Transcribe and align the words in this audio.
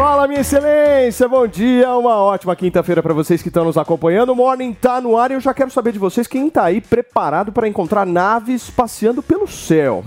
Fala, 0.00 0.26
minha 0.26 0.40
excelência, 0.40 1.28
bom 1.28 1.46
dia, 1.46 1.94
uma 1.94 2.16
ótima 2.16 2.56
quinta-feira 2.56 3.02
para 3.02 3.12
vocês 3.12 3.42
que 3.42 3.48
estão 3.48 3.66
nos 3.66 3.76
acompanhando. 3.76 4.30
O 4.30 4.34
Morning 4.34 4.72
tá 4.72 4.98
no 4.98 5.14
ar 5.18 5.30
e 5.30 5.34
eu 5.34 5.40
já 5.40 5.52
quero 5.52 5.70
saber 5.70 5.92
de 5.92 5.98
vocês 5.98 6.26
quem 6.26 6.48
tá 6.48 6.64
aí 6.64 6.80
preparado 6.80 7.52
para 7.52 7.68
encontrar 7.68 8.06
naves 8.06 8.70
passeando 8.70 9.22
pelo 9.22 9.46
céu. 9.46 10.02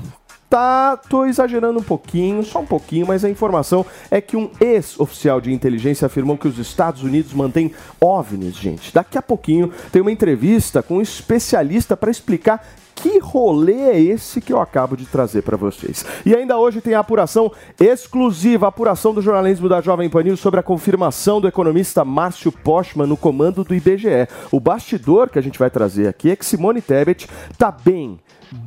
Tá, 0.53 0.95
tô 1.09 1.25
exagerando 1.25 1.79
um 1.79 1.83
pouquinho, 1.83 2.43
só 2.43 2.59
um 2.59 2.65
pouquinho, 2.67 3.07
mas 3.07 3.25
a 3.25 3.29
informação 3.29 3.83
é 4.11 4.21
que 4.21 4.37
um 4.37 4.51
ex-oficial 4.61 5.41
de 5.41 5.51
inteligência 5.51 6.05
afirmou 6.05 6.37
que 6.37 6.47
os 6.47 6.59
Estados 6.59 7.01
Unidos 7.01 7.33
mantêm 7.33 7.71
OVNIs, 7.99 8.55
gente. 8.57 8.93
Daqui 8.93 9.17
a 9.17 9.21
pouquinho 9.23 9.71
tem 9.91 9.99
uma 9.99 10.11
entrevista 10.11 10.83
com 10.83 10.97
um 10.97 11.01
especialista 11.01 11.97
para 11.97 12.11
explicar 12.11 12.63
que 12.93 13.17
rolê 13.17 13.73
é 13.73 13.99
esse 13.99 14.39
que 14.39 14.53
eu 14.53 14.61
acabo 14.61 14.95
de 14.95 15.05
trazer 15.05 15.41
para 15.41 15.57
vocês? 15.57 16.05
E 16.25 16.35
ainda 16.35 16.57
hoje 16.57 16.81
tem 16.81 16.93
a 16.93 16.99
apuração 16.99 17.51
exclusiva, 17.79 18.67
a 18.67 18.69
apuração 18.69 19.13
do 19.13 19.21
jornalismo 19.21 19.67
da 19.67 19.81
Jovem 19.81 20.09
Pan 20.09 20.23
News 20.23 20.39
sobre 20.39 20.59
a 20.59 20.63
confirmação 20.63 21.41
do 21.41 21.47
economista 21.47 22.05
Márcio 22.05 22.51
Postman 22.51 23.07
no 23.07 23.17
comando 23.17 23.63
do 23.63 23.73
IBGE. 23.73 24.27
O 24.51 24.59
bastidor 24.59 25.29
que 25.29 25.39
a 25.39 25.41
gente 25.41 25.57
vai 25.57 25.71
trazer 25.71 26.07
aqui 26.07 26.29
é 26.29 26.35
que 26.35 26.45
Simone 26.45 26.81
Tebet 26.81 27.27
tá 27.57 27.71
bem, 27.71 28.19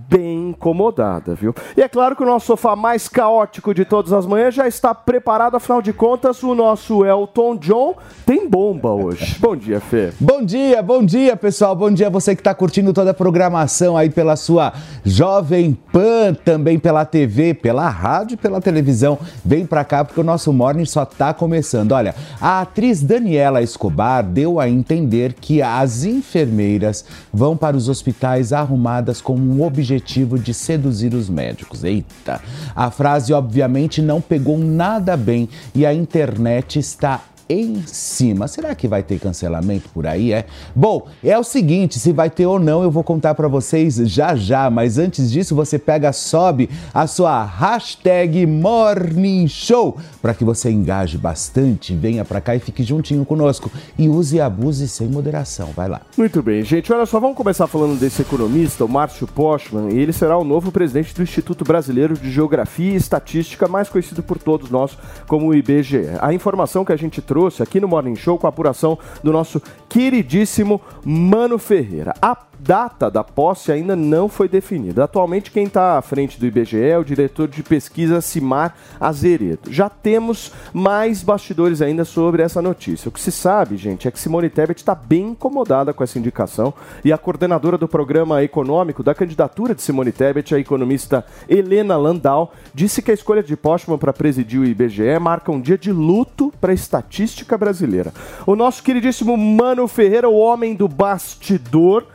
bem 0.09 0.51
incomodada, 0.51 1.35
viu? 1.35 1.55
E 1.77 1.83
é 1.83 1.89
claro 1.89 2.15
que 2.15 2.23
o 2.23 2.27
nosso 2.27 2.47
sofá 2.47 2.77
mais 2.77 3.09
caótico 3.09 3.75
de 3.75 3.85
todas 3.85 4.13
as 4.13 4.25
manhãs 4.25 4.55
já 4.55 4.67
está 4.67 4.95
preparado, 4.95 5.57
afinal 5.57 5.83
de 5.83 5.93
contas, 5.93 6.43
o 6.43 6.55
nosso 6.55 7.05
Elton 7.05 7.57
John 7.57 7.95
tem 8.25 8.49
bomba 8.49 8.91
hoje. 8.91 9.37
Bom 9.41 9.57
dia, 9.57 9.81
Fê. 9.81 10.13
Bom 10.21 10.43
dia, 10.45 10.83
bom 10.83 11.05
dia, 11.05 11.37
pessoal. 11.37 11.75
Bom 11.75 11.91
dia 11.91 12.09
você 12.09 12.35
que 12.35 12.41
está 12.41 12.55
curtindo 12.55 12.93
toda 12.93 13.11
a 13.11 13.15
programação 13.15 13.97
aí 13.97 14.11
pela 14.11 14.37
sua 14.37 14.73
Jovem 15.05 15.77
Pan, 15.93 16.35
também 16.35 16.79
pela 16.79 17.05
TV, 17.05 17.55
pela 17.55 17.89
rádio, 17.89 18.39
pela 18.39 18.61
televisão. 18.61 19.19
Vem 19.45 19.67
pra 19.67 19.85
cá 19.85 20.05
porque 20.05 20.21
o 20.21 20.25
nosso 20.25 20.53
Morning 20.53 20.85
só 20.85 21.05
tá 21.05 21.35
começando. 21.35 21.93
Olha, 21.93 22.15
a 22.41 22.61
atriz 22.61 23.03
Daniela 23.03 23.63
Escobar 23.63 24.23
deu 24.23 24.61
a 24.61 24.69
entender 24.69 25.35
que 25.35 25.63
as 25.63 26.05
enfermeiras 26.05 27.05
vão 27.33 27.57
para 27.57 27.77
os 27.77 27.89
hospitais 27.89 28.53
arrumadas 28.53 29.21
com 29.21 29.35
um 29.35 29.65
objetivo 29.65 29.96
de 30.39 30.53
seduzir 30.55 31.15
os 31.15 31.29
médicos. 31.29 31.85
Eita! 31.85 32.41
A 32.75 32.91
frase 32.91 33.33
obviamente 33.33 34.01
não 34.01 34.21
pegou 34.21 34.59
nada 34.59 35.17
bem 35.17 35.49
e 35.75 35.85
a 35.85 35.93
internet 35.93 36.79
está 36.79 37.23
em 37.49 37.87
cima. 37.87 38.49
Será 38.49 38.75
que 38.75 38.89
vai 38.89 39.03
ter 39.03 39.19
cancelamento 39.19 39.89
por 39.91 40.07
aí, 40.07 40.33
é? 40.33 40.47
Bom, 40.75 41.07
é 41.23 41.39
o 41.39 41.45
seguinte, 41.45 41.99
se 41.99 42.13
vai 42.13 42.29
ter 42.29 42.47
ou 42.47 42.59
não, 42.59 42.83
eu 42.83 42.91
vou 42.91 43.05
contar 43.05 43.35
para 43.35 43.49
vocês 43.49 43.97
já 43.97 44.35
já, 44.35 44.69
mas 44.69 44.99
antes 44.99 45.31
disso, 45.31 45.55
você 45.55 45.79
pega, 45.79 46.13
sobe 46.13 46.69
a 46.93 47.07
sua 47.07 47.45
hashtag 47.45 48.47
Morning 48.47 49.47
Show 49.49 49.97
para 50.21 50.35
que 50.35 50.45
você 50.45 50.71
engaje 50.71 51.17
bastante, 51.17 51.95
venha 51.95 52.25
para 52.25 52.41
cá 52.41 52.57
e 52.57 52.59
fique 52.59 52.83
juntinho 52.83 53.25
conosco 53.25 53.71
e 53.97 54.09
use 54.09 54.37
e 54.37 54.41
abuse 54.41 54.89
sem 54.89 55.09
moderação. 55.09 55.71
Vai 55.75 55.89
lá. 55.89 56.01
Muito 56.17 56.43
bem, 56.43 56.63
gente. 56.65 56.93
Olha 56.93 57.07
só, 57.07 57.21
vamos 57.21 57.37
começar 57.37 57.67
falando 57.67 57.99
desse 57.99 58.23
economista, 58.23 58.85
o 58.85 58.89
Márcio 58.89 59.27
Postman, 59.27 59.93
e 59.93 59.99
ele 59.99 60.13
será 60.13 60.37
o 60.37 60.45
novo 60.45 60.73
presidente 60.73 61.15
do 61.15 61.23
Instituto 61.23 61.65
Brasileiro 61.65 62.15
de 62.15 62.31
Geografia 62.31 62.93
e 62.93 62.97
Estatística, 62.97 63.69
mais 63.69 63.89
conhecido 63.89 64.23
por 64.23 64.39
todos 64.39 64.71
nós 64.71 64.97
como 65.29 65.47
o 65.47 65.55
IBGE. 65.55 66.09
A 66.21 66.35
informação 66.35 66.85
que 66.85 66.93
a 66.93 66.97
gente 66.97 67.23
trouxe 67.23 67.36
aqui 67.63 67.79
no 67.79 67.87
Morning 67.87 68.17
Show 68.17 68.39
com 68.39 68.47
a 68.47 68.51
apuração 68.51 68.99
do 69.23 69.33
nosso 69.33 69.61
queridíssimo 69.89 70.81
Mano 71.05 71.59
Ferreira. 71.59 72.15
A 72.21 72.35
data 72.59 73.11
da 73.11 73.23
posse 73.23 73.73
ainda 73.73 73.95
não 73.95 74.29
foi 74.29 74.49
definida. 74.49 75.05
Atualmente, 75.05 75.51
quem 75.51 75.65
está 75.65 75.99
à 75.99 76.03
frente 76.03 76.39
do 76.39 76.47
IBGE 76.47 76.83
é 76.83 76.99
o 76.99 77.05
diretor 77.05 77.49
de 77.49 77.63
pesquisa 77.63 78.21
Simar 78.21 78.77
Azeredo. 79.01 79.71
Já 79.71 79.89
temos 79.89 80.53
mais 80.73 81.23
bastidores 81.23 81.83
ainda 81.83 82.05
sobre 82.05 82.43
essa 82.43 82.63
notícia. 82.63 83.09
O 83.09 83.13
que 83.13 83.21
se 83.21 83.33
sabe, 83.33 83.77
gente, 83.77 84.09
é 84.09 84.11
que 84.11 84.19
Simone 84.19 84.51
Tebet 84.51 84.81
está 84.81 84.95
bem 84.95 85.29
incomodada 85.29 85.93
com 85.93 86.03
essa 86.03 86.19
indicação 86.19 86.73
e 87.05 87.13
a 87.13 87.19
coordenadora 87.19 87.79
do 87.79 87.89
programa 87.89 88.43
econômico 88.43 89.03
da 89.03 89.15
candidatura 89.15 89.75
de 89.75 89.83
Simone 89.83 90.13
Tebet, 90.13 90.55
a 90.55 90.59
economista 90.59 91.25
Helena 91.49 91.97
Landau, 91.97 92.53
disse 92.75 93.03
que 93.03 93.11
a 93.11 93.15
escolha 93.15 93.43
de 93.43 93.57
Postman 93.57 93.99
para 93.99 94.13
presidir 94.13 94.61
o 94.61 94.65
IBGE 94.65 95.19
marca 95.21 95.53
um 95.53 95.61
dia 95.61 95.79
de 95.79 95.93
luto 95.93 96.53
para 96.61 96.73
a 96.73 96.75
estatística 96.75 97.57
brasileira. 97.57 98.13
O 98.47 98.57
nosso 98.57 98.83
queridíssimo 98.83 99.37
Mano 99.37 99.87
Ferreira, 99.89 100.29
o 100.29 100.37
homem 100.37 100.75
do 100.75 100.89
bastidor, 100.89 102.07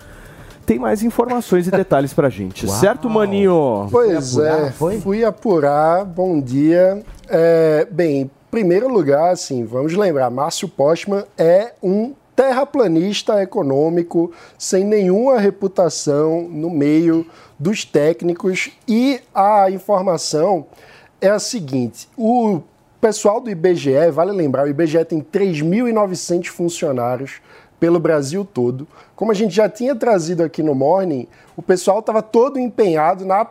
tem 0.72 0.80
mais 0.80 1.04
informações 1.04 1.68
e 1.68 1.72
detalhes 1.72 2.14
pra 2.14 2.30
gente. 2.30 2.66
Certo, 2.72 3.10
Maninho? 3.10 3.90
Pois 3.92 4.38
é, 4.38 4.72
fui 5.02 5.22
apurar. 5.22 6.06
Bom 6.06 6.40
dia. 6.40 7.04
É, 7.28 7.86
bem, 7.92 8.22
em 8.22 8.32
primeiro 8.50 8.88
lugar, 8.88 9.34
assim, 9.34 9.66
vamos 9.66 9.94
lembrar, 9.96 10.30
Márcio 10.30 10.70
Postman 10.70 11.26
é 11.38 11.74
um 11.84 12.14
terraplanista 12.34 13.44
econômico 13.44 14.32
sem 14.58 14.86
nenhuma 14.86 15.40
reputação 15.40 16.44
no 16.44 16.70
meio 16.70 17.26
dos 17.60 17.84
técnicos 17.84 18.72
e 18.88 19.20
a 19.36 19.70
informação 19.70 20.68
é 21.20 21.28
a 21.28 21.38
seguinte, 21.38 22.08
o 22.18 22.62
pessoal 23.02 23.42
do 23.42 23.50
IBGE, 23.50 24.10
vale 24.14 24.32
lembrar, 24.32 24.64
o 24.64 24.70
IBGE 24.70 25.04
tem 25.04 25.20
3.900 25.20 26.48
funcionários 26.48 27.42
pelo 27.82 28.00
Brasil 28.00 28.46
todo. 28.46 28.88
Como 29.16 29.32
a 29.32 29.34
gente 29.34 29.56
já 29.56 29.68
tinha 29.68 29.96
trazido 29.96 30.44
aqui 30.44 30.62
no 30.62 30.76
Morning, 30.76 31.28
o 31.58 31.64
pessoal 31.64 31.98
estava 31.98 32.22
todo 32.22 32.60
empenhado 32.60 33.26
na 33.26 33.44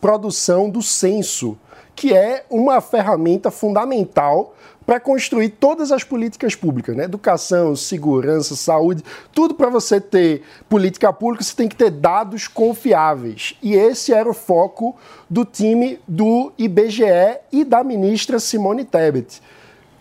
produção 0.00 0.68
do 0.68 0.82
censo, 0.82 1.56
que 1.94 2.12
é 2.12 2.44
uma 2.50 2.80
ferramenta 2.80 3.48
fundamental 3.48 4.56
para 4.84 4.98
construir 4.98 5.50
todas 5.50 5.92
as 5.92 6.02
políticas 6.02 6.56
públicas, 6.56 6.96
né? 6.96 7.04
Educação, 7.04 7.76
segurança, 7.76 8.56
saúde, 8.56 9.04
tudo 9.32 9.54
para 9.54 9.70
você 9.70 10.00
ter 10.00 10.42
política 10.68 11.12
pública, 11.12 11.44
você 11.44 11.54
tem 11.54 11.68
que 11.68 11.76
ter 11.76 11.90
dados 11.90 12.48
confiáveis. 12.48 13.56
E 13.62 13.74
esse 13.74 14.12
era 14.12 14.28
o 14.28 14.34
foco 14.34 14.96
do 15.30 15.44
time 15.44 16.00
do 16.08 16.52
IBGE 16.58 17.38
e 17.52 17.64
da 17.64 17.84
ministra 17.84 18.40
Simone 18.40 18.84
Tebet 18.84 19.40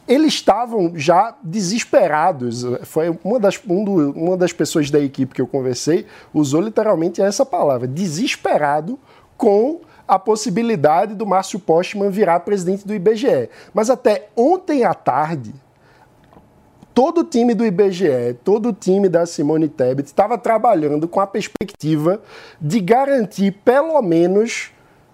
eles 0.08 0.34
estavam 0.34 0.94
já 0.96 1.36
desesperados. 1.42 2.64
Foi 2.84 3.18
uma 3.24 3.40
das, 3.40 3.60
um 3.68 3.84
do, 3.84 4.12
uma 4.12 4.38
das 4.38 4.54
pessoas 4.54 4.92
da 4.92 5.00
equipe 5.00 5.34
que 5.34 5.42
eu 5.42 5.48
conversei 5.48 6.06
usou 6.34 6.62
literalmente 6.62 7.22
essa 7.22 7.46
palavra, 7.46 7.88
desesperado 7.88 9.00
com 9.36 9.82
a 10.08 10.20
possibilidade 10.20 11.16
do 11.16 11.26
Márcio 11.26 11.60
Postman 11.60 12.10
virar 12.10 12.42
presidente 12.42 12.86
do 12.86 12.94
IBGE. 12.94 13.50
Mas 13.74 13.90
até 13.90 14.30
ontem 14.36 14.84
à 14.84 14.94
tarde, 14.94 15.54
todo 16.94 17.22
o 17.22 17.24
time 17.24 17.54
do 17.54 17.66
IBGE, 17.66 18.38
todo 18.44 18.70
o 18.70 18.74
time 18.74 19.10
da 19.10 19.26
Simone 19.26 19.68
Tebet 19.68 20.08
estava 20.08 20.38
trabalhando 20.38 21.08
com 21.08 21.20
a 21.20 21.28
perspectiva 21.28 22.22
de 22.62 22.80
garantir 22.80 23.52
pelo 23.66 24.00
menos 24.02 24.72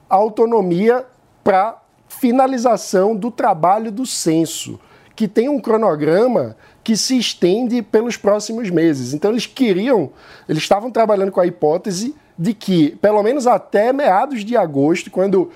autonomia 0.09 1.05
para 1.43 1.80
finalização 2.19 3.15
do 3.15 3.31
trabalho 3.31 3.89
do 3.89 4.05
censo, 4.05 4.77
que 5.15 5.27
tem 5.27 5.47
um 5.47 5.61
cronograma 5.61 6.57
que 6.83 6.97
se 6.97 7.17
estende 7.17 7.81
pelos 7.81 8.17
próximos 8.17 8.69
meses. 8.69 9.13
Então 9.13 9.31
eles 9.31 9.45
queriam, 9.45 10.11
eles 10.47 10.61
estavam 10.61 10.91
trabalhando 10.91 11.31
com 11.31 11.39
a 11.39 11.47
hipótese 11.47 12.13
de 12.37 12.53
que, 12.53 12.97
pelo 13.01 13.23
menos 13.23 13.47
até 13.47 13.93
meados 13.93 14.43
de 14.43 14.57
agosto, 14.57 15.09
quando 15.09 15.49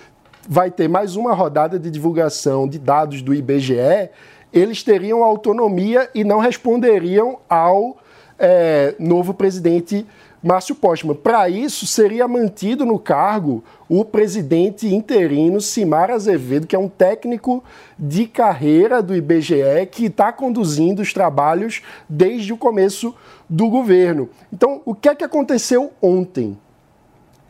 vai 0.47 0.71
ter 0.71 0.87
mais 0.87 1.15
uma 1.15 1.33
rodada 1.33 1.77
de 1.77 1.91
divulgação 1.91 2.67
de 2.67 2.79
dados 2.79 3.21
do 3.21 3.33
IBGE, 3.33 4.09
eles 4.53 4.81
teriam 4.81 5.23
autonomia 5.23 6.09
e 6.15 6.23
não 6.23 6.39
responderiam 6.39 7.39
ao 7.49 7.97
é, 8.39 8.95
novo 8.97 9.33
presidente 9.33 10.05
Márcio 10.45 10.75
Postman. 10.75 11.15
Para 11.15 11.49
isso, 11.49 11.87
seria 11.87 12.27
mantido 12.27 12.85
no 12.85 12.99
cargo 12.99 13.63
o 13.89 14.05
presidente 14.05 14.93
interino 14.93 15.59
Simar 15.59 16.11
Azevedo, 16.11 16.67
que 16.67 16.75
é 16.75 16.79
um 16.79 16.87
técnico 16.87 17.63
de 17.97 18.27
carreira 18.27 19.01
do 19.01 19.15
IBGE 19.15 19.87
que 19.91 20.05
está 20.05 20.31
conduzindo 20.31 21.01
os 21.01 21.11
trabalhos 21.11 21.81
desde 22.07 22.53
o 22.53 22.57
começo 22.57 23.15
do 23.49 23.67
governo. 23.69 24.29
Então, 24.53 24.83
o 24.85 24.93
que 24.93 25.09
é 25.09 25.15
que 25.15 25.23
aconteceu 25.23 25.91
ontem? 25.99 26.55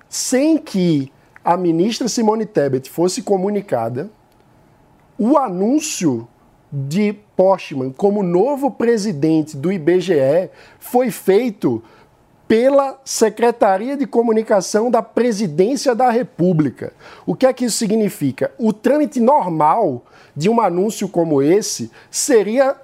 Sem 0.07 0.57
que 0.57 1.12
a 1.44 1.57
ministra 1.57 2.07
Simone 2.07 2.45
Tebet 2.45 2.89
fosse 2.89 3.21
comunicada, 3.21 4.09
o 5.19 5.38
anúncio 5.38 6.25
de 6.71 7.12
Postman 7.36 7.92
como 7.92 8.24
novo 8.24 8.71
presidente 8.71 9.57
do 9.57 9.69
IBGE 9.69 10.50
foi 10.80 11.12
feito 11.12 11.83
pela 12.47 13.00
Secretaria 13.03 13.97
de 13.97 14.06
Comunicação 14.06 14.92
da 14.92 15.01
Presidência 15.01 15.95
da 15.95 16.09
República. 16.09 16.94
O 17.25 17.36
que 17.36 17.45
é 17.45 17.53
que 17.53 17.65
isso 17.65 17.77
significa? 17.77 18.51
O 18.57 18.71
trâmite 18.71 19.19
normal 19.19 20.03
de 20.36 20.50
um 20.50 20.62
anúncio 20.62 21.07
como 21.07 21.42
esse 21.42 21.89
seria 22.12 22.75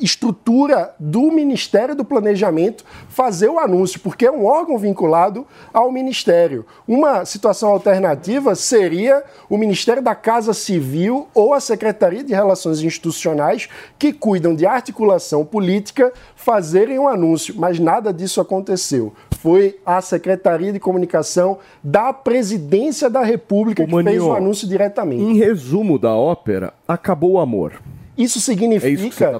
estrutura 0.00 0.94
do 0.98 1.30
Ministério 1.30 1.94
do 1.94 2.04
Planejamento 2.04 2.84
fazer 3.08 3.48
o 3.48 3.58
anúncio, 3.58 4.00
porque 4.00 4.26
é 4.26 4.30
um 4.30 4.44
órgão 4.44 4.78
vinculado 4.78 5.46
ao 5.72 5.90
Ministério. 5.90 6.64
Uma 6.86 7.24
situação 7.24 7.70
alternativa 7.70 8.54
seria 8.54 9.22
o 9.48 9.56
Ministério 9.56 10.02
da 10.02 10.14
Casa 10.14 10.52
Civil 10.52 11.28
ou 11.34 11.54
a 11.54 11.60
Secretaria 11.60 12.24
de 12.24 12.32
Relações 12.32 12.80
Institucionais, 12.80 13.68
que 13.98 14.12
cuidam 14.12 14.54
de 14.54 14.66
articulação 14.66 15.44
política, 15.44 16.12
fazerem 16.36 16.98
um 16.98 17.08
anúncio, 17.08 17.54
mas 17.56 17.78
nada 17.78 18.12
disso 18.12 18.40
aconteceu. 18.40 19.12
Foi 19.38 19.78
a 19.84 20.00
Secretaria 20.00 20.72
de 20.72 20.78
Comunicação 20.78 21.58
da 21.82 22.12
Presidência 22.12 23.10
da 23.10 23.22
República 23.22 23.82
Ô, 23.82 23.86
que 23.86 24.02
fez 24.02 24.22
o 24.22 24.32
anúncio 24.32 24.68
diretamente. 24.68 25.22
Em 25.22 25.36
resumo 25.36 25.98
da 25.98 26.14
ópera, 26.14 26.72
acabou 26.86 27.32
o 27.32 27.40
amor. 27.40 27.80
Isso 28.16 28.40
significa 28.40 28.88
É 28.88 28.90
isso 28.90 29.10
que 29.10 29.24
tá 29.24 29.38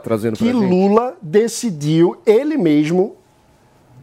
que? 0.60 0.66
Lula 0.66 1.16
decidiu 1.20 2.16
ele 2.24 2.56
mesmo 2.56 3.16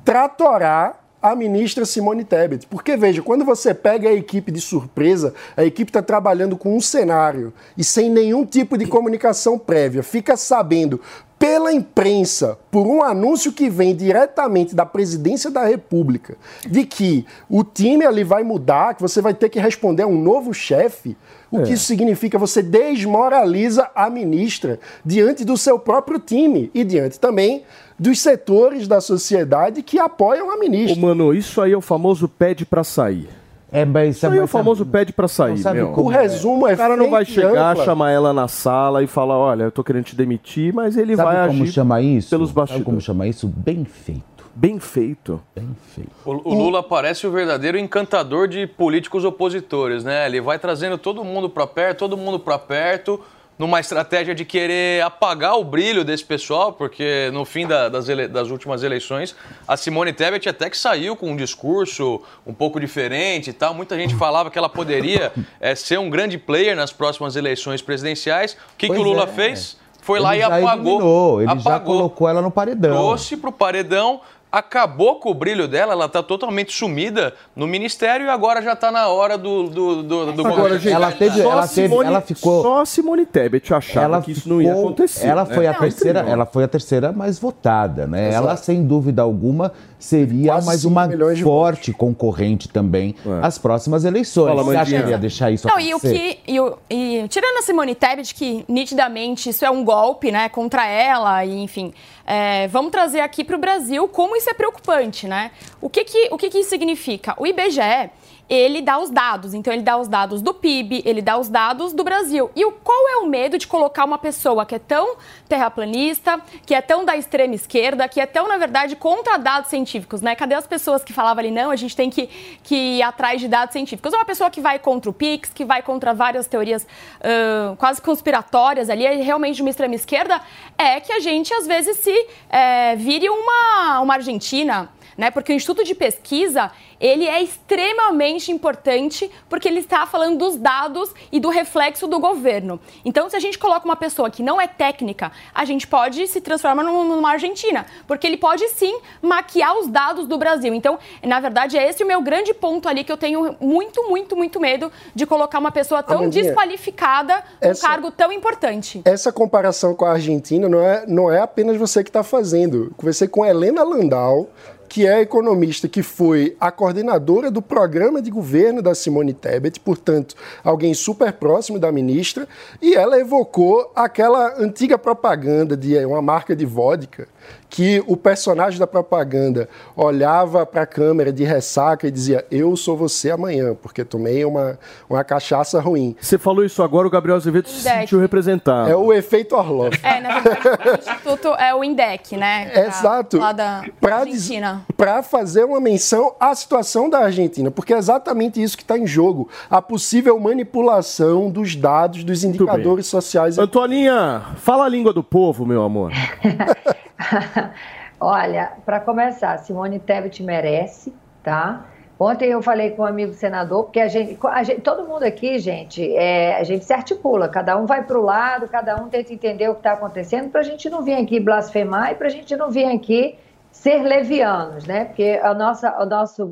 tratorar 0.05 0.99
a 1.21 1.35
ministra 1.35 1.85
Simone 1.85 2.23
Tebet. 2.23 2.65
Porque, 2.67 2.95
veja, 2.95 3.21
quando 3.21 3.43
você 3.43 3.73
pega 3.73 4.09
a 4.09 4.13
equipe 4.13 4.51
de 4.51 4.61
surpresa, 4.61 5.33
a 5.55 5.63
equipe 5.63 5.89
está 5.89 6.01
trabalhando 6.01 6.55
com 6.55 6.75
um 6.75 6.81
cenário 6.81 7.53
e 7.77 7.83
sem 7.83 8.09
nenhum 8.09 8.45
tipo 8.45 8.77
de 8.77 8.85
comunicação 8.85 9.59
prévia, 9.59 10.01
fica 10.01 10.37
sabendo 10.37 11.01
pela 11.37 11.71
imprensa, 11.71 12.57
por 12.69 12.85
um 12.85 13.01
anúncio 13.01 13.53
que 13.53 13.69
vem 13.69 13.95
diretamente 13.95 14.75
da 14.75 14.85
presidência 14.85 15.49
da 15.49 15.63
República, 15.65 16.35
de 16.67 16.85
que 16.85 17.25
o 17.49 17.63
time 17.63 18.05
ali 18.05 18.25
vai 18.25 18.43
mudar, 18.43 18.93
que 18.93 19.01
você 19.01 19.21
vai 19.21 19.33
ter 19.33 19.47
que 19.47 19.57
responder 19.57 20.03
a 20.03 20.07
um 20.07 20.21
novo 20.21 20.53
chefe. 20.53 21.15
O 21.51 21.63
que 21.63 21.73
isso 21.73 21.85
significa? 21.85 22.37
Você 22.37 22.61
desmoraliza 22.61 23.89
a 23.95 24.09
ministra 24.09 24.79
diante 25.03 25.43
do 25.43 25.57
seu 25.57 25.79
próprio 25.79 26.19
time 26.19 26.69
e 26.73 26.83
diante 26.83 27.19
também 27.19 27.63
dos 27.97 28.19
setores 28.19 28.87
da 28.87 29.01
sociedade 29.01 29.81
que 29.81 29.97
apoiam 29.99 30.51
a 30.51 30.55
Ô, 30.55 30.59
ministra. 30.59 30.99
mano, 31.01 31.33
isso 31.33 31.59
aí 31.61 31.71
é 31.73 31.77
o 31.77 31.81
famoso 31.81 32.27
pede 32.27 32.65
pra 32.65 32.83
sair. 32.83 33.27
É, 33.71 33.85
mas 33.85 34.17
Isso 34.17 34.25
aí 34.25 34.37
é 34.39 34.41
o 34.41 34.47
famoso 34.47 34.83
pede 34.83 35.13
pra 35.13 35.27
sair, 35.27 35.57
sabe 35.59 35.77
meu. 35.77 35.91
O 35.91 36.07
resumo 36.07 36.67
é 36.67 36.73
O 36.73 36.77
cara 36.77 36.97
não 36.97 37.09
vai 37.11 37.23
chegar, 37.23 37.71
ampla. 37.73 37.85
chamar 37.85 38.09
ela 38.11 38.33
na 38.33 38.47
sala 38.47 39.03
e 39.03 39.07
falar, 39.07 39.37
olha, 39.37 39.63
eu 39.65 39.71
tô 39.71 39.83
querendo 39.83 40.05
te 40.05 40.15
demitir, 40.15 40.73
mas 40.73 40.97
ele 40.97 41.15
Sabe 41.15 41.35
vai 41.35 41.47
como 41.49 41.63
agir 41.63 41.71
chama 41.73 42.01
isso? 42.01 42.29
pelos 42.31 42.49
Sabe 42.49 42.55
como 42.55 42.67
bastidores. 42.97 43.03
chama 43.03 43.27
isso? 43.27 43.47
Bem 43.47 43.85
feito. 43.85 44.23
Bem 44.59 44.77
feito. 44.77 45.41
Bem 45.55 45.69
feito. 45.95 46.11
O, 46.25 46.31
o 46.49 46.53
Lula 46.53 46.83
parece 46.83 47.25
o 47.25 47.31
verdadeiro 47.31 47.77
encantador 47.77 48.45
de 48.45 48.67
políticos 48.67 49.23
opositores, 49.23 50.03
né? 50.03 50.25
Ele 50.25 50.41
vai 50.41 50.59
trazendo 50.59 50.97
todo 50.97 51.23
mundo 51.23 51.49
para 51.49 51.65
perto, 51.65 51.99
todo 51.99 52.17
mundo 52.17 52.37
para 52.37 52.59
perto, 52.59 53.21
numa 53.57 53.79
estratégia 53.79 54.35
de 54.35 54.43
querer 54.43 55.01
apagar 55.01 55.57
o 55.57 55.63
brilho 55.63 56.03
desse 56.03 56.25
pessoal, 56.25 56.73
porque 56.73 57.29
no 57.31 57.45
fim 57.45 57.65
da- 57.65 57.87
das, 57.87 58.09
ele- 58.09 58.27
das 58.27 58.49
últimas 58.49 58.83
eleições, 58.83 59.33
a 59.65 59.77
Simone 59.77 60.11
Tebet 60.11 60.49
até 60.49 60.69
que 60.69 60.77
saiu 60.77 61.15
com 61.15 61.31
um 61.31 61.37
discurso 61.37 62.21
um 62.45 62.53
pouco 62.53 62.81
diferente 62.81 63.51
e 63.51 63.53
tal. 63.53 63.73
Muita 63.73 63.95
gente 63.97 64.13
falava 64.15 64.51
que 64.51 64.57
ela 64.57 64.67
poderia 64.69 65.31
eh, 65.61 65.73
ser 65.73 65.99
um 65.99 66.09
grande 66.09 66.37
player 66.37 66.75
nas 66.75 66.91
próximas 66.91 67.37
eleições 67.37 67.81
presidenciais. 67.81 68.53
O 68.73 68.77
que, 68.77 68.87
que 68.89 68.97
o 68.97 69.01
Lula 69.03 69.23
é. 69.23 69.27
fez? 69.27 69.77
Foi 70.01 70.17
lá 70.19 70.33
Ele 70.33 70.43
e 70.43 70.47
já 70.47 70.57
apagou. 70.57 70.91
eliminou, 70.93 71.41
ele 71.41 71.47
já 71.47 71.59
apagou 71.75 71.97
colocou 71.97 72.29
ela 72.29 72.41
no 72.41 72.49
paredão. 72.49 72.95
trouxe 72.95 73.35
pro 73.35 73.51
paredão, 73.51 74.21
acabou 74.51 75.19
com 75.19 75.29
o 75.29 75.33
brilho 75.33 75.67
dela, 75.67 75.93
ela 75.93 76.09
tá 76.09 76.23
totalmente 76.23 76.71
sumida 76.73 77.33
no 77.55 77.67
ministério 77.67 78.25
e 78.25 78.29
agora 78.29 78.61
já 78.61 78.75
tá 78.75 78.91
na 78.91 79.07
hora 79.07 79.37
do, 79.37 79.63
do, 79.69 80.03
do, 80.03 80.25
do 80.33 80.41
Agora, 80.41 80.55
governo. 80.55 80.79
gente, 80.79 80.93
Ela 80.93 81.11
teve- 81.11 81.41
ela 81.41 81.63
a 81.63 81.67
teve- 81.67 81.87
Simone, 81.89 82.07
ela 82.07 82.21
ficou- 82.21 82.61
Só 82.63 82.81
a 82.81 82.85
Simone 82.85 83.25
Tebet 83.25 83.73
achava 83.73 84.05
ela 84.05 84.21
que 84.21 84.31
isso 84.31 84.49
não 84.49 84.61
ia 84.61 84.69
ficou- 84.69 84.85
acontecer. 84.85 85.27
Ela 85.27 85.45
né? 85.45 85.53
foi 85.53 85.67
a 85.67 85.73
Não, 85.73 85.79
terceira, 85.79 86.19
ela 86.21 86.45
foi 86.45 86.63
a 86.63 86.67
terceira 86.67 87.11
mais 87.11 87.37
votada, 87.37 88.07
né? 88.07 88.31
Ela 88.33 88.55
sem 88.57 88.83
dúvida 88.85 89.21
alguma 89.21 89.71
seria 89.99 90.53
Quase 90.53 90.65
mais 90.65 90.85
uma 90.85 91.09
forte 91.43 91.91
concorrente 91.93 92.67
também 92.69 93.13
É. 93.25 93.45
às 93.45 93.57
próximas 93.57 94.05
eleições. 94.05 94.47
Fala, 94.47 94.63
Você 94.63 94.77
acha 94.77 95.03
que 95.03 95.09
ia 95.09 95.17
deixar 95.17 95.51
isso 95.51 95.67
Não, 95.67 95.79
e 95.79 95.93
o 95.93 95.97
acontecer? 95.97 96.17
que. 96.43 96.53
E, 96.53 96.59
o- 96.59 96.77
e 96.89 97.27
tirando 97.27 97.57
a 97.57 97.61
Simone 97.61 97.93
Tebet, 97.93 98.33
que 98.33 98.63
nitidamente 98.67 99.49
isso 99.49 99.63
é 99.65 99.69
um 99.69 99.83
golpe, 99.83 100.31
né, 100.31 100.49
contra 100.49 100.87
ela, 100.87 101.43
e 101.45 101.61
enfim. 101.61 101.93
É, 102.29 102.67
vamos 102.67 102.91
trazer 102.91 103.21
aqui 103.21 103.43
para 103.43 103.55
o 103.55 103.59
Brasil 103.59 104.07
como 104.07 104.35
isso 104.35 104.47
é 104.47 104.53
preocupante, 104.53 105.27
né? 105.27 105.49
O 105.81 105.89
que 105.89 106.05
que, 106.05 106.29
o 106.31 106.37
que 106.37 106.47
que 106.47 106.59
isso 106.59 106.69
significa? 106.69 107.33
O 107.37 107.47
IBGE. 107.47 108.11
Ele 108.49 108.81
dá 108.81 108.97
os 108.97 109.09
dados, 109.09 109.53
então 109.53 109.71
ele 109.71 109.83
dá 109.83 109.97
os 109.97 110.07
dados 110.07 110.41
do 110.41 110.53
PIB, 110.53 111.03
ele 111.05 111.21
dá 111.21 111.37
os 111.37 111.47
dados 111.47 111.93
do 111.93 112.03
Brasil. 112.03 112.49
E 112.55 112.65
o, 112.65 112.71
qual 112.71 113.09
é 113.09 113.17
o 113.17 113.27
medo 113.27 113.57
de 113.57 113.67
colocar 113.67 114.05
uma 114.05 114.17
pessoa 114.17 114.65
que 114.65 114.73
é 114.73 114.79
tão 114.79 115.17
terraplanista, 115.47 116.41
que 116.65 116.73
é 116.73 116.81
tão 116.81 117.05
da 117.05 117.15
extrema 117.15 117.53
esquerda, 117.53 118.07
que 118.07 118.19
é 118.19 118.25
tão, 118.25 118.47
na 118.47 118.57
verdade, 118.57 118.95
contra 118.95 119.37
dados 119.37 119.69
científicos, 119.69 120.21
né? 120.21 120.35
Cadê 120.35 120.55
as 120.55 120.65
pessoas 120.65 121.03
que 121.03 121.13
falavam 121.13 121.41
ali, 121.41 121.51
não, 121.51 121.69
a 121.69 121.75
gente 121.75 121.95
tem 121.95 122.09
que, 122.09 122.27
que 122.63 122.75
ir 122.75 123.03
atrás 123.03 123.39
de 123.39 123.47
dados 123.47 123.73
científicos? 123.73 124.13
É 124.13 124.17
uma 124.17 124.25
pessoa 124.25 124.49
que 124.49 124.59
vai 124.59 124.79
contra 124.79 125.11
o 125.11 125.13
PIX, 125.13 125.49
que 125.49 125.63
vai 125.63 125.83
contra 125.83 126.13
várias 126.13 126.47
teorias 126.47 126.87
ãh, 127.23 127.75
quase 127.75 128.01
conspiratórias 128.01 128.89
ali, 128.89 129.05
é 129.05 129.15
realmente 129.15 129.57
de 129.57 129.61
uma 129.61 129.69
extrema 129.69 129.93
esquerda, 129.93 130.41
é 130.77 130.99
que 130.99 131.13
a 131.13 131.19
gente, 131.19 131.53
às 131.53 131.67
vezes, 131.67 131.97
se 131.97 132.27
eh, 132.49 132.95
vire 132.95 133.29
uma, 133.29 133.99
uma 134.01 134.13
Argentina, 134.15 134.89
né? 135.17 135.31
Porque 135.31 135.51
o 135.51 135.55
Instituto 135.55 135.83
de 135.83 135.93
Pesquisa, 135.95 136.71
ele 136.99 137.25
é 137.27 137.41
extremamente 137.41 138.51
importante 138.51 139.29
porque 139.49 139.67
ele 139.67 139.79
está 139.79 140.05
falando 140.05 140.37
dos 140.37 140.57
dados 140.57 141.11
e 141.31 141.39
do 141.39 141.49
reflexo 141.49 142.07
do 142.07 142.19
governo. 142.19 142.79
Então, 143.05 143.29
se 143.29 143.35
a 143.35 143.39
gente 143.39 143.57
coloca 143.57 143.85
uma 143.85 143.95
pessoa 143.95 144.29
que 144.29 144.43
não 144.43 144.59
é 144.59 144.67
técnica, 144.67 145.31
a 145.53 145.65
gente 145.65 145.87
pode 145.87 146.25
se 146.27 146.41
transformar 146.41 146.83
num- 146.83 147.03
numa 147.03 147.31
Argentina, 147.31 147.85
porque 148.07 148.27
ele 148.27 148.37
pode 148.37 148.67
sim 148.69 148.99
maquiar 149.21 149.77
os 149.77 149.87
dados 149.87 150.27
do 150.27 150.37
Brasil. 150.37 150.73
Então, 150.73 150.99
na 151.23 151.39
verdade, 151.39 151.77
é 151.77 151.87
esse 151.89 152.03
o 152.03 152.07
meu 152.07 152.21
grande 152.21 152.53
ponto 152.53 152.87
ali 152.89 153.03
que 153.03 153.11
eu 153.11 153.17
tenho 153.17 153.55
muito, 153.59 154.07
muito, 154.09 154.35
muito 154.35 154.59
medo 154.59 154.91
de 155.15 155.25
colocar 155.25 155.59
uma 155.59 155.71
pessoa 155.71 156.03
tão 156.03 156.19
Amandinha, 156.19 156.43
desqualificada 156.45 157.43
num 157.63 157.73
cargo 157.75 158.11
tão 158.11 158.31
importante. 158.31 159.01
Essa 159.05 159.31
comparação 159.31 159.95
com 159.95 160.05
a 160.05 160.11
Argentina 160.11 160.67
não 160.67 160.81
é, 160.81 161.05
não 161.07 161.31
é 161.31 161.39
apenas 161.39 161.77
você 161.77 162.03
que 162.03 162.09
está 162.09 162.23
fazendo. 162.23 162.93
Conversei 162.97 163.27
com 163.27 163.43
a 163.43 163.49
Helena 163.49 163.83
Landau, 163.83 164.49
que 164.89 165.07
é 165.07 165.21
economista 165.21 165.87
que 165.87 166.01
foi 166.01 166.57
a 166.59 166.71
coordenadora 166.71 167.51
do 167.51 167.61
programa 167.61 168.21
de 168.21 168.31
governo 168.31 168.81
da 168.81 168.95
Simone 168.95 169.33
Tebet, 169.33 169.79
portanto, 169.79 170.35
alguém 170.63 170.95
super 170.95 171.31
próximo 171.31 171.77
da 171.77 171.91
ministra, 171.91 172.47
e 172.81 172.95
ela 172.95 173.19
evocou 173.19 173.91
aquela 173.95 174.59
antiga 174.59 174.97
propaganda 174.97 175.77
de 175.77 175.95
uma 176.03 176.23
marca 176.23 176.55
de 176.55 176.65
vodka 176.65 177.27
que 177.69 178.03
o 178.07 178.17
personagem 178.17 178.79
da 178.79 178.87
propaganda 178.87 179.69
olhava 179.95 180.65
para 180.65 180.81
a 180.81 180.85
câmera 180.85 181.31
de 181.31 181.43
ressaca 181.43 182.07
e 182.07 182.11
dizia: 182.11 182.45
Eu 182.49 182.75
sou 182.75 182.97
você 182.97 183.29
amanhã, 183.31 183.75
porque 183.81 184.03
tomei 184.03 184.43
uma, 184.45 184.77
uma 185.09 185.23
cachaça 185.23 185.79
ruim. 185.79 186.15
Você 186.19 186.37
falou 186.37 186.63
isso 186.65 186.81
agora, 186.81 187.07
o 187.07 187.11
Gabriel 187.11 187.35
Azevedo 187.37 187.69
se 187.69 187.81
sentiu 187.81 188.19
representado. 188.19 188.89
É 188.89 188.95
o 188.95 189.13
efeito 189.13 189.55
Orlov. 189.55 189.93
É, 190.03 190.19
na 190.19 190.39
verdade, 190.39 190.89
o 190.89 190.95
Instituto 190.97 191.47
é 191.55 191.73
o 191.75 191.83
INDEC, 191.83 192.37
né? 192.37 192.71
Da- 192.73 192.85
Exato. 192.87 193.37
Lá 193.37 193.51
da 193.51 193.83
Pra 193.99 194.17
Argentina. 194.19 194.85
Para 194.97 195.21
fazer 195.23 195.63
uma 195.63 195.79
menção 195.79 196.35
à 196.39 196.53
situação 196.55 197.09
da 197.09 197.19
Argentina, 197.19 197.69
porque 197.71 197.93
é 197.93 197.97
exatamente 197.97 198.61
isso 198.61 198.75
que 198.77 198.83
está 198.83 198.97
em 198.97 199.05
jogo: 199.07 199.47
a 199.69 199.81
possível 199.81 200.39
manipulação 200.39 201.49
dos 201.51 201.75
dados, 201.75 202.23
dos 202.23 202.43
indicadores 202.43 203.05
sociais. 203.07 203.57
Antoninha, 203.57 204.43
fala 204.57 204.85
a 204.85 204.89
língua 204.89 205.13
do 205.13 205.23
povo, 205.23 205.65
meu 205.65 205.83
amor. 205.83 206.11
Olha, 208.19 208.73
para 208.85 208.99
começar, 208.99 209.57
Simone 209.59 209.99
Tebet 209.99 210.43
merece, 210.43 211.13
tá? 211.43 211.85
Ontem 212.19 212.49
eu 212.49 212.61
falei 212.61 212.91
com 212.91 213.03
um 213.03 213.05
amigo 213.05 213.31
senador, 213.31 213.85
porque 213.85 214.01
a 214.01 214.09
gente, 214.09 214.37
a 214.43 214.61
gente 214.61 214.81
todo 214.81 215.07
mundo 215.07 215.23
aqui, 215.23 215.57
gente, 215.57 216.13
é, 216.17 216.57
a 216.57 216.63
gente 216.63 216.83
se 216.83 216.91
articula, 216.91 217.47
cada 217.47 217.77
um 217.77 217.85
vai 217.85 218.03
para 218.03 218.19
o 218.19 218.21
lado, 218.21 218.67
cada 218.67 219.01
um 219.01 219.07
tenta 219.07 219.31
entender 219.31 219.69
o 219.69 219.73
que 219.73 219.79
está 219.79 219.93
acontecendo, 219.93 220.49
para 220.49 220.59
a 220.59 220.63
gente 220.63 220.89
não 220.89 221.01
vir 221.01 221.13
aqui 221.13 221.39
blasfemar 221.39 222.11
e 222.11 222.15
para 222.15 222.27
a 222.27 222.29
gente 222.29 222.57
não 222.57 222.69
vir 222.69 222.85
aqui 222.85 223.39
ser 223.71 224.03
levianos, 224.03 224.85
né? 224.85 225.05
Porque 225.05 225.39
a 225.41 225.53
nossa, 225.53 225.89
a 225.91 226.05
nossa 226.05 226.45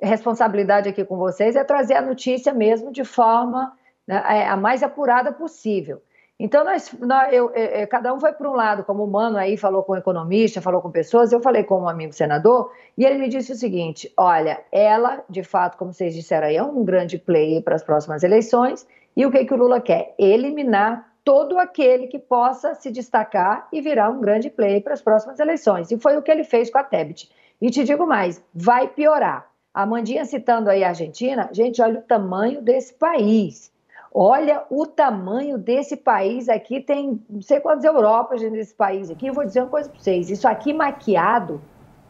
responsabilidade 0.00 0.88
aqui 0.88 1.04
com 1.04 1.16
vocês 1.16 1.56
é 1.56 1.64
trazer 1.64 1.94
a 1.94 2.02
notícia 2.02 2.54
mesmo 2.54 2.92
de 2.92 3.02
forma 3.02 3.72
né, 4.06 4.46
a 4.48 4.56
mais 4.56 4.84
apurada 4.84 5.32
possível. 5.32 6.00
Então, 6.38 6.64
nós, 6.64 6.94
nós 7.00 7.32
eu, 7.32 7.50
eu, 7.50 7.88
cada 7.88 8.14
um 8.14 8.20
foi 8.20 8.32
para 8.32 8.48
um 8.48 8.54
lado, 8.54 8.84
como 8.84 9.02
o 9.02 9.10
Mano 9.10 9.36
aí 9.36 9.56
falou 9.56 9.82
com 9.82 9.96
economista, 9.96 10.62
falou 10.62 10.80
com 10.80 10.90
pessoas, 10.90 11.32
eu 11.32 11.40
falei 11.40 11.64
com 11.64 11.80
um 11.80 11.88
amigo 11.88 12.12
senador, 12.12 12.72
e 12.96 13.04
ele 13.04 13.18
me 13.18 13.28
disse 13.28 13.50
o 13.50 13.56
seguinte: 13.56 14.12
olha, 14.16 14.62
ela, 14.70 15.24
de 15.28 15.42
fato, 15.42 15.76
como 15.76 15.92
vocês 15.92 16.14
disseram 16.14 16.46
aí, 16.46 16.56
é 16.56 16.62
um 16.62 16.84
grande 16.84 17.18
player 17.18 17.60
para 17.62 17.74
as 17.74 17.82
próximas 17.82 18.22
eleições, 18.22 18.86
e 19.16 19.26
o 19.26 19.32
que, 19.32 19.44
que 19.44 19.52
o 19.52 19.56
Lula 19.56 19.80
quer? 19.80 20.14
Eliminar 20.16 21.08
todo 21.24 21.58
aquele 21.58 22.06
que 22.06 22.18
possa 22.18 22.74
se 22.74 22.90
destacar 22.90 23.66
e 23.72 23.80
virar 23.80 24.08
um 24.08 24.20
grande 24.20 24.48
player 24.48 24.80
para 24.80 24.94
as 24.94 25.02
próximas 25.02 25.40
eleições. 25.40 25.90
E 25.90 25.98
foi 25.98 26.16
o 26.16 26.22
que 26.22 26.30
ele 26.30 26.44
fez 26.44 26.70
com 26.70 26.78
a 26.78 26.84
Tebet. 26.84 27.28
E 27.60 27.68
te 27.68 27.82
digo 27.82 28.06
mais, 28.06 28.42
vai 28.54 28.86
piorar. 28.86 29.50
A 29.74 29.84
Mandinha 29.84 30.24
citando 30.24 30.70
aí 30.70 30.82
a 30.82 30.88
Argentina, 30.88 31.50
gente, 31.52 31.82
olha 31.82 31.98
o 31.98 32.02
tamanho 32.02 32.62
desse 32.62 32.94
país. 32.94 33.70
Olha 34.12 34.64
o 34.70 34.86
tamanho 34.86 35.58
desse 35.58 35.96
país 35.96 36.48
aqui, 36.48 36.80
tem 36.80 37.22
não 37.28 37.42
sei 37.42 37.60
quantas 37.60 37.84
Europas 37.84 38.40
nesse 38.42 38.74
país 38.74 39.10
aqui. 39.10 39.26
Eu 39.26 39.34
vou 39.34 39.44
dizer 39.44 39.60
uma 39.60 39.68
coisa 39.68 39.88
para 39.88 39.98
vocês: 39.98 40.30
isso 40.30 40.48
aqui 40.48 40.72
maquiado 40.72 41.60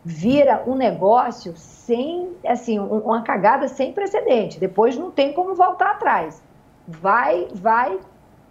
vira 0.04 0.62
um 0.66 0.74
negócio 0.74 1.54
sem, 1.56 2.32
assim, 2.46 2.78
uma 2.78 3.22
cagada 3.22 3.68
sem 3.68 3.92
precedente. 3.92 4.58
Depois 4.58 4.96
não 4.96 5.10
tem 5.10 5.32
como 5.32 5.54
voltar 5.54 5.92
atrás. 5.92 6.42
Vai, 6.86 7.48
vai, 7.52 7.98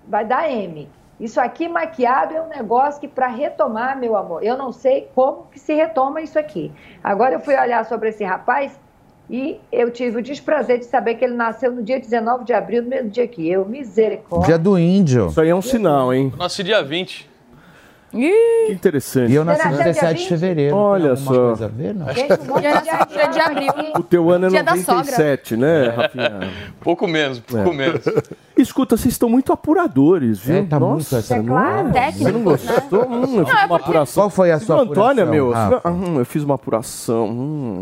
vai 0.07 0.25
dar 0.25 0.51
M. 0.51 0.89
Isso 1.19 1.41
aqui 1.41 1.67
maquiado 1.67 2.35
é 2.35 2.41
um 2.41 2.47
negócio 2.47 3.01
que 3.01 3.07
para 3.07 3.25
retomar, 3.25 3.97
meu 3.97 4.15
amor, 4.15 4.43
eu 4.43 4.55
não 4.55 4.71
sei 4.71 5.09
como 5.15 5.47
que 5.47 5.59
se 5.59 5.73
retoma 5.73 6.21
isso 6.21 6.37
aqui. 6.37 6.71
Agora 7.03 7.33
eu 7.33 7.39
fui 7.39 7.55
olhar 7.55 7.83
sobre 7.85 8.09
esse 8.09 8.23
rapaz, 8.23 8.79
e 9.29 9.59
eu 9.71 9.91
tive 9.91 10.19
o 10.19 10.21
desprazer 10.21 10.79
de 10.79 10.85
saber 10.85 11.15
que 11.15 11.25
ele 11.25 11.33
nasceu 11.33 11.71
no 11.71 11.83
dia 11.83 11.99
19 11.99 12.45
de 12.45 12.53
abril, 12.53 12.81
no 12.83 12.89
mesmo 12.89 13.09
dia 13.09 13.27
que 13.27 13.49
eu. 13.49 13.65
Misericórdia. 13.65 14.47
Dia 14.47 14.57
do 14.57 14.77
índio. 14.77 15.27
Isso 15.27 15.41
aí 15.41 15.49
é 15.49 15.55
um 15.55 15.61
sinal, 15.61 16.13
hein? 16.13 16.29
Eu 16.31 16.37
nasci 16.37 16.63
dia 16.63 16.81
20. 16.81 17.36
Que 18.09 18.71
interessante. 18.71 19.31
E 19.31 19.35
eu 19.35 19.43
nasci 19.43 19.61
Você 19.63 19.67
no 19.69 19.77
nasceu 19.77 19.83
dia 19.93 19.93
17 19.93 20.13
de 20.15 20.19
20? 20.23 20.29
fevereiro. 20.29 20.75
Olha 20.75 21.15
só. 21.15 21.31
coisa 21.33 21.65
a 21.65 21.67
ver, 21.67 21.93
não? 21.93 22.13
Gente, 22.13 22.33
um 22.41 22.45
monte 22.45 22.61
de 22.61 23.13
Dia 23.17 23.27
de 23.27 23.39
abril. 23.39 23.71
O 23.97 24.03
teu 24.03 24.29
ano 24.31 24.45
é 24.45 24.49
Dia 24.49 24.63
da 24.63 24.75
97, 24.75 25.57
né, 25.57 25.87
Rafinha? 25.89 26.39
Pouco 26.81 27.05
menos, 27.07 27.39
pouco 27.39 27.73
menos. 27.73 28.01
Escuta, 28.57 28.97
vocês 28.97 29.13
estão 29.13 29.29
muito 29.29 29.51
apuradores, 29.53 30.39
viu? 30.39 30.57
É, 30.57 30.63
tá 30.63 30.79
muito 30.79 30.93
Nossa, 30.93 31.17
essa 31.17 31.35
É 31.35 31.43
claro. 31.43 31.87
você 31.87 31.93
Técnico, 31.93 32.31
não 32.31 32.39
né? 32.39 32.43
gostou? 32.45 33.07
Hum, 33.07 33.39
eu 33.39 33.45
fiz 33.45 33.65
uma 33.65 33.75
apuração. 33.75 34.23
Qual 34.23 34.29
foi 34.31 34.51
a 34.51 34.59
sua 34.59 34.75
Viu, 34.77 34.83
Antônia, 34.91 35.23
apuração, 35.23 35.31
meu? 35.31 35.51
Rafa? 35.51 35.89
Hum, 35.89 36.19
eu 36.19 36.25
fiz 36.25 36.43
uma 36.43 36.55
apuração. 36.55 37.25
Hum, 37.27 37.81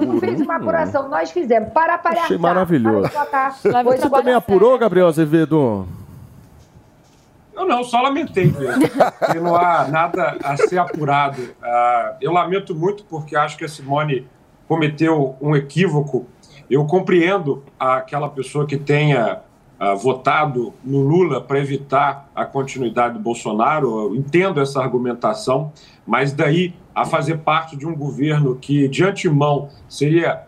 Eu 0.00 0.06
não 0.06 0.20
fiz 0.20 0.40
uma 0.40 0.56
apuração, 0.56 1.08
nós 1.08 1.30
fizemos. 1.30 1.68
Para 1.72 1.96
palhaçar. 1.98 2.24
Achei 2.24 2.38
maravilhoso. 2.38 3.08
Para 3.10 3.50
de 3.50 4.00
Você 4.00 4.10
também 4.10 4.34
apurou. 4.34 4.76
Gabriel 4.78 5.06
Azevedo? 5.06 5.86
Eu 7.56 7.66
não, 7.66 7.84
só 7.84 8.00
lamentei 8.00 8.46
mesmo. 8.46 8.82
não 9.42 9.54
há 9.54 9.86
nada 9.88 10.36
a 10.42 10.56
ser 10.56 10.78
apurado. 10.78 11.40
Ah, 11.62 12.16
eu 12.20 12.32
lamento 12.32 12.74
muito 12.74 13.04
porque 13.04 13.36
acho 13.36 13.56
que 13.56 13.64
a 13.64 13.68
Simone 13.68 14.26
cometeu 14.66 15.36
um 15.40 15.54
equívoco. 15.54 16.26
Eu 16.68 16.84
compreendo 16.86 17.62
aquela 17.78 18.28
pessoa 18.28 18.66
que 18.66 18.76
tenha 18.76 19.40
ah, 19.78 19.94
votado 19.94 20.74
no 20.82 21.00
Lula 21.00 21.40
para 21.40 21.58
evitar 21.58 22.30
a 22.34 22.44
continuidade 22.44 23.14
do 23.14 23.20
Bolsonaro. 23.20 24.06
Eu 24.06 24.16
entendo 24.16 24.60
essa 24.60 24.80
argumentação, 24.80 25.72
mas 26.06 26.32
daí 26.32 26.74
a 26.94 27.04
fazer 27.04 27.38
parte 27.38 27.76
de 27.76 27.86
um 27.86 27.94
governo 27.94 28.56
que, 28.56 28.88
de 28.88 29.04
antemão, 29.04 29.68
seria 29.88 30.44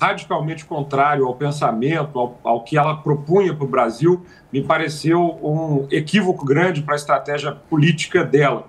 radicalmente 0.00 0.64
contrário 0.64 1.26
ao 1.26 1.34
pensamento, 1.34 2.18
ao, 2.18 2.38
ao 2.42 2.64
que 2.64 2.78
ela 2.78 2.96
propunha 2.96 3.54
para 3.54 3.64
o 3.64 3.68
Brasil, 3.68 4.24
me 4.52 4.62
pareceu 4.62 5.38
um 5.42 5.86
equívoco 5.90 6.44
grande 6.44 6.82
para 6.82 6.94
a 6.94 6.96
estratégia 6.96 7.52
política 7.52 8.24
dela. 8.24 8.66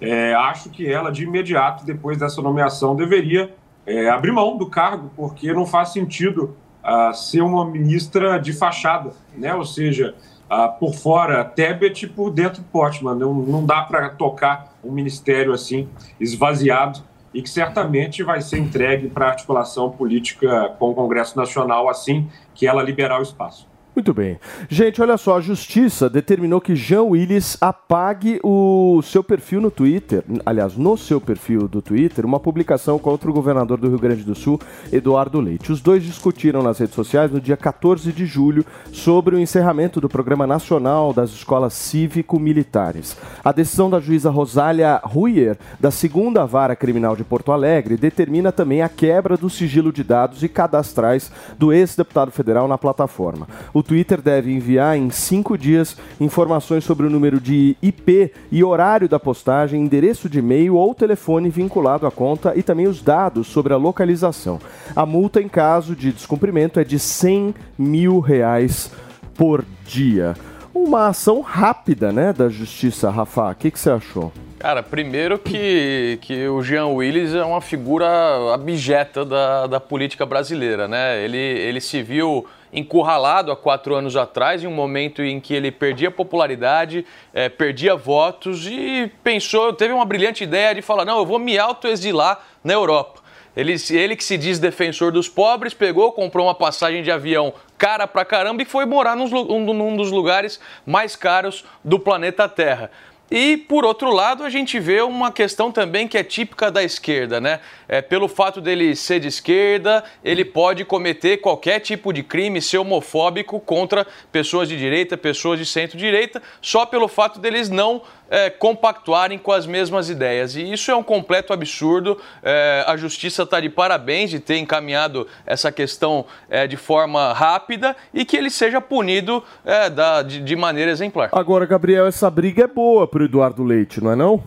É, 0.00 0.32
acho 0.34 0.70
que 0.70 0.90
ela, 0.90 1.10
de 1.10 1.24
imediato, 1.24 1.84
depois 1.84 2.18
dessa 2.18 2.40
nomeação, 2.40 2.94
deveria 2.94 3.52
é, 3.84 4.08
abrir 4.08 4.30
mão 4.30 4.56
do 4.56 4.68
cargo, 4.68 5.10
porque 5.16 5.52
não 5.52 5.66
faz 5.66 5.88
sentido 5.88 6.56
ah, 6.82 7.12
ser 7.12 7.40
uma 7.40 7.64
ministra 7.64 8.38
de 8.38 8.52
fachada, 8.52 9.12
né? 9.36 9.54
ou 9.54 9.64
seja, 9.64 10.14
ah, 10.48 10.68
por 10.68 10.94
fora 10.94 11.44
Tebet 11.44 12.04
e 12.04 12.08
por 12.08 12.30
dentro 12.30 12.62
Portman. 12.72 13.14
Não, 13.14 13.34
não 13.34 13.66
dá 13.66 13.82
para 13.82 14.08
tocar 14.10 14.74
um 14.82 14.92
ministério 14.92 15.52
assim, 15.52 15.88
esvaziado, 16.20 17.00
e 17.32 17.42
que 17.42 17.50
certamente 17.50 18.22
vai 18.22 18.40
ser 18.40 18.58
entregue 18.58 19.08
para 19.08 19.28
articulação 19.28 19.90
política 19.90 20.70
com 20.78 20.90
o 20.90 20.94
Congresso 20.94 21.36
Nacional 21.36 21.88
assim 21.88 22.28
que 22.54 22.66
ela 22.66 22.82
liberar 22.82 23.20
o 23.20 23.22
espaço. 23.22 23.67
Muito 23.98 24.14
bem. 24.14 24.38
Gente, 24.68 25.02
olha 25.02 25.16
só, 25.16 25.38
a 25.38 25.40
justiça 25.40 26.08
determinou 26.08 26.60
que 26.60 26.76
Jean 26.76 27.02
Willis 27.02 27.58
apague 27.60 28.38
o 28.44 29.02
seu 29.02 29.24
perfil 29.24 29.60
no 29.60 29.72
Twitter, 29.72 30.22
aliás, 30.46 30.76
no 30.76 30.96
seu 30.96 31.20
perfil 31.20 31.66
do 31.66 31.82
Twitter, 31.82 32.24
uma 32.24 32.38
publicação 32.38 32.96
contra 32.96 33.28
o 33.28 33.32
governador 33.32 33.76
do 33.76 33.88
Rio 33.88 33.98
Grande 33.98 34.22
do 34.22 34.36
Sul, 34.36 34.60
Eduardo 34.92 35.40
Leite. 35.40 35.72
Os 35.72 35.80
dois 35.80 36.04
discutiram 36.04 36.62
nas 36.62 36.78
redes 36.78 36.94
sociais 36.94 37.32
no 37.32 37.40
dia 37.40 37.56
14 37.56 38.12
de 38.12 38.24
julho 38.24 38.64
sobre 38.92 39.34
o 39.34 39.38
encerramento 39.40 40.00
do 40.00 40.08
Programa 40.08 40.46
Nacional 40.46 41.12
das 41.12 41.30
Escolas 41.30 41.72
Cívico-Militares. 41.72 43.16
A 43.44 43.50
decisão 43.50 43.90
da 43.90 43.98
juíza 43.98 44.30
Rosália 44.30 45.00
Ruyer, 45.02 45.58
da 45.80 45.90
segunda 45.90 46.46
vara 46.46 46.76
criminal 46.76 47.16
de 47.16 47.24
Porto 47.24 47.50
Alegre, 47.50 47.96
determina 47.96 48.52
também 48.52 48.80
a 48.80 48.88
quebra 48.88 49.36
do 49.36 49.50
sigilo 49.50 49.92
de 49.92 50.04
dados 50.04 50.44
e 50.44 50.48
cadastrais 50.48 51.32
do 51.58 51.72
ex-deputado 51.72 52.30
federal 52.30 52.68
na 52.68 52.78
plataforma. 52.78 53.48
O 53.74 53.87
Twitter 53.88 54.20
deve 54.20 54.52
enviar 54.52 54.98
em 54.98 55.08
cinco 55.08 55.56
dias 55.56 55.96
informações 56.20 56.84
sobre 56.84 57.06
o 57.06 57.10
número 57.10 57.40
de 57.40 57.74
IP 57.80 58.30
e 58.52 58.62
horário 58.62 59.08
da 59.08 59.18
postagem, 59.18 59.80
endereço 59.80 60.28
de 60.28 60.40
e-mail 60.40 60.76
ou 60.76 60.94
telefone 60.94 61.48
vinculado 61.48 62.06
à 62.06 62.10
conta 62.10 62.52
e 62.54 62.62
também 62.62 62.86
os 62.86 63.00
dados 63.00 63.46
sobre 63.46 63.72
a 63.72 63.78
localização. 63.78 64.60
A 64.94 65.06
multa 65.06 65.40
em 65.40 65.48
caso 65.48 65.96
de 65.96 66.12
descumprimento 66.12 66.78
é 66.78 66.84
de 66.84 66.98
100 66.98 67.54
mil 67.78 68.20
reais 68.20 68.92
por 69.34 69.64
dia. 69.86 70.36
Uma 70.74 71.08
ação 71.08 71.40
rápida, 71.40 72.12
né, 72.12 72.34
da 72.34 72.50
justiça, 72.50 73.08
Rafa. 73.10 73.52
O 73.52 73.54
que, 73.54 73.70
você 73.74 73.88
achou? 73.88 74.30
Cara, 74.58 74.82
primeiro 74.82 75.38
que, 75.38 76.18
que 76.20 76.46
o 76.46 76.62
Jean 76.62 76.88
Willis 76.88 77.34
é 77.34 77.42
uma 77.42 77.62
figura 77.62 78.06
abjeta 78.52 79.24
da, 79.24 79.66
da 79.66 79.80
política 79.80 80.26
brasileira, 80.26 80.86
né? 80.86 81.24
Ele, 81.24 81.38
ele 81.38 81.80
se 81.80 82.02
viu 82.02 82.44
encurralado 82.72 83.50
há 83.50 83.56
quatro 83.56 83.94
anos 83.94 84.16
atrás, 84.16 84.62
em 84.62 84.66
um 84.66 84.74
momento 84.74 85.22
em 85.22 85.40
que 85.40 85.54
ele 85.54 85.70
perdia 85.70 86.10
popularidade, 86.10 87.04
eh, 87.32 87.48
perdia 87.48 87.96
votos 87.96 88.66
e 88.66 89.10
pensou, 89.22 89.72
teve 89.72 89.92
uma 89.92 90.04
brilhante 90.04 90.44
ideia 90.44 90.74
de 90.74 90.82
falar, 90.82 91.04
não, 91.04 91.18
eu 91.18 91.26
vou 91.26 91.38
me 91.38 91.58
autoexilar 91.58 92.40
na 92.62 92.72
Europa. 92.72 93.20
Ele, 93.56 93.74
ele 93.90 94.14
que 94.14 94.22
se 94.22 94.38
diz 94.38 94.60
defensor 94.60 95.10
dos 95.10 95.28
pobres, 95.28 95.74
pegou, 95.74 96.12
comprou 96.12 96.46
uma 96.46 96.54
passagem 96.54 97.02
de 97.02 97.10
avião 97.10 97.52
cara 97.76 98.06
pra 98.06 98.24
caramba 98.24 98.62
e 98.62 98.64
foi 98.64 98.84
morar 98.84 99.16
nos 99.16 99.32
um, 99.32 99.60
num 99.60 99.96
dos 99.96 100.12
lugares 100.12 100.60
mais 100.86 101.16
caros 101.16 101.64
do 101.84 101.98
planeta 101.98 102.48
Terra. 102.48 102.90
E, 103.30 103.58
por 103.58 103.84
outro 103.84 104.10
lado, 104.10 104.42
a 104.42 104.48
gente 104.48 104.80
vê 104.80 105.02
uma 105.02 105.30
questão 105.30 105.70
também 105.70 106.08
que 106.08 106.16
é 106.16 106.24
típica 106.24 106.70
da 106.70 106.82
esquerda, 106.82 107.38
né? 107.38 107.60
É, 107.86 108.00
pelo 108.00 108.26
fato 108.26 108.58
dele 108.58 108.96
ser 108.96 109.20
de 109.20 109.28
esquerda, 109.28 110.02
ele 110.24 110.46
pode 110.46 110.82
cometer 110.84 111.36
qualquer 111.36 111.80
tipo 111.80 112.10
de 112.10 112.22
crime, 112.22 112.62
ser 112.62 112.78
homofóbico 112.78 113.60
contra 113.60 114.06
pessoas 114.32 114.66
de 114.66 114.78
direita, 114.78 115.14
pessoas 115.16 115.58
de 115.58 115.66
centro-direita, 115.66 116.42
só 116.62 116.86
pelo 116.86 117.06
fato 117.06 117.38
deles 117.38 117.68
não 117.68 118.02
é, 118.30 118.50
compactuarem 118.50 119.38
com 119.38 119.52
as 119.52 119.66
mesmas 119.66 120.10
ideias. 120.10 120.56
E 120.56 120.72
isso 120.72 120.90
é 120.90 120.96
um 120.96 121.02
completo 121.02 121.52
absurdo. 121.52 122.18
É, 122.42 122.84
a 122.86 122.96
justiça 122.96 123.42
está 123.42 123.60
de 123.60 123.68
parabéns 123.68 124.30
de 124.30 124.38
ter 124.40 124.58
encaminhado 124.58 125.26
essa 125.46 125.72
questão 125.72 126.24
é, 126.48 126.66
de 126.66 126.76
forma 126.76 127.32
rápida 127.32 127.96
e 128.12 128.24
que 128.24 128.36
ele 128.36 128.50
seja 128.50 128.80
punido 128.80 129.42
é, 129.64 129.88
da- 129.90 130.22
de, 130.22 130.40
de 130.40 130.56
maneira 130.56 130.90
exemplar. 130.90 131.30
Agora, 131.32 131.64
Gabriel, 131.66 132.06
essa 132.06 132.30
briga 132.30 132.64
é 132.64 132.66
boa 132.66 133.06
pro 133.06 133.24
Eduardo 133.24 133.64
Leite, 133.64 134.02
não 134.02 134.12
é 134.12 134.16
não? 134.16 134.42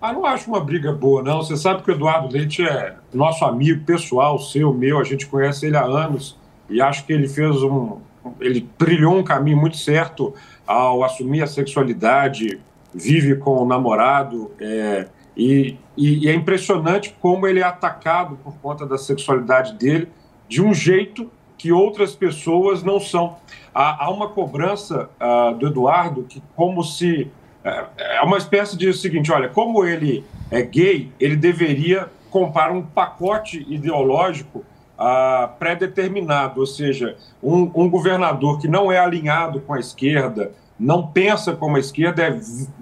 Ah, 0.00 0.12
não 0.12 0.24
acho 0.24 0.48
uma 0.48 0.60
briga 0.60 0.92
boa, 0.92 1.22
não. 1.22 1.42
Você 1.42 1.56
sabe 1.56 1.82
que 1.82 1.90
o 1.90 1.94
Eduardo 1.94 2.32
Leite 2.32 2.62
é 2.62 2.94
nosso 3.12 3.44
amigo 3.44 3.84
pessoal, 3.84 4.38
seu, 4.38 4.72
meu, 4.72 5.00
a 5.00 5.04
gente 5.04 5.26
conhece 5.26 5.66
ele 5.66 5.76
há 5.76 5.82
anos 5.82 6.36
e 6.70 6.80
acho 6.80 7.04
que 7.04 7.12
ele 7.12 7.26
fez 7.26 7.62
um. 7.64 7.98
Ele 8.40 8.68
trilhou 8.76 9.16
um 9.16 9.24
caminho 9.24 9.56
muito 9.56 9.76
certo 9.76 10.34
ao 10.68 11.02
assumir 11.02 11.42
a 11.42 11.46
sexualidade, 11.46 12.60
vive 12.94 13.36
com 13.36 13.62
o 13.62 13.66
namorado 13.66 14.50
é, 14.60 15.08
E, 15.34 15.78
e, 15.96 16.24
e 16.24 16.28
é 16.28 16.34
impressionante 16.34 17.14
como 17.20 17.46
ele 17.46 17.60
é 17.60 17.62
atacado 17.62 18.36
por 18.42 18.54
conta 18.58 18.84
da 18.84 18.98
sexualidade 18.98 19.74
dele 19.74 20.08
de 20.48 20.60
um 20.60 20.74
jeito 20.74 21.30
que 21.56 21.72
outras 21.72 22.14
pessoas 22.14 22.82
não 22.82 23.00
são. 23.00 23.36
Há, 23.74 24.04
há 24.04 24.10
uma 24.10 24.28
cobrança 24.28 25.08
uh, 25.20 25.54
do 25.56 25.68
Eduardo 25.68 26.24
que, 26.24 26.42
como 26.54 26.82
se. 26.82 27.30
Uh, 27.64 27.86
é 27.96 28.22
uma 28.22 28.36
espécie 28.36 28.76
de 28.76 28.92
seguinte: 28.92 29.32
olha, 29.32 29.48
como 29.48 29.84
ele 29.84 30.24
é 30.50 30.62
gay, 30.62 31.10
ele 31.18 31.36
deveria 31.36 32.08
comprar 32.30 32.70
um 32.72 32.82
pacote 32.82 33.64
ideológico 33.68 34.64
uh, 34.98 35.48
pré-determinado, 35.58 36.60
ou 36.60 36.66
seja, 36.66 37.16
um, 37.42 37.70
um 37.74 37.88
governador 37.88 38.58
que 38.58 38.66
não 38.66 38.90
é 38.90 38.98
alinhado 38.98 39.60
com 39.60 39.72
a 39.72 39.78
esquerda, 39.80 40.52
não 40.78 41.06
pensa 41.06 41.54
como 41.54 41.76
a 41.76 41.80
esquerda, 41.80 42.22
é 42.22 42.40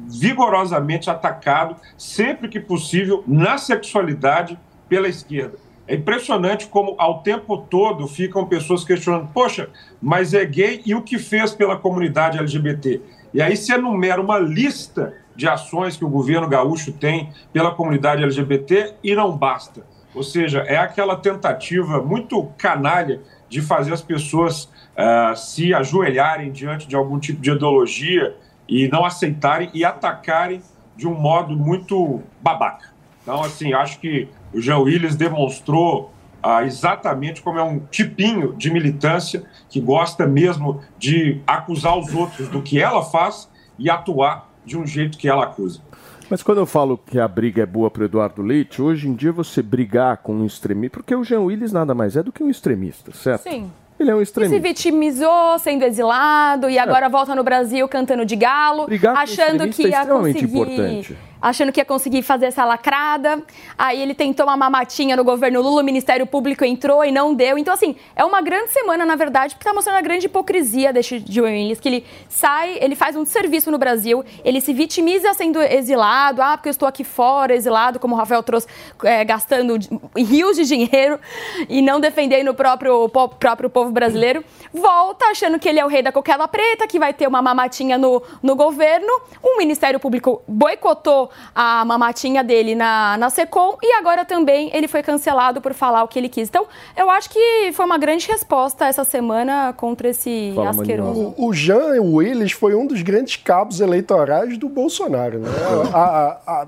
vigorosamente 0.09 1.11
atacado, 1.11 1.77
sempre 1.97 2.49
que 2.49 2.61
possível, 2.61 3.23
na 3.27 3.59
sexualidade 3.59 4.59
pela 4.89 5.09
esquerda. 5.09 5.59
É 5.89 5.95
impressionante 5.95 6.67
como 6.67 6.97
ao 6.99 7.23
tempo 7.23 7.59
todo 7.59 8.09
ficam 8.09 8.47
pessoas 8.47 8.83
questionando: 8.83 9.29
poxa, 9.33 9.71
mas 10.03 10.35
é 10.35 10.45
gay 10.45 10.83
e 10.85 10.95
o 10.95 11.03
que 11.03 11.19
fez 11.19 11.55
pela 11.55 11.77
comunidade 11.77 12.39
LGBT? 12.39 13.01
E 13.33 13.41
aí 13.41 13.57
se 13.57 13.73
enumera 13.73 14.21
uma 14.21 14.39
lista 14.39 15.15
de 15.37 15.47
ações 15.47 15.97
que 15.97 16.05
o 16.05 16.09
governo 16.09 16.49
gaúcho 16.49 16.93
tem 16.93 17.31
pela 17.53 17.71
comunidade 17.71 18.23
LGBT 18.23 18.95
e 19.03 19.15
não 19.15 19.37
basta. 19.37 19.85
Ou 20.17 20.23
seja, 20.23 20.61
é 20.61 20.79
aquela 20.79 21.15
tentativa 21.15 22.03
muito 22.03 22.43
canalha 22.57 23.21
de 23.51 23.61
fazer 23.61 23.93
as 23.93 24.01
pessoas 24.01 24.65
uh, 24.65 25.37
se 25.37 25.75
ajoelharem 25.75 26.51
diante 26.51 26.89
de 26.89 26.97
algum 26.97 27.19
tipo 27.19 27.41
de 27.43 27.51
ideologia 27.51 28.35
e 28.67 28.89
não 28.89 29.05
aceitarem 29.05 29.69
e 29.75 29.85
atacarem 29.85 30.63
de 30.97 31.07
um 31.07 31.15
modo 31.15 31.55
muito 31.55 32.23
babaca. 32.41 32.89
Então, 33.23 33.43
assim, 33.43 33.75
acho 33.75 34.01
que 34.01 34.27
o 34.55 34.61
Jean 34.61 34.79
Willis 34.79 35.17
demonstrou 35.17 36.11
ah, 36.43 36.65
exatamente 36.65 37.43
como 37.43 37.59
é 37.59 37.63
um 37.63 37.81
tipinho 37.81 38.55
de 38.55 38.71
militância 38.71 39.45
que 39.69 39.81
gosta 39.81 40.27
mesmo 40.27 40.81
de 40.99 41.43
acusar 41.47 41.99
os 41.99 42.15
outros 42.15 42.49
do 42.49 42.63
que 42.63 42.81
ela 42.81 43.03
faz 43.03 43.51
e 43.79 43.91
atuar 43.91 44.49
de 44.65 44.79
um 44.79 44.87
jeito 44.87 45.19
que 45.19 45.29
ela 45.29 45.45
acusa. 45.45 45.81
Mas 46.29 46.43
quando 46.43 46.59
eu 46.59 46.67
falo 46.67 46.99
que 46.99 47.19
a 47.21 47.29
briga 47.29 47.63
é 47.63 47.67
boa 47.67 47.91
para 47.91 48.05
Eduardo 48.05 48.43
Leite, 48.43 48.83
hoje 48.83 49.09
em 49.09 49.15
dia 49.15 49.31
você 49.33 49.63
brigar 49.63 50.17
com 50.19 50.35
um 50.35 50.45
extremista, 50.45 50.99
porque 50.99 51.15
o 51.15 51.23
Jean 51.23 51.41
Willis 51.41 51.73
nada 51.73 51.95
mais 51.95 52.17
é 52.17 52.23
do 52.23 52.33
que 52.33 52.43
um 52.43 52.51
extremista, 52.51 53.13
certo? 53.13 53.43
Sim. 53.43 53.71
Ele 53.99 54.11
é 54.11 54.15
um 54.15 54.21
E 54.21 54.23
extremista. 54.25 54.57
se 54.57 54.61
vitimizou 54.63 55.59
sendo 55.59 55.83
exilado 55.85 56.69
e 56.69 56.79
agora 56.79 57.09
volta 57.09 57.35
no 57.35 57.43
Brasil 57.43 57.89
cantando 57.89 58.27
de 58.27 58.37
galo, 58.37 58.85
Brigar 58.87 59.17
achando 59.17 59.69
que 59.71 59.87
é 59.87 59.89
ia 59.91 60.05
conseguir. 60.07 60.45
importante. 60.45 61.17
Achando 61.47 61.71
que 61.71 61.81
ia 61.81 61.85
conseguir 61.85 62.23
fazer 62.23 62.47
essa 62.47 62.65
lacrada. 62.65 63.41
Aí 63.79 64.03
ele 64.03 64.15
tentou 64.15 64.47
uma 64.47 64.57
mamatinha 64.57 65.15
no 65.15 65.23
governo 65.23 65.63
Lula, 65.63 65.81
o 65.81 65.85
Ministério 65.85 66.27
Público 66.27 66.65
entrou 66.65 67.05
e 67.05 67.13
não 67.13 67.33
deu. 67.33 67.57
Então, 67.57 67.73
assim, 67.73 67.95
é 68.17 68.25
uma 68.25 68.43
grande 68.43 68.73
semana, 68.73 69.07
na 69.07 69.15
verdade, 69.15 69.55
porque 69.55 69.65
tá 69.65 69.73
mostrando 69.73 69.99
a 69.99 70.01
grande 70.01 70.27
hipocrisia 70.27 70.93
desse 70.93 71.21
Gil 71.21 71.45
Willis, 71.45 71.79
que 71.79 71.89
ele 71.89 72.05
sai, 72.29 72.79
ele 72.81 72.97
faz 72.97 73.15
um 73.15 73.25
serviço 73.25 73.71
no 73.71 73.79
Brasil, 73.79 74.25
ele 74.45 74.61
se 74.61 74.73
vitimiza 74.73 75.33
sendo 75.35 75.63
exilado, 75.63 76.43
ah, 76.43 76.57
porque 76.57 76.69
eu 76.69 76.73
estou 76.73 76.89
aqui 76.89 77.05
fora, 77.05 77.55
exilado, 77.55 78.01
como 78.01 78.17
o 78.17 78.19
Rafael 78.19 78.43
trouxe, 78.43 78.67
é, 79.05 79.25
gastando 79.25 79.79
rios 80.17 80.57
de 80.57 80.65
dinheiro 80.65 81.21
e 81.69 81.81
não 81.81 82.01
defendendo 82.01 82.49
o 82.49 82.55
próprio, 82.55 83.05
o 83.05 83.09
próprio 83.09 83.71
povo 83.71 83.93
brasileiro. 83.93 84.45
Volta 84.75 85.27
achando 85.27 85.61
que 85.61 85.69
ele 85.69 85.79
é 85.79 85.85
o 85.85 85.89
rei 85.89 86.03
da 86.03 86.11
coquela 86.11 86.49
preta, 86.49 86.89
que 86.89 86.99
vai 86.99 87.15
ter 87.15 87.29
uma 87.29 87.41
mamatinha 87.41 87.97
no, 87.97 88.21
no 88.43 88.57
governo. 88.57 89.07
O 89.41 89.59
Ministério 89.59 90.01
Público 90.01 90.43
boicotou 90.49 91.31
a 91.55 91.85
mamatinha 91.85 92.43
dele 92.45 92.75
na, 92.75 93.17
na 93.19 93.31
SECOM 93.31 93.77
e 93.83 93.93
agora 93.95 94.25
também 94.25 94.71
ele 94.75 94.87
foi 94.89 95.03
cancelado 95.03 95.61
por 95.61 95.73
falar 95.75 96.03
o 96.03 96.09
que 96.09 96.19
ele 96.19 96.29
quis. 96.29 96.49
Então, 96.49 96.67
eu 96.97 97.11
acho 97.11 97.31
que 97.31 97.73
foi 97.73 97.85
uma 97.85 97.99
grande 97.99 98.27
resposta 98.29 98.87
essa 98.87 99.05
semana 99.05 99.73
contra 99.77 100.09
esse 100.09 100.53
Fala, 100.55 100.71
asqueroso. 100.71 101.35
O, 101.39 101.49
o 101.49 101.53
Jean 101.55 102.01
Willis 102.03 102.53
foi 102.53 102.75
um 102.75 102.87
dos 102.87 103.03
grandes 103.03 103.37
cabos 103.37 103.81
eleitorais 103.81 104.59
do 104.59 104.69
Bolsonaro. 104.69 105.39
Né? 105.41 105.49
A, 105.93 105.99
a- 105.99 106.63
a- 106.63 106.67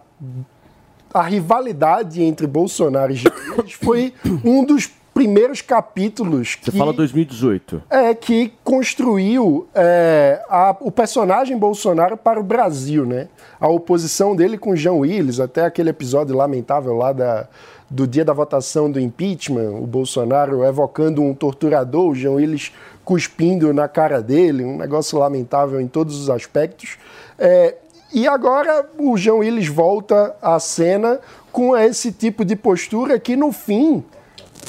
a 1.14 1.22
rivalidade 1.22 2.22
entre 2.22 2.46
Bolsonaro 2.46 3.12
e 3.12 3.16
Jean 3.16 3.32
Willis 3.56 3.72
foi 3.72 4.12
um 4.44 4.64
dos 4.64 4.90
primeiros 5.18 5.60
capítulos 5.60 6.54
que, 6.54 6.70
Você 6.70 6.78
fala 6.78 6.92
2018. 6.92 7.82
é, 7.90 8.14
que 8.14 8.52
construiu 8.62 9.66
é, 9.74 10.40
a- 10.48 10.76
o 10.80 10.92
personagem 10.92 11.58
Bolsonaro 11.58 12.16
para 12.16 12.38
o 12.38 12.42
Brasil, 12.44 13.04
né? 13.04 13.26
A 13.58 13.66
oposição 13.68 14.36
dele 14.36 14.56
com 14.56 14.76
Jean 14.76 14.92
Willis, 14.92 15.40
até 15.40 15.64
aquele 15.64 15.90
episódio 15.90 16.36
lamentável 16.36 16.94
lá 16.96 17.12
da, 17.12 17.48
do 17.90 18.06
dia 18.06 18.24
da 18.24 18.32
votação 18.32 18.88
do 18.88 19.00
impeachment, 19.00 19.70
o 19.72 19.88
Bolsonaro 19.88 20.62
evocando 20.64 21.20
um 21.20 21.34
torturador, 21.34 22.10
o 22.10 22.14
Jean 22.14 22.32
Willis 22.34 22.70
cuspindo 23.04 23.74
na 23.74 23.88
cara 23.88 24.22
dele, 24.22 24.64
um 24.64 24.76
negócio 24.76 25.18
lamentável 25.18 25.80
em 25.80 25.88
todos 25.88 26.14
os 26.16 26.30
aspectos. 26.30 26.96
É, 27.36 27.74
e 28.12 28.28
agora 28.28 28.88
o 28.96 29.16
Jean 29.16 29.34
Willis 29.34 29.66
volta 29.66 30.36
à 30.40 30.60
cena 30.60 31.18
com 31.50 31.76
esse 31.76 32.12
tipo 32.12 32.44
de 32.44 32.54
postura 32.54 33.18
que, 33.18 33.34
no 33.34 33.50
fim, 33.50 34.04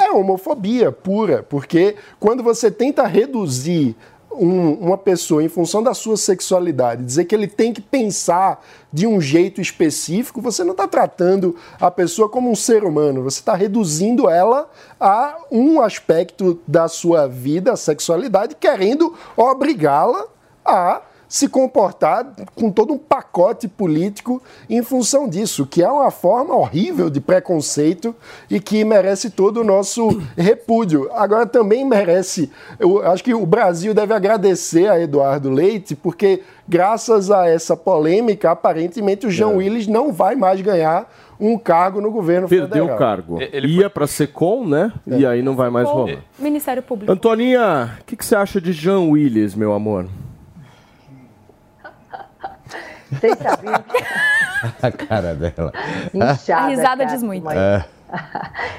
é 0.04 0.12
homofobia 0.12 0.92
pura, 0.92 1.44
porque 1.44 1.96
quando 2.20 2.42
você 2.44 2.70
tenta 2.72 3.06
reduzir 3.06 3.96
um- 4.32 4.74
uma 4.76 4.98
pessoa 4.98 5.44
em 5.44 5.50
função 5.50 5.82
da 5.84 5.94
sua 5.94 6.16
sexualidade, 6.16 7.04
dizer 7.04 7.26
que 7.26 7.36
ele 7.36 7.48
tem 7.48 7.74
que 7.74 7.82
pensar 7.82 8.64
de 8.94 9.06
um 9.06 9.20
jeito 9.20 9.60
específico, 9.60 10.40
você 10.42 10.64
não 10.64 10.72
está 10.72 10.88
tratando 10.88 11.56
a 11.80 11.92
pessoa 11.92 12.30
como 12.30 12.50
um 12.50 12.56
ser 12.56 12.84
humano, 12.84 13.24
você 13.24 13.40
está 13.40 13.54
reduzindo 13.56 14.30
ela 14.30 14.70
a 15.00 15.36
um 15.52 15.82
aspecto 15.82 16.60
da 16.68 16.88
sua 16.88 17.28
vida, 17.28 17.74
a 17.74 17.78
sexualidade, 17.78 18.56
querendo 18.56 19.14
obrigá-la 19.36 20.26
a 20.64 21.02
se 21.30 21.48
comportar 21.48 22.34
com 22.56 22.72
todo 22.72 22.92
um 22.92 22.98
pacote 22.98 23.68
político 23.68 24.42
em 24.68 24.82
função 24.82 25.30
disso, 25.30 25.68
que 25.68 25.84
é 25.84 25.90
uma 25.90 26.10
forma 26.10 26.56
horrível 26.56 27.08
de 27.08 27.22
preconceito 27.22 28.16
e 28.50 28.60
que 28.60 28.84
merece 28.84 29.30
todo 29.30 29.62
o 29.62 29.64
nosso 29.64 30.22
repúdio. 30.36 31.08
Agora 31.14 31.46
também 31.46 31.86
merece, 31.86 32.52
eu 32.80 33.06
acho 33.08 33.24
que 33.24 33.34
o 33.36 33.46
Brasil 33.46 33.94
deve 33.94 34.12
agradecer 34.12 34.90
a 34.90 35.00
Eduardo 35.00 35.52
Leite, 35.52 35.96
porque 35.96 36.42
graças 36.68 37.30
a 37.30 37.48
essa 37.48 37.78
polêmica, 37.78 38.50
aparentemente 38.50 39.28
o 39.28 39.32
Jean 39.32 39.50
Willis 39.50 39.86
não 39.86 40.12
vai 40.12 40.36
mais 40.36 40.60
ganhar 40.62 41.08
um 41.40 41.58
cargo 41.58 42.02
no 42.02 42.12
governo 42.12 42.50
Perdeu 42.50 42.68
federal. 42.68 42.96
o 42.96 43.00
cargo. 43.00 43.40
Ele 43.40 43.68
Ia 43.68 43.90
pra 43.90 44.08
Secom, 44.08 44.68
né? 44.68 44.92
E 45.08 45.26
aí 45.26 45.42
não 45.42 45.56
vai 45.56 45.70
mais 45.70 45.88
rolar. 45.88 46.18
Ministério 46.38 46.82
Público. 46.82 47.12
Antoninha, 47.12 47.98
o 48.02 48.04
que, 48.04 48.16
que 48.18 48.26
você 48.26 48.36
acha 48.36 48.60
de 48.60 48.74
Jean 48.74 49.02
Willis, 49.02 49.56
meu 49.56 49.74
amor? 49.74 50.08
Vocês 53.12 53.38
sabiam 53.40 53.82
que 53.84 54.04
A 54.86 54.92
cara 54.92 55.34
dela. 55.36 55.72
inchada, 56.14 56.62
A 56.64 56.68
risada 56.68 56.98
cara, 57.04 57.06
diz 57.06 57.24
muito. 57.24 57.44
mãe. 57.44 57.56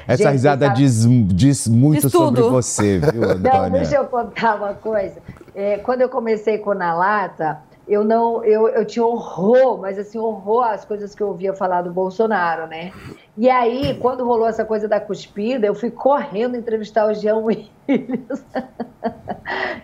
Essa 0.07 0.23
Gente, 0.23 0.31
risada 0.33 0.65
sabe- 0.67 0.77
diz, 0.77 1.05
diz 1.33 1.67
muito 1.67 2.01
Diz 2.01 2.11
sobre 2.11 2.41
você, 2.41 2.99
viu, 2.99 3.21
Não, 3.21 3.31
Antônia? 3.31 3.69
deixa 3.71 3.95
eu 3.95 4.05
contar 4.05 4.55
uma 4.55 4.73
coisa. 4.73 5.15
É, 5.55 5.77
quando 5.77 6.01
eu 6.01 6.09
comecei 6.09 6.57
com 6.57 6.73
Na 6.73 6.93
Lata, 6.93 7.59
eu 7.87 8.03
não, 8.03 8.43
eu, 8.43 8.67
eu 8.67 8.85
tinha 8.85 9.05
horror, 9.05 9.79
mas 9.79 9.97
assim, 9.97 10.17
horror 10.17 10.63
às 10.63 10.85
coisas 10.85 11.15
que 11.15 11.21
eu 11.21 11.27
ouvia 11.27 11.53
falar 11.53 11.81
do 11.81 11.91
Bolsonaro, 11.91 12.67
né? 12.67 12.91
E 13.37 13.49
aí, 13.49 13.97
quando 13.99 14.25
rolou 14.25 14.47
essa 14.47 14.63
coisa 14.63 14.87
da 14.87 14.99
cuspida, 14.99 15.65
eu 15.65 15.73
fui 15.73 15.89
correndo 15.89 16.55
entrevistar 16.55 17.07
o 17.07 17.13
Jean 17.13 17.37
Willis. 17.43 18.45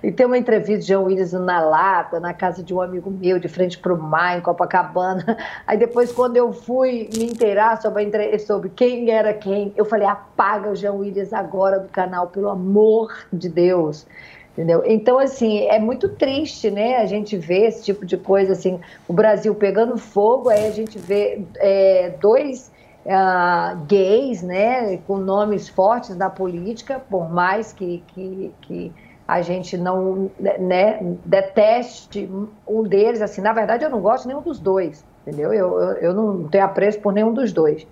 e 0.04 0.12
tem 0.12 0.26
uma 0.26 0.38
entrevista 0.38 0.80
de 0.80 0.86
Jean 0.86 1.02
Willis 1.02 1.34
na 1.34 1.60
Lata, 1.60 2.20
na 2.20 2.34
casa 2.34 2.62
de 2.62 2.74
um 2.74 2.82
amigo 2.82 3.10
meu, 3.10 3.40
de 3.40 3.48
frente 3.48 3.80
para 3.80 3.94
o 3.94 3.98
mar, 3.98 4.38
em 4.38 4.42
Copacabana. 4.42 5.38
Aí 5.66 5.78
depois, 5.78 6.12
quando 6.12 6.38
eu 6.38 6.54
fui 6.54 7.10
me 7.18 7.26
inteirar 7.26 7.82
sobre, 7.82 8.40
sobre 8.40 8.70
quem 8.70 9.10
era 9.10 9.34
quem, 9.34 9.74
eu 9.76 9.86
falei, 9.86 10.08
apaga 10.08 10.70
o 10.70 10.76
Jean 10.76 10.94
Willis 10.94 11.34
agora 11.34 11.80
do 11.80 11.90
canal, 11.90 12.28
pelo 12.28 12.50
amor 12.50 13.26
de 13.34 13.50
Deus. 13.50 14.06
Entendeu? 14.58 14.82
Então, 14.88 15.20
assim, 15.20 15.68
é 15.68 15.78
muito 15.78 16.10
triste, 16.10 16.72
né? 16.72 16.98
A 16.98 17.06
gente 17.06 17.38
vê 17.38 17.68
esse 17.68 17.84
tipo 17.84 18.04
de 18.04 18.18
coisa, 18.18 18.54
assim, 18.54 18.80
o 19.08 19.14
Brasil 19.14 19.54
pegando 19.54 20.00
fogo, 20.00 20.50
aí 20.50 20.66
a 20.66 20.72
gente 20.72 20.98
vê 20.98 21.44
é, 21.58 22.16
dois 22.20 22.72
ah, 23.08 23.78
gays, 23.88 24.42
né, 24.42 24.98
com 25.06 25.18
nomes 25.18 25.70
fortes 25.70 26.18
na 26.18 26.28
política, 26.28 27.00
por 27.00 27.32
mais 27.32 27.72
que, 27.72 28.04
que, 28.08 28.52
que 28.62 28.92
a 29.28 29.44
gente 29.44 29.78
não 29.78 30.32
né, 30.40 31.00
deteste 31.24 32.28
um 32.68 32.82
deles, 32.82 33.22
assim, 33.22 33.42
na 33.42 33.54
verdade 33.54 33.86
eu 33.86 33.92
não 33.92 34.02
gosto 34.02 34.28
nenhum 34.28 34.42
dos 34.42 34.60
dois, 34.60 35.06
entendeu? 35.22 35.54
Eu, 35.54 35.80
eu, 35.80 35.92
eu 35.98 36.14
não 36.16 36.48
tenho 36.48 36.66
apreço 36.66 37.00
por 37.00 37.14
nenhum 37.14 37.32
dos 37.32 37.54
dois. 37.54 37.86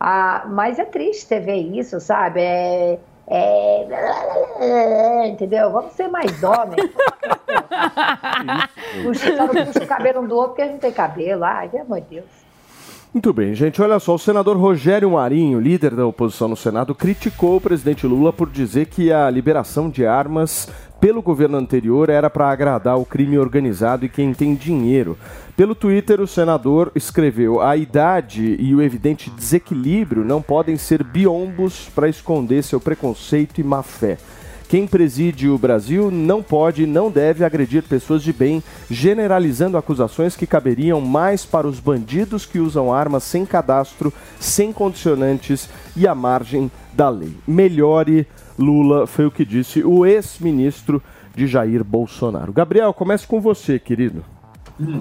Ah, 0.00 0.46
mas 0.48 0.78
é 0.78 0.84
triste 0.86 1.38
ver 1.38 1.56
isso, 1.56 2.00
sabe? 2.00 2.40
É, 2.40 2.98
é, 3.30 5.28
entendeu? 5.28 5.70
Vamos 5.70 5.92
ser 5.92 6.08
mais 6.08 6.42
homens. 6.42 6.90
Puxa, 9.02 9.36
só 9.36 9.46
não 9.46 9.66
puxa 9.66 9.84
o 9.84 9.86
cabelo 9.86 10.22
um 10.22 10.26
do 10.26 10.34
outro 10.34 10.50
porque 10.50 10.62
a 10.62 10.68
gente 10.68 10.80
tem 10.80 10.92
cabelo. 10.92 11.44
Ai, 11.44 11.68
pelo 11.68 11.84
amor 11.84 12.00
de 12.00 12.16
Deus. 12.16 12.26
Muito 13.12 13.32
bem, 13.32 13.54
gente. 13.54 13.80
Olha 13.80 13.98
só, 13.98 14.14
o 14.14 14.18
senador 14.18 14.56
Rogério 14.56 15.10
Marinho, 15.10 15.58
líder 15.58 15.94
da 15.94 16.06
oposição 16.06 16.48
no 16.48 16.56
Senado, 16.56 16.94
criticou 16.94 17.56
o 17.56 17.60
presidente 17.60 18.06
Lula 18.06 18.32
por 18.32 18.50
dizer 18.50 18.86
que 18.86 19.12
a 19.12 19.30
liberação 19.30 19.88
de 19.88 20.06
armas 20.06 20.68
pelo 21.00 21.22
governo 21.22 21.56
anterior 21.56 22.08
era 22.08 22.28
para 22.28 22.50
agradar 22.50 22.98
o 22.98 23.04
crime 23.04 23.38
organizado 23.38 24.04
e 24.04 24.08
quem 24.08 24.34
tem 24.34 24.54
dinheiro. 24.54 25.16
Pelo 25.56 25.74
Twitter, 25.74 26.20
o 26.20 26.26
senador 26.26 26.90
escreveu: 26.94 27.60
a 27.60 27.76
idade 27.76 28.56
e 28.58 28.74
o 28.74 28.82
evidente 28.82 29.30
desequilíbrio 29.30 30.24
não 30.24 30.42
podem 30.42 30.76
ser 30.76 31.02
biombos 31.02 31.88
para 31.94 32.08
esconder 32.08 32.62
seu 32.62 32.80
preconceito 32.80 33.60
e 33.60 33.64
má 33.64 33.82
fé. 33.82 34.18
Quem 34.68 34.86
preside 34.86 35.48
o 35.48 35.56
Brasil 35.56 36.10
não 36.10 36.42
pode 36.42 36.82
e 36.82 36.86
não 36.86 37.10
deve 37.10 37.42
agredir 37.42 37.82
pessoas 37.84 38.22
de 38.22 38.34
bem, 38.34 38.62
generalizando 38.90 39.78
acusações 39.78 40.36
que 40.36 40.46
caberiam 40.46 41.00
mais 41.00 41.42
para 41.46 41.66
os 41.66 41.80
bandidos 41.80 42.44
que 42.44 42.58
usam 42.58 42.92
armas 42.92 43.24
sem 43.24 43.46
cadastro, 43.46 44.12
sem 44.38 44.70
condicionantes 44.70 45.70
e 45.96 46.06
à 46.06 46.14
margem 46.14 46.70
da 46.92 47.08
lei. 47.08 47.34
Melhore 47.46 48.26
Lula, 48.58 49.06
foi 49.06 49.26
o 49.26 49.30
que 49.30 49.44
disse 49.44 49.84
o 49.84 50.04
ex-ministro 50.04 51.02
de 51.34 51.46
Jair 51.46 51.84
Bolsonaro. 51.84 52.52
Gabriel, 52.52 52.92
comece 52.92 53.26
com 53.26 53.40
você, 53.40 53.78
querido. 53.78 54.24
Hum. 54.80 54.98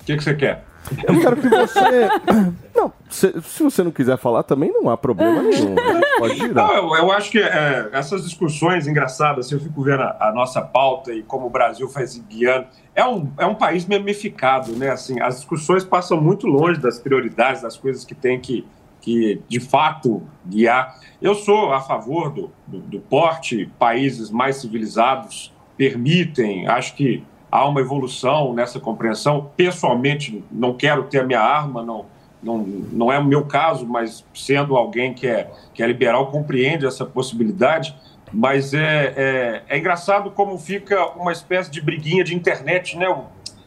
O 0.00 0.04
que, 0.04 0.16
que 0.16 0.22
você 0.22 0.34
quer? 0.34 0.64
Eu 1.06 1.20
quero 1.20 1.36
que 1.36 1.48
você. 1.48 2.08
Não, 2.74 2.92
se, 3.08 3.40
se, 3.40 3.62
você 3.62 3.82
não 3.82 3.90
quiser 3.90 4.18
falar 4.18 4.42
também 4.42 4.70
não 4.70 4.90
há 4.90 4.96
problema 4.98 5.42
nenhum. 5.42 5.74
Pode 6.18 6.36
girar. 6.36 6.66
Não, 6.68 6.74
eu, 6.74 6.94
eu, 6.94 7.12
acho 7.12 7.30
que 7.30 7.38
é, 7.38 7.88
essas 7.90 8.22
discussões 8.22 8.86
engraçadas, 8.86 9.50
eu 9.50 9.58
fico 9.58 9.82
vendo 9.82 10.02
a, 10.02 10.28
a, 10.28 10.32
nossa 10.32 10.60
pauta 10.60 11.10
e 11.10 11.22
como 11.22 11.46
o 11.46 11.50
Brasil 11.50 11.88
faz 11.88 12.18
guiando. 12.18 12.66
É 12.94 13.02
um, 13.02 13.32
é 13.38 13.46
um 13.46 13.54
país 13.54 13.86
memificado, 13.86 14.72
né? 14.72 14.90
Assim, 14.90 15.18
as 15.20 15.36
discussões 15.36 15.84
passam 15.84 16.20
muito 16.20 16.46
longe 16.46 16.78
das 16.78 16.98
prioridades, 16.98 17.62
das 17.62 17.78
coisas 17.78 18.04
que 18.04 18.14
tem 18.14 18.38
que, 18.38 18.66
que 19.06 19.40
de 19.48 19.60
fato 19.60 20.20
guiar. 20.44 20.98
Eu 21.22 21.36
sou 21.36 21.72
a 21.72 21.80
favor 21.80 22.28
do, 22.32 22.50
do, 22.66 22.80
do 22.80 22.98
porte, 22.98 23.70
países 23.78 24.32
mais 24.32 24.56
civilizados 24.56 25.54
permitem, 25.76 26.66
acho 26.66 26.96
que 26.96 27.22
há 27.48 27.68
uma 27.68 27.80
evolução 27.80 28.52
nessa 28.52 28.80
compreensão. 28.80 29.48
Pessoalmente, 29.56 30.42
não 30.50 30.74
quero 30.74 31.04
ter 31.04 31.20
a 31.20 31.24
minha 31.24 31.40
arma, 31.40 31.84
não, 31.84 32.06
não, 32.42 32.58
não 32.58 33.12
é 33.12 33.18
o 33.20 33.24
meu 33.24 33.44
caso, 33.44 33.86
mas 33.86 34.24
sendo 34.34 34.76
alguém 34.76 35.14
que 35.14 35.28
é, 35.28 35.52
que 35.72 35.84
é 35.84 35.86
liberal, 35.86 36.32
compreende 36.32 36.84
essa 36.84 37.06
possibilidade. 37.06 37.94
Mas 38.32 38.74
é, 38.74 39.14
é, 39.16 39.62
é 39.68 39.78
engraçado 39.78 40.32
como 40.32 40.58
fica 40.58 41.12
uma 41.12 41.30
espécie 41.30 41.70
de 41.70 41.80
briguinha 41.80 42.24
de 42.24 42.34
internet, 42.34 42.98
né? 42.98 43.08
O, 43.08 43.24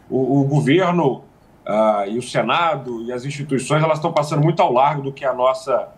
o, 0.10 0.42
o 0.42 0.44
governo 0.44 1.24
uh, 1.70 2.10
e 2.10 2.18
o 2.18 2.22
Senado 2.22 3.04
e 3.04 3.12
as 3.14 3.24
instituições 3.24 3.84
elas 3.84 4.00
estão 4.00 4.12
passando 4.12 4.42
muito 4.42 4.62
ao 4.62 4.74
largo 4.74 5.04
do 5.04 5.14
que 5.14 5.24
é 5.24 5.28
a 5.28 5.34
nossa 5.34 5.90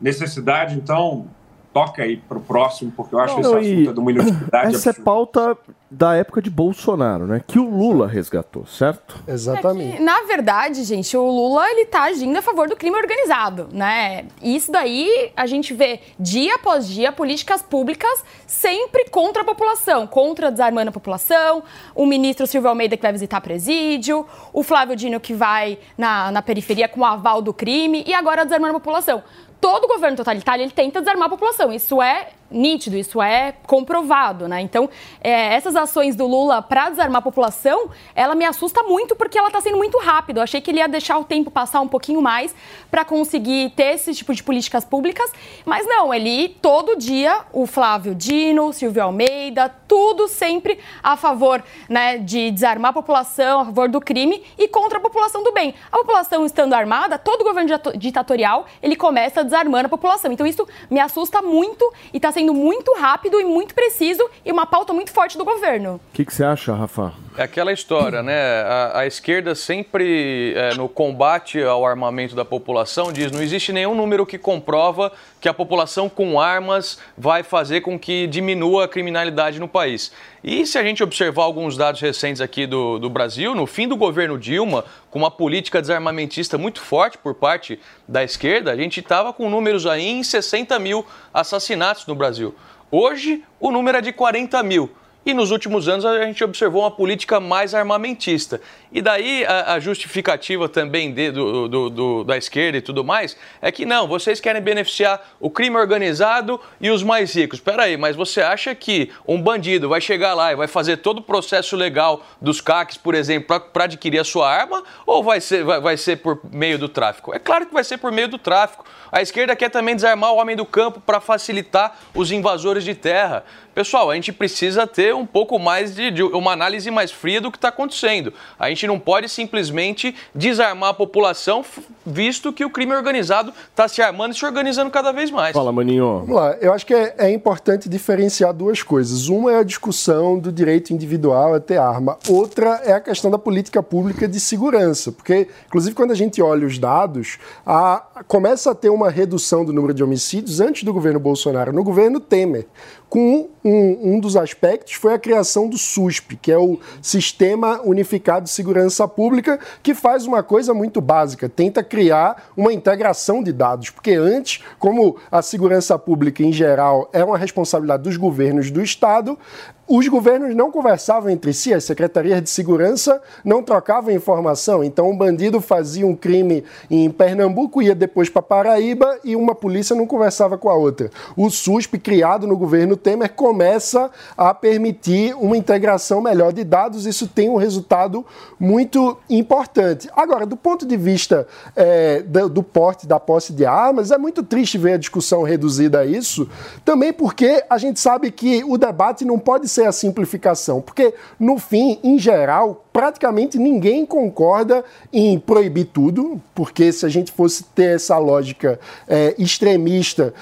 necessidade. 0.00 0.76
Então, 0.76 1.26
toca 1.74 2.04
aí 2.04 2.16
para 2.16 2.38
o 2.38 2.40
próximo, 2.40 2.92
porque 2.96 3.14
eu 3.14 3.18
acho 3.18 3.34
não, 3.40 3.58
esse 3.58 3.72
assunto 3.72 3.90
é 3.90 3.92
de 3.92 4.00
uma 4.00 4.10
inutilidade 4.12 4.74
Essa 4.76 4.90
é 4.90 4.92
pauta 4.92 5.58
da 5.90 6.14
época 6.14 6.40
de 6.40 6.50
Bolsonaro, 6.50 7.26
né? 7.26 7.42
Que 7.46 7.58
o 7.58 7.68
Lula 7.68 8.06
resgatou, 8.06 8.66
certo? 8.66 9.22
Exatamente. 9.28 9.94
É 9.94 9.96
que, 9.96 10.02
na 10.02 10.22
verdade, 10.22 10.82
gente, 10.82 11.16
o 11.16 11.24
Lula 11.24 11.68
ele 11.70 11.86
tá 11.86 12.04
agindo 12.04 12.36
a 12.36 12.42
favor 12.42 12.68
do 12.68 12.76
crime 12.76 12.96
organizado, 12.96 13.68
né? 13.72 14.26
Isso 14.42 14.72
daí 14.72 15.32
a 15.36 15.46
gente 15.46 15.74
vê 15.74 16.00
dia 16.18 16.56
após 16.56 16.88
dia 16.88 17.12
políticas 17.12 17.62
públicas 17.62 18.24
sempre 18.46 19.08
contra 19.08 19.42
a 19.42 19.44
população, 19.44 20.06
contra 20.06 20.50
desarmando 20.50 20.88
a 20.88 20.92
população, 20.92 21.62
o 21.94 22.06
ministro 22.06 22.46
Silvio 22.46 22.70
Almeida 22.70 22.96
que 22.96 23.02
vai 23.02 23.12
visitar 23.12 23.40
presídio, 23.40 24.26
o 24.52 24.62
Flávio 24.62 24.96
Dino 24.96 25.20
que 25.20 25.34
vai 25.34 25.78
na, 25.98 26.30
na 26.30 26.42
periferia 26.42 26.88
com 26.88 27.00
o 27.00 27.04
aval 27.04 27.42
do 27.42 27.52
crime 27.52 28.04
e 28.06 28.14
agora 28.14 28.44
desarmando 28.44 28.76
a 28.76 28.80
população 28.80 29.22
todo 29.64 29.88
governo 29.88 30.14
totalitário 30.14 30.62
ele 30.62 30.70
tenta 30.70 31.00
desarmar 31.00 31.24
a 31.24 31.30
população. 31.30 31.72
Isso 31.72 32.02
é 32.02 32.28
nítido, 32.50 32.96
isso 32.96 33.20
é 33.20 33.54
comprovado, 33.66 34.46
né? 34.46 34.60
Então, 34.60 34.88
é, 35.20 35.54
essas 35.54 35.74
ações 35.76 36.14
do 36.14 36.26
Lula 36.26 36.62
para 36.62 36.90
desarmar 36.90 37.18
a 37.18 37.22
população, 37.22 37.90
ela 38.14 38.34
me 38.34 38.44
assusta 38.44 38.82
muito 38.82 39.16
porque 39.16 39.38
ela 39.38 39.48
está 39.48 39.60
sendo 39.60 39.76
muito 39.76 39.98
rápido. 39.98 40.38
Eu 40.38 40.42
achei 40.42 40.60
que 40.60 40.70
ele 40.70 40.78
ia 40.78 40.88
deixar 40.88 41.18
o 41.18 41.24
tempo 41.24 41.50
passar 41.50 41.80
um 41.80 41.88
pouquinho 41.88 42.20
mais 42.22 42.54
para 42.90 43.04
conseguir 43.04 43.70
ter 43.70 43.94
esse 43.94 44.14
tipo 44.14 44.34
de 44.34 44.42
políticas 44.42 44.84
públicas, 44.84 45.30
mas 45.64 45.86
não, 45.86 46.12
ele 46.12 46.48
todo 46.48 46.96
dia, 46.96 47.40
o 47.52 47.66
Flávio 47.66 48.14
Dino, 48.14 48.72
Silvio 48.72 49.02
Almeida, 49.02 49.68
tudo 49.88 50.28
sempre 50.28 50.78
a 51.02 51.16
favor 51.16 51.62
né, 51.88 52.18
de 52.18 52.50
desarmar 52.50 52.90
a 52.90 52.94
população, 52.94 53.60
a 53.60 53.64
favor 53.64 53.88
do 53.88 54.00
crime 54.00 54.42
e 54.58 54.68
contra 54.68 54.98
a 54.98 55.00
população 55.00 55.42
do 55.42 55.52
bem. 55.52 55.74
A 55.90 55.98
população 55.98 56.44
estando 56.44 56.74
armada, 56.74 57.18
todo 57.18 57.44
governo 57.44 57.70
ditatorial, 57.96 58.66
ele 58.82 58.96
começa 58.96 59.42
desarmando 59.42 59.86
a 59.86 59.88
população. 59.88 60.32
Então 60.32 60.46
isso 60.46 60.66
me 60.90 61.00
assusta 61.00 61.42
muito 61.42 61.92
e 62.12 62.16
está 62.16 62.30
sendo 62.34 62.52
muito 62.52 62.92
rápido 62.98 63.40
e 63.40 63.44
muito 63.44 63.74
preciso 63.74 64.28
e 64.44 64.50
uma 64.50 64.66
pauta 64.66 64.92
muito 64.92 65.12
forte 65.12 65.38
do 65.38 65.44
governo. 65.44 65.94
O 65.94 66.00
que, 66.12 66.24
que, 66.24 66.34
você 66.34 66.44
acha, 66.44 66.74
Rafa? 66.74 67.14
É 67.36 67.42
aquela 67.42 67.72
história, 67.72 68.22
né? 68.22 68.62
A, 68.62 69.00
a 69.00 69.06
esquerda 69.08 69.56
sempre, 69.56 70.54
é, 70.54 70.74
no 70.74 70.88
combate 70.88 71.60
ao 71.60 71.84
armamento 71.84 72.32
da 72.36 72.44
população, 72.44 73.12
diz 73.12 73.32
não 73.32 73.42
existe 73.42 73.72
nenhum 73.72 73.92
número 73.92 74.24
que 74.24 74.38
comprova 74.38 75.10
que 75.40 75.48
a 75.48 75.52
população 75.52 76.08
com 76.08 76.38
armas 76.38 76.96
vai 77.18 77.42
fazer 77.42 77.80
com 77.80 77.98
que 77.98 78.28
diminua 78.28 78.84
a 78.84 78.88
criminalidade 78.88 79.58
no 79.58 79.66
país. 79.66 80.12
E 80.44 80.64
se 80.64 80.78
a 80.78 80.84
gente 80.84 81.02
observar 81.02 81.42
alguns 81.42 81.76
dados 81.76 82.00
recentes 82.00 82.40
aqui 82.40 82.68
do, 82.68 83.00
do 83.00 83.10
Brasil, 83.10 83.52
no 83.52 83.66
fim 83.66 83.88
do 83.88 83.96
governo 83.96 84.38
Dilma, 84.38 84.84
com 85.10 85.18
uma 85.18 85.30
política 85.30 85.80
desarmamentista 85.80 86.56
muito 86.56 86.80
forte 86.80 87.18
por 87.18 87.34
parte 87.34 87.80
da 88.06 88.22
esquerda, 88.22 88.70
a 88.70 88.76
gente 88.76 89.00
estava 89.00 89.32
com 89.32 89.50
números 89.50 89.86
aí 89.86 90.06
em 90.06 90.22
60 90.22 90.78
mil 90.78 91.04
assassinatos 91.32 92.06
no 92.06 92.14
Brasil. 92.14 92.54
Hoje, 92.92 93.42
o 93.58 93.72
número 93.72 93.98
é 93.98 94.00
de 94.00 94.12
40 94.12 94.62
mil. 94.62 94.88
E 95.26 95.32
nos 95.32 95.50
últimos 95.50 95.88
anos 95.88 96.04
a 96.04 96.24
gente 96.24 96.44
observou 96.44 96.82
uma 96.82 96.90
política 96.90 97.40
mais 97.40 97.74
armamentista. 97.74 98.60
E 98.94 99.02
daí 99.02 99.44
a, 99.44 99.74
a 99.74 99.80
justificativa 99.80 100.68
também 100.68 101.12
de, 101.12 101.32
do, 101.32 101.66
do, 101.66 101.90
do, 101.90 102.24
da 102.24 102.36
esquerda 102.36 102.78
e 102.78 102.80
tudo 102.80 103.02
mais 103.02 103.36
é 103.60 103.72
que 103.72 103.84
não, 103.84 104.06
vocês 104.06 104.40
querem 104.40 104.62
beneficiar 104.62 105.20
o 105.40 105.50
crime 105.50 105.76
organizado 105.76 106.60
e 106.80 106.88
os 106.90 107.02
mais 107.02 107.34
ricos. 107.34 107.58
Espera 107.58 107.82
aí, 107.82 107.96
mas 107.96 108.14
você 108.14 108.40
acha 108.40 108.72
que 108.72 109.10
um 109.26 109.42
bandido 109.42 109.88
vai 109.88 110.00
chegar 110.00 110.32
lá 110.34 110.52
e 110.52 110.54
vai 110.54 110.68
fazer 110.68 110.98
todo 110.98 111.18
o 111.18 111.22
processo 111.22 111.74
legal 111.74 112.24
dos 112.40 112.60
CACs, 112.60 112.96
por 112.96 113.16
exemplo, 113.16 113.58
para 113.58 113.84
adquirir 113.84 114.20
a 114.20 114.24
sua 114.24 114.48
arma 114.48 114.84
ou 115.04 115.24
vai 115.24 115.40
ser, 115.40 115.64
vai, 115.64 115.80
vai 115.80 115.96
ser 115.96 116.18
por 116.18 116.38
meio 116.52 116.78
do 116.78 116.88
tráfico? 116.88 117.34
É 117.34 117.40
claro 117.40 117.66
que 117.66 117.74
vai 117.74 117.82
ser 117.82 117.98
por 117.98 118.12
meio 118.12 118.28
do 118.28 118.38
tráfico. 118.38 118.84
A 119.10 119.20
esquerda 119.20 119.56
quer 119.56 119.70
também 119.70 119.96
desarmar 119.96 120.32
o 120.32 120.36
homem 120.36 120.54
do 120.54 120.64
campo 120.64 121.00
para 121.00 121.20
facilitar 121.20 121.98
os 122.14 122.30
invasores 122.30 122.84
de 122.84 122.94
terra. 122.94 123.44
Pessoal, 123.74 124.08
a 124.08 124.14
gente 124.14 124.32
precisa 124.32 124.86
ter 124.86 125.12
um 125.14 125.26
pouco 125.26 125.58
mais 125.58 125.96
de, 125.96 126.12
de 126.12 126.22
uma 126.22 126.52
análise 126.52 126.88
mais 126.92 127.10
fria 127.10 127.40
do 127.40 127.50
que 127.50 127.58
está 127.58 127.68
acontecendo. 127.68 128.32
A 128.56 128.68
gente 128.68 128.83
não 128.86 128.98
pode 128.98 129.28
simplesmente 129.28 130.14
desarmar 130.34 130.90
a 130.90 130.94
população, 130.94 131.64
visto 132.04 132.52
que 132.52 132.64
o 132.64 132.70
crime 132.70 132.94
organizado 132.94 133.52
está 133.70 133.88
se 133.88 134.02
armando 134.02 134.32
e 134.32 134.38
se 134.38 134.44
organizando 134.44 134.90
cada 134.90 135.12
vez 135.12 135.30
mais. 135.30 135.52
Fala, 135.52 135.72
Maninho. 135.72 136.20
Vamos 136.20 136.36
lá. 136.36 136.52
Eu 136.60 136.72
acho 136.72 136.84
que 136.86 136.94
é, 136.94 137.14
é 137.18 137.30
importante 137.30 137.88
diferenciar 137.88 138.52
duas 138.52 138.82
coisas. 138.82 139.28
Uma 139.28 139.52
é 139.52 139.58
a 139.58 139.62
discussão 139.62 140.38
do 140.38 140.52
direito 140.52 140.92
individual 140.92 141.54
a 141.54 141.60
ter 141.60 141.76
arma. 141.76 142.18
Outra 142.28 142.80
é 142.84 142.92
a 142.92 143.00
questão 143.00 143.30
da 143.30 143.38
política 143.38 143.82
pública 143.82 144.28
de 144.28 144.38
segurança. 144.40 145.12
Porque, 145.12 145.48
inclusive, 145.66 145.94
quando 145.94 146.10
a 146.10 146.16
gente 146.16 146.40
olha 146.42 146.66
os 146.66 146.78
dados, 146.78 147.38
a, 147.66 148.04
começa 148.26 148.70
a 148.70 148.74
ter 148.74 148.90
uma 148.90 149.10
redução 149.10 149.64
do 149.64 149.72
número 149.72 149.94
de 149.94 150.02
homicídios 150.02 150.60
antes 150.60 150.82
do 150.84 150.92
governo 150.92 151.20
Bolsonaro, 151.20 151.72
no 151.72 151.82
governo 151.82 152.20
Temer 152.20 152.66
com 153.08 153.48
um, 153.64 154.14
um, 154.14 154.20
dos 154.20 154.36
aspectos 154.36 154.94
foi 154.94 155.14
a 155.14 155.18
criação 155.18 155.68
do 155.68 155.78
SUSP, 155.78 156.36
que 156.36 156.52
é 156.52 156.58
o 156.58 156.78
Sistema 157.00 157.80
Unificado 157.82 158.44
de 158.44 158.50
Segurança 158.50 159.06
Pública, 159.06 159.58
que 159.82 159.94
faz 159.94 160.26
uma 160.26 160.42
coisa 160.42 160.74
muito 160.74 161.00
básica, 161.00 161.48
tenta 161.48 161.82
criar 161.82 162.50
uma 162.56 162.72
integração 162.72 163.42
de 163.42 163.52
dados, 163.52 163.90
porque 163.90 164.12
antes, 164.12 164.62
como 164.78 165.16
a 165.30 165.40
segurança 165.42 165.98
pública 165.98 166.42
em 166.42 166.52
geral 166.52 167.08
é 167.12 167.24
uma 167.24 167.38
responsabilidade 167.38 168.02
dos 168.02 168.16
governos 168.16 168.70
do 168.70 168.82
Estado, 168.82 169.38
os 169.86 170.08
governos 170.08 170.54
não 170.54 170.70
conversavam 170.70 171.30
entre 171.30 171.52
si, 171.52 171.74
as 171.74 171.84
secretarias 171.84 172.42
de 172.42 172.48
segurança 172.48 173.20
não 173.44 173.62
trocavam 173.62 174.14
informação. 174.14 174.82
Então, 174.82 175.10
um 175.10 175.16
bandido 175.16 175.60
fazia 175.60 176.06
um 176.06 176.16
crime 176.16 176.64
em 176.90 177.10
Pernambuco, 177.10 177.82
ia 177.82 177.94
depois 177.94 178.30
para 178.30 178.40
Paraíba 178.40 179.18
e 179.22 179.36
uma 179.36 179.54
polícia 179.54 179.94
não 179.94 180.06
conversava 180.06 180.56
com 180.56 180.70
a 180.70 180.74
outra. 180.74 181.10
O 181.36 181.50
SUSP, 181.50 181.98
criado 181.98 182.46
no 182.46 182.56
governo 182.56 182.96
Temer, 182.96 183.32
começa 183.32 184.10
a 184.36 184.54
permitir 184.54 185.34
uma 185.34 185.56
integração 185.56 186.20
melhor 186.20 186.52
de 186.52 186.64
dados. 186.64 187.04
Isso 187.04 187.28
tem 187.28 187.50
um 187.50 187.56
resultado 187.56 188.24
muito 188.58 189.18
importante. 189.28 190.08
Agora, 190.16 190.46
do 190.46 190.56
ponto 190.56 190.86
de 190.86 190.96
vista 190.96 191.46
é, 191.76 192.22
do, 192.22 192.48
do 192.48 192.62
porte, 192.62 193.06
da 193.06 193.20
posse 193.20 193.52
de 193.52 193.66
armas, 193.66 194.10
é 194.10 194.16
muito 194.16 194.42
triste 194.42 194.78
ver 194.78 194.94
a 194.94 194.98
discussão 194.98 195.42
reduzida 195.42 196.00
a 196.00 196.06
isso, 196.06 196.48
também 196.84 197.12
porque 197.12 197.62
a 197.68 197.76
gente 197.76 198.00
sabe 198.00 198.30
que 198.30 198.64
o 198.64 198.78
debate 198.78 199.24
não 199.24 199.38
pode 199.38 199.68
ser 199.74 199.86
a 199.86 199.92
simplificação, 199.92 200.80
porque 200.80 201.14
no 201.38 201.58
fim, 201.58 201.98
em 202.02 202.18
geral, 202.18 202.83
praticamente 202.94 203.58
ninguém 203.58 204.06
concorda 204.06 204.84
em 205.12 205.36
proibir 205.36 205.86
tudo, 205.86 206.40
porque 206.54 206.92
se 206.92 207.04
a 207.04 207.08
gente 207.08 207.32
fosse 207.32 207.64
ter 207.64 207.96
essa 207.96 208.16
lógica 208.18 208.78
é, 209.08 209.34
extremista, 209.36 210.32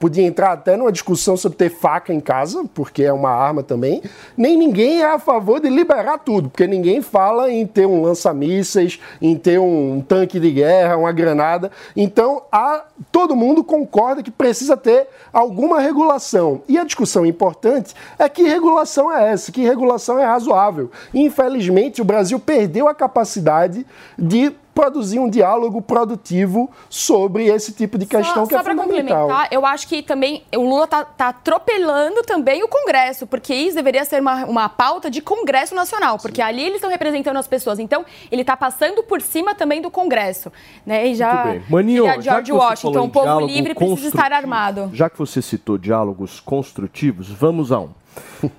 podia 0.00 0.24
entrar 0.24 0.50
até 0.50 0.76
numa 0.76 0.90
discussão 0.90 1.36
sobre 1.36 1.56
ter 1.56 1.70
faca 1.70 2.12
em 2.12 2.18
casa, 2.18 2.64
porque 2.74 3.04
é 3.04 3.12
uma 3.12 3.30
arma 3.30 3.62
também. 3.62 4.02
Nem 4.36 4.58
ninguém 4.58 5.02
é 5.02 5.06
a 5.06 5.20
favor 5.20 5.60
de 5.60 5.68
liberar 5.68 6.18
tudo, 6.18 6.50
porque 6.50 6.66
ninguém 6.66 7.00
fala 7.00 7.48
em 7.48 7.64
ter 7.64 7.86
um 7.86 8.02
lança-mísseis, 8.02 8.98
em 9.22 9.36
ter 9.36 9.60
um 9.60 10.00
tanque 10.00 10.40
de 10.40 10.50
guerra, 10.50 10.96
uma 10.96 11.12
granada. 11.12 11.70
Então, 11.96 12.42
há, 12.50 12.86
todo 13.12 13.36
mundo 13.36 13.62
concorda 13.62 14.20
que 14.20 14.32
precisa 14.32 14.76
ter 14.76 15.06
alguma 15.32 15.78
regulação. 15.78 16.60
E 16.68 16.76
a 16.76 16.82
discussão 16.82 17.24
importante 17.24 17.94
é 18.18 18.28
que 18.28 18.42
regulação 18.42 19.12
é 19.12 19.30
essa, 19.30 19.52
que 19.52 19.62
regulação 19.62 20.18
é 20.18 20.24
razoável. 20.24 20.90
Infelizmente, 21.14 21.83
o 22.00 22.04
Brasil 22.04 22.38
perdeu 22.38 22.88
a 22.88 22.94
capacidade 22.94 23.86
de 24.18 24.54
produzir 24.74 25.18
um 25.20 25.30
diálogo 25.30 25.80
produtivo 25.80 26.68
sobre 26.90 27.46
esse 27.46 27.72
tipo 27.72 27.96
de 27.96 28.04
questão 28.04 28.42
só, 28.42 28.46
que 28.46 28.54
é 28.54 28.58
só 28.58 28.64
pra 28.64 28.74
fundamental. 28.74 29.28
complementar, 29.28 29.48
eu 29.52 29.64
acho 29.64 29.86
que 29.86 30.02
também 30.02 30.42
o 30.54 30.62
Lula 30.62 30.86
tá, 30.86 31.04
tá 31.04 31.28
atropelando 31.28 32.22
também 32.22 32.62
o 32.64 32.68
Congresso, 32.68 33.26
porque 33.26 33.54
isso 33.54 33.76
deveria 33.76 34.04
ser 34.04 34.20
uma, 34.20 34.44
uma 34.44 34.68
pauta 34.68 35.08
de 35.08 35.20
Congresso 35.20 35.74
Nacional, 35.74 36.18
porque 36.18 36.42
ali 36.42 36.62
eles 36.62 36.76
estão 36.76 36.90
representando 36.90 37.36
as 37.36 37.46
pessoas. 37.46 37.78
Então, 37.78 38.04
ele 38.30 38.42
tá 38.42 38.56
passando 38.56 39.04
por 39.04 39.22
cima 39.22 39.54
também 39.54 39.80
do 39.80 39.90
Congresso. 39.90 40.52
Né? 40.84 41.06
E 41.06 41.14
já, 41.14 41.44
Muito 41.44 41.60
bem. 41.60 41.64
Maninho, 41.70 42.04
já 42.04 42.20
George 42.20 42.52
Washington, 42.52 43.04
o 43.04 43.10
povo 43.10 43.40
livre 43.40 43.74
precisa 43.74 44.08
estar 44.08 44.32
armado. 44.32 44.90
Já 44.92 45.08
que 45.08 45.16
você 45.16 45.40
citou 45.40 45.78
diálogos 45.78 46.40
construtivos, 46.40 47.30
vamos 47.30 47.70
a 47.70 47.78
um. 47.78 47.90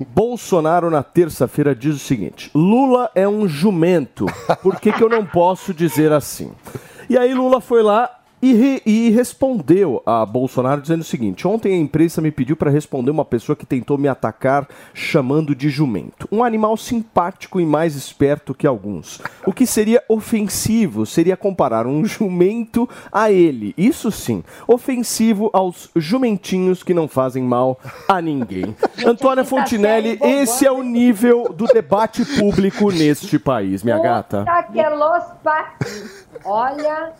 Bolsonaro, 0.09 0.89
na 0.89 1.03
terça-feira, 1.03 1.75
diz 1.75 1.95
o 1.95 1.99
seguinte: 1.99 2.51
Lula 2.53 3.09
é 3.15 3.27
um 3.27 3.47
jumento. 3.47 4.25
Por 4.61 4.79
que, 4.79 4.91
que 4.91 5.03
eu 5.03 5.09
não 5.09 5.25
posso 5.25 5.73
dizer 5.73 6.11
assim? 6.11 6.51
E 7.09 7.17
aí, 7.17 7.33
Lula 7.33 7.61
foi 7.61 7.83
lá 7.83 8.09
e, 8.45 8.53
re- 8.53 8.81
e 8.85 9.09
respondeu 9.09 10.01
a 10.05 10.25
Bolsonaro 10.25 10.81
dizendo 10.81 11.01
o 11.01 11.05
seguinte: 11.05 11.47
Ontem 11.47 11.73
a 11.73 11.77
imprensa 11.77 12.21
me 12.21 12.31
pediu 12.31 12.55
para 12.55 12.69
responder 12.71 13.09
uma 13.11 13.25
pessoa 13.25 13.55
que 13.55 13.65
tentou 13.65 13.97
me 13.97 14.07
atacar 14.07 14.67
chamando 14.93 15.55
de 15.55 15.69
jumento. 15.69 16.27
Um 16.31 16.43
animal 16.43 16.77
simpático 16.77 17.59
e 17.59 17.65
mais 17.65 17.95
esperto 17.95 18.53
que 18.53 18.67
alguns. 18.67 19.21
O 19.45 19.53
que 19.53 19.65
seria 19.65 20.03
ofensivo 20.07 21.05
seria 21.05 21.35
comparar 21.37 21.87
um 21.87 22.05
jumento 22.05 22.87
a 23.11 23.31
ele. 23.31 23.73
Isso 23.77 24.11
sim, 24.11 24.43
ofensivo 24.67 25.49
aos 25.53 25.89
jumentinhos 25.95 26.83
que 26.83 26.93
não 26.93 27.07
fazem 27.07 27.43
mal 27.43 27.79
a 28.07 28.21
ninguém. 28.21 28.75
Antônia 29.05 29.43
Fontinelli, 29.43 30.19
esse 30.21 30.65
é 30.65 30.71
o 30.71 30.83
nível 30.83 31.51
do 31.53 31.65
debate 31.65 32.23
público 32.37 32.91
neste 32.91 33.39
país, 33.39 33.81
minha 33.83 33.97
gata. 33.99 34.43
Pa- 35.43 35.75
Olha, 36.43 37.13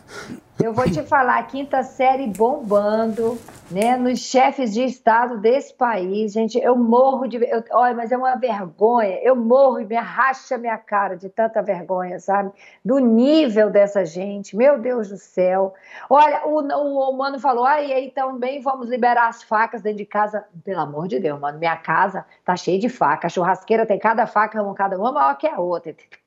eu 0.58 0.72
vou 0.72 0.86
te 0.86 1.04
falar, 1.04 1.44
quinta 1.48 1.84
série 1.84 2.28
bombando, 2.28 3.38
né? 3.70 3.98
Nos 3.98 4.20
chefes 4.20 4.74
de 4.74 4.84
Estado 4.84 5.38
desse 5.38 5.74
país, 5.74 6.32
gente, 6.32 6.58
eu 6.58 6.78
morro 6.78 7.28
de. 7.28 7.38
Eu, 7.38 7.62
olha, 7.72 7.94
mas 7.94 8.12
é 8.12 8.18
uma 8.18 8.36
vergonha. 8.38 9.20
Eu 9.22 9.36
morro 9.36 9.82
e 9.82 9.86
me 9.86 9.98
arracha 9.98 10.56
a 10.56 10.58
minha 10.58 10.78
cara 10.78 11.18
de 11.18 11.28
tanta 11.28 11.62
vergonha, 11.62 12.20
sabe? 12.20 12.52
Do 12.84 13.00
nível 13.00 13.70
dessa 13.70 14.06
gente, 14.06 14.56
meu 14.56 14.80
Deus 14.80 15.10
do 15.10 15.18
céu. 15.18 15.74
Olha, 16.10 16.48
o, 16.48 16.62
o, 16.62 17.10
o 17.10 17.18
mano 17.18 17.38
falou, 17.38 17.65
ah, 17.65 17.82
e 17.82 17.91
aí 17.91 18.12
também 18.12 18.62
vamos 18.62 18.89
liberar 18.89 19.28
as 19.28 19.44
facas 19.44 19.82
dentro 19.82 19.98
de 19.98 20.06
casa. 20.06 20.46
Pelo 20.63 20.80
amor 20.80 21.10
de 21.10 21.20
Deus, 21.20 21.38
mano, 21.38 21.60
minha 21.60 21.76
casa 21.76 22.26
tá 22.46 22.56
cheia 22.56 22.80
de 22.80 22.88
faca. 22.88 23.28
A 23.28 23.30
churrasqueira 23.30 23.86
tem 23.86 24.00
cada 24.00 24.26
faca, 24.26 24.63
cada 24.74 24.98
uma 24.98 25.12
maior 25.12 25.38
que 25.38 25.48
a 25.48 25.60
outra, 25.60 25.91
entendeu? 25.91 26.25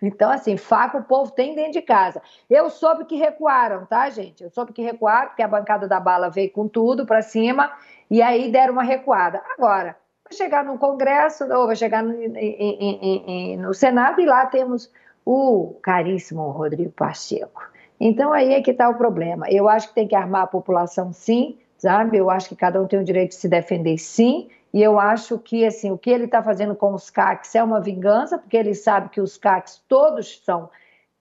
Então, 0.00 0.30
assim, 0.30 0.56
faca 0.56 0.98
o 0.98 1.04
povo 1.04 1.32
tem 1.32 1.54
dentro 1.54 1.72
de 1.72 1.82
casa. 1.82 2.22
Eu 2.48 2.70
soube 2.70 3.04
que 3.04 3.16
recuaram, 3.16 3.84
tá, 3.86 4.08
gente? 4.10 4.42
Eu 4.44 4.50
soube 4.50 4.72
que 4.72 4.82
recuaram, 4.82 5.28
porque 5.28 5.42
a 5.42 5.48
bancada 5.48 5.88
da 5.88 5.98
bala 6.00 6.30
veio 6.30 6.50
com 6.52 6.68
tudo 6.68 7.04
para 7.06 7.22
cima 7.22 7.72
e 8.10 8.22
aí 8.22 8.50
deram 8.50 8.72
uma 8.74 8.82
recuada. 8.82 9.42
Agora, 9.56 9.96
vai 10.24 10.32
chegar 10.36 10.64
no 10.64 10.78
Congresso, 10.78 11.44
ou 11.52 11.66
vai 11.66 11.76
chegar 11.76 12.02
no, 12.02 12.12
em- 12.14 12.32
em- 12.36 13.52
em- 13.54 13.56
no 13.56 13.74
Senado 13.74 14.20
e 14.20 14.26
lá 14.26 14.46
temos 14.46 14.90
o 15.24 15.74
caríssimo 15.82 16.50
Rodrigo 16.50 16.90
Pacheco. 16.92 17.62
Então, 17.98 18.32
aí 18.32 18.54
é 18.54 18.62
que 18.62 18.70
está 18.70 18.88
o 18.88 18.94
problema. 18.94 19.46
Eu 19.50 19.68
acho 19.68 19.88
que 19.88 19.94
tem 19.94 20.08
que 20.08 20.14
armar 20.14 20.42
a 20.42 20.46
população, 20.46 21.12
sim, 21.12 21.58
sabe? 21.76 22.16
Eu 22.16 22.30
acho 22.30 22.48
que 22.48 22.56
cada 22.56 22.80
um 22.80 22.86
tem 22.86 22.98
o 22.98 23.04
direito 23.04 23.30
de 23.30 23.36
se 23.36 23.48
defender, 23.48 23.98
sim. 23.98 24.48
E 24.72 24.82
eu 24.82 24.98
acho 24.98 25.38
que 25.38 25.64
assim, 25.64 25.90
o 25.90 25.98
que 25.98 26.10
ele 26.10 26.24
está 26.24 26.42
fazendo 26.42 26.74
com 26.74 26.94
os 26.94 27.10
CACs 27.10 27.54
é 27.54 27.62
uma 27.62 27.80
vingança, 27.80 28.38
porque 28.38 28.56
ele 28.56 28.74
sabe 28.74 29.08
que 29.08 29.20
os 29.20 29.36
CACs 29.36 29.82
todos 29.88 30.40
são 30.44 30.70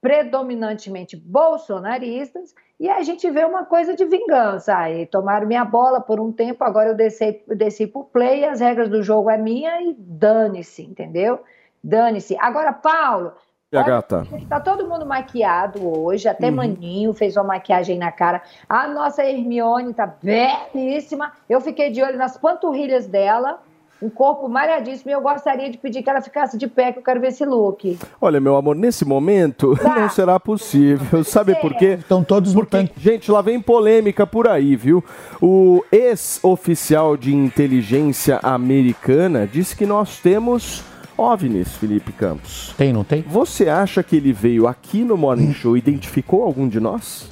predominantemente 0.02 1.18
bolsonaristas, 1.18 2.54
e 2.80 2.90
a 2.90 3.02
gente 3.04 3.30
vê 3.30 3.44
uma 3.44 3.66
coisa 3.66 3.94
de 3.94 4.06
vingança. 4.06 4.76
Aí 4.78 5.06
tomaram 5.06 5.46
minha 5.46 5.66
bola 5.66 6.00
por 6.00 6.20
um 6.20 6.32
tempo, 6.32 6.64
agora 6.64 6.90
eu 6.90 6.96
desci, 6.96 7.44
desci 7.48 7.92
o 7.94 8.04
play, 8.04 8.46
as 8.46 8.62
regras 8.62 8.88
do 8.88 9.04
jogo 9.04 9.30
é 9.30 9.38
minha 9.38 9.82
e 9.82 9.94
dane-se, 9.98 10.84
entendeu? 10.84 11.44
Dane-se. 11.84 12.38
Agora, 12.40 12.72
Paulo, 12.72 13.34
Minha 13.72 13.84
gata. 13.84 14.26
Tá 14.50 14.60
todo 14.60 14.88
mundo 14.88 15.06
maquiado 15.06 15.80
hoje, 15.88 16.28
até 16.28 16.50
Uhum. 16.50 16.56
Maninho 16.56 17.14
fez 17.14 17.38
uma 17.38 17.44
maquiagem 17.44 18.00
na 18.00 18.12
cara. 18.12 18.42
A 18.68 18.88
nossa 18.88 19.24
Hermione 19.24 19.94
tá 19.94 20.08
belíssima. 20.08 21.34
Eu 21.48 21.62
fiquei 21.62 21.92
de 21.92 22.02
olho 22.02 22.18
nas 22.18 22.36
panturrilhas 22.36 23.06
dela, 23.06 23.60
um 24.02 24.10
corpo 24.10 24.50
malhadíssimo. 24.50 25.12
E 25.12 25.14
eu 25.14 25.22
gostaria 25.22 25.70
de 25.70 25.78
pedir 25.78 26.02
que 26.02 26.10
ela 26.10 26.20
ficasse 26.20 26.58
de 26.58 26.66
pé, 26.68 26.92
que 26.92 26.98
eu 26.98 27.04
quero 27.04 27.22
ver 27.22 27.28
esse 27.28 27.46
look. 27.46 27.96
Olha, 28.20 28.40
meu 28.40 28.56
amor, 28.56 28.76
nesse 28.76 29.06
momento 29.06 29.78
não 29.86 30.10
será 30.10 30.40
possível. 30.40 31.24
Sabe 31.24 31.54
por 31.62 31.76
quê? 31.76 31.98
Estão 32.00 32.24
todos 32.24 32.56
no 32.56 32.66
tanque. 32.66 33.00
Gente, 33.00 33.32
lá 33.32 33.40
vem 33.44 33.62
polêmica 33.62 34.26
por 34.26 34.48
aí, 34.48 34.76
viu? 34.76 35.04
O 35.40 35.84
ex-oficial 35.92 37.16
de 37.16 37.36
inteligência 37.36 38.40
americana 38.42 39.46
disse 39.46 39.76
que 39.76 39.86
nós 39.86 40.18
temos 40.18 40.84
OVNIs, 41.20 41.74
Felipe 41.74 42.12
Campos. 42.14 42.74
Tem, 42.78 42.94
não 42.94 43.04
tem? 43.04 43.22
Você 43.28 43.68
acha 43.68 44.02
que 44.02 44.16
ele 44.16 44.32
veio 44.32 44.68
aqui 44.68 45.04
no 45.04 45.18
Morning 45.18 45.54
Show 45.54 45.76
e 45.76 45.80
identificou 45.80 46.44
algum 46.44 46.68
de 46.68 46.80
nós? 46.80 47.30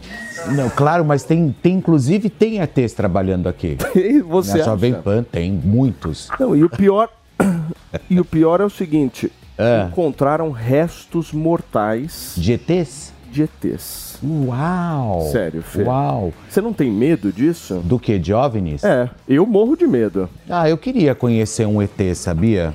Não, 0.55 0.69
claro, 0.69 1.05
mas 1.05 1.23
tem, 1.23 1.55
tem 1.63 1.75
inclusive 1.75 2.29
tem 2.29 2.59
ETs 2.59 2.93
trabalhando 2.93 3.47
aqui. 3.47 3.77
Você 4.27 4.57
Na 4.59 4.63
Jovem? 4.65 4.93
Pan 4.93 5.23
tem 5.23 5.51
muitos. 5.51 6.29
Não, 6.39 6.55
e 6.55 6.63
o 6.63 6.69
pior. 6.69 7.09
e 8.09 8.19
o 8.19 8.25
pior 8.25 8.59
é 8.61 8.65
o 8.65 8.69
seguinte: 8.69 9.31
Ah. 9.57 9.87
encontraram 9.89 10.51
restos 10.51 11.31
mortais 11.31 12.33
De 12.37 12.53
ETs? 12.53 13.13
de 13.31 13.43
ETs. 13.43 14.17
Uau! 14.23 15.29
Sério, 15.31 15.61
Fê. 15.61 15.83
Uau! 15.83 16.33
Você 16.49 16.59
não 16.61 16.73
tem 16.73 16.89
medo 16.91 17.31
disso? 17.31 17.81
Do 17.83 17.99
que? 17.99 18.17
De 18.17 18.33
OVNIs? 18.33 18.83
É, 18.83 19.09
eu 19.27 19.45
morro 19.45 19.75
de 19.75 19.85
medo. 19.85 20.29
Ah, 20.49 20.67
eu 20.69 20.77
queria 20.77 21.13
conhecer 21.13 21.67
um 21.67 21.81
ET, 21.81 21.91
sabia? 22.15 22.73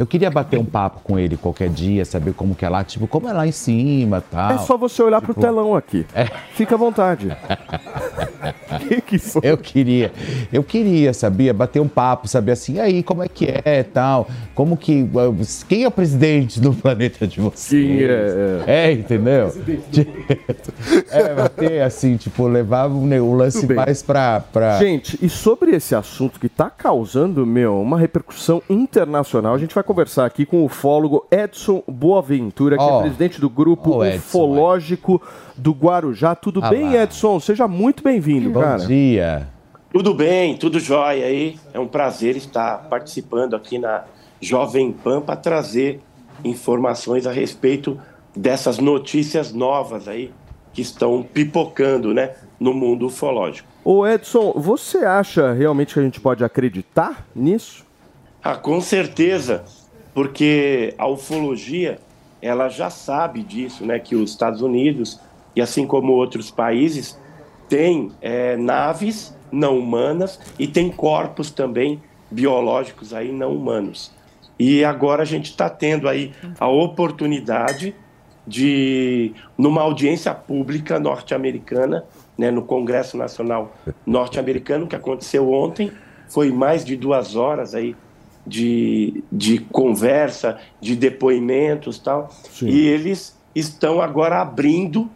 Eu 0.00 0.06
queria 0.06 0.30
bater 0.30 0.58
um 0.58 0.64
papo 0.64 1.00
com 1.04 1.18
ele 1.18 1.36
qualquer 1.36 1.68
dia, 1.68 2.06
saber 2.06 2.32
como 2.32 2.54
que 2.54 2.64
é 2.64 2.70
lá, 2.70 2.82
tipo, 2.82 3.06
como 3.06 3.28
é 3.28 3.34
lá 3.34 3.46
em 3.46 3.52
cima 3.52 4.24
tal. 4.30 4.52
É 4.52 4.56
só 4.56 4.74
você 4.74 5.02
olhar 5.02 5.20
pro 5.20 5.34
telão 5.34 5.76
aqui. 5.76 6.06
Fica 6.54 6.74
à 6.74 6.78
vontade. 6.78 7.28
que 8.86 9.00
que 9.00 9.18
foi? 9.18 9.42
Eu 9.44 9.56
queria, 9.56 10.12
eu 10.52 10.62
queria, 10.62 11.12
sabia, 11.12 11.52
bater 11.52 11.80
um 11.80 11.88
papo, 11.88 12.28
saber 12.28 12.52
assim, 12.52 12.78
aí, 12.78 13.02
como 13.02 13.22
é 13.22 13.28
que 13.28 13.46
é, 13.64 13.82
tal, 13.82 14.28
como 14.54 14.76
que, 14.76 15.08
quem 15.68 15.84
é 15.84 15.88
o 15.88 15.90
presidente 15.90 16.60
do 16.60 16.72
planeta 16.72 17.26
de 17.26 17.40
vocês? 17.40 17.86
Quem 17.86 18.04
é, 18.04 18.64
É, 18.66 18.92
entendeu? 18.92 19.52
É, 21.10 21.34
bater 21.34 21.82
assim, 21.82 22.16
tipo, 22.16 22.46
levar 22.46 22.88
o, 22.88 23.02
o 23.02 23.34
lance 23.34 23.66
mais 23.72 24.02
pra, 24.02 24.40
pra... 24.40 24.78
Gente, 24.78 25.18
e 25.22 25.28
sobre 25.28 25.74
esse 25.74 25.94
assunto 25.94 26.38
que 26.38 26.46
está 26.46 26.70
causando, 26.70 27.46
meu, 27.46 27.80
uma 27.80 27.98
repercussão 27.98 28.62
internacional, 28.68 29.54
a 29.54 29.58
gente 29.58 29.74
vai 29.74 29.84
conversar 29.84 30.26
aqui 30.26 30.46
com 30.46 30.58
o 30.58 30.64
ufólogo 30.66 31.26
Edson 31.30 31.82
Boaventura, 31.86 32.76
que 32.76 32.82
Ó. 32.82 32.98
é 32.98 33.02
presidente 33.02 33.40
do 33.40 33.48
grupo 33.48 34.04
Edson, 34.04 34.18
ufológico 34.18 35.22
do 35.60 35.72
Guarujá. 35.72 36.34
Tudo 36.34 36.60
Ah 36.62 36.70
bem, 36.70 36.84
lá. 36.84 37.02
Edson? 37.02 37.38
Seja 37.38 37.68
muito 37.68 38.02
bem-vindo, 38.02 38.50
Bom 38.50 38.60
cara. 38.60 38.86
dia. 38.86 39.48
Tudo 39.92 40.14
bem, 40.14 40.56
tudo 40.56 40.78
jóia 40.80 41.26
aí. 41.26 41.56
É 41.74 41.78
um 41.78 41.86
prazer 41.86 42.36
estar 42.36 42.88
participando 42.88 43.54
aqui 43.54 43.78
na 43.78 44.04
Jovem 44.40 44.92
Pan 44.92 45.20
para 45.20 45.36
trazer 45.36 46.00
informações 46.44 47.26
a 47.26 47.32
respeito 47.32 48.00
dessas 48.34 48.78
notícias 48.78 49.52
novas 49.52 50.08
aí 50.08 50.32
que 50.72 50.80
estão 50.80 51.22
pipocando, 51.22 52.14
né, 52.14 52.30
no 52.58 52.72
mundo 52.72 53.06
ufológico. 53.06 53.68
Ô 53.84 54.06
Edson, 54.06 54.52
você 54.56 54.98
acha 54.98 55.52
realmente 55.52 55.94
que 55.94 56.00
a 56.00 56.02
gente 56.02 56.20
pode 56.20 56.44
acreditar 56.44 57.26
nisso? 57.34 57.84
Ah, 58.42 58.54
com 58.54 58.80
certeza, 58.80 59.64
porque 60.14 60.94
a 60.96 61.08
ufologia 61.08 61.98
ela 62.40 62.68
já 62.68 62.88
sabe 62.88 63.42
disso, 63.42 63.84
né, 63.84 63.98
que 63.98 64.14
os 64.14 64.30
Estados 64.30 64.62
Unidos 64.62 65.18
e 65.54 65.60
assim 65.60 65.86
como 65.86 66.12
outros 66.12 66.50
países 66.50 67.18
têm 67.68 68.12
é, 68.20 68.56
naves 68.56 69.36
não 69.50 69.78
humanas 69.78 70.38
e 70.58 70.66
tem 70.66 70.90
corpos 70.90 71.50
também 71.50 72.00
biológicos 72.30 73.12
aí 73.12 73.32
não 73.32 73.54
humanos. 73.54 74.12
E 74.58 74.84
agora 74.84 75.22
a 75.22 75.26
gente 75.26 75.46
está 75.46 75.70
tendo 75.70 76.08
aí 76.08 76.32
a 76.58 76.68
oportunidade 76.68 77.94
de, 78.46 79.32
numa 79.56 79.82
audiência 79.82 80.34
pública 80.34 80.98
norte-americana, 80.98 82.04
né, 82.36 82.50
no 82.50 82.62
Congresso 82.62 83.16
Nacional 83.16 83.74
norte-americano, 84.04 84.86
que 84.86 84.96
aconteceu 84.96 85.50
ontem, 85.52 85.90
foi 86.28 86.50
mais 86.52 86.84
de 86.84 86.96
duas 86.96 87.36
horas 87.36 87.74
aí 87.74 87.96
de, 88.46 89.22
de 89.30 89.58
conversa, 89.58 90.58
de 90.80 90.96
depoimentos 90.96 91.98
tal. 91.98 92.30
E 92.62 92.86
eles 92.86 93.38
estão 93.54 94.00
agora 94.00 94.40
abrindo 94.40 95.10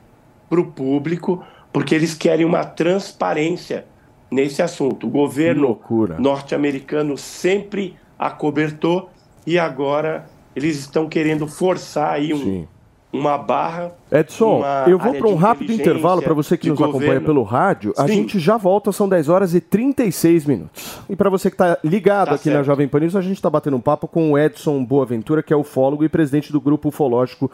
para 0.54 0.60
o 0.60 0.66
público, 0.66 1.42
porque 1.72 1.94
eles 1.94 2.14
querem 2.14 2.46
uma 2.46 2.64
transparência 2.64 3.84
nesse 4.30 4.62
assunto. 4.62 5.08
O 5.08 5.10
governo 5.10 5.80
norte-americano 6.18 7.18
sempre 7.18 7.96
acobertou 8.16 9.10
e 9.44 9.58
agora 9.58 10.26
eles 10.54 10.78
estão 10.78 11.08
querendo 11.08 11.48
forçar 11.48 12.12
aí 12.12 12.32
um, 12.32 12.64
uma 13.12 13.36
barra. 13.36 13.92
Edson, 14.12 14.58
uma 14.58 14.84
eu 14.86 14.96
vou 14.96 15.14
para 15.14 15.28
um 15.28 15.34
rápido 15.34 15.72
intervalo 15.72 16.22
para 16.22 16.32
você 16.32 16.56
que 16.56 16.68
nos 16.68 16.80
acompanha 16.80 17.00
governo. 17.00 17.26
pelo 17.26 17.42
rádio. 17.42 17.92
A 17.98 18.06
Sim. 18.06 18.14
gente 18.14 18.38
já 18.38 18.56
volta, 18.56 18.92
são 18.92 19.08
10 19.08 19.28
horas 19.28 19.54
e 19.54 19.60
36 19.60 20.46
minutos. 20.46 21.00
E 21.10 21.16
para 21.16 21.28
você 21.28 21.50
que 21.50 21.54
está 21.54 21.76
ligado 21.82 22.28
Tá 22.28 22.34
aqui 22.36 22.48
na 22.48 22.56
certo. 22.56 22.66
Jovem 22.66 22.86
Pan 22.86 23.00
News, 23.00 23.16
a 23.16 23.20
gente 23.20 23.34
está 23.34 23.50
batendo 23.50 23.76
um 23.76 23.80
papo 23.80 24.06
com 24.06 24.30
o 24.30 24.38
Edson 24.38 24.84
Boaventura, 24.84 25.42
que 25.42 25.52
é 25.52 25.56
ufólogo 25.56 26.04
e 26.04 26.08
presidente 26.08 26.52
do 26.52 26.60
grupo 26.60 26.90
ufológico 26.90 27.50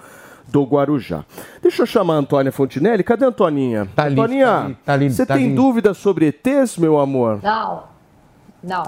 do 0.50 0.64
Guarujá. 0.64 1.24
Deixa 1.62 1.82
eu 1.82 1.86
chamar 1.86 2.14
a 2.14 2.18
Antônia 2.18 2.52
Fontinelli. 2.52 3.02
Cadê 3.02 3.24
a 3.24 3.28
Antoninha? 3.28 3.88
ali, 3.96 4.12
Antoninha, 4.20 4.46
tá 4.46 4.64
ali, 4.64 4.74
tá 4.84 4.92
ali, 4.92 5.10
você 5.10 5.26
tá 5.26 5.34
tem 5.34 5.46
ali. 5.46 5.54
dúvidas 5.54 5.96
sobre 5.98 6.26
ETs, 6.26 6.76
meu 6.76 6.98
amor? 6.98 7.40
Não, 7.42 7.84
não, 8.62 8.82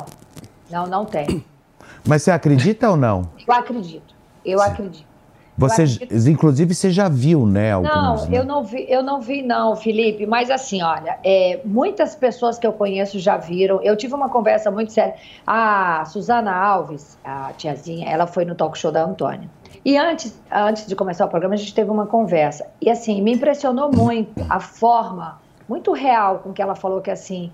não, 0.70 0.86
não 0.86 1.04
tem. 1.04 1.44
Mas 2.06 2.22
você 2.22 2.30
acredita 2.30 2.90
ou 2.90 2.96
não? 2.96 3.28
Eu 3.46 3.54
acredito, 3.54 4.14
eu 4.44 4.60
acredito. 4.60 5.12
Você, 5.56 5.82
acredito. 5.82 6.28
inclusive, 6.28 6.74
você 6.74 6.90
já 6.90 7.08
viu, 7.08 7.46
né? 7.46 7.72
Alguns, 7.72 7.90
Não, 7.90 8.26
né? 8.26 8.38
eu 8.38 8.44
não 8.44 8.64
vi, 8.64 8.86
eu 8.88 9.02
não 9.02 9.20
vi 9.20 9.42
não, 9.42 9.76
Felipe. 9.76 10.26
Mas 10.26 10.50
assim, 10.50 10.82
olha, 10.82 11.18
é, 11.22 11.60
muitas 11.64 12.14
pessoas 12.14 12.58
que 12.58 12.66
eu 12.66 12.72
conheço 12.72 13.18
já 13.18 13.36
viram. 13.36 13.80
Eu 13.82 13.94
tive 13.94 14.14
uma 14.14 14.30
conversa 14.30 14.70
muito 14.70 14.92
séria. 14.92 15.14
A 15.46 16.04
Suzana 16.06 16.52
Alves, 16.52 17.18
a 17.22 17.52
tiazinha, 17.56 18.08
ela 18.08 18.26
foi 18.26 18.44
no 18.44 18.54
talk 18.54 18.76
show 18.78 18.90
da 18.90 19.04
Antônia. 19.04 19.48
E 19.84 19.96
antes, 19.96 20.38
antes 20.50 20.86
de 20.86 20.94
começar 20.94 21.24
o 21.24 21.28
programa, 21.28 21.54
a 21.54 21.58
gente 21.58 21.74
teve 21.74 21.90
uma 21.90 22.06
conversa. 22.06 22.66
E 22.80 22.90
assim, 22.90 23.20
me 23.22 23.32
impressionou 23.32 23.90
muito 23.90 24.44
a 24.48 24.60
forma 24.60 25.40
muito 25.68 25.92
real 25.92 26.40
com 26.40 26.52
que 26.52 26.60
ela 26.60 26.74
falou 26.74 27.00
que 27.00 27.10
assim 27.10 27.50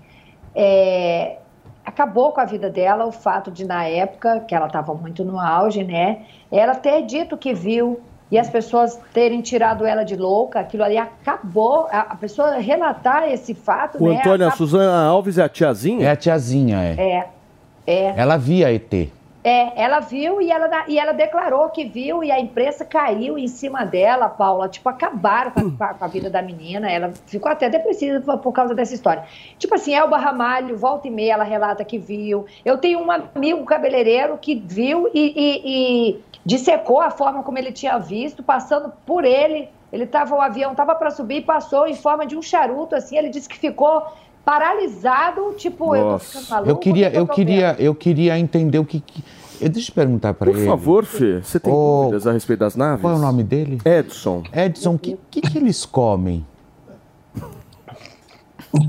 é, 0.53 1.37
acabou 1.85 2.31
com 2.31 2.41
a 2.41 2.45
vida 2.45 2.69
dela 2.69 3.05
o 3.05 3.11
fato 3.11 3.51
de, 3.51 3.65
na 3.65 3.85
época, 3.85 4.41
que 4.41 4.53
ela 4.53 4.67
estava 4.67 4.93
muito 4.93 5.23
no 5.23 5.39
auge, 5.39 5.83
né? 5.83 6.23
Ela 6.51 6.75
ter 6.75 7.03
dito 7.05 7.37
que 7.37 7.53
viu 7.53 7.99
e 8.31 8.37
as 8.37 8.49
pessoas 8.49 8.99
terem 9.11 9.41
tirado 9.41 9.85
ela 9.85 10.03
de 10.03 10.15
louca, 10.15 10.59
aquilo 10.59 10.83
ali 10.83 10.97
acabou. 10.97 11.87
A, 11.91 11.99
a 12.01 12.15
pessoa 12.15 12.57
relatar 12.57 13.31
esse 13.31 13.53
fato, 13.55 14.03
O 14.03 14.09
né? 14.09 14.19
Antônio, 14.19 14.47
a 14.47 14.51
Suzana 14.51 15.07
Alves 15.07 15.37
é 15.37 15.43
a 15.43 15.49
tiazinha? 15.49 16.07
É 16.07 16.11
a 16.11 16.15
tiazinha, 16.15 16.77
é. 16.77 16.95
É, 17.01 17.27
é. 17.87 18.13
Ela 18.15 18.37
via 18.37 18.71
ET. 18.73 19.09
É, 19.41 19.81
ela 19.81 20.01
viu 20.01 20.41
e 20.41 20.51
ela, 20.51 20.83
e 20.87 20.99
ela 20.99 21.13
declarou 21.13 21.69
que 21.69 21.85
viu 21.85 22.21
e 22.21 22.29
a 22.29 22.37
imprensa 22.39 22.83
caiu 22.83 23.37
em 23.37 23.47
cima 23.47 23.85
dela, 23.85 24.27
Paula. 24.27 24.67
Tipo, 24.67 24.89
acabaram 24.89 25.51
com 25.51 25.81
a, 25.83 25.93
com 25.93 26.03
a 26.05 26.07
vida 26.09 26.29
da 26.29 26.41
menina. 26.41 26.91
Ela 26.91 27.13
ficou 27.25 27.49
até 27.49 27.69
depressiva 27.69 28.37
por- 28.37 28.51
causa 28.51 28.75
dessa 28.75 28.93
história. 28.93 29.23
Tipo 29.57 29.75
assim, 29.75 29.93
Elba 29.95 30.17
Ramalho, 30.17 30.75
volta 30.77 31.07
e 31.07 31.11
meia, 31.11 31.33
ela 31.33 31.45
relata 31.45 31.85
que 31.85 31.97
viu. 31.97 32.45
Eu 32.65 32.77
tenho 32.77 32.99
um 32.99 33.09
amigo 33.09 33.63
cabeleireiro 33.63 34.37
que 34.37 34.55
viu 34.55 35.09
e, 35.13 35.33
e- 35.35 35.61
e 36.11 36.23
dissecou 36.45 36.99
a 36.99 37.09
forma 37.09 37.41
como 37.41 37.57
ele 37.57 37.71
tinha 37.71 37.97
visto, 37.97 38.43
passando 38.43 38.91
por 39.05 39.23
ele. 39.23 39.69
Ele 39.91 40.05
tava, 40.05 40.35
o 40.35 40.41
avião 40.41 40.75
tava 40.75 40.93
para 40.95 41.09
subir 41.11 41.37
e 41.37 41.41
passou 41.41 41.87
em 41.87 41.95
forma 41.95 42.25
de 42.25 42.35
um 42.37 42.41
charuto, 42.41 42.93
assim. 42.93 43.17
Ele 43.17 43.29
disse 43.29 43.47
que 43.47 43.57
ficou 43.57 44.03
paralisado, 44.45 45.53
tipo, 45.57 45.95
eu 45.95 46.01
tô 46.03 46.09
Nossa. 46.11 46.25
ficando 46.39 46.49
maluco. 46.49 46.69
Eu 46.71 46.77
queria, 46.77 47.11
que 47.11 47.17
eu 47.17 47.27
tô 47.27 47.33
queria, 47.33 47.73
vendo? 47.73 47.81
eu 47.85 47.95
queria 47.95 48.39
entender 48.39 48.79
o 48.79 48.85
que. 48.85 48.99
que- 48.99 49.23
Eu, 49.61 49.69
deixa 49.69 49.91
eu 49.91 49.95
perguntar 49.95 50.33
para 50.33 50.49
Por 50.51 50.57
ele. 50.57 50.65
favor, 50.67 51.03
Fê, 51.05 51.41
você 51.41 51.59
tem 51.59 51.71
Ô, 51.73 52.01
dúvidas 52.03 52.25
a 52.27 52.31
respeito 52.31 52.59
das 52.59 52.75
naves? 52.75 53.01
Qual 53.01 53.13
é 53.13 53.17
o 53.17 53.19
nome 53.19 53.43
dele? 53.43 53.79
Edson. 53.85 54.43
Edson, 54.53 54.93
o 54.95 54.99
que, 54.99 55.17
que, 55.29 55.41
que 55.41 55.57
eles 55.57 55.85
comem? 55.85 56.45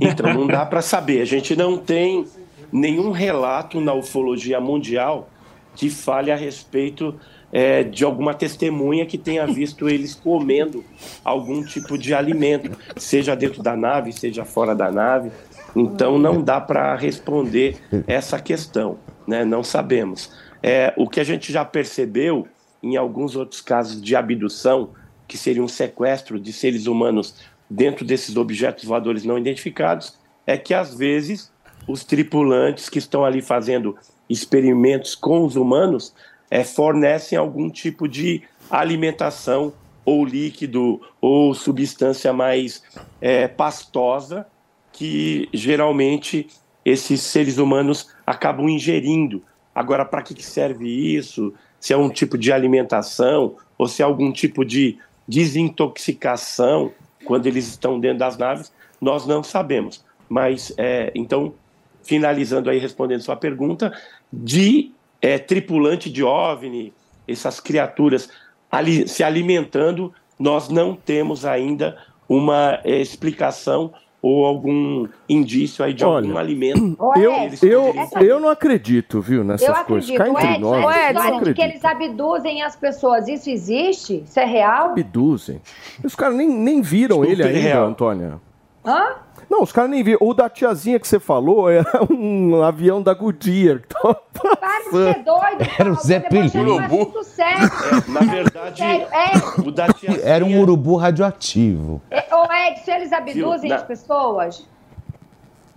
Então 0.00 0.32
não 0.34 0.46
dá 0.46 0.64
para 0.66 0.82
saber. 0.82 1.22
A 1.22 1.24
gente 1.24 1.56
não 1.56 1.78
tem 1.78 2.26
nenhum 2.70 3.10
relato 3.10 3.80
na 3.80 3.92
ufologia 3.94 4.60
mundial 4.60 5.28
que 5.74 5.88
fale 5.88 6.30
a 6.30 6.36
respeito 6.36 7.14
é, 7.52 7.82
de 7.82 8.04
alguma 8.04 8.34
testemunha 8.34 9.06
que 9.06 9.18
tenha 9.18 9.46
visto 9.46 9.88
eles 9.88 10.14
comendo 10.14 10.84
algum 11.24 11.62
tipo 11.64 11.98
de 11.98 12.14
alimento, 12.14 12.70
seja 12.96 13.34
dentro 13.34 13.62
da 13.62 13.76
nave, 13.76 14.12
seja 14.12 14.44
fora 14.44 14.74
da 14.74 14.90
nave. 14.90 15.30
Então 15.74 16.18
não 16.18 16.42
dá 16.42 16.60
para 16.60 16.94
responder 16.96 17.76
essa 18.06 18.40
questão, 18.40 18.98
né? 19.26 19.44
Não 19.44 19.62
sabemos. 19.62 20.32
É, 20.62 20.92
o 20.96 21.08
que 21.08 21.20
a 21.20 21.24
gente 21.24 21.52
já 21.52 21.64
percebeu 21.64 22.46
em 22.82 22.96
alguns 22.96 23.36
outros 23.36 23.60
casos 23.60 24.00
de 24.00 24.16
abdução, 24.16 24.90
que 25.28 25.36
seria 25.38 25.62
um 25.62 25.68
sequestro 25.68 26.40
de 26.40 26.52
seres 26.52 26.86
humanos 26.86 27.34
dentro 27.68 28.04
desses 28.04 28.36
objetos 28.36 28.84
voadores 28.84 29.24
não 29.24 29.38
identificados, 29.38 30.18
é 30.46 30.56
que 30.56 30.74
às 30.74 30.94
vezes 30.94 31.52
os 31.86 32.04
tripulantes 32.04 32.88
que 32.88 32.98
estão 32.98 33.24
ali 33.24 33.40
fazendo 33.40 33.96
experimentos 34.28 35.14
com 35.14 35.44
os 35.44 35.56
humanos 35.56 36.14
é, 36.50 36.64
fornecem 36.64 37.38
algum 37.38 37.70
tipo 37.70 38.08
de 38.08 38.42
alimentação 38.68 39.72
ou 40.04 40.24
líquido 40.24 41.00
ou 41.20 41.54
substância 41.54 42.32
mais 42.32 42.82
é, 43.20 43.46
pastosa 43.46 44.46
que 44.92 45.48
geralmente 45.52 46.48
esses 46.84 47.22
seres 47.22 47.58
humanos 47.58 48.08
acabam 48.26 48.68
ingerindo. 48.68 49.42
Agora, 49.74 50.04
para 50.04 50.22
que 50.22 50.42
serve 50.42 50.88
isso? 50.88 51.54
Se 51.78 51.92
é 51.92 51.96
um 51.96 52.10
tipo 52.10 52.36
de 52.36 52.52
alimentação 52.52 53.56
ou 53.78 53.86
se 53.86 54.02
é 54.02 54.04
algum 54.04 54.32
tipo 54.32 54.64
de 54.64 54.98
desintoxicação 55.28 56.92
quando 57.24 57.46
eles 57.46 57.68
estão 57.68 58.00
dentro 58.00 58.18
das 58.18 58.36
naves, 58.36 58.72
nós 59.00 59.26
não 59.26 59.42
sabemos. 59.42 60.04
Mas, 60.28 60.72
é, 60.76 61.12
então, 61.14 61.54
finalizando 62.02 62.68
aí, 62.68 62.78
respondendo 62.78 63.20
sua 63.20 63.36
pergunta, 63.36 63.92
de 64.32 64.90
é, 65.20 65.38
tripulante 65.38 66.10
de 66.10 66.22
OVNI, 66.24 66.92
essas 67.26 67.60
criaturas 67.60 68.30
ali, 68.70 69.06
se 69.08 69.22
alimentando, 69.22 70.12
nós 70.38 70.68
não 70.68 70.94
temos 70.94 71.44
ainda 71.44 71.96
uma 72.28 72.78
é, 72.84 73.00
explicação 73.00 73.92
ou 74.22 74.44
algum 74.44 75.08
indício 75.28 75.82
aí 75.82 75.94
de 75.94 76.04
Olha, 76.04 76.26
algum 76.26 76.38
alimento. 76.38 76.96
Eu, 77.16 77.32
eu, 77.62 77.94
eu 78.20 78.40
não 78.40 78.50
acredito, 78.50 79.20
viu, 79.20 79.42
nessas 79.42 79.66
Eu 79.66 79.84
coisas. 79.84 80.10
acredito. 80.10 80.18
Cá 80.18 80.28
entre 80.28 80.56
Edson, 80.56 80.80
nós, 80.80 80.96
essa 80.96 81.08
eu 81.10 81.14
de 81.14 81.20
que 81.20 81.36
acredito. 81.36 81.60
eles 81.62 81.84
abduzem 81.84 82.62
as 82.62 82.76
pessoas, 82.76 83.28
isso 83.28 83.48
existe? 83.50 84.22
Isso 84.26 84.38
é 84.38 84.44
real? 84.44 84.90
Abduzem. 84.90 85.60
Os 86.04 86.14
caras 86.14 86.36
nem, 86.36 86.48
nem 86.48 86.82
viram 86.82 87.24
ele 87.24 87.36
Super 87.36 87.46
ainda, 87.48 87.60
real. 87.60 87.86
Antônia. 87.86 88.40
Hã? 88.84 89.14
Não, 89.50 89.62
os 89.64 89.72
caras 89.72 89.90
nem 89.90 90.02
viram. 90.02 90.18
O 90.22 90.32
da 90.32 90.48
tiazinha 90.48 91.00
que 91.00 91.08
você 91.08 91.18
falou 91.18 91.68
era 91.70 91.84
um 92.08 92.62
avião 92.62 93.02
da 93.02 93.12
Goodyear. 93.12 93.80
que 93.80 93.88
tava 93.88 94.14
Para 94.14 94.78
de 94.78 94.90
ser 94.90 95.24
doido. 95.24 95.70
Era 95.78 95.90
o 95.90 95.94
Zé 95.96 96.28
um 96.56 96.78
assunto 96.78 97.24
sério. 97.24 97.68
Na 98.08 98.20
verdade, 98.20 98.82
é. 98.82 99.60
o 99.60 99.72
da 99.72 99.92
tiazinha... 99.92 100.24
Era 100.24 100.44
um 100.44 100.60
urubu 100.60 100.94
radioativo. 100.94 102.00
É, 102.10 102.24
Ô, 102.34 102.44
Edson, 102.44 102.92
eles 102.92 103.12
abduzem 103.12 103.72
as 103.72 103.82
pessoas? 103.82 104.66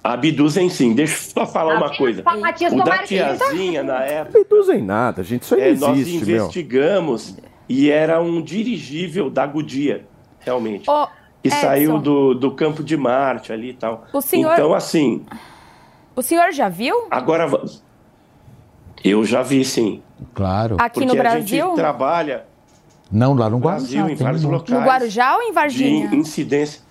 Abduzem 0.03 0.69
sim. 0.69 0.93
Deixa 0.93 1.15
eu 1.15 1.31
só 1.31 1.45
falar 1.45 1.77
uma 1.77 1.95
coisa. 1.95 2.21
O 2.21 2.83
da 2.83 2.99
tiazinha, 2.99 3.81
na 3.81 4.03
época, 4.03 4.39
Abduzem 4.39 4.83
nada, 4.83 5.23
gente. 5.23 5.43
Isso 5.43 5.55
aí 5.55 5.62
é, 5.62 5.73
não 5.73 5.88
nós 5.88 5.97
existe, 5.97 6.25
meu. 6.25 6.36
investigamos 6.43 7.38
e 7.67 7.89
era 7.89 8.21
um 8.21 8.41
dirigível 8.41 9.29
da 9.29 9.47
Goodyear, 9.47 10.01
realmente. 10.39 10.89
Ô, 10.89 11.07
que 11.43 11.49
Edson, 11.49 11.62
saiu 11.62 11.99
do, 11.99 12.34
do 12.34 12.51
campo 12.51 12.82
de 12.82 12.95
Marte 12.95 13.51
ali 13.51 13.71
e 13.71 13.73
tal. 13.73 14.06
O 14.13 14.21
senhor- 14.21 14.53
Então, 14.53 14.73
assim, 14.73 15.23
O 16.15 16.21
senhor 16.21 16.51
já 16.53 16.70
viu? 16.70 16.95
agora... 17.11 17.47
Eu 19.03 19.26
já 19.26 19.41
vi, 19.43 19.65
sim. 19.65 20.01
Claro. 20.34 20.78
Aqui 20.80 21.01
Porque 21.01 21.05
no 21.05 21.20
a 21.20 21.24
Brasil? 21.24 21.65
gente 21.68 21.76
trabalha 21.76 22.45
Não, 23.11 23.34
lá 23.34 23.49
no 23.49 23.59
Brasil, 23.59 23.99
Guarujá. 23.99 24.13
em 24.13 24.15
vários 24.15 24.43
um- 24.45 24.49
locais. 24.51 24.80
No 24.80 24.86
Guarujá 24.88 25.36
ou 25.36 25.41
em 25.41 25.51
Varginha? 25.51 26.07
de 26.07 26.15
incidência. 26.15 26.82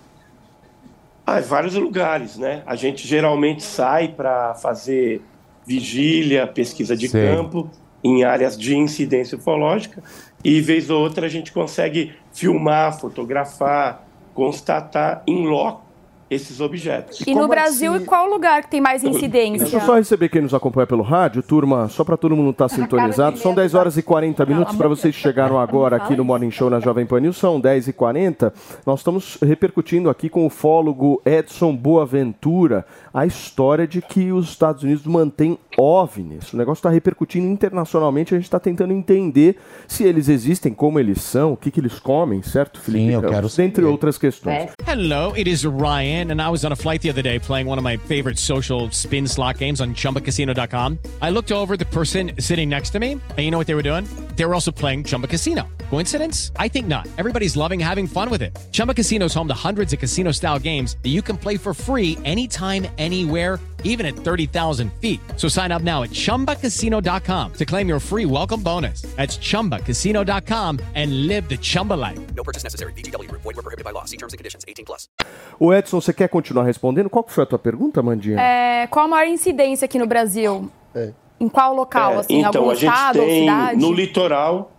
Ah, 1.25 1.39
em 1.39 1.43
vários 1.43 1.73
lugares, 1.73 2.37
né? 2.37 2.61
A 2.65 2.75
gente 2.75 3.07
geralmente 3.07 3.63
sai 3.63 4.09
para 4.09 4.53
fazer 4.55 5.21
vigília, 5.65 6.45
pesquisa 6.45 6.95
de 6.95 7.07
Sei. 7.07 7.25
campo 7.35 7.69
em 8.03 8.23
áreas 8.25 8.55
de 8.57 8.75
incidência 8.75 9.37
ufológica 9.37 10.03
e 10.43 10.59
vez 10.61 10.89
ou 10.89 11.01
outra 11.01 11.25
a 11.25 11.29
gente 11.29 11.51
consegue 11.53 12.13
filmar, 12.33 12.99
fotografar, 12.99 14.02
constatar 14.33 15.23
em 15.27 15.47
loco 15.47 15.83
esses 16.33 16.59
objetos. 16.59 17.21
E 17.25 17.35
no 17.35 17.47
Brasil, 17.47 17.95
e 17.95 18.05
qual 18.05 18.27
lugar 18.27 18.63
que 18.63 18.69
tem 18.69 18.81
mais 18.81 19.03
incidência? 19.03 19.59
Deixa 19.59 19.77
eu 19.77 19.81
só 19.81 19.95
receber 19.95 20.29
quem 20.29 20.41
nos 20.41 20.53
acompanha 20.53 20.87
pelo 20.87 21.03
rádio, 21.03 21.43
turma, 21.43 21.87
só 21.89 22.03
para 22.03 22.17
todo 22.17 22.35
mundo 22.35 22.49
estar 22.51 22.69
sintonizado. 22.69 23.37
São 23.37 23.53
10 23.53 23.75
horas 23.75 23.97
e 23.97 24.01
40 24.01 24.45
minutos 24.45 24.75
para 24.75 24.87
vocês 24.87 25.15
que 25.15 25.21
chegaram 25.21 25.59
agora 25.59 25.97
aqui 25.97 26.15
no 26.15 26.25
Morning 26.25 26.51
Show 26.51 26.69
na 26.69 26.79
Jovem 26.79 27.05
Pan 27.05 27.19
News. 27.19 27.37
São 27.37 27.59
10 27.59 27.89
e 27.89 27.93
40. 27.93 28.53
Nós 28.85 28.99
estamos 28.99 29.37
repercutindo 29.41 30.09
aqui 30.09 30.29
com 30.29 30.45
o 30.45 30.49
fólogo 30.49 31.21
Edson 31.25 31.75
Boaventura 31.75 32.85
a 33.13 33.25
história 33.25 33.87
de 33.87 34.01
que 34.01 34.31
os 34.31 34.49
Estados 34.49 34.83
Unidos 34.83 35.05
mantêm 35.05 35.57
OVNIs. 35.77 36.53
O 36.53 36.57
negócio 36.57 36.79
está 36.79 36.89
repercutindo 36.89 37.47
internacionalmente. 37.47 38.33
A 38.33 38.37
gente 38.37 38.45
está 38.45 38.59
tentando 38.59 38.93
entender 38.93 39.57
se 39.87 40.03
eles 40.03 40.29
existem, 40.29 40.73
como 40.73 40.99
eles 40.99 41.21
são, 41.21 41.53
o 41.53 41.57
que, 41.57 41.71
que 41.71 41.79
eles 41.79 41.99
comem, 41.99 42.41
certo, 42.41 42.79
Felipe? 42.79 43.13
eu 43.13 43.21
quero 43.21 43.49
Dentre 43.49 43.85
outras 43.85 44.17
questões. 44.17 44.71
Hello, 44.85 45.33
it 45.35 45.49
is 45.49 45.63
Ryan, 45.63 46.31
and 46.31 46.41
I 46.41 46.49
was 46.49 46.63
on 46.65 46.71
a 46.71 46.75
flight 46.75 47.01
the 47.01 47.09
other 47.09 47.23
day 47.23 47.39
playing 47.39 47.67
one 47.67 47.77
of 47.77 47.83
my 47.83 47.97
favorite 47.97 48.39
social 48.39 48.89
spin 48.91 49.27
slot 49.27 49.57
games 49.57 49.79
on 49.79 49.93
chumbacasino.com. 49.93 50.99
I 51.21 51.29
looked 51.29 51.51
over 51.51 51.77
the 51.77 51.85
person 51.85 52.31
sitting 52.39 52.69
next 52.69 52.91
to 52.91 52.99
me, 52.99 53.13
and 53.13 53.39
you 53.39 53.51
know 53.51 53.57
what 53.57 53.67
they 53.67 53.75
were 53.75 53.83
doing? 53.83 54.05
They 54.35 54.45
were 54.45 54.53
also 54.53 54.71
playing 54.71 55.05
Chumba 55.05 55.27
Casino. 55.27 55.67
Coincidence? 55.89 56.51
I 56.57 56.67
think 56.67 56.87
not. 56.87 57.07
Everybody's 57.17 57.55
loving 57.55 57.79
having 57.79 58.07
fun 58.07 58.29
with 58.29 58.41
it. 58.41 58.57
Chumba 58.71 58.93
Casino 58.93 59.25
is 59.25 59.33
home 59.33 59.47
to 59.47 59.53
hundreds 59.53 59.93
of 59.93 59.99
casino 59.99 60.31
style 60.31 60.59
games 60.59 60.97
that 61.03 61.09
you 61.09 61.21
can 61.21 61.37
play 61.37 61.57
for 61.57 61.73
free 61.73 62.17
anytime, 62.25 62.87
anywhere 62.97 63.59
even 63.83 64.05
at 64.05 64.15
30,000 64.15 64.91
feet. 64.99 65.19
So 65.37 65.47
sign 65.47 65.71
up 65.71 65.83
now 65.83 66.03
at 66.03 66.09
ChumbaCasino.com 66.09 67.53
to 67.53 67.65
claim 67.65 67.87
your 67.87 67.99
free 67.99 68.25
welcome 68.25 68.61
bonus. 68.61 69.03
That's 69.15 69.37
ChumbaCasino.com 69.37 70.79
and 70.95 71.27
live 71.27 71.47
the 71.47 71.57
Chumba 71.57 71.93
life. 71.93 72.19
No 72.35 72.43
purchase 72.43 72.63
necessary. 72.63 72.93
Group. 72.93 73.41
Void 73.43 73.55
were 73.55 73.61
prohibited 73.61 73.85
by 73.85 73.91
law. 73.91 74.05
See 74.05 74.17
terms 74.17 74.33
and 74.33 74.39
conditions. 74.39 74.65
18 74.67 74.85
plus. 74.85 75.07
O 75.59 75.73
Edson, 75.73 76.01
você 76.01 76.13
quer 76.13 76.27
continuar 76.29 76.65
respondendo? 76.65 77.09
Qual 77.09 77.25
foi 77.27 77.43
a 77.43 77.47
tua 77.47 77.59
pergunta, 77.59 78.01
Mandinha? 78.01 78.39
É, 78.39 78.87
qual 78.87 79.05
a 79.05 79.07
maior 79.07 79.27
incidência 79.27 79.85
aqui 79.85 79.99
no 79.99 80.07
Brasil? 80.07 80.69
Em 81.39 81.49
qual 81.49 81.73
local? 81.73 82.13
É, 82.13 82.17
assim, 82.17 82.39
então, 82.39 82.61
algum 82.61 82.71
a 82.71 82.75
gente 82.75 82.93
estado 82.93 83.19
ou 83.19 83.25
tem 83.25 83.41
cidade? 83.41 83.79
no 83.79 83.91
litoral, 83.91 84.71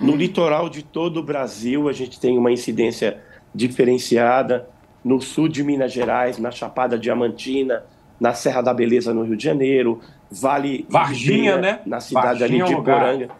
no 0.00 0.16
litoral 0.16 0.68
de 0.68 0.82
todo 0.82 1.20
o 1.20 1.22
Brasil, 1.22 1.88
a 1.88 1.92
gente 1.92 2.18
tem 2.18 2.38
uma 2.38 2.50
incidência 2.50 3.20
diferenciada. 3.54 4.68
No 5.02 5.20
sul 5.20 5.48
de 5.48 5.62
Minas 5.64 5.92
Gerais, 5.92 6.38
na 6.38 6.50
Chapada 6.50 6.98
Diamantina, 6.98 7.84
na 8.20 8.34
Serra 8.34 8.60
da 8.60 8.74
Beleza, 8.74 9.14
no 9.14 9.22
Rio 9.22 9.36
de 9.36 9.42
Janeiro, 9.42 10.00
Vale 10.30 10.86
Varginha, 10.88 11.56
Ribeira, 11.56 11.60
né? 11.60 11.80
na 11.86 12.00
cidade 12.00 12.40
Varginha 12.40 12.60
é 12.60 12.62
ali 12.62 12.62
um 12.62 12.66
de 12.66 12.74
lugar. 12.74 13.00
Poranga. 13.00 13.30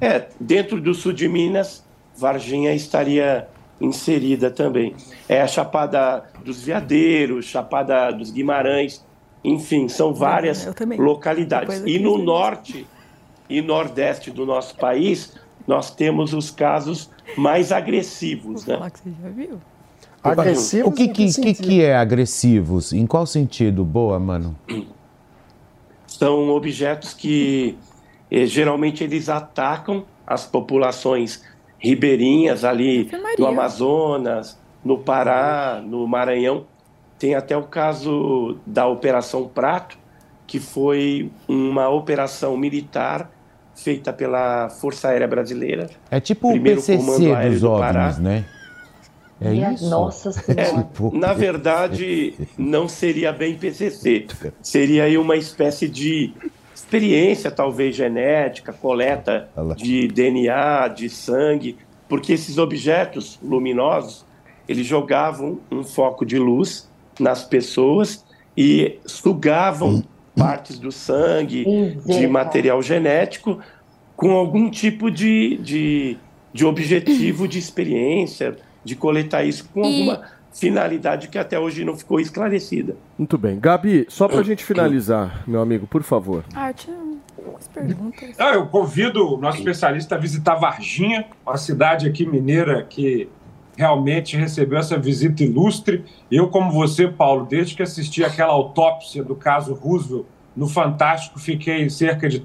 É, 0.00 0.28
dentro 0.38 0.80
do 0.80 0.94
sul 0.94 1.12
de 1.12 1.28
Minas, 1.28 1.84
Varginha 2.16 2.72
estaria 2.74 3.48
inserida 3.80 4.50
também. 4.50 4.94
É 5.28 5.40
a 5.40 5.46
Chapada 5.46 6.24
dos 6.44 6.62
Veadeiros, 6.62 7.46
Chapada 7.46 8.10
dos 8.10 8.30
Guimarães, 8.30 9.04
enfim, 9.42 9.88
são 9.88 10.12
várias 10.12 10.68
localidades. 10.98 11.82
E 11.86 11.98
no 11.98 12.18
norte 12.18 12.86
e 13.48 13.62
nordeste 13.62 14.30
do 14.30 14.44
nosso 14.44 14.76
país, 14.76 15.34
nós 15.66 15.90
temos 15.90 16.34
os 16.34 16.50
casos 16.50 17.10
mais 17.36 17.72
agressivos, 17.72 18.66
né? 18.66 18.74
Falar 18.74 18.90
que 18.90 18.98
você 19.00 19.10
já 19.22 19.28
viu. 19.30 19.60
O 20.84 20.92
que, 20.92 21.08
que, 21.08 21.32
que, 21.32 21.54
que 21.54 21.82
é 21.82 21.96
agressivos? 21.96 22.92
Em 22.92 23.06
qual 23.06 23.26
sentido? 23.26 23.84
Boa, 23.84 24.18
mano. 24.18 24.56
São 26.06 26.48
objetos 26.48 27.14
que 27.14 27.78
eh, 28.30 28.46
geralmente 28.46 29.04
eles 29.04 29.28
atacam 29.28 30.04
as 30.26 30.44
populações 30.44 31.42
ribeirinhas 31.78 32.64
ali 32.64 33.10
no 33.38 33.46
Amazonas, 33.46 34.58
no 34.84 34.98
Pará, 34.98 35.80
no 35.84 36.06
Maranhão. 36.06 36.66
Tem 37.18 37.34
até 37.34 37.56
o 37.56 37.64
caso 37.64 38.58
da 38.66 38.86
Operação 38.86 39.48
Prato, 39.48 39.98
que 40.46 40.58
foi 40.58 41.30
uma 41.46 41.88
operação 41.88 42.56
militar 42.56 43.30
feita 43.74 44.12
pela 44.12 44.68
Força 44.68 45.08
Aérea 45.08 45.28
Brasileira. 45.28 45.88
É 46.10 46.18
tipo 46.18 46.52
o 46.52 46.60
PCC 46.60 46.96
dos 46.96 47.60
do 47.60 47.78
Pará. 47.78 48.08
OVNIs, 48.08 48.18
né? 48.18 48.44
É 49.40 49.50
Minha 49.50 49.72
isso? 49.72 49.88
Nossa 49.88 50.30
É, 50.30 50.64
Senhora. 50.64 50.82
Tipo- 50.84 51.16
na 51.16 51.32
verdade, 51.32 52.34
não 52.56 52.88
seria 52.88 53.32
bem 53.32 53.54
PCC. 53.56 54.26
Seria 54.60 55.04
aí 55.04 55.16
uma 55.16 55.36
espécie 55.36 55.88
de 55.88 56.32
experiência, 56.74 57.50
talvez 57.50 57.94
genética, 57.94 58.72
coleta 58.72 59.48
de 59.76 60.08
DNA, 60.08 60.88
de 60.88 61.08
sangue, 61.08 61.76
porque 62.08 62.32
esses 62.32 62.58
objetos 62.58 63.38
luminosos, 63.42 64.24
eles 64.68 64.86
jogavam 64.86 65.60
um 65.70 65.82
foco 65.84 66.24
de 66.24 66.38
luz 66.38 66.88
nas 67.18 67.44
pessoas 67.44 68.24
e 68.56 68.98
sugavam 69.06 70.02
partes 70.36 70.78
do 70.78 70.90
sangue, 70.92 71.64
de 72.06 72.26
material 72.26 72.80
genético, 72.82 73.58
com 74.16 74.32
algum 74.32 74.70
tipo 74.70 75.10
de, 75.10 75.56
de, 75.58 76.16
de 76.52 76.64
objetivo 76.64 77.46
de 77.48 77.58
experiência, 77.58 78.56
de 78.88 78.96
coletar 78.96 79.44
isso 79.44 79.68
com 79.72 79.82
E- 79.84 79.86
alguma 79.86 80.22
finalidade 80.52 81.28
que 81.28 81.38
até 81.38 81.58
hoje 81.58 81.84
não 81.84 81.96
ficou 81.96 82.18
esclarecida. 82.18 82.96
Muito 83.16 83.36
bem. 83.38 83.60
Gabi, 83.60 84.06
só 84.08 84.26
pra 84.26 84.42
gente 84.42 84.64
finalizar, 84.64 85.44
meu 85.46 85.60
amigo, 85.60 85.86
por 85.86 86.02
favor. 86.02 86.42
Ah, 86.54 86.70
eu 86.70 86.74
tinha 86.74 86.96
umas 87.46 87.68
perguntas. 87.68 88.30
Ah, 88.38 88.54
eu 88.54 88.66
convido 88.66 89.34
o 89.34 89.38
nosso 89.38 89.58
especialista 89.58 90.14
a 90.14 90.18
visitar 90.18 90.54
Varginha, 90.56 91.26
uma 91.46 91.56
cidade 91.58 92.08
aqui 92.08 92.26
mineira 92.26 92.82
que 92.82 93.28
realmente 93.76 94.36
recebeu 94.36 94.78
essa 94.78 94.98
visita 94.98 95.44
ilustre. 95.44 96.04
Eu, 96.30 96.48
como 96.48 96.72
você, 96.72 97.06
Paulo, 97.06 97.46
desde 97.48 97.76
que 97.76 97.82
assisti 97.82 98.24
aquela 98.24 98.52
autópsia 98.52 99.22
do 99.22 99.36
caso 99.36 99.74
Roosevelt 99.74 100.24
no 100.56 100.66
Fantástico, 100.66 101.38
fiquei 101.38 101.88
cerca 101.88 102.28
de 102.28 102.44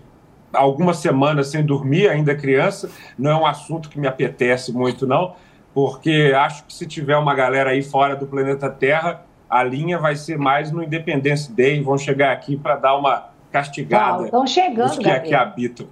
algumas 0.54 0.98
semanas 0.98 1.48
sem 1.48 1.66
dormir, 1.66 2.08
ainda 2.10 2.36
criança. 2.36 2.92
Não 3.18 3.32
é 3.32 3.36
um 3.36 3.46
assunto 3.48 3.90
que 3.90 4.00
me 4.00 4.06
apetece 4.08 4.72
muito, 4.72 5.08
não, 5.08 5.34
porque 5.74 6.34
acho 6.36 6.66
que 6.66 6.74
se 6.74 6.86
tiver 6.86 7.18
uma 7.18 7.34
galera 7.34 7.72
aí 7.72 7.82
fora 7.82 8.16
do 8.16 8.28
planeta 8.28 8.70
Terra, 8.70 9.24
a 9.50 9.64
linha 9.64 9.98
vai 9.98 10.16
ser 10.16 10.38
mais 10.38 10.72
no 10.72 10.84
Independence 10.84 11.52
Day, 11.52 11.82
vão 11.82 11.98
chegar 11.98 12.32
aqui 12.32 12.56
para 12.58 12.76
dar 12.76 12.96
uma 12.96 13.30
castigada 13.52 14.14
Paulo, 14.14 14.32
tão 14.32 14.48
chegando, 14.48 14.92
os 14.92 14.98
que 14.98 15.10
aqui 15.10 15.34
habitam. 15.34 15.88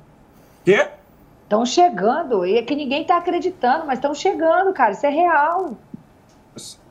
Quê? 0.65 0.87
Estão 1.43 1.65
chegando. 1.65 2.45
E 2.45 2.57
é 2.57 2.63
que 2.63 2.75
ninguém 2.75 3.01
está 3.01 3.17
acreditando, 3.17 3.85
mas 3.85 3.97
estão 3.97 4.13
chegando, 4.13 4.73
cara. 4.73 4.91
Isso 4.93 5.05
é 5.05 5.09
real. 5.09 5.75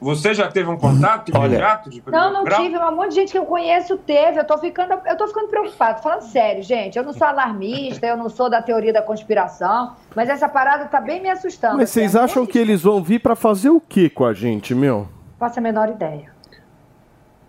Você 0.01 0.33
já 0.33 0.49
teve 0.49 0.71
um 0.71 0.77
contato 0.77 1.29
imediato 1.29 1.91
de 1.91 1.99
Não, 1.99 2.03
primeiro 2.03 2.33
não 2.33 2.45
grau? 2.45 2.63
tive. 2.63 2.79
Um 2.79 2.97
monte 2.97 3.09
de 3.11 3.15
gente 3.17 3.33
que 3.33 3.39
eu 3.39 3.45
conheço 3.45 3.99
teve. 3.99 4.41
Eu 4.41 4.45
tô 4.47 4.57
ficando, 4.57 4.95
eu 5.07 5.17
tô 5.17 5.27
ficando 5.29 5.49
preocupada. 5.49 5.95
Tô 5.97 6.03
falando 6.03 6.23
sério, 6.23 6.63
gente. 6.63 6.97
Eu 6.97 7.05
não 7.05 7.13
sou 7.13 7.27
alarmista, 7.27 8.07
eu 8.07 8.17
não 8.17 8.31
sou 8.31 8.49
da 8.49 8.63
teoria 8.63 8.93
da 8.93 9.03
conspiração, 9.03 9.95
mas 10.17 10.31
essa 10.31 10.49
parada 10.49 10.87
tá 10.87 10.99
bem 11.01 11.21
me 11.21 11.29
assustando. 11.29 11.77
Mas 11.77 11.91
vocês 11.91 12.17
assim, 12.17 12.25
acham 12.25 12.47
que 12.47 12.59
eles 12.59 12.83
vão 12.83 13.03
vir 13.03 13.21
pra 13.21 13.37
fazer 13.37 13.69
o 13.69 13.81
que 13.81 14.09
com 14.09 14.25
a 14.25 14.33
gente, 14.33 14.75
meu? 14.75 15.01
Não 15.01 15.39
faço 15.39 15.59
a 15.59 15.63
menor 15.63 15.91
ideia. 15.91 16.31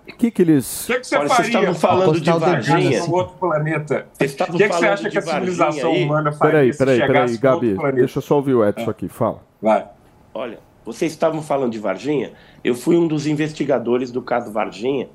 O 0.07 0.17
que 0.17 0.29
que 0.31 0.41
eles... 0.41 0.83
O 0.83 0.93
que, 0.93 0.99
que 0.99 1.07
você 1.07 1.15
Olha, 1.15 1.29
vocês 1.29 1.53
faria 1.53 1.69
estavam 1.71 1.75
falando 1.75 2.19
de 2.19 2.31
Varginha. 2.31 2.99
num 3.05 3.13
outro 3.13 3.35
planeta? 3.37 4.07
O 4.13 4.17
que, 4.17 4.67
que 4.67 4.67
você 4.67 4.87
acha 4.87 5.09
que 5.09 5.17
a 5.17 5.21
civilização 5.21 5.91
aí? 5.91 6.03
humana 6.03 6.31
faria 6.33 6.51
Peraí, 6.53 6.73
se 6.73 6.79
peraí, 6.79 6.97
chegasse 6.97 7.39
peraí, 7.39 7.53
outro 7.53 7.77
Gabi. 7.77 7.95
Deixa 7.95 8.17
eu 8.17 8.21
só 8.21 8.35
ouvir 8.35 8.53
o 8.55 8.67
Edson 8.67 8.89
aqui, 8.89 9.07
fala. 9.07 9.39
Vai. 9.61 9.87
Olha, 10.33 10.59
vocês 10.85 11.11
estavam 11.11 11.41
falando 11.41 11.71
de 11.71 11.79
Varginha, 11.79 12.33
eu 12.63 12.75
fui 12.75 12.97
um 12.97 13.07
dos 13.07 13.27
investigadores 13.27 14.11
do 14.11 14.21
caso 14.21 14.51
Varginha 14.51 15.09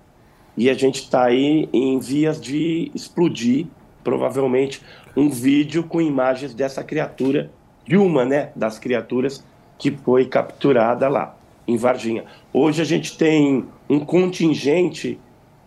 e 0.56 0.70
a 0.70 0.74
gente 0.74 1.02
está 1.02 1.24
aí 1.24 1.68
em 1.72 1.98
vias 1.98 2.40
de 2.40 2.90
explodir, 2.94 3.66
provavelmente, 4.02 4.80
um 5.16 5.28
vídeo 5.28 5.82
com 5.82 6.00
imagens 6.00 6.54
dessa 6.54 6.82
criatura, 6.82 7.50
de 7.86 7.96
uma 7.96 8.24
né, 8.24 8.50
das 8.56 8.78
criaturas 8.78 9.44
que 9.78 9.90
foi 9.90 10.26
capturada 10.26 11.08
lá, 11.08 11.36
em 11.66 11.76
Varginha. 11.76 12.24
Hoje 12.52 12.80
a 12.80 12.84
gente 12.84 13.16
tem 13.18 13.66
um 13.88 14.00
contingente 14.00 15.18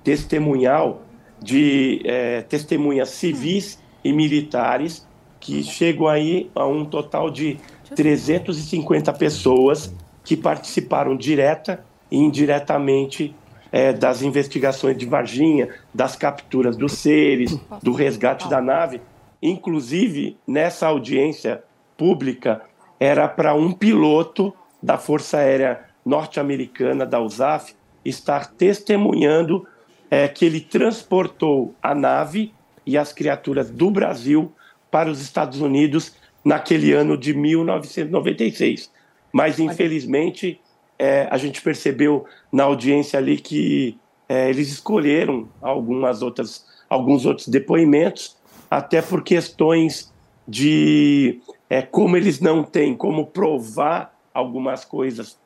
testemunhal 0.04 1.02
de 1.41 2.02
eh, 2.06 2.41
testemunhas 2.43 3.10
civis 3.10 3.82
e 4.04 4.12
militares 4.12 5.08
que 5.39 5.64
chegam 5.64 6.08
aí 6.08 6.50
a 6.56 6.66
um 6.66 6.84
total 6.84 7.30
de 7.30 7.58
350 7.96 9.14
pessoas 9.14 9.94
que 10.24 10.36
participaram 10.38 11.16
direta 11.16 11.84
e 12.12 12.18
indiretamente 12.18 13.36
eh, 13.72 13.94
das 13.94 14.22
investigações 14.22 14.98
de 14.98 15.06
Varginha, 15.06 15.70
das 15.94 16.16
capturas 16.16 16.76
dos 16.76 16.94
seres, 16.94 17.60
do 17.82 17.94
resgate 17.94 18.50
da 18.50 18.62
nave. 18.62 19.02
Inclusive, 19.42 20.38
nessa 20.48 20.88
audiência 20.88 21.64
pública, 21.98 22.62
era 23.00 23.28
para 23.28 23.54
um 23.54 23.72
piloto 23.72 24.54
da 24.82 24.98
Força 24.98 25.38
Aérea 25.38 25.82
Norte-Americana, 26.06 27.06
da 27.06 27.22
USAF, 27.22 27.76
estar 28.04 28.48
testemunhando 28.48 29.68
eh, 30.10 30.28
que 30.28 30.46
ele 30.46 30.62
transportou 30.62 31.76
a 31.82 31.94
nave 31.94 32.54
e 32.86 32.98
as 32.98 33.14
criaturas 33.14 33.70
do 33.70 33.92
Brasil 33.92 34.52
para 34.90 35.10
os 35.10 35.22
Estados 35.22 35.62
Unidos 35.62 36.16
naquele 36.50 36.93
ano 36.93 37.16
de 37.16 37.32
1996. 37.32 38.91
Mas, 39.32 39.60
infelizmente, 39.60 40.60
é, 40.97 41.28
a 41.30 41.38
gente 41.38 41.62
percebeu 41.62 42.26
na 42.52 42.64
audiência 42.64 43.20
ali 43.20 43.38
que 43.38 43.95
é, 44.28 44.50
eles 44.50 44.68
escolheram 44.70 45.47
algumas 45.62 46.24
outras, 46.24 46.66
alguns 46.89 47.24
outros 47.24 47.47
depoimentos, 47.47 48.36
até 48.70 49.00
por 49.00 49.24
questões 49.24 50.12
de 50.47 51.39
é, 51.70 51.84
como 51.84 52.18
eles 52.18 52.39
não 52.39 52.64
têm 52.64 52.95
como 52.95 53.28
provar 53.28 54.12
algumas 54.34 54.84
coisas 54.84 55.38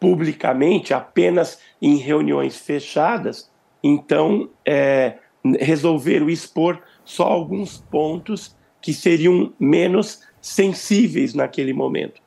publicamente, 0.00 0.94
apenas 0.94 1.58
em 1.82 1.96
reuniões 1.96 2.56
fechadas, 2.56 3.50
então 3.82 4.48
é, 4.64 5.18
resolveram 5.60 6.30
expor 6.30 6.80
só 7.04 7.24
alguns 7.24 7.76
pontos 7.76 8.56
que 8.80 8.94
seriam 8.94 9.52
menos 9.58 10.22
sensíveis 10.46 11.34
naquele 11.34 11.72
momento. 11.72 12.22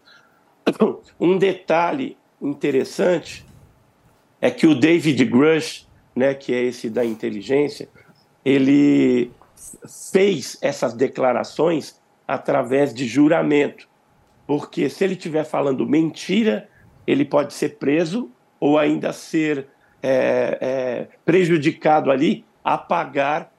Um 1.19 1.37
detalhe 1.37 2.17
interessante 2.41 3.45
é 4.41 4.49
que 4.51 4.67
o 4.67 4.75
David 4.75 5.23
Grush, 5.25 5.85
né, 6.15 6.33
que 6.33 6.53
é 6.53 6.61
esse 6.63 6.89
da 6.89 7.03
inteligência, 7.03 7.89
ele 8.43 9.31
fez 10.11 10.57
essas 10.61 10.93
declarações 10.93 11.99
através 12.27 12.93
de 12.93 13.05
juramento, 13.05 13.87
porque 14.47 14.89
se 14.89 15.03
ele 15.03 15.13
estiver 15.13 15.43
falando 15.43 15.85
mentira, 15.85 16.69
ele 17.05 17.25
pode 17.25 17.53
ser 17.53 17.77
preso 17.77 18.29
ou 18.59 18.77
ainda 18.77 19.11
ser 19.11 19.67
é, 20.01 20.57
é, 20.61 21.07
prejudicado 21.25 22.11
ali 22.11 22.45
a 22.63 22.77
pagar 22.77 23.51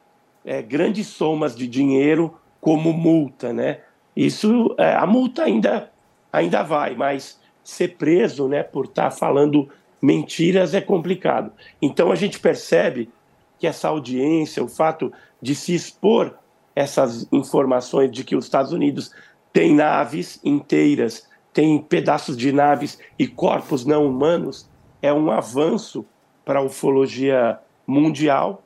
é, 0.45 0.63
grandes 0.63 1.07
somas 1.07 1.55
de 1.55 1.67
dinheiro 1.67 2.39
como 2.61 2.93
multa, 2.93 3.53
né? 3.53 3.81
Isso, 4.17 4.75
é, 4.79 4.95
a 4.95 5.07
multa 5.07 5.45
ainda, 5.45 5.91
ainda 6.33 6.63
vai, 6.63 6.95
mas 6.95 7.39
ser 7.63 7.97
preso, 7.97 8.49
né, 8.49 8.63
por 8.63 8.87
estar 8.87 9.11
falando 9.11 9.69
mentiras 10.03 10.75
é 10.75 10.81
complicado. 10.81 11.53
Então 11.81 12.11
a 12.11 12.15
gente 12.15 12.39
percebe 12.39 13.11
que 13.59 13.67
essa 13.67 13.89
audiência, 13.89 14.65
o 14.65 14.69
fato 14.69 15.13
de 15.41 15.55
se 15.55 15.75
expor 15.75 16.35
essas 16.75 17.27
informações 17.31 18.11
de 18.11 18.25
que 18.25 18.35
os 18.35 18.45
Estados 18.45 18.73
Unidos 18.73 19.13
têm 19.53 19.75
naves 19.75 20.41
inteiras, 20.43 21.29
tem 21.53 21.79
pedaços 21.79 22.37
de 22.37 22.53
naves 22.53 22.99
e 23.19 23.27
corpos 23.27 23.85
não 23.85 24.07
humanos, 24.07 24.69
é 25.03 25.13
um 25.13 25.31
avanço 25.31 26.05
para 26.45 26.61
a 26.61 26.63
ufologia 26.63 27.59
mundial 27.87 28.63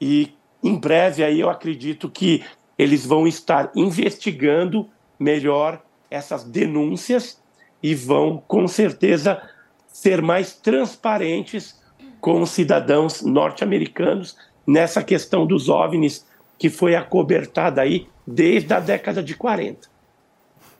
e 0.00 0.32
em 0.62 0.76
breve 0.76 1.24
aí 1.24 1.40
eu 1.40 1.50
acredito 1.50 2.08
que 2.08 2.44
eles 2.78 3.06
vão 3.06 3.26
estar 3.26 3.70
investigando 3.74 4.88
melhor 5.18 5.82
essas 6.10 6.44
denúncias 6.44 7.40
e 7.82 7.94
vão 7.94 8.42
com 8.46 8.66
certeza 8.68 9.40
ser 9.86 10.22
mais 10.22 10.54
transparentes 10.54 11.80
com 12.20 12.40
os 12.40 12.50
cidadãos 12.50 13.22
norte-americanos 13.22 14.36
nessa 14.66 15.02
questão 15.02 15.46
dos 15.46 15.68
OVNIs 15.68 16.26
que 16.58 16.70
foi 16.70 16.94
acobertada 16.94 17.80
aí 17.80 18.06
desde 18.26 18.72
a 18.72 18.80
década 18.80 19.22
de 19.22 19.34
40. 19.34 19.90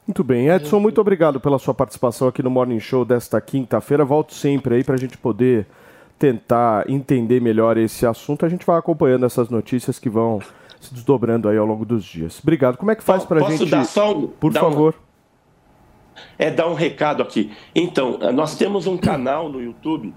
Muito 0.06 0.24
bem, 0.24 0.48
Edson, 0.48 0.80
muito 0.80 1.00
obrigado 1.00 1.40
pela 1.40 1.58
sua 1.58 1.74
participação 1.74 2.28
aqui 2.28 2.42
no 2.42 2.50
Morning 2.50 2.80
Show 2.80 3.04
desta 3.04 3.40
quinta-feira. 3.40 4.04
Volto 4.04 4.34
sempre 4.34 4.76
aí 4.76 4.84
para 4.84 4.94
a 4.94 4.98
gente 4.98 5.16
poder 5.16 5.66
tentar 6.18 6.88
entender 6.88 7.40
melhor 7.40 7.76
esse 7.76 8.06
assunto. 8.06 8.44
A 8.44 8.48
gente 8.48 8.66
vai 8.66 8.78
acompanhando 8.78 9.26
essas 9.26 9.48
notícias 9.48 9.98
que 9.98 10.08
vão 10.08 10.40
se 10.82 10.94
desdobrando 10.94 11.48
aí 11.48 11.56
ao 11.56 11.66
longo 11.66 11.84
dos 11.84 12.04
dias. 12.04 12.38
Obrigado. 12.42 12.76
Como 12.76 12.90
é 12.90 12.96
que 12.96 13.02
faz 13.02 13.24
para 13.24 13.44
a 13.44 13.50
gente? 13.50 13.70
Dar 13.70 13.84
só 13.84 14.16
um, 14.16 14.26
Por 14.26 14.52
favor. 14.52 14.94
Um, 14.94 15.12
é 16.38 16.50
dar 16.50 16.68
um 16.68 16.74
recado 16.74 17.22
aqui. 17.22 17.52
Então, 17.74 18.18
nós 18.34 18.56
temos 18.56 18.86
um 18.86 18.96
canal 18.96 19.48
no 19.48 19.60
YouTube 19.60 20.12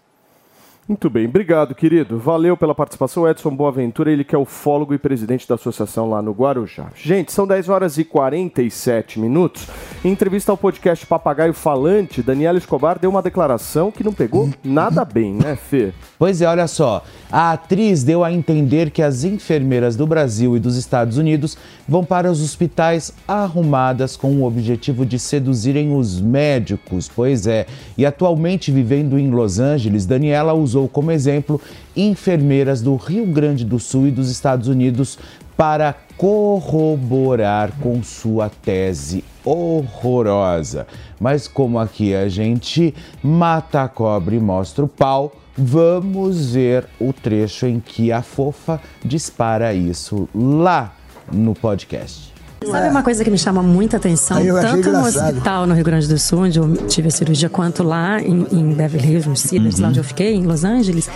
Muito 0.89 1.07
bem, 1.07 1.27
obrigado, 1.27 1.75
querido. 1.75 2.17
Valeu 2.17 2.57
pela 2.57 2.73
participação. 2.73 3.29
Edson 3.29 3.55
Boaventura, 3.55 4.11
ele 4.11 4.23
que 4.23 4.33
é 4.33 4.37
ufólogo 4.39 4.91
e 4.91 4.97
presidente 4.97 5.47
da 5.47 5.53
associação 5.53 6.09
lá 6.09 6.19
no 6.19 6.31
Guarujá. 6.31 6.87
Gente, 6.95 7.31
são 7.31 7.45
10 7.45 7.69
horas 7.69 7.99
e 7.99 8.03
47 8.03 9.19
minutos. 9.19 9.67
Em 10.03 10.09
entrevista 10.09 10.51
ao 10.51 10.57
podcast 10.57 11.05
Papagaio 11.05 11.53
Falante, 11.53 12.23
Daniela 12.23 12.57
Escobar 12.57 12.97
deu 12.97 13.11
uma 13.11 13.21
declaração 13.21 13.91
que 13.91 14.03
não 14.03 14.11
pegou 14.11 14.49
nada 14.63 15.05
bem, 15.05 15.35
né, 15.35 15.55
Fê? 15.55 15.93
Pois 16.17 16.41
é, 16.41 16.47
olha 16.47 16.67
só. 16.67 17.03
A 17.31 17.51
atriz 17.51 18.03
deu 18.03 18.23
a 18.23 18.33
entender 18.33 18.89
que 18.89 19.03
as 19.03 19.23
enfermeiras 19.23 19.95
do 19.95 20.07
Brasil 20.07 20.57
e 20.57 20.59
dos 20.59 20.75
Estados 20.75 21.19
Unidos 21.19 21.55
vão 21.87 22.03
para 22.03 22.31
os 22.31 22.41
hospitais 22.41 23.13
arrumadas 23.27 24.17
com 24.17 24.31
o 24.37 24.43
objetivo 24.43 25.05
de 25.05 25.19
seduzirem 25.19 25.95
os 25.95 26.19
médicos. 26.19 27.07
Pois 27.15 27.45
é. 27.45 27.67
E 27.95 28.07
atualmente 28.07 28.71
vivendo 28.71 29.19
em 29.19 29.29
Los 29.29 29.59
Angeles, 29.59 30.07
Daniela 30.07 30.53
usou 30.53 30.78
como 30.87 31.11
exemplo 31.11 31.59
enfermeiras 31.95 32.81
do 32.81 32.95
Rio 32.95 33.25
Grande 33.25 33.65
do 33.65 33.79
Sul 33.79 34.07
e 34.07 34.11
dos 34.11 34.29
Estados 34.29 34.67
Unidos 34.67 35.17
para 35.57 35.93
corroborar 36.15 37.71
com 37.81 38.01
sua 38.01 38.49
tese 38.49 39.23
horrorosa. 39.43 40.87
Mas 41.19 41.47
como 41.47 41.79
aqui 41.79 42.15
a 42.15 42.29
gente 42.29 42.93
mata 43.21 43.83
a 43.83 43.87
cobra 43.89 44.35
e 44.35 44.39
mostra 44.39 44.85
o 44.85 44.87
pau, 44.87 45.33
vamos 45.57 46.53
ver 46.53 46.87
o 46.99 47.11
trecho 47.11 47.65
em 47.65 47.79
que 47.79 48.11
a 48.11 48.21
fofa 48.21 48.79
dispara 49.03 49.73
isso 49.73 50.29
lá 50.33 50.93
no 51.31 51.53
podcast. 51.53 52.28
Sabe 52.65 52.89
uma 52.89 53.01
coisa 53.03 53.23
que 53.23 53.31
me 53.31 53.37
chama 53.37 53.63
muita 53.63 53.97
atenção, 53.97 54.37
tanto 54.61 54.91
no 54.91 54.99
hospital 55.05 55.65
no 55.65 55.73
Rio 55.73 55.83
Grande 55.83 56.07
do 56.07 56.17
Sul, 56.19 56.39
onde 56.39 56.59
eu 56.59 56.75
tive 56.87 57.07
a 57.07 57.11
cirurgia, 57.11 57.49
quanto 57.49 57.83
lá 57.83 58.21
em, 58.21 58.45
em 58.51 58.73
Beverly 58.73 59.13
Hills, 59.13 59.29
nos 59.29 59.39
Cedars, 59.41 59.79
lá 59.79 59.87
onde 59.89 59.99
eu 59.99 60.03
fiquei, 60.03 60.35
em 60.35 60.43
Los 60.45 60.63
Angeles. 60.63 61.09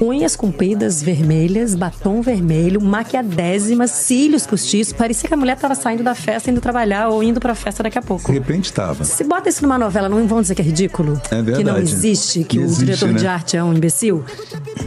Unhas 0.00 0.34
compridas, 0.34 1.02
vermelhas, 1.02 1.74
batom 1.74 2.22
vermelho, 2.22 2.80
maquiadésimas, 2.80 3.90
cílios 3.90 4.46
postiços. 4.46 4.92
Parecia 4.92 5.28
que 5.28 5.34
a 5.34 5.36
mulher 5.36 5.54
estava 5.54 5.74
saindo 5.74 6.02
da 6.02 6.14
festa, 6.14 6.50
indo 6.50 6.60
trabalhar 6.60 7.08
ou 7.08 7.22
indo 7.22 7.38
pra 7.40 7.54
festa 7.54 7.82
daqui 7.82 7.98
a 7.98 8.02
pouco. 8.02 8.26
De 8.26 8.38
repente 8.38 8.66
estava. 8.66 9.04
Se 9.04 9.22
bota 9.22 9.48
isso 9.48 9.62
numa 9.62 9.78
novela, 9.78 10.08
não 10.08 10.26
vão 10.26 10.40
dizer 10.40 10.54
que 10.54 10.62
é 10.62 10.64
ridículo? 10.64 11.20
É 11.30 11.36
verdade. 11.36 11.58
Que 11.58 11.64
não 11.64 11.78
existe, 11.78 12.44
que 12.44 12.58
o 12.58 12.64
existe, 12.64 12.84
diretor 12.84 13.14
de 13.14 13.24
né? 13.24 13.30
arte 13.30 13.56
é 13.56 13.62
um 13.62 13.72
imbecil? 13.72 14.24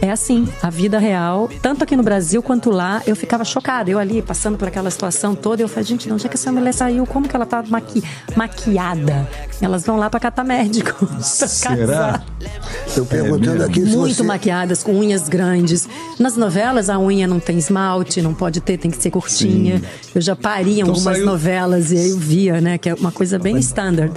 É 0.02 0.10
assim, 0.10 0.48
a 0.62 0.68
vida 0.68 0.98
real, 0.98 1.48
tanto 1.62 1.84
aqui 1.84 1.96
no 1.96 2.02
Brasil 2.02 2.42
quanto 2.42 2.70
lá, 2.70 3.02
eu 3.06 3.16
ficava 3.16 3.44
chocada. 3.44 3.90
Eu 3.90 3.98
ali, 3.98 4.20
passando 4.20 4.58
por 4.58 4.68
aquela 4.68 4.90
situação 4.90 5.34
toda, 5.34 5.62
eu 5.62 5.68
falei, 5.68 5.84
gente, 5.84 6.06
de 6.06 6.12
onde 6.12 6.26
é 6.26 6.28
que 6.28 6.36
essa 6.36 6.52
mulher 6.52 6.72
saiu? 6.72 7.06
Como 7.06 7.28
que 7.28 7.34
ela 7.34 7.46
tá 7.46 7.62
maqui 7.68 8.02
maquiada? 8.36 9.28
Elas 9.60 9.84
vão 9.84 9.96
lá 9.96 10.10
pra 10.10 10.20
catar 10.20 10.44
médico. 10.44 11.06
pra 11.06 11.20
Será? 11.22 11.76
casar. 11.76 12.26
Tô 12.94 13.04
perguntando 13.04 13.64
aqui 13.64 13.80
se 13.80 13.96
Muito 13.96 14.14
você... 14.14 14.22
maquiadas, 14.76 14.82
com 14.82 14.92
unhas 14.92 15.28
grandes. 15.28 15.88
Nas 16.18 16.36
novelas, 16.36 16.88
a 16.90 16.98
unha 16.98 17.26
não 17.26 17.40
tem 17.40 17.58
esmalte, 17.58 18.20
não 18.20 18.34
pode 18.34 18.60
ter, 18.60 18.76
tem 18.78 18.90
que 18.90 18.96
ser 19.00 19.10
curtinha. 19.10 19.82
Eu 20.14 20.20
já 20.20 20.36
pari 20.36 20.70
em 20.70 20.80
Então 20.80 20.88
algumas 20.94 21.16
saiu- 21.16 21.26
novelas 21.26 21.92
e 21.92 21.96
aí 21.98 22.10
eu 22.10 22.18
via, 22.18 22.60
né, 22.60 22.78
que 22.78 22.88
é 22.88 22.94
uma 22.94 23.12
coisa 23.12 23.38
bem 23.38 23.56
standard. 23.58 24.12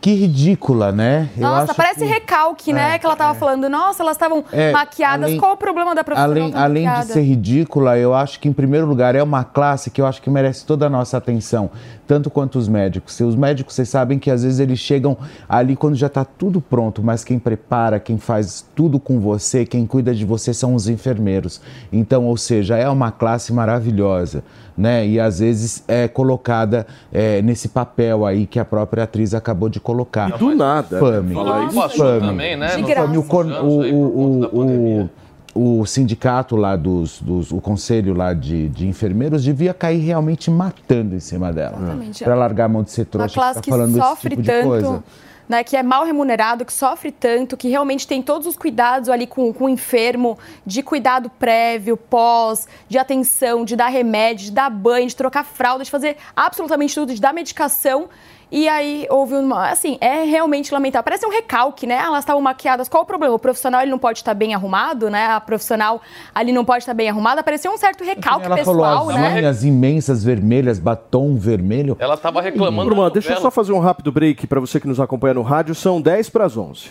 Que 0.00 0.12
ridícula, 0.12 0.92
né? 0.92 1.30
Eu 1.34 1.44
Nossa, 1.44 1.62
acho 1.64 1.74
parece 1.76 2.00
que- 2.00 2.04
recalque, 2.04 2.74
né? 2.74 2.98
Que 2.98 3.06
ela 3.06 3.16
tava 3.16 3.38
falando. 3.38 3.70
Nossa, 3.70 4.02
elas 4.02 4.16
estavam 4.16 4.44
É, 4.52 4.70
maquiadas. 4.70 5.24
além- 5.28 5.38
Qual 5.40 5.54
o 5.54 5.56
problema 5.56 5.94
da 5.94 6.04
professora? 6.04 6.30
Além, 6.30 6.52
além 6.54 6.90
de 7.00 7.06
ser 7.06 7.22
ridícula, 7.22 7.96
eu 7.96 8.12
acho 8.14 8.38
que, 8.38 8.46
em 8.46 8.52
primeiro 8.52 8.84
lugar, 8.86 9.14
é 9.14 9.22
uma 9.22 9.44
classe 9.44 9.90
que 9.90 10.02
eu 10.02 10.06
acho 10.06 10.20
que 10.20 10.28
merece 10.28 10.66
toda 10.66 10.84
a 10.84 10.90
nossa 10.90 11.16
atenção, 11.16 11.70
tanto 12.06 12.30
quanto 12.30 12.58
os 12.58 12.68
médicos. 12.68 13.18
Os 13.20 13.34
médicos, 13.34 13.74
vocês 13.74 13.88
sabem 13.88 14.18
que 14.18 14.30
às 14.30 14.42
vezes 14.42 14.60
eles 14.60 14.78
chegam 14.78 15.16
ali 15.48 15.74
quando 15.76 15.94
já 15.94 16.06
está 16.06 16.24
tudo 16.24 16.60
pronto, 16.60 17.02
mas 17.02 17.24
quem 17.24 17.38
prepara, 17.38 17.98
quem 17.98 18.18
faz 18.18 18.64
tudo 18.74 18.98
com 19.00 19.18
você, 19.20 19.64
quem 19.64 19.86
cuida 19.86 20.14
de 20.14 20.24
você 20.24 20.52
são 20.54 20.74
os 20.74 20.88
enfermeiros. 20.88 21.60
Então, 21.92 22.26
ou 22.26 22.36
seja, 22.36 22.76
é 22.76 22.88
uma 22.88 23.10
classe 23.10 23.52
maravilhosa, 23.52 24.42
né? 24.76 25.06
E 25.06 25.18
às 25.20 25.38
vezes 25.38 25.82
é 25.88 26.06
colocada 26.08 26.86
é, 27.12 27.40
nesse 27.42 27.68
papel 27.68 28.24
aí 28.26 28.46
que 28.46 28.58
a 28.58 28.64
própria 28.64 29.04
atriz 29.04 29.34
acabou 29.34 29.68
de 29.68 29.80
colocar. 29.80 30.36
Do 30.36 30.54
nada. 30.54 30.96
Infame. 30.96 31.34
Fala 31.34 31.64
Infame. 31.64 31.86
isso 31.94 31.98
também, 32.20 32.56
né? 32.56 32.76
De 32.76 32.82
graça. 32.82 33.02
Infame. 33.10 33.18
O, 33.18 33.22
con- 33.22 33.44
o, 33.62 33.80
o, 33.80 35.00
o, 35.02 35.10
o, 35.54 35.86
sindicato 35.86 36.56
lá 36.56 36.76
dos, 36.76 37.20
dos 37.20 37.52
o 37.52 37.60
conselho 37.60 38.12
lá 38.14 38.34
de, 38.34 38.68
de 38.68 38.86
enfermeiros 38.86 39.44
devia 39.44 39.72
cair 39.72 40.00
realmente 40.00 40.50
matando 40.50 41.14
em 41.14 41.20
cima 41.20 41.52
dela. 41.52 41.76
Exatamente. 41.76 42.24
Para 42.24 42.34
largar 42.34 42.64
a 42.64 42.68
mão 42.68 42.82
de 42.82 42.90
ser 42.90 43.02
Uma 43.02 43.10
trouxa, 43.10 43.34
classe 43.34 43.60
ficar 43.60 43.62
que 43.62 43.70
falando 43.70 43.96
sofre 43.96 44.34
esse 44.34 44.42
tipo 44.42 44.42
de 44.42 44.62
coisa. 44.62 44.86
tanto, 44.86 45.04
né, 45.48 45.62
que 45.62 45.76
é 45.76 45.82
mal 45.82 46.04
remunerado, 46.04 46.64
que 46.64 46.72
sofre 46.72 47.12
tanto, 47.12 47.56
que 47.56 47.68
realmente 47.68 48.06
tem 48.06 48.22
todos 48.22 48.46
os 48.46 48.56
cuidados 48.56 49.08
ali 49.08 49.26
com, 49.26 49.52
com 49.52 49.66
o 49.66 49.68
enfermo, 49.68 50.38
de 50.66 50.82
cuidado 50.82 51.30
prévio, 51.30 51.96
pós, 51.96 52.66
de 52.88 52.98
atenção, 52.98 53.64
de 53.64 53.76
dar 53.76 53.88
remédio, 53.88 54.46
de 54.46 54.52
dar 54.52 54.70
banho, 54.70 55.06
de 55.06 55.14
trocar 55.14 55.44
fralda, 55.44 55.84
de 55.84 55.90
fazer 55.90 56.16
absolutamente 56.34 56.94
tudo, 56.94 57.14
de 57.14 57.20
dar 57.20 57.32
medicação. 57.32 58.08
E 58.54 58.68
aí 58.68 59.04
houve 59.10 59.34
uma. 59.34 59.68
Assim, 59.68 59.98
é 60.00 60.22
realmente 60.22 60.72
lamentável. 60.72 61.02
Parece 61.02 61.26
um 61.26 61.28
recalque, 61.28 61.88
né? 61.88 61.96
Elas 61.96 62.20
estavam 62.20 62.40
maquiadas. 62.40 62.88
Qual 62.88 63.02
o 63.02 63.06
problema? 63.06 63.34
O 63.34 63.38
profissional 63.38 63.80
ele 63.80 63.90
não 63.90 63.98
pode 63.98 64.20
estar 64.20 64.32
bem 64.32 64.54
arrumado, 64.54 65.10
né? 65.10 65.26
A 65.26 65.40
profissional 65.40 66.00
ali 66.32 66.52
não 66.52 66.64
pode 66.64 66.84
estar 66.84 66.94
bem 66.94 67.08
arrumada. 67.10 67.42
Parecia 67.42 67.68
um 67.68 67.76
certo 67.76 68.04
recalque 68.04 68.46
Ela 68.46 68.54
pessoal, 68.54 68.76
falou 68.76 69.10
as 69.10 69.16
né? 69.16 69.40
unhas 69.40 69.64
imensas 69.64 70.22
vermelhas, 70.22 70.78
batom 70.78 71.36
vermelho. 71.36 71.96
Ela 71.98 72.16
tava 72.16 72.40
reclamando. 72.40 72.90
Turma, 72.90 73.10
da 73.10 73.14
deixa 73.14 73.32
eu 73.32 73.40
só 73.40 73.50
fazer 73.50 73.72
um 73.72 73.80
rápido 73.80 74.12
break 74.12 74.46
para 74.46 74.60
você 74.60 74.78
que 74.78 74.86
nos 74.86 75.00
acompanha 75.00 75.34
no 75.34 75.42
rádio. 75.42 75.74
São 75.74 76.00
10 76.00 76.30
para 76.30 76.44
as 76.44 76.56
11. 76.56 76.90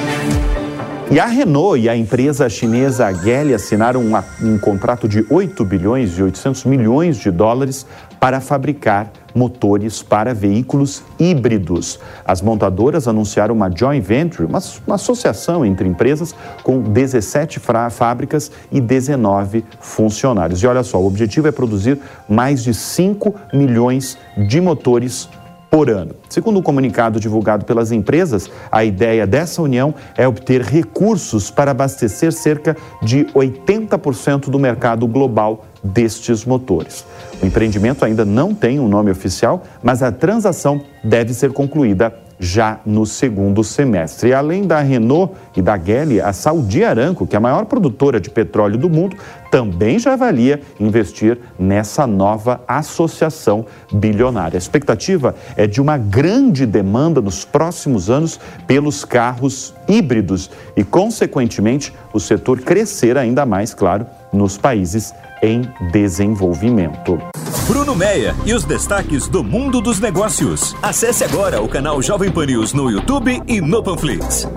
E 1.11 1.19
a 1.19 1.25
Renault 1.25 1.77
e 1.77 1.89
a 1.89 1.95
empresa 1.95 2.47
chinesa 2.47 3.11
Geely 3.11 3.53
assinaram 3.53 3.99
um, 4.01 4.13
um 4.41 4.57
contrato 4.57 5.09
de 5.09 5.25
8 5.29 5.65
bilhões 5.65 6.17
e 6.17 6.23
800 6.23 6.63
milhões 6.63 7.17
de 7.17 7.29
dólares 7.29 7.85
para 8.17 8.39
fabricar 8.39 9.11
motores 9.35 10.01
para 10.01 10.33
veículos 10.33 11.03
híbridos. 11.19 11.99
As 12.23 12.41
montadoras 12.41 13.09
anunciaram 13.09 13.53
uma 13.53 13.69
joint 13.69 14.01
venture, 14.01 14.47
uma, 14.47 14.59
uma 14.87 14.95
associação 14.95 15.65
entre 15.65 15.85
empresas 15.85 16.33
com 16.63 16.79
17 16.79 17.59
fra- 17.59 17.89
fábricas 17.89 18.49
e 18.71 18.79
19 18.79 19.65
funcionários. 19.81 20.63
E 20.63 20.67
olha 20.67 20.81
só, 20.81 20.97
o 20.97 21.07
objetivo 21.07 21.45
é 21.45 21.51
produzir 21.51 21.99
mais 22.29 22.63
de 22.63 22.73
5 22.73 23.35
milhões 23.53 24.17
de 24.37 24.61
motores 24.61 25.27
por 25.71 25.89
ano. 25.89 26.13
Segundo 26.27 26.59
um 26.59 26.61
comunicado 26.61 27.17
divulgado 27.17 27.63
pelas 27.63 27.93
empresas, 27.93 28.51
a 28.69 28.83
ideia 28.83 29.25
dessa 29.25 29.61
união 29.61 29.95
é 30.17 30.27
obter 30.27 30.61
recursos 30.61 31.49
para 31.49 31.71
abastecer 31.71 32.33
cerca 32.33 32.75
de 33.01 33.23
80% 33.33 34.49
do 34.49 34.59
mercado 34.59 35.07
global 35.07 35.65
destes 35.81 36.43
motores. 36.43 37.05
O 37.41 37.45
empreendimento 37.45 38.03
ainda 38.03 38.25
não 38.25 38.53
tem 38.53 38.81
um 38.81 38.87
nome 38.89 39.11
oficial, 39.11 39.63
mas 39.81 40.03
a 40.03 40.11
transação 40.11 40.81
deve 41.01 41.33
ser 41.33 41.53
concluída 41.53 42.13
já 42.37 42.79
no 42.85 43.05
segundo 43.05 43.63
semestre. 43.63 44.33
Além 44.33 44.63
da 44.63 44.81
Renault 44.81 45.35
e 45.55 45.61
da 45.61 45.77
Geely, 45.77 46.19
a 46.19 46.33
Saudi 46.33 46.83
Aramco, 46.83 47.27
que 47.27 47.35
é 47.35 47.37
a 47.37 47.41
maior 47.41 47.65
produtora 47.65 48.19
de 48.19 48.31
petróleo 48.31 48.79
do 48.79 48.89
mundo, 48.89 49.15
também 49.51 49.99
já 49.99 50.13
avalia 50.13 50.61
investir 50.79 51.37
nessa 51.59 52.07
nova 52.07 52.61
associação 52.67 53.65
bilionária. 53.91 54.57
A 54.57 54.57
expectativa 54.57 55.35
é 55.57 55.67
de 55.67 55.81
uma 55.81 55.97
grande 55.97 56.65
demanda 56.65 57.21
nos 57.21 57.43
próximos 57.43 58.09
anos 58.09 58.39
pelos 58.65 59.03
carros 59.03 59.75
híbridos 59.87 60.49
e, 60.75 60.83
consequentemente, 60.83 61.93
o 62.13 62.19
setor 62.19 62.61
crescer 62.61 63.17
ainda 63.17 63.45
mais, 63.45 63.73
claro, 63.73 64.07
nos 64.31 64.57
países 64.57 65.13
em 65.43 65.61
desenvolvimento. 65.91 67.19
Bruno 67.67 67.95
Meia 67.95 68.33
e 68.45 68.53
os 68.53 68.63
destaques 68.63 69.27
do 69.27 69.43
mundo 69.43 69.81
dos 69.81 69.99
negócios. 69.99 70.75
Acesse 70.81 71.23
agora 71.23 71.61
o 71.61 71.67
canal 71.67 72.01
Jovem 72.01 72.31
Pan 72.31 72.45
News 72.45 72.73
no 72.73 72.89
YouTube 72.89 73.41
e 73.47 73.59
no 73.59 73.83
Panflix. 73.83 74.47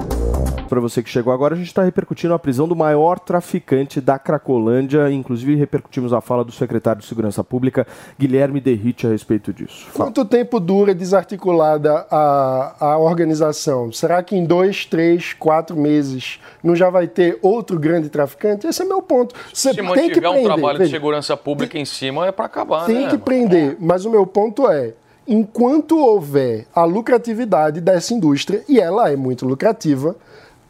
Para 0.74 0.80
você 0.80 1.04
que 1.04 1.08
chegou 1.08 1.32
agora, 1.32 1.54
a 1.54 1.56
gente 1.56 1.68
está 1.68 1.84
repercutindo 1.84 2.34
a 2.34 2.38
prisão 2.38 2.66
do 2.66 2.74
maior 2.74 3.20
traficante 3.20 4.00
da 4.00 4.18
Cracolândia. 4.18 5.08
Inclusive, 5.08 5.54
repercutimos 5.54 6.12
a 6.12 6.20
fala 6.20 6.44
do 6.44 6.50
secretário 6.50 7.00
de 7.00 7.06
Segurança 7.06 7.44
Pública, 7.44 7.86
Guilherme 8.18 8.60
Derrite, 8.60 9.06
a 9.06 9.10
respeito 9.10 9.52
disso. 9.52 9.86
Fala. 9.92 10.06
Quanto 10.06 10.24
tempo 10.24 10.58
dura 10.58 10.92
desarticulada 10.92 12.04
a, 12.10 12.74
a 12.80 12.98
organização? 12.98 13.92
Será 13.92 14.20
que 14.20 14.34
em 14.34 14.44
dois, 14.44 14.84
três, 14.84 15.32
quatro 15.32 15.76
meses 15.76 16.40
não 16.60 16.74
já 16.74 16.90
vai 16.90 17.06
ter 17.06 17.38
outro 17.40 17.78
grande 17.78 18.08
traficante? 18.08 18.66
Esse 18.66 18.82
é 18.82 18.84
meu 18.84 19.00
ponto. 19.00 19.32
Você 19.52 19.70
Se 19.70 19.76
tem 19.76 19.84
que 19.84 19.90
mantiver 19.90 20.28
um 20.28 20.32
prender. 20.32 20.52
trabalho 20.54 20.78
de 20.78 20.84
veja, 20.86 20.96
segurança 20.96 21.36
pública 21.36 21.78
em 21.78 21.84
cima, 21.84 22.26
é 22.26 22.32
para 22.32 22.46
acabar, 22.46 22.86
tem 22.86 23.02
né? 23.02 23.10
que 23.10 23.18
prender, 23.18 23.76
mas 23.78 24.04
o 24.04 24.10
meu 24.10 24.26
ponto 24.26 24.68
é, 24.68 24.94
enquanto 25.24 25.96
houver 25.96 26.66
a 26.74 26.82
lucratividade 26.84 27.80
dessa 27.80 28.12
indústria, 28.12 28.64
e 28.68 28.80
ela 28.80 29.08
é 29.08 29.14
muito 29.14 29.46
lucrativa, 29.46 30.16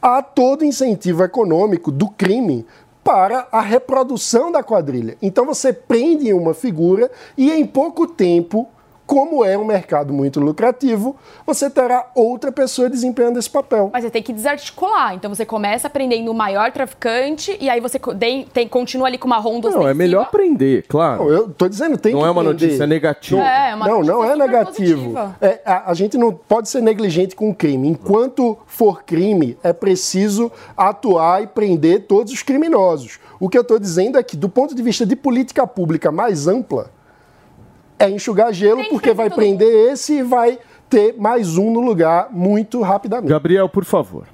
há 0.05 0.21
todo 0.21 0.67
incentivo 0.67 1.25
econômico 1.25 1.91
do 1.91 2.11
crime 2.11 2.67
para 3.03 3.49
a 3.51 3.63
reprodução 3.63 4.53
da 4.53 4.63
quadrilha. 4.63 5.17
Então 5.23 5.47
você 5.47 5.73
prende 5.73 6.31
uma 6.35 6.53
figura 6.53 7.11
e 7.39 7.51
em 7.51 7.65
pouco 7.65 8.07
tempo, 8.07 8.69
como 9.07 9.45
é 9.45 9.57
um 9.57 9.65
mercado 9.65 10.13
muito 10.13 10.41
lucrativo, 10.41 11.15
você 11.47 11.69
terá 11.69 12.07
outra 12.15 12.51
pessoa 12.51 12.89
desempenhando 12.89 13.39
esse 13.39 13.51
papel. 13.51 13.91
Mas 13.93 14.03
você 14.05 14.11
tem 14.11 14.23
que 14.23 14.33
desarticular. 14.33 15.15
Então 15.15 15.33
você 15.35 15.45
começa 15.45 15.91
prendendo 15.91 16.31
o 16.31 16.35
maior 16.35 16.73
traficante 16.73 17.57
e 17.61 17.69
aí 17.69 17.81
você 17.81 17.99
tem, 18.19 18.45
tem- 18.47 18.67
continua 18.69 19.07
ali 19.07 19.19
com 19.19 19.27
uma 19.27 19.39
ronda 19.39 19.71
Não, 19.71 19.87
é 19.87 19.93
melhor 19.95 20.31
prender, 20.31 20.85
claro. 20.89 21.25
Não, 21.25 21.31
eu 21.31 21.49
tô 21.51 21.69
dizendo, 21.69 21.99
tem 21.99 22.13
Não 22.13 22.21
que 22.21 22.27
é 22.27 22.31
uma 22.31 22.43
prender. 22.43 22.63
notícia 22.69 22.87
negativa. 22.87 23.41
É, 23.43 23.71
é 23.71 23.75
uma 23.75 23.87
não, 23.89 24.01
não 24.03 24.25
é 24.25 24.35
negativo. 24.37 25.19
É, 25.41 25.61
a, 25.65 25.91
a 25.91 25.95
gente 25.95 26.17
não 26.17 26.33
pode 26.33 26.69
ser 26.69 26.81
negligente 26.81 27.37
com 27.37 27.51
o 27.51 27.55
crime. 27.55 27.89
Enquanto 27.89 28.57
for 28.67 29.03
crime, 29.05 29.57
é 29.63 29.73
preciso 29.73 30.51
atuar 30.77 31.43
e 31.43 31.47
prender 31.47 32.07
todos 32.07 32.33
os 32.33 32.43
criminosos. 32.43 33.19
O 33.39 33.49
que 33.49 33.59
eu 33.59 33.63
estou 33.63 33.79
dizendo 33.79 34.17
é 34.19 34.23
que, 34.23 34.37
do 34.37 34.49
ponto 34.49 34.75
de 34.75 34.83
vista 34.83 35.05
de 35.05 35.15
política 35.15 35.67
pública 35.67 36.11
mais 36.11 36.47
ampla, 36.49 36.91
é 38.05 38.11
enxugar 38.11 38.53
gelo, 38.53 38.85
porque 38.89 39.13
vai 39.13 39.31
prender 39.31 39.93
esse 39.93 40.19
e 40.19 40.23
vai 40.23 40.59
ter 40.89 41.15
mais 41.19 41.57
um 41.57 41.71
no 41.71 41.81
lugar 41.81 42.29
muito 42.31 42.81
rapidamente. 42.83 43.31
Gabriel, 43.31 43.69
por 43.69 43.85
favor. 43.85 44.27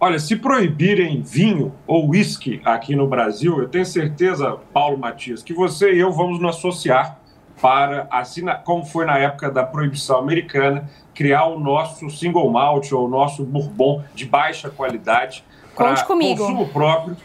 Olha, 0.00 0.18
se 0.18 0.36
proibirem 0.36 1.22
vinho 1.22 1.72
ou 1.86 2.10
uísque 2.10 2.60
aqui 2.64 2.94
no 2.94 3.08
Brasil, 3.08 3.58
eu 3.58 3.68
tenho 3.68 3.84
certeza, 3.84 4.56
Paulo 4.72 4.96
Matias, 4.96 5.42
que 5.42 5.52
você 5.52 5.92
e 5.92 5.98
eu 5.98 6.12
vamos 6.12 6.40
nos 6.40 6.56
associar 6.56 7.18
para, 7.60 8.06
assim 8.10 8.44
como 8.64 8.84
foi 8.84 9.04
na 9.04 9.18
época 9.18 9.50
da 9.50 9.64
proibição 9.64 10.18
americana, 10.18 10.88
criar 11.12 11.46
o 11.46 11.58
nosso 11.58 12.08
single 12.10 12.48
malt 12.48 12.92
ou 12.92 13.06
o 13.06 13.08
nosso 13.08 13.44
bourbon 13.44 14.04
de 14.14 14.24
baixa 14.24 14.70
qualidade 14.70 15.44
para 15.74 15.88
Conte 15.88 16.04
comigo. 16.04 16.38
consumo 16.38 16.68
próprio. 16.68 17.16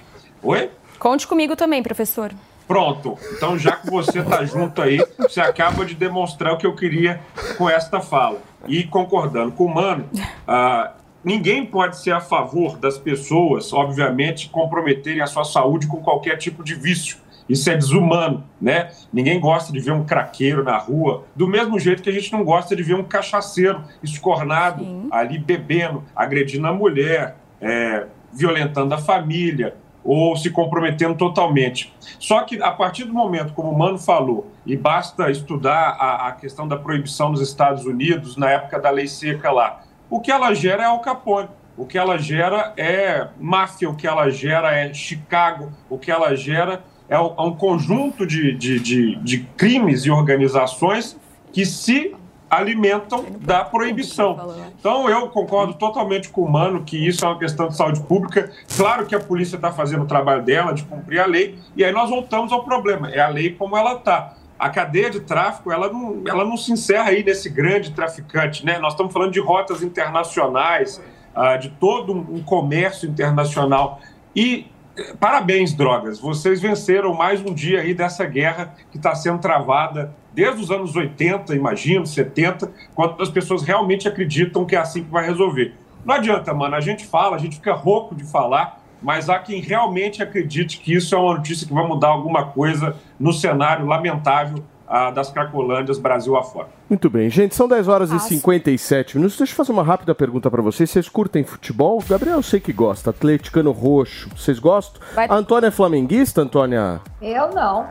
Oi? 0.42 0.72
Conte 0.98 1.28
comigo 1.28 1.56
também, 1.56 1.84
professor. 1.84 2.32
Pronto. 2.74 3.20
Então, 3.34 3.56
já 3.56 3.76
que 3.76 3.88
você 3.88 4.18
está 4.18 4.44
junto 4.46 4.82
aí, 4.82 5.00
você 5.20 5.40
acaba 5.40 5.86
de 5.86 5.94
demonstrar 5.94 6.54
o 6.54 6.58
que 6.58 6.66
eu 6.66 6.74
queria 6.74 7.22
com 7.56 7.70
esta 7.70 8.02
fala. 8.02 8.42
E 8.68 8.84
concordando 8.84 9.52
com 9.52 9.66
o 9.66 9.76
Mano, 9.76 10.10
ah, 10.48 10.94
ninguém 11.24 11.64
pode 11.68 12.00
ser 12.00 12.14
a 12.14 12.20
favor 12.20 12.76
das 12.80 12.98
pessoas, 12.98 13.72
obviamente, 13.72 14.50
comprometerem 14.50 15.22
a 15.22 15.28
sua 15.28 15.44
saúde 15.44 15.86
com 15.86 15.98
qualquer 15.98 16.36
tipo 16.38 16.64
de 16.64 16.74
vício. 16.74 17.18
Isso 17.48 17.70
é 17.70 17.76
desumano, 17.76 18.44
né? 18.60 18.90
Ninguém 19.14 19.40
gosta 19.40 19.72
de 19.72 19.80
ver 19.80 19.92
um 19.92 20.04
craqueiro 20.04 20.64
na 20.64 20.80
rua, 20.80 21.26
do 21.36 21.48
mesmo 21.48 21.78
jeito 21.78 22.02
que 22.02 22.10
a 22.10 22.14
gente 22.14 22.34
não 22.34 22.44
gosta 22.44 22.76
de 22.76 22.82
ver 22.82 22.96
um 22.96 23.04
cachaceiro 23.04 23.84
escornado 24.02 24.84
ali 25.12 25.38
bebendo, 25.38 26.04
agredindo 26.16 26.66
a 26.66 26.74
mulher, 26.74 27.36
é, 27.62 28.08
violentando 28.34 28.96
a 28.96 28.98
família 28.98 29.76
ou 30.04 30.36
se 30.36 30.50
comprometendo 30.50 31.16
totalmente. 31.16 31.94
Só 32.20 32.42
que 32.42 32.62
a 32.62 32.72
partir 32.72 33.06
do 33.06 33.14
momento, 33.14 33.54
como 33.54 33.70
o 33.70 33.78
Mano 33.78 33.98
falou, 33.98 34.52
e 34.66 34.76
basta 34.76 35.32
estudar 35.32 35.96
a, 36.00 36.28
a 36.28 36.32
questão 36.34 36.68
da 36.68 36.78
proibição 36.78 37.30
nos 37.30 37.42
Estados 37.42 37.86
Unidos 37.86 38.36
na 38.36 38.50
época 38.50 38.80
da 38.80 38.90
lei 38.90 39.08
seca 39.08 39.52
lá, 39.52 39.82
o 40.10 40.20
que 40.20 40.32
ela 40.32 40.54
gera 40.54 40.84
é 40.84 40.86
Al 40.86 41.00
Capone. 41.00 41.50
O 41.76 41.88
que 41.88 41.98
ela 41.98 42.20
gera 42.20 42.72
é 42.78 43.28
máfia, 43.40 43.90
o 43.90 43.96
que 43.96 44.06
ela 44.06 44.30
gera 44.30 44.72
é 44.76 44.94
Chicago, 44.94 45.72
o 45.90 45.98
que 45.98 46.12
ela 46.12 46.36
gera 46.36 46.84
é 47.10 47.20
um, 47.20 47.52
é 47.52 47.56
conjunto 47.58 48.28
de, 48.28 48.54
de, 48.54 48.80
de, 48.80 49.16
de 49.16 49.40
crimes 49.58 50.06
e 50.06 50.12
organizações 50.12 51.20
que, 51.52 51.66
se 51.66 52.16
alimentam 52.54 53.26
da 53.42 53.64
proibição. 53.64 54.38
Então, 54.80 55.10
eu 55.10 55.28
concordo 55.30 55.74
totalmente 55.74 56.30
com 56.30 56.42
o 56.42 56.52
Mano 56.52 56.84
que 56.84 56.98
isso 56.98 57.26
é 57.26 57.28
uma 57.28 57.40
questão 57.40 57.68
de 57.68 57.76
saúde 57.76 58.02
pública. 58.02 58.52
Claro 58.78 59.06
que 59.06 59.16
a 59.16 59.20
polícia 59.20 59.56
está 59.56 59.72
fazendo 59.72 60.04
o 60.04 60.08
trabalho 60.08 60.44
dela 60.44 60.74
de 60.74 60.84
cumprir 60.84 61.20
a 61.20 61.26
lei, 61.26 61.58
e 61.76 61.84
aí 61.84 61.92
nós 61.92 62.10
voltamos 62.10 62.52
ao 62.52 62.64
problema: 62.64 63.10
é 63.10 63.20
a 63.20 63.28
lei 63.28 63.52
como 63.56 63.76
ela 63.76 63.94
está. 63.94 64.36
A 64.60 64.70
cadeia 64.70 65.10
de 65.10 65.20
tráfico 65.20 65.72
ela 65.72 65.92
não, 65.92 66.22
ela 66.28 66.46
não 66.46 66.56
se 66.56 66.72
encerra 66.72 67.10
aí 67.10 67.24
nesse 67.24 67.50
grande 67.50 67.92
traficante, 67.92 68.66
né? 68.66 68.78
Nós 68.78 68.94
estamos 68.94 69.12
falando 69.12 69.32
de 69.32 69.40
rotas 69.40 69.82
internacionais, 69.82 71.02
ah, 71.36 71.58
de 71.58 71.70
todo 71.70 72.14
um 72.14 72.42
comércio 72.44 73.10
internacional. 73.10 74.00
E 74.36 74.68
eh, 74.96 75.16
parabéns, 75.20 75.74
drogas, 75.74 76.20
vocês 76.20 76.62
venceram 76.62 77.14
mais 77.14 77.42
um 77.42 77.54
dia 77.54 77.82
aí 77.82 77.94
dessa 77.94 78.26
guerra 78.26 78.76
que 78.92 78.98
está 78.98 79.16
sendo 79.16 79.40
travada 79.40 80.14
desde 80.34 80.62
os 80.62 80.72
anos 80.72 80.96
80, 80.96 81.56
imagino, 81.56 82.06
70, 82.06 82.72
quando 82.96 83.22
as 83.22 83.30
pessoas 83.30 83.62
realmente 83.64 84.08
acreditam 84.08 84.66
que 84.66 84.76
é 84.76 84.80
assim 84.80 85.04
que 85.04 85.12
vai 85.12 85.26
resolver. 85.26 85.74
Não 86.06 86.16
adianta, 86.16 86.54
mano, 86.54 86.76
a 86.76 86.82
gente 86.82 87.06
fala, 87.06 87.36
a 87.36 87.40
gente 87.40 87.56
fica 87.56 87.74
rouco 87.74 88.14
de 88.16 88.24
falar, 88.24 88.82
mas 89.02 89.30
há 89.30 89.40
quem 89.40 89.62
realmente 89.62 90.22
acredite 90.24 90.80
que 90.80 90.94
isso 90.94 91.14
é 91.14 91.18
uma 91.18 91.36
notícia 91.36 91.68
que 91.68 91.74
vai 91.74 91.86
mudar 91.88 92.08
alguma 92.10 92.46
coisa 92.46 92.96
no 93.20 93.32
cenário 93.34 93.86
lamentável 93.86 94.64
ah, 94.88 95.12
das 95.12 95.32
Cracolândias 95.32 95.98
Brasil 95.98 96.36
afora. 96.38 96.68
Muito 96.90 97.10
bem, 97.10 97.30
gente, 97.30 97.56
são 97.56 97.68
10 97.68 97.88
horas 97.88 98.12
e 98.12 98.20
57 98.20 99.18
minutos. 99.18 99.38
Deixa 99.38 99.52
eu 99.54 99.58
fazer 99.58 99.72
uma 99.72 99.82
rápida 99.84 100.14
pergunta 100.14 100.52
pra 100.52 100.62
vocês. 100.62 100.90
Vocês 100.90 101.10
curtem 101.10 101.44
futebol? 101.44 102.04
Gabriel, 102.08 102.36
eu 102.38 102.44
sei 102.44 102.60
que 102.60 102.72
gosta. 102.74 103.10
Atleticano 103.10 103.72
roxo. 103.72 104.30
Vocês 104.38 104.60
gostam? 104.60 105.02
Vai- 105.16 105.28
A 105.28 105.36
Antônia 105.36 105.68
é 105.68 105.72
flamenguista, 105.72 106.42
Antônia? 106.42 107.02
Eu 107.22 107.50
não. 107.54 107.88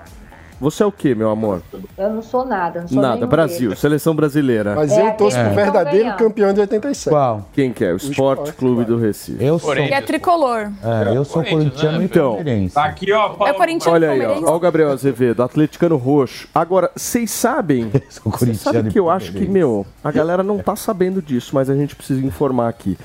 Você 0.62 0.80
é 0.84 0.86
o 0.86 0.92
quê, 0.92 1.12
meu 1.12 1.28
amor? 1.28 1.60
Eu 1.98 2.10
não 2.10 2.22
sou 2.22 2.46
nada. 2.46 2.82
Não 2.82 2.88
sou 2.88 3.02
Nada, 3.02 3.26
Brasil, 3.26 3.70
deles. 3.70 3.80
seleção 3.80 4.14
brasileira. 4.14 4.76
Mas 4.76 4.96
eu 4.96 5.10
torço 5.14 5.36
pro 5.36 5.54
verdadeiro 5.56 6.16
campeão 6.16 6.54
de 6.54 6.60
87. 6.60 7.08
Qual? 7.12 7.48
Quem 7.52 7.72
que 7.72 7.84
é? 7.84 7.92
O 7.92 7.96
Esporte 7.96 8.52
Clube 8.52 8.84
do 8.84 8.96
Recife. 8.96 9.44
Eu 9.44 9.58
sou. 9.58 9.74
Que 9.74 9.92
é 9.92 10.00
tricolor. 10.00 10.70
É, 10.80 11.16
eu 11.16 11.24
sou 11.24 11.42
corintiano 11.42 12.00
e 12.00 12.04
Então. 12.04 12.38
Tá 12.72 12.84
aqui, 12.84 13.10
ó, 13.10 13.34
É 13.44 13.52
corintiano 13.52 13.96
Olha 13.96 14.10
aí, 14.10 14.24
ó, 14.24 14.52
ó 14.52 14.56
o 14.56 14.60
Gabriel 14.60 14.92
Azevedo, 14.92 15.42
atleticano 15.42 15.96
roxo. 15.96 16.46
Agora, 16.54 16.92
vocês 16.94 17.32
sabem, 17.32 17.88
vocês 18.06 18.18
corintiano 18.20 18.56
sabem 18.76 18.92
que 18.92 18.98
eu 19.00 19.10
acho 19.10 19.32
que, 19.32 19.48
meu, 19.48 19.84
a 20.04 20.12
galera 20.12 20.44
não 20.44 20.58
tá 20.58 20.76
sabendo 20.76 21.20
disso, 21.20 21.56
mas 21.56 21.68
a 21.68 21.74
gente 21.74 21.96
precisa 21.96 22.24
informar 22.24 22.68
aqui. 22.68 22.96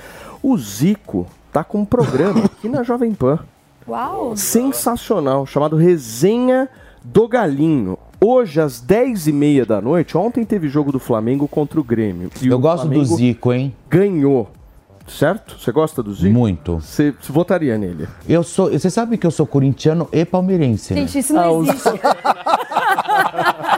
O 0.44 0.56
Zico 0.60 1.26
tá 1.52 1.64
com 1.64 1.80
um 1.80 1.86
programa 1.86 2.46
aqui 2.46 2.70
na 2.70 2.84
Jovem 2.84 3.16
Pan. 3.16 3.40
Uau. 3.88 4.38
Sensacional, 4.38 5.48
chamado 5.48 5.76
Resenha 5.76 6.70
do 7.04 7.28
Galinho. 7.28 7.98
Hoje, 8.20 8.60
às 8.60 8.82
10h30 8.82 9.66
da 9.66 9.80
noite, 9.82 10.18
ontem 10.18 10.44
teve 10.44 10.68
jogo 10.68 10.92
do 10.92 11.00
Flamengo 11.00 11.48
contra 11.48 11.80
o 11.80 11.84
Grêmio. 11.84 12.30
E 12.42 12.48
Eu 12.48 12.58
o 12.58 12.60
gosto 12.60 12.84
do 12.84 12.90
Flamengo 12.90 13.16
Zico, 13.16 13.54
hein? 13.54 13.76
Ganhou. 13.90 14.50
Certo? 15.08 15.58
Você 15.58 15.72
gosta 15.72 16.04
do 16.04 16.14
Zico? 16.14 16.34
Muito. 16.34 16.80
Você 16.82 17.14
votaria 17.30 17.78
nele? 17.78 18.08
Eu 18.28 18.44
sou. 18.44 18.70
Você 18.72 18.90
sabe 18.90 19.18
que 19.18 19.26
eu 19.26 19.32
sou 19.32 19.48
corintiano 19.48 20.10
e 20.12 20.26
palmeirense. 20.26 20.94
né? 20.94 21.02
Gente, 21.02 21.20
isso 21.20 21.34
não 21.34 21.64
existe. 21.64 21.88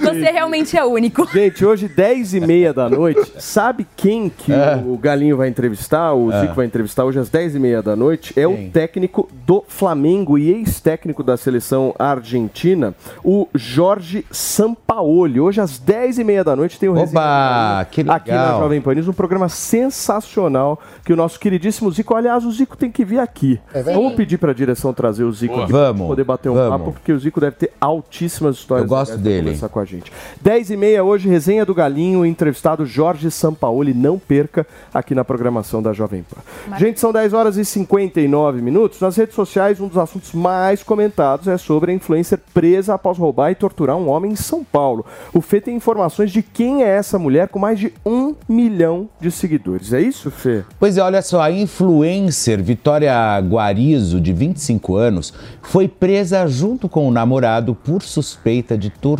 Você 0.00 0.30
realmente 0.30 0.76
é 0.76 0.84
único. 0.84 1.26
Gente, 1.32 1.64
hoje, 1.64 1.88
10 1.88 2.34
e 2.34 2.40
meia 2.40 2.72
da 2.72 2.88
noite, 2.88 3.32
sabe 3.38 3.86
quem 3.96 4.28
que 4.28 4.52
o 4.86 4.96
Galinho 4.96 5.36
vai 5.36 5.48
entrevistar, 5.48 6.12
o 6.14 6.30
É. 6.32 6.40
Zico 6.42 6.54
vai 6.54 6.66
entrevistar 6.66 7.04
hoje 7.04 7.18
às 7.18 7.28
10 7.28 7.54
e 7.54 7.58
meia 7.58 7.82
da 7.82 7.94
noite? 7.96 8.32
É 8.38 8.46
o 8.46 8.70
técnico 8.70 9.28
do 9.46 9.64
Flamengo 9.68 10.38
e 10.38 10.50
ex-técnico 10.50 11.22
da 11.22 11.36
seleção 11.36 11.94
argentina, 11.98 12.94
o 13.24 13.48
Jorge 13.54 14.24
Sampaoli. 14.30 15.40
Hoje, 15.40 15.60
às 15.60 15.78
10 15.78 16.18
e 16.18 16.24
meia 16.24 16.42
da 16.44 16.54
noite, 16.56 16.78
tem 16.78 16.88
o 16.88 16.92
Oba, 16.96 17.86
que 17.90 18.02
Galinho 18.02 18.16
aqui 18.16 18.30
na 18.32 18.42
legal. 18.42 18.60
Jovem 18.60 18.80
Pan 18.80 18.94
News, 18.94 19.08
um 19.08 19.12
programa 19.12 19.48
sensacional 19.48 20.80
que 21.04 21.12
o 21.12 21.16
nosso 21.16 21.38
queridíssimo 21.38 21.90
Zico, 21.90 22.14
aliás, 22.14 22.44
o 22.44 22.52
Zico 22.52 22.76
tem 22.76 22.90
que 22.90 23.04
vir 23.04 23.18
aqui. 23.18 23.60
É 23.70 23.74
verdade. 23.76 23.96
Vamos 23.96 24.14
pedir 24.14 24.38
pra 24.38 24.52
direção 24.52 24.92
trazer 24.92 25.24
o 25.24 25.32
Zico 25.32 25.54
Boa. 25.54 25.64
aqui 25.64 25.72
pra 25.72 25.92
Vamos, 25.92 26.06
poder 26.08 26.24
bater 26.24 26.48
um 26.48 26.54
vamos. 26.54 26.70
papo, 26.70 26.92
porque 26.92 27.12
o 27.12 27.18
Zico 27.18 27.40
deve 27.40 27.56
ter 27.56 27.72
altíssimas 27.80 28.56
histórias 28.56 28.84
Eu 28.84 28.88
gosto 28.88 29.16
dele. 29.28 29.46
conversar 29.46 29.68
com 29.68 29.80
a 29.80 29.84
gente. 29.84 30.12
10 30.40 30.70
e 30.70 30.76
meia 30.76 31.04
hoje, 31.04 31.28
resenha 31.28 31.64
do 31.64 31.74
Galinho, 31.74 32.24
entrevistado 32.24 32.86
Jorge 32.86 33.30
Sampaoli. 33.30 33.92
Não 33.92 34.18
perca 34.18 34.66
aqui 34.92 35.14
na 35.14 35.24
programação 35.24 35.82
da 35.82 35.92
Jovem 35.92 36.22
Pan. 36.22 36.76
Gente, 36.78 37.00
são 37.00 37.12
10 37.12 37.32
horas 37.32 37.56
e 37.56 37.64
59 37.64 38.62
minutos. 38.62 39.00
Nas 39.00 39.16
redes 39.16 39.34
sociais, 39.34 39.80
um 39.80 39.88
dos 39.88 39.98
assuntos 39.98 40.32
mais 40.32 40.82
comentados 40.82 41.48
é 41.48 41.58
sobre 41.58 41.92
a 41.92 41.94
influencer 41.94 42.38
presa 42.54 42.94
após 42.94 43.18
roubar 43.18 43.50
e 43.50 43.54
torturar 43.54 43.96
um 43.96 44.08
homem 44.08 44.32
em 44.32 44.36
São 44.36 44.62
Paulo. 44.62 45.04
O 45.32 45.40
Fê 45.40 45.60
tem 45.60 45.76
informações 45.76 46.30
de 46.30 46.42
quem 46.42 46.82
é 46.82 46.88
essa 46.88 47.18
mulher 47.18 47.48
com 47.48 47.58
mais 47.58 47.78
de 47.78 47.92
um 48.04 48.34
milhão 48.48 49.08
de 49.20 49.30
seguidores. 49.30 49.92
É 49.92 50.00
isso, 50.00 50.30
Fê? 50.30 50.64
Pois 50.78 50.96
é, 50.96 51.02
olha 51.02 51.22
só, 51.22 51.40
a 51.40 51.50
influencer 51.50 52.62
Vitória 52.62 53.12
Guarizo, 53.40 54.20
de 54.20 54.32
25 54.32 54.96
anos, 54.96 55.32
foi 55.62 55.88
presa 55.88 56.46
junto 56.46 56.88
com 56.88 57.08
o 57.08 57.10
namorado 57.10 57.74
por 57.74 58.02
suspeita 58.02 58.76
de 58.76 58.90
tortura 58.90 59.15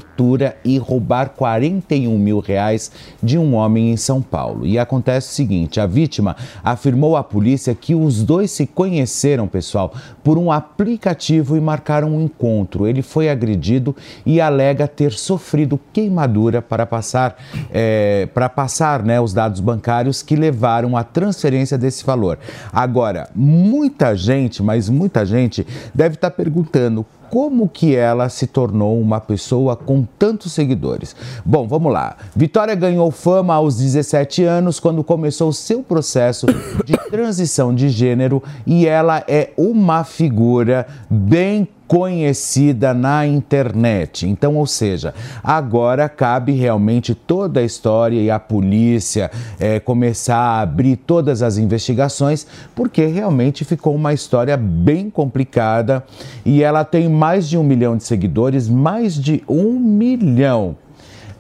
e 0.65 0.79
roubar 0.79 1.31
41 1.31 2.19
mil 2.19 2.41
reais 2.41 2.91
de 3.23 3.39
um 3.39 3.55
homem 3.55 3.91
em 3.91 3.97
São 3.97 4.23
Paulo. 4.23 4.67
E 4.67 4.79
acontece 4.79 5.31
o 5.31 5.35
seguinte: 5.35 5.81
a 5.81 5.87
vítima 5.87 6.37
afirmou 6.65 7.17
à 7.17 7.23
polícia 7.23 7.75
que 7.75 7.95
os 7.95 8.23
dois 8.23 8.51
se 8.51 8.67
conheceram, 8.67 9.47
pessoal, 9.47 9.93
por 10.25 10.39
um 10.39 10.51
aplicativo 10.51 11.57
e 11.57 11.61
marcaram 11.61 12.17
um 12.17 12.23
encontro. 12.23 12.87
Ele 12.87 13.03
foi 13.03 13.29
agredido 13.29 13.95
e 14.25 14.41
alega 14.41 14.89
ter 14.89 15.13
sofrido 15.13 15.79
queimadura 15.93 16.61
para 16.61 16.87
passar, 16.87 17.37
é, 17.71 18.27
para 18.33 18.49
passar 18.49 19.03
né, 19.03 19.21
os 19.21 19.33
dados 19.33 19.61
bancários 19.61 20.23
que 20.23 20.37
levaram 20.37 20.97
à 20.97 21.05
transferência 21.05 21.79
desse 21.79 22.05
valor. 22.05 22.39
Agora, 22.73 23.29
muita 23.35 24.17
gente, 24.17 24.63
mas 24.63 24.89
muita 24.89 25.25
gente, 25.25 25.67
deve 25.95 26.15
estar 26.15 26.31
perguntando 26.31 27.05
como 27.31 27.69
que 27.69 27.95
ela 27.95 28.29
se 28.29 28.47
tornou 28.47 29.01
uma 29.01 29.21
pessoa 29.21 29.77
com 29.77 30.07
tantos 30.19 30.53
seguidores. 30.53 31.15
Bom, 31.45 31.67
vamos 31.67 31.93
lá. 31.93 32.17
Vitória 32.35 32.75
ganhou 32.75 33.11
fama 33.11 33.55
aos 33.55 33.77
17 33.77 34.45
anos 34.45 34.81
quando 34.81 35.05
começou 35.05 35.53
seu 35.53 35.83
processo 35.83 36.47
de 36.85 36.97
transição 37.11 37.75
de 37.75 37.89
gênero 37.89 38.43
e 38.67 38.87
ela 38.87 39.25
é 39.29 39.51
uma 39.57 40.05
figura 40.05 40.87
bem 41.11 41.69
conhecida 41.87 42.93
na 42.93 43.27
internet. 43.27 44.27
Então, 44.27 44.57
ou 44.57 44.67
seja, 44.67 45.15
agora 45.43 46.09
cabe 46.09 46.53
realmente 46.53 47.15
toda 47.15 47.61
a 47.61 47.63
história 47.63 48.21
e 48.21 48.31
a 48.31 48.39
polícia 48.39 49.31
eh, 49.59 49.81
começar 49.81 50.37
a 50.37 50.61
abrir 50.61 50.97
todas 50.97 51.43
as 51.43 51.59
investigações, 51.59 52.47
porque 52.75 53.07
realmente 53.07 53.65
ficou 53.65 53.95
uma 53.95 54.13
história 54.13 54.57
bem 54.57 55.09
complicada 55.11 56.05
e 56.45 56.63
ela 56.63 56.85
tem 56.85 57.09
mais 57.09 57.49
de 57.49 57.57
um 57.57 57.63
milhão 57.63 57.97
de 57.97 58.05
seguidores, 58.05 58.69
mais 58.69 59.15
de 59.15 59.43
um 59.49 59.79
milhão. 59.79 60.77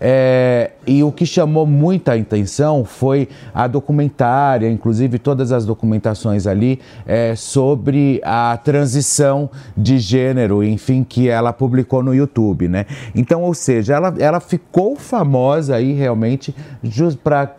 É, 0.00 0.72
e 0.86 1.02
o 1.02 1.10
que 1.10 1.24
chamou 1.24 1.66
muita 1.66 2.14
atenção 2.14 2.84
foi 2.84 3.28
a 3.54 3.66
documentária, 3.66 4.70
inclusive 4.70 5.18
todas 5.18 5.52
as 5.52 5.64
documentações 5.64 6.46
ali 6.46 6.80
é, 7.06 7.34
sobre 7.34 8.20
a 8.24 8.56
transição 8.62 9.50
de 9.76 9.98
gênero, 9.98 10.62
enfim, 10.62 11.02
que 11.02 11.28
ela 11.28 11.52
publicou 11.52 12.02
no 12.02 12.14
YouTube, 12.14 12.68
né? 12.68 12.86
Então, 13.14 13.42
ou 13.42 13.54
seja, 13.54 13.94
ela, 13.94 14.14
ela 14.18 14.40
ficou 14.40 14.96
famosa 14.96 15.76
aí 15.76 15.92
realmente 15.92 16.54
just 16.82 17.18
para 17.18 17.54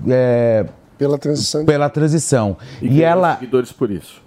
pela 0.98 1.18
transição. 1.18 1.66
Pela 1.66 1.90
transição. 1.90 2.58
E, 2.82 2.98
E, 2.98 3.04
ela 3.04 3.36
seguidores 3.36 3.72
por 3.72 3.92
isso. 3.92 4.22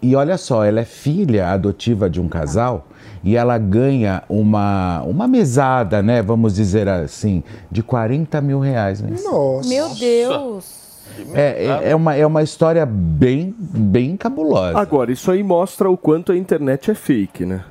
e 0.00 0.16
olha 0.16 0.38
só, 0.38 0.64
ela 0.64 0.80
é 0.80 0.84
filha 0.84 1.48
adotiva 1.48 2.08
de 2.08 2.20
um 2.20 2.28
casal 2.28 2.88
e 3.24 3.36
ela 3.36 3.56
ganha 3.56 4.22
uma, 4.28 5.02
uma 5.02 5.26
mesada, 5.26 6.02
né? 6.02 6.20
Vamos 6.20 6.54
dizer 6.54 6.88
assim, 6.88 7.42
de 7.70 7.82
40 7.82 8.40
mil 8.42 8.60
reais. 8.60 9.00
Né? 9.00 9.16
Nossa. 9.24 9.68
Meu 9.68 9.88
Deus. 9.94 10.84
É, 11.32 11.66
é, 11.66 11.90
é 11.90 11.96
uma, 11.96 12.14
é 12.14 12.26
uma 12.26 12.42
história 12.42 12.84
bem, 12.84 13.54
bem 13.58 14.16
cabulosa. 14.16 14.78
Agora, 14.78 15.10
isso 15.10 15.30
aí 15.30 15.42
mostra 15.42 15.88
o 15.88 15.96
quanto 15.96 16.32
a 16.32 16.36
internet 16.36 16.90
é 16.90 16.94
fake, 16.94 17.46
né? 17.46 17.64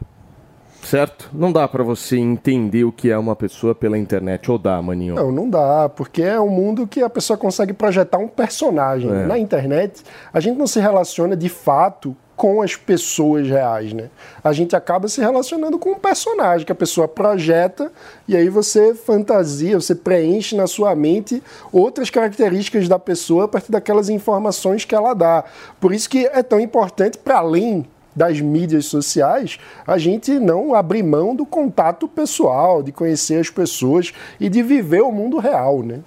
Certo? 0.83 1.29
Não 1.33 1.51
dá 1.51 1.67
pra 1.67 1.83
você 1.83 2.17
entender 2.17 2.83
o 2.83 2.91
que 2.91 3.09
é 3.09 3.17
uma 3.17 3.35
pessoa 3.35 3.73
pela 3.73 3.97
internet, 3.97 4.51
ou 4.51 4.57
dá, 4.57 4.81
maninho? 4.81 5.15
Não, 5.15 5.31
não 5.31 5.49
dá, 5.49 5.89
porque 5.89 6.21
é 6.21 6.39
um 6.39 6.49
mundo 6.49 6.85
que 6.85 7.01
a 7.01 7.09
pessoa 7.09 7.37
consegue 7.37 7.73
projetar 7.73 8.17
um 8.17 8.27
personagem. 8.27 9.09
É. 9.09 9.25
Na 9.25 9.37
internet, 9.37 10.03
a 10.33 10.39
gente 10.39 10.57
não 10.57 10.67
se 10.67 10.79
relaciona 10.79 11.37
de 11.37 11.47
fato 11.47 12.15
com 12.43 12.61
as 12.61 12.75
pessoas 12.75 13.47
reais, 13.47 13.93
né? 13.93 14.09
A 14.43 14.51
gente 14.51 14.75
acaba 14.75 15.07
se 15.07 15.21
relacionando 15.21 15.79
com 15.79 15.91
um 15.91 15.97
personagem 15.97 16.65
que 16.65 16.73
a 16.73 16.75
pessoa 16.75 17.07
projeta 17.07 17.89
e 18.27 18.35
aí 18.35 18.49
você 18.49 18.93
fantasia, 18.93 19.79
você 19.79 19.95
preenche 19.95 20.53
na 20.53 20.67
sua 20.67 20.93
mente 20.93 21.41
outras 21.71 22.09
características 22.09 22.89
da 22.89 22.99
pessoa 22.99 23.45
a 23.45 23.47
partir 23.47 23.71
daquelas 23.71 24.09
informações 24.09 24.83
que 24.83 24.93
ela 24.93 25.13
dá. 25.13 25.45
Por 25.79 25.93
isso 25.93 26.09
que 26.09 26.25
é 26.25 26.43
tão 26.43 26.59
importante, 26.59 27.17
para 27.17 27.37
além 27.37 27.85
das 28.13 28.41
mídias 28.41 28.87
sociais, 28.87 29.57
a 29.87 29.97
gente 29.97 30.37
não 30.37 30.75
abrir 30.75 31.01
mão 31.01 31.33
do 31.33 31.45
contato 31.45 32.09
pessoal, 32.09 32.83
de 32.83 32.91
conhecer 32.91 33.39
as 33.39 33.49
pessoas 33.49 34.11
e 34.37 34.49
de 34.49 34.61
viver 34.61 35.01
o 35.01 35.13
mundo 35.13 35.37
real, 35.39 35.81
né? 35.81 36.01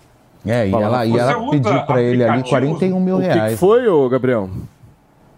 É, 0.45 0.69
e 0.69 0.73
ela, 0.75 1.07
e 1.07 1.19
ela 1.19 1.51
pediu 1.51 1.83
pra 1.87 2.03
ele 2.03 2.23
ali 2.23 2.41
aplicativos? 2.41 2.79
41 2.79 3.01
mil 3.01 3.17
O 3.17 3.21
que, 3.21 3.27
reais. 3.27 3.53
que 3.55 3.59
foi, 3.59 3.89
ô 3.89 4.07
Gabriel? 4.11 4.51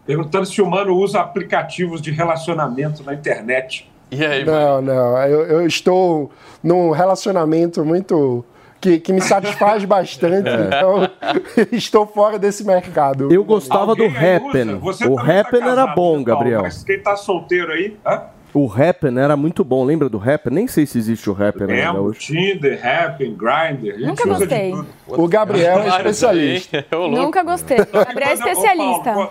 Perguntando 0.08 0.46
se 0.46 0.62
o 0.62 0.64
humano 0.64 0.96
usa 0.96 1.20
aplicativos 1.20 2.00
de 2.00 2.10
relacionamento 2.10 3.04
na 3.04 3.12
internet. 3.12 3.86
E 4.10 4.24
aí, 4.24 4.42
Não, 4.42 4.80
não. 4.80 5.18
Eu, 5.18 5.42
eu 5.42 5.66
estou 5.66 6.30
num 6.64 6.92
relacionamento 6.92 7.84
muito. 7.84 8.42
Que, 8.80 8.98
que 9.00 9.12
me 9.12 9.20
satisfaz 9.20 9.84
bastante, 9.84 10.48
então 10.48 11.10
estou 11.72 12.06
fora 12.06 12.38
desse 12.38 12.64
mercado. 12.64 13.30
Eu 13.30 13.44
gostava 13.44 13.94
do 13.94 14.04
Alguém 14.04 14.16
aí 14.16 14.36
Happen. 14.36 14.74
O 14.76 15.16
tá 15.16 15.22
Happen 15.22 15.60
era 15.60 15.74
casado, 15.74 15.94
bom, 15.94 16.18
Vital, 16.18 16.36
Gabriel. 16.36 16.62
Mas 16.62 16.84
quem 16.84 17.00
tá 17.00 17.16
solteiro 17.16 17.72
aí, 17.72 17.96
hã? 18.06 18.22
O 18.54 18.72
Happen 18.72 19.18
era 19.18 19.36
muito 19.36 19.62
bom. 19.62 19.84
Lembra 19.84 20.08
do 20.08 20.16
Happen? 20.16 20.54
Nem 20.54 20.66
sei 20.68 20.86
se 20.86 20.96
existe 20.96 21.28
o 21.28 21.32
Happen 21.32 21.68
ainda 21.68 21.88
Lembro, 21.88 22.02
hoje. 22.04 22.20
Tinder, 22.20 22.80
Happn, 22.82 23.34
Grindr. 23.34 23.94
a 23.94 23.98
gente 23.98 24.06
Nunca 24.06 24.26
gostei. 24.26 24.72
O 25.06 25.28
Gabriel 25.28 25.80
é 25.80 25.88
especialista. 25.88 26.86
Nunca 26.92 27.42
gostei. 27.42 27.78
Gabriel 27.78 28.30
é 28.30 28.34
especialista. 28.34 29.30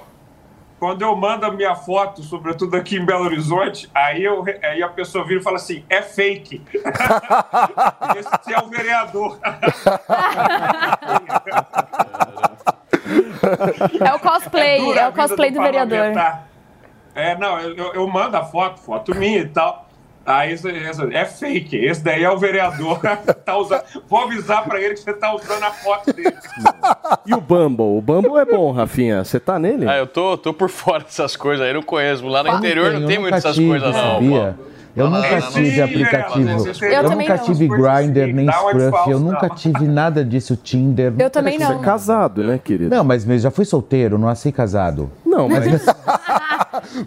Quando 0.79 1.01
eu 1.01 1.15
mando 1.15 1.45
a 1.45 1.51
minha 1.51 1.73
foto, 1.75 2.21
sobretudo 2.21 2.75
aqui 2.77 2.97
em 2.97 3.05
Belo 3.05 3.23
Horizonte, 3.25 3.89
aí, 3.95 4.23
eu, 4.23 4.43
aí 4.61 4.83
a 4.83 4.87
pessoa 4.89 5.25
vira 5.25 5.39
e 5.39 5.43
fala 5.43 5.55
assim: 5.55 5.83
é 5.89 6.01
fake. 6.03 6.61
Esse 8.15 8.53
é 8.53 8.59
o 8.59 8.67
vereador. 8.67 9.39
É 13.99 14.13
o 14.13 14.19
cosplay, 14.19 14.91
é, 14.97 15.03
a 15.03 15.09
o 15.09 15.13
cosplay 15.13 15.51
do 15.51 15.61
vereador. 15.61 15.97
parlamentar. 15.97 16.47
É, 17.15 17.35
não, 17.37 17.59
eu, 17.59 17.75
eu- 17.75 17.93
eu 17.93 18.07
mando 18.07 18.35
a 18.37 18.43
foto, 18.43 18.79
foto 18.81 19.15
minha 19.15 19.39
e 19.39 19.47
tal. 19.47 19.86
Aí 20.27 20.51
esse- 20.51 20.69
esse- 20.69 21.13
é 21.15 21.23
fake. 21.23 21.77
Esse 21.77 22.03
daí 22.03 22.21
é 22.23 22.29
o 22.29 22.37
vereador. 22.37 22.99
tá 23.45 23.57
usando, 23.57 23.81
vou 24.09 24.19
avisar 24.23 24.65
pra 24.65 24.79
ele 24.81 24.93
que 24.93 24.99
você 24.99 25.13
tá 25.13 25.33
usando 25.33 25.63
a 25.63 25.71
foto 25.71 26.11
dele. 26.11 26.35
E 27.25 27.33
o 27.33 27.39
Bumble? 27.39 27.97
O 27.97 28.01
Bumble 28.01 28.37
é 28.37 28.43
bom, 28.45 28.71
Rafinha. 28.73 29.23
Você 29.23 29.39
tá 29.39 29.57
nele? 29.57 29.87
Ah, 29.87 29.95
eu 29.97 30.05
tô, 30.05 30.37
tô 30.37 30.53
por 30.53 30.67
fora 30.69 31.03
dessas 31.03 31.37
coisas 31.37 31.65
aí, 31.65 31.71
não 31.73 31.81
conheço. 31.81 32.27
Lá 32.27 32.43
no 32.43 32.49
Eu 32.49 32.57
interior 32.57 32.91
não 32.93 33.07
tem 33.07 33.17
muito 33.19 33.35
essas 33.35 33.55
tive, 33.55 33.69
coisas, 33.69 33.95
não. 33.95 34.13
sabia? 34.15 34.55
Eu 34.97 35.11
nunca 35.11 35.29
não, 35.29 35.39
não. 35.39 35.51
tive 35.51 35.79
aplicativo. 35.81 36.49
Eu, 36.49 36.89
Eu 36.91 37.03
nunca 37.11 37.35
não. 37.37 37.43
tive 37.43 37.67
Grindr 37.67 38.33
nem 38.33 38.51
Scruff. 38.51 39.11
Eu 39.11 39.19
não. 39.19 39.31
nunca 39.31 39.47
tive 39.49 39.85
nada 39.87 40.25
disso, 40.25 40.55
Tinder. 40.57 41.13
Eu 41.19 41.29
também 41.29 41.59
Você 41.59 41.65
é 41.65 41.69
não. 41.69 41.81
casado, 41.81 42.43
né, 42.43 42.59
querido? 42.61 42.89
Não, 42.95 43.03
mas 43.03 43.29
eu 43.29 43.37
já 43.37 43.51
fui 43.51 43.63
solteiro, 43.63 44.17
não 44.17 44.27
nasci 44.27 44.51
casado. 44.51 45.11
Não, 45.23 45.47
mas, 45.47 45.65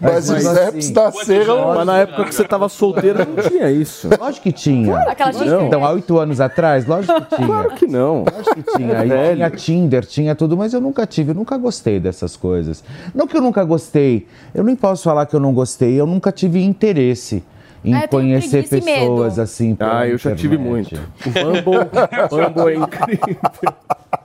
Mas 0.01 0.29
os 0.29 0.43
mas 0.43 0.57
apps 0.57 0.85
assim, 0.85 0.93
nasceram. 0.93 1.73
mas 1.75 1.85
na 1.85 1.97
época 1.97 2.25
que 2.25 2.35
você 2.35 2.43
tava 2.43 2.69
solteiro 2.69 3.19
não 3.19 3.43
tinha 3.49 3.69
isso. 3.69 4.09
Lógico 4.19 4.43
que 4.43 4.51
tinha. 4.51 4.97
Aquela 4.99 5.31
tinha. 5.31 5.45
Não. 5.45 5.67
Então, 5.67 5.85
há 5.85 5.91
oito 5.91 6.17
anos 6.17 6.39
atrás, 6.39 6.85
lógico 6.85 7.21
que 7.21 7.35
tinha. 7.35 7.47
Claro 7.47 7.71
que 7.71 7.87
não. 7.87 8.23
Lógico 8.23 8.55
que 8.55 8.77
tinha. 8.77 8.99
Aí 8.99 9.09
Velho. 9.09 9.35
tinha 9.35 9.49
Tinder, 9.49 10.05
tinha 10.05 10.35
tudo, 10.35 10.55
mas 10.57 10.73
eu 10.73 10.81
nunca 10.81 11.05
tive, 11.05 11.31
eu 11.31 11.35
nunca 11.35 11.57
gostei 11.57 11.99
dessas 11.99 12.35
coisas. 12.35 12.83
Não 13.13 13.27
que 13.27 13.37
eu 13.37 13.41
nunca 13.41 13.63
gostei, 13.63 14.27
eu 14.53 14.63
nem 14.63 14.75
posso 14.75 15.03
falar 15.03 15.25
que 15.25 15.35
eu 15.35 15.39
não 15.39 15.53
gostei, 15.53 15.99
eu 15.99 16.05
nunca 16.05 16.31
tive 16.31 16.63
interesse 16.63 17.43
em 17.83 17.93
Ah, 17.93 18.03
eu 18.03 18.07
tenho 18.07 18.09
conhecer 18.09 18.67
pessoas 18.67 19.39
assim. 19.39 19.75
Ah, 19.79 20.07
eu 20.07 20.17
já 20.17 20.35
tive 20.35 20.57
muito. 20.57 20.95
O 20.95 21.29
Bumble, 21.29 21.89
Bumble 22.29 22.73
é 22.73 22.77
incrível. 22.77 23.37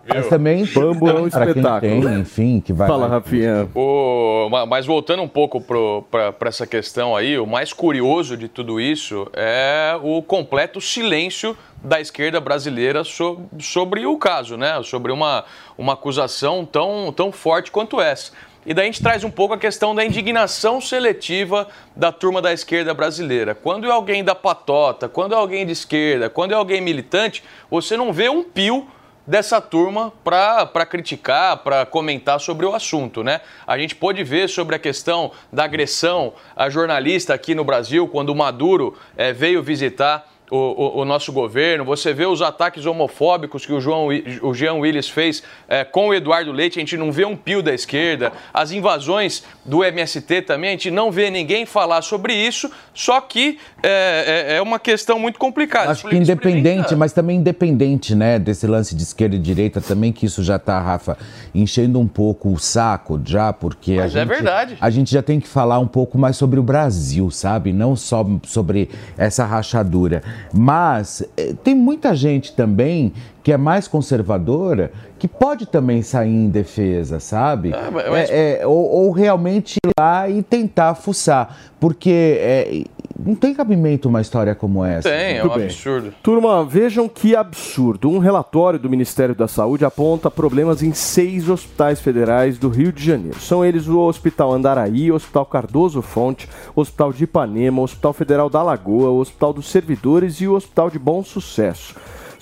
Mas 0.09 0.29
também 0.29 0.65
Bumble 0.67 1.09
é 1.11 1.15
um 1.15 1.27
espetáculo. 1.27 1.81
tem, 1.81 2.21
enfim, 2.21 2.61
que 2.61 2.73
vai 2.73 2.87
Fala, 2.87 3.07
lá. 3.07 3.15
Rafinha. 3.17 3.69
O- 3.75 4.49
ma- 4.51 4.65
mas 4.65 4.87
voltando 4.87 5.23
um 5.23 5.29
pouco 5.29 5.61
para 5.61 6.35
essa 6.49 6.67
questão 6.67 7.17
aí, 7.17 7.39
o 7.39 7.47
mais 7.47 7.73
curioso 7.73 8.37
de 8.37 8.47
tudo 8.47 8.81
isso 8.81 9.29
é 9.35 9.99
o 10.03 10.23
completo 10.23 10.81
silêncio 10.81 11.57
da 11.83 12.01
esquerda 12.01 12.41
brasileira 12.41 13.03
so- 13.05 13.41
sobre 13.59 14.07
o 14.07 14.17
caso, 14.17 14.57
né? 14.57 14.81
Sobre 14.85 15.11
uma, 15.13 15.45
uma 15.77 15.95
acusação 15.95 16.65
tão, 16.65 17.13
tão 17.15 17.33
forte 17.33 17.71
quanto 17.73 18.01
essa. 18.01 18.31
E 18.67 18.75
daí 18.75 18.83
a 18.83 18.87
gente 18.87 19.01
traz 19.01 19.23
um 19.23 19.31
pouco 19.31 19.55
a 19.55 19.59
questão 19.59 19.95
da 19.95 20.05
indignação 20.05 20.81
seletiva 20.81 21.69
da 21.95 22.11
turma 22.11 22.43
da 22.43 22.53
esquerda 22.53 22.93
brasileira. 22.93 23.55
Quando 23.55 23.87
é 23.87 23.91
alguém 23.93 24.25
da 24.25 24.35
patota, 24.35 25.09
quando 25.09 25.35
é 25.35 25.37
alguém 25.37 25.65
de 25.65 25.71
esquerda, 25.71 26.29
quando 26.29 26.51
é 26.51 26.57
alguém 26.57 26.81
militante, 26.81 27.45
você 27.71 27.97
não 27.97 28.13
vê 28.13 28.29
um 28.29 28.43
pio 28.43 28.89
dessa 29.25 29.61
turma 29.61 30.13
para 30.25 30.85
criticar, 30.85 31.59
para 31.59 31.87
comentar 31.87 32.41
sobre 32.41 32.67
o 32.67 32.75
assunto, 32.75 33.23
né? 33.23 33.41
A 33.65 33.79
gente 33.79 33.95
pôde 33.95 34.25
ver 34.25 34.49
sobre 34.49 34.75
a 34.75 34.79
questão 34.81 35.31
da 35.53 35.63
agressão 35.63 36.33
a 36.57 36.69
jornalista 36.69 37.35
aqui 37.35 37.55
no 37.55 37.65
Brasil, 37.65 38.09
quando 38.09 38.31
o 38.31 38.35
Maduro 38.35 38.97
eh, 39.17 39.33
veio 39.33 39.63
visitar 39.63 40.29
o, 40.51 40.57
o- 40.57 41.01
o 41.01 41.05
nosso 41.05 41.33
governo. 41.33 41.85
Você 41.85 42.13
vê 42.13 42.27
os 42.27 42.41
ataques 42.43 42.87
homofóbicos 42.87 43.67
que 43.67 43.73
o, 43.73 43.81
João, 43.81 44.09
o 44.43 44.55
Jean 44.55 44.75
Willis 44.75 45.09
fez 45.09 45.43
eh, 45.69 45.85
com 45.85 46.09
o 46.09 46.15
Eduardo 46.15 46.53
Leite, 46.53 46.79
a 46.79 46.81
gente 46.81 46.97
não 46.97 47.11
vê 47.11 47.25
um 47.25 47.37
pio 47.37 47.63
da 47.63 47.75
esquerda. 47.75 48.33
As 48.55 48.71
invasões 48.71 49.43
do 49.65 49.83
MST 49.85 50.43
também, 50.43 50.71
a 50.71 50.73
gente 50.73 50.91
não 50.91 51.11
vê 51.11 51.31
ninguém 51.31 51.67
falar 51.67 52.03
sobre 52.03 52.35
isso, 52.35 52.71
só 52.95 53.21
que 53.21 53.59
é, 53.83 54.47
é- 54.53 54.57
é 54.57 54.63
uma 54.63 54.79
questão 54.79 55.19
muito 55.19 55.39
complicada. 55.39 55.91
Acho 55.91 56.09
que 56.09 56.17
independente, 56.17 56.95
mas 56.95 57.13
também 57.13 57.39
independente, 57.39 58.15
né, 58.15 58.39
desse 58.39 58.67
lance 58.67 58.95
de 58.95 59.03
esquerda 59.03 59.37
e 59.37 59.39
direita 59.39 59.81
também, 59.81 60.13
que 60.13 60.27
isso 60.27 60.43
já 60.43 60.59
tá, 60.59 60.81
Rafa, 60.81 61.17
enchendo 61.55 61.99
um 61.99 62.07
pouco 62.07 62.53
o 62.53 62.59
saco 62.59 63.21
já, 63.25 63.53
porque 63.53 63.95
a 63.95 64.03
Mas 64.03 64.15
é 64.17 64.21
gente, 64.21 64.29
verdade. 64.29 64.77
a 64.81 64.91
gente 64.91 65.11
já 65.13 65.23
tem 65.23 65.41
que 65.41 65.49
falar 65.49 65.79
um 65.79 65.87
pouco 65.87 66.17
mais 66.19 66.37
sobre 66.37 66.61
o 66.61 66.63
Brasil, 66.63 67.31
sabe? 67.31 67.73
Não 67.73 67.97
só 67.97 68.25
sobre 68.45 68.91
essa 69.19 69.45
rachadura. 69.45 70.23
Mas 70.53 71.23
eh, 71.37 71.55
tem 71.63 71.75
muita 71.75 72.15
gente 72.15 72.55
também 72.55 73.13
que 73.43 73.53
é 73.53 73.57
mais 73.57 73.87
conservadora 73.87 74.91
que 75.19 75.29
pode 75.29 75.67
também 75.67 76.03
sair 76.03 76.31
em 76.35 76.49
defesa, 76.49 77.21
sabe? 77.21 77.73
Ah, 77.75 77.91
mas- 77.93 78.29
É, 78.31 78.61
é, 78.61 78.67
ou, 78.67 78.75
ou 78.91 79.11
realmente 79.13 79.77
ir 79.77 79.91
lá 79.99 80.29
e 80.29 80.43
tentar 80.43 80.95
fuçar, 80.95 81.57
porque 81.81 82.11
é, 82.41 82.85
não 83.19 83.35
tem 83.35 83.55
cabimento 83.55 84.09
uma 84.09 84.21
história 84.21 84.55
como 84.55 84.85
essa. 84.85 85.09
Tem, 85.09 85.37
é 85.37 85.41
Muito 85.41 85.53
um 85.53 85.57
bem. 85.57 85.65
absurdo. 85.67 86.15
Turma, 86.23 86.65
vejam 86.65 87.09
que 87.09 87.35
absurdo. 87.35 88.11
Um 88.11 88.19
relatório 88.19 88.79
do 88.79 88.91
Ministério 88.91 89.35
da 89.35 89.49
Saúde 89.49 89.85
aponta 89.85 90.31
problemas 90.31 90.83
em 90.83 90.93
seis 90.93 91.49
hospitais 91.49 92.01
federais 92.01 92.59
do 92.59 92.69
Rio 92.69 92.93
de 92.93 93.05
Janeiro. 93.05 93.41
São 93.41 93.65
eles 93.65 93.89
o 93.89 93.99
Hospital 93.99 94.53
Andaraí, 94.53 95.11
o 95.11 95.15
Hospital 95.15 95.47
Cardoso 95.47 96.03
Fonte, 96.03 96.49
o 96.75 96.81
Hospital 96.81 97.13
de 97.13 97.25
Ipanema, 97.25 97.81
o 97.81 97.85
Hospital 97.85 98.13
Federal 98.13 98.51
da 98.51 98.63
Lagoa, 98.63 99.11
o 99.11 99.19
Hospital 99.19 99.53
dos 99.53 99.69
Servidores 99.71 100.41
e 100.41 100.47
o 100.47 100.55
Hospital 100.55 100.91
de 100.91 100.99
Bom 100.99 101.23
Sucesso. 101.25 101.95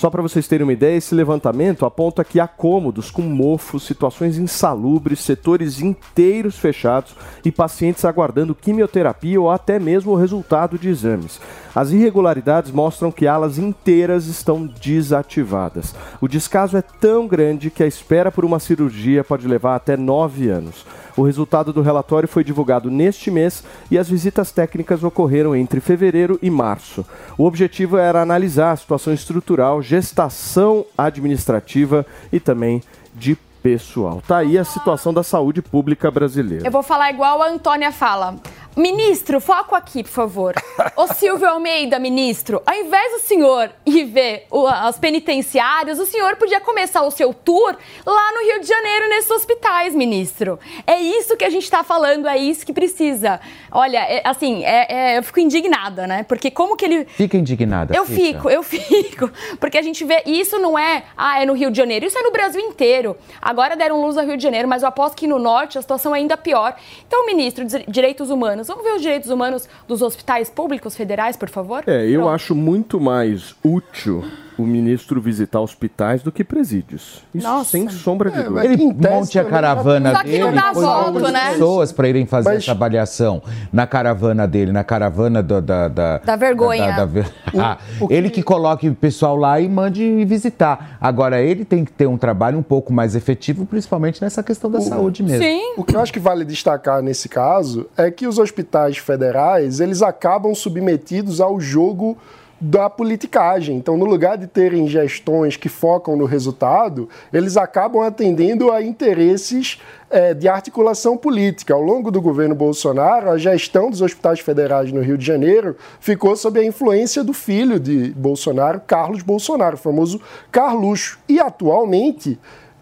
Só 0.05 0.11
para 0.11 0.21
vocês 0.21 0.47
terem 0.47 0.67
uma 0.67 0.73
ideia, 0.75 0.99
esse 0.99 1.15
levantamento 1.15 1.87
aponta 1.87 2.23
que 2.23 2.39
há 2.39 2.47
cômodos 2.47 3.11
com 3.11 3.23
mofos, 3.23 3.85
situações 3.85 4.37
insalubres, 4.37 5.21
setores 5.21 5.81
inteiros 5.81 6.59
fechados 6.59 7.17
e 7.43 7.51
pacientes 7.51 8.05
aguardando 8.05 8.55
quimioterapia 8.55 9.41
ou 9.41 9.51
até 9.51 9.79
mesmo 9.79 10.13
o 10.13 10.15
resultado 10.15 10.79
de 10.79 10.91
exames. 10.91 11.41
As 11.75 11.91
irregularidades 11.91 12.71
mostram 12.71 13.11
que 13.11 13.27
alas 13.27 13.59
inteiras 13.59 14.27
estão 14.27 14.65
desativadas. 14.65 15.95
O 16.21 16.29
descaso 16.29 16.77
é 16.77 16.83
tão 16.83 17.27
grande 17.27 17.71
que 17.71 17.83
a 17.83 17.87
espera 17.87 18.31
por 18.31 18.45
uma 18.45 18.61
cirurgia 18.61 19.25
pode 19.25 19.49
levar 19.49 19.75
até 19.75 19.97
nove 19.97 20.49
anos. 20.49 20.87
O 21.17 21.23
resultado 21.23 21.73
do 21.73 21.83
relatório 21.83 22.29
foi 22.29 22.45
divulgado 22.45 22.91
neste 22.91 23.31
mês 23.31 23.65
e 23.91 23.99
as 23.99 24.09
visitas 24.09 24.53
técnicas 24.53 25.03
ocorreram 25.03 25.55
entre 25.55 25.81
fevereiro 25.81 26.39
e 26.41 26.51
março. 26.51 27.05
O 27.37 27.45
objetivo 27.45 27.97
era 27.97 28.23
analisar 28.23 28.73
a 28.73 28.77
situação 28.77 29.13
estrutural, 29.13 29.83
gestação 29.83 30.85
administrativa 30.97 32.07
e 32.33 32.39
também 32.39 32.83
de 33.15 33.37
pessoal. 33.65 34.23
Tá 34.29 34.39
aí 34.39 34.59
a 34.59 34.65
situação 34.65 35.15
da 35.15 35.23
saúde 35.23 35.63
pública 35.63 36.11
brasileira. 36.11 36.67
Eu 36.67 36.71
vou 36.71 36.83
falar 36.83 37.11
igual 37.11 37.43
a 37.43 37.49
Antônia 37.49 37.91
fala. 37.91 38.37
Ministro, 38.77 39.41
foco 39.41 39.75
aqui, 39.75 40.03
por 40.03 40.11
favor. 40.11 40.55
Ô 40.97 41.07
Silvio 41.07 41.49
Almeida, 41.49 41.99
ministro, 41.99 42.61
ao 42.67 42.75
invés 42.75 43.13
do 43.13 43.21
senhor 43.21 43.71
ir 43.87 44.05
ver 44.05 44.47
o- 44.51 44.67
as 44.67 44.99
penitenciárias, 44.99 45.99
o 46.01 46.07
senhor 46.07 46.35
podia 46.37 46.61
começar 46.61 47.03
o 47.03 47.11
seu 47.11 47.33
tour 47.33 47.77
lá 48.05 48.33
no 48.33 48.41
Rio 48.51 48.61
de 48.61 48.67
Janeiro, 48.67 49.09
nesses 49.11 49.31
hospitais, 49.31 49.95
ministro. 49.95 50.59
É 50.87 51.01
isso 51.01 51.37
que 51.37 51.45
a 51.45 51.51
gente 51.51 51.71
tá 51.71 51.85
falando, 51.85 52.27
é 52.27 52.37
isso 52.37 52.67
que 52.67 52.73
precisa. 52.73 53.41
Olha, 53.71 53.99
é- 53.99 54.23
assim, 54.25 54.65
é- 54.65 54.87
é- 55.15 55.19
eu 55.19 55.23
fico 55.23 55.39
indignada, 55.39 56.07
né? 56.07 56.25
Porque 56.25 56.51
como 56.51 56.77
que 56.77 56.85
ele. 56.85 57.05
Fica 57.05 57.37
indignada. 57.37 57.95
Eu 57.97 58.05
fica. 58.05 58.39
fico, 58.39 58.51
eu 58.51 58.63
fico. 58.65 59.31
Porque 59.61 59.79
a 59.79 59.83
gente 59.83 60.05
vê. 60.05 60.23
E 60.27 60.41
isso 60.41 60.59
não 60.59 60.77
é, 60.79 61.05
ah, 61.17 61.41
é 61.41 61.47
no 61.47 61.53
Rio 61.53 61.71
de 61.71 61.77
Janeiro. 61.77 62.07
Isso 62.07 62.19
é 62.19 62.23
no 62.23 62.33
Brasil 62.33 62.61
inteiro. 62.61 63.17
Agora 63.41 63.77
deram 63.77 64.01
luz 64.01 64.17
ao 64.19 64.25
Rio 64.27 64.37
de 64.37 64.43
Janeiro, 64.43 64.67
mas 64.67 64.83
eu 64.83 64.89
aposto 64.89 65.15
que 65.17 65.29
no 65.29 65.39
norte 65.39 65.79
a 65.79 65.83
situação 65.83 66.15
é 66.15 66.19
ainda 66.19 66.37
pior. 66.37 66.75
Então, 67.07 67.25
ministro 67.27 67.65
de 67.65 67.85
Direitos 67.87 68.31
Humanos, 68.31 68.64
vamos 68.67 68.85
ver 68.85 68.95
os 68.95 69.03
direitos 69.03 69.31
humanos 69.31 69.69
dos 69.87 70.03
hospitais 70.03 70.49
públicos 70.49 70.97
federais, 70.97 71.37
por 71.37 71.49
favor? 71.49 71.85
É, 71.87 72.07
eu 72.07 72.29
acho 72.29 72.55
muito 72.55 73.01
mais 73.01 73.55
útil 73.65 74.25
o 74.59 74.63
ministro 74.67 75.21
visitar 75.21 75.61
hospitais 75.61 76.23
do 76.23 76.31
que 76.31 76.45
presídios. 76.45 77.23
Isso 77.35 77.47
Nossa. 77.47 77.71
sem 77.73 77.89
sombra 77.89 78.31
de 78.31 78.43
dúvida. 78.43 78.65
Ele 78.65 78.85
monte 78.93 79.39
a 79.39 79.45
caravana 79.45 80.13
Só 80.15 80.23
que 80.23 80.29
dele, 80.31 80.45
não 80.45 80.53
dá 80.55 80.73
põe 80.73 80.85
voto, 80.85 81.33
né? 81.33 81.51
pessoas 81.53 81.93
para 81.93 82.09
irem 82.09 82.25
fazer 82.27 82.55
essa 82.57 82.71
avaliação 82.71 83.43
na 83.73 83.87
caravana 83.87 84.47
dele, 84.47 84.71
na 84.73 84.85
caravana 84.85 85.43
do- 85.43 85.61
da, 85.61 85.89
da, 85.89 86.19
Da 86.19 86.37
vergonha. 86.37 86.87
da- 86.87 86.97
da 86.99 87.05
ver- 87.05 87.31
Ah, 87.57 87.79
Ele 88.11 88.31
que 88.31 88.43
coloque 88.43 88.89
o 88.89 88.95
pessoal 88.95 89.37
lá 89.37 89.61
e 89.61 89.69
mande 89.69 90.25
visitar. 90.25 90.99
Agora, 91.01 91.41
ele 91.41 91.65
tem 91.65 91.85
que 91.85 91.93
ter 91.93 92.07
um 92.07 92.17
trabalho 92.19 92.59
um 92.59 92.63
pouco 92.63 92.93
mais 92.93 93.15
efetivo, 93.15 93.65
principalmente 93.67 94.21
nessa 94.23 94.43
questão 94.43 94.71
da 94.71 94.81
saúde 94.81 95.23
mesmo. 95.23 95.45
O 95.77 95.85
que 95.85 95.95
eu 95.97 96.01
acho 96.01 96.13
que 96.13 96.19
vale 96.21 96.45
destacar 96.45 97.03
nesse 97.03 97.29
caso 97.29 97.87
é 97.97 98.11
que 98.11 98.27
os 98.27 98.39
hospitais 98.39 98.99
federais, 98.99 99.81
eles 99.81 100.03
acabam 100.03 100.55
submetidos 100.55 101.41
ao 101.41 101.61
jogo 101.61 102.17
da 102.65 102.89
politicagem. 102.89 103.77
Então, 103.77 103.95
no 103.95 104.07
lugar 104.07 104.39
de 104.39 104.47
terem 104.47 104.89
gestões 104.89 105.55
que 105.55 105.69
focam 105.69 106.17
no 106.17 106.25
resultado, 106.25 107.11
eles 107.31 107.59
acabam 107.59 108.01
atendendo 108.03 108.73
a 108.73 108.81
interesses 108.81 109.79
eh, 110.09 110.33
de 110.33 110.49
articulação 110.49 111.15
política. 111.15 111.75
Ao 111.75 111.83
longo 111.83 112.11
do 112.11 112.23
governo 112.23 112.55
Bolsonaro, 112.55 113.29
a 113.29 113.37
gestão 113.37 113.91
dos 113.91 114.01
hospitais 114.01 114.41
federais 114.41 114.91
no 114.91 115.03
Rio 115.03 115.19
de 115.19 115.27
Janeiro 115.27 115.77
ficou 116.01 116.35
sob 116.37 116.59
a 116.59 116.65
influência 116.65 117.23
do 117.23 117.35
filho 117.35 117.79
de 117.79 118.13
Bolsonaro, 118.13 118.81
Carlos 118.87 119.23
Bolsonaro, 119.23 119.75
o 119.75 119.79
famoso 119.79 120.19
Carluxo. 120.51 121.19
E 121.29 121.39
atualmente, 121.39 122.41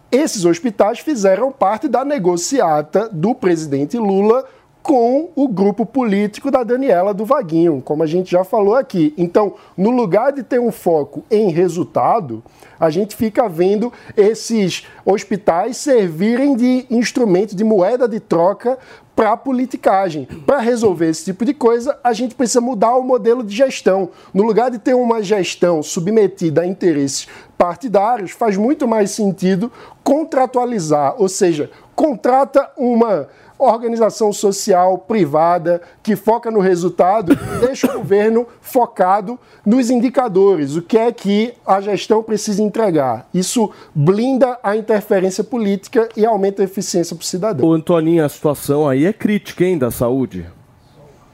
esses 0.09 0.45
hospitais 0.45 0.99
fizeram 0.99 1.51
parte 1.51 1.89
da 1.89 2.05
negociata 2.05 3.09
do 3.11 3.35
presidente 3.35 3.97
Lula 3.97 4.45
com 4.83 5.29
o 5.33 5.47
grupo 5.47 5.85
político 5.85 6.51
da 6.51 6.61
Daniela 6.61 7.13
do 7.13 7.23
Vaguinho, 7.23 7.81
como 7.83 8.03
a 8.03 8.05
gente 8.05 8.29
já 8.29 8.43
falou 8.43 8.75
aqui. 8.75 9.13
Então, 9.17 9.53
no 9.77 9.89
lugar 9.89 10.33
de 10.33 10.43
ter 10.43 10.59
um 10.59 10.73
foco 10.73 11.23
em 11.31 11.49
resultado, 11.49 12.43
a 12.77 12.89
gente 12.89 13.15
fica 13.15 13.47
vendo 13.47 13.93
esses 14.17 14.85
hospitais 15.05 15.77
servirem 15.77 16.53
de 16.53 16.85
instrumento 16.89 17.55
de 17.55 17.63
moeda 17.63 18.09
de 18.09 18.19
troca 18.19 18.77
para 19.15 19.37
politicagem. 19.37 20.25
Para 20.45 20.59
resolver 20.59 21.07
esse 21.07 21.23
tipo 21.25 21.45
de 21.45 21.53
coisa, 21.53 21.97
a 22.03 22.11
gente 22.11 22.35
precisa 22.35 22.59
mudar 22.59 22.97
o 22.97 23.03
modelo 23.03 23.41
de 23.41 23.55
gestão. 23.55 24.09
No 24.33 24.43
lugar 24.43 24.69
de 24.69 24.79
ter 24.79 24.95
uma 24.95 25.23
gestão 25.23 25.81
submetida 25.81 26.61
a 26.61 26.67
interesses 26.67 27.27
partidários, 27.57 28.31
faz 28.31 28.57
muito 28.57 28.85
mais 28.85 29.11
sentido 29.11 29.71
contratualizar, 30.03 31.15
ou 31.17 31.29
seja, 31.29 31.71
contrata 31.95 32.69
uma 32.75 33.29
organização 33.57 34.33
social 34.33 34.97
privada 34.97 35.81
que 36.01 36.15
foca 36.15 36.51
no 36.51 36.59
resultado 36.59 37.33
e 37.33 37.35
deixa 37.65 37.87
o 37.87 37.99
governo 37.99 38.47
focado 38.61 39.39
nos 39.65 39.89
indicadores, 39.89 40.75
o 40.75 40.81
que 40.81 40.97
é 40.97 41.11
que 41.11 41.53
a 41.65 41.79
gestão 41.81 42.21
precisa 42.21 42.61
entregar. 42.61 43.27
Isso 43.33 43.71
blinda 43.93 44.57
a 44.63 44.75
interferência 44.75 45.43
política 45.43 46.09
e 46.15 46.25
aumenta 46.25 46.61
a 46.61 46.65
eficiência 46.65 47.15
para 47.15 47.23
o 47.23 47.25
cidadão. 47.25 47.67
Ô, 47.67 47.73
Antoninho, 47.73 48.25
a 48.25 48.29
situação 48.29 48.87
aí 48.87 49.05
é 49.05 49.13
crítica, 49.13 49.63
hein, 49.63 49.77
da 49.77 49.91
saúde? 49.91 50.45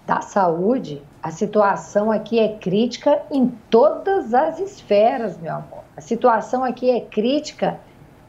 da 0.10 0.22
saúde, 0.22 1.04
a 1.22 1.30
situação 1.30 2.12
aqui 2.12 2.40
é 2.40 2.58
crítica 2.58 3.22
em 3.30 3.48
todas 3.70 4.34
as 4.34 4.60
esferas, 4.60 5.38
meu 5.38 5.54
amor. 5.54 5.84
A 5.96 6.02
situação 6.02 6.64
aqui 6.64 6.90
é 6.90 7.00
crítica 7.00 7.80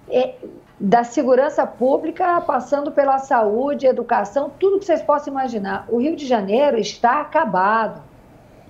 é, 0.07 0.34
da 0.81 1.05
segurança 1.05 1.66
pública, 1.66 2.41
passando 2.41 2.91
pela 2.91 3.18
saúde, 3.18 3.87
educação, 3.87 4.51
tudo 4.59 4.78
que 4.78 4.87
vocês 4.87 5.03
possam 5.03 5.31
imaginar. 5.31 5.85
O 5.91 5.99
Rio 5.99 6.16
de 6.16 6.26
Janeiro 6.26 6.78
está 6.78 7.20
acabado. 7.20 8.01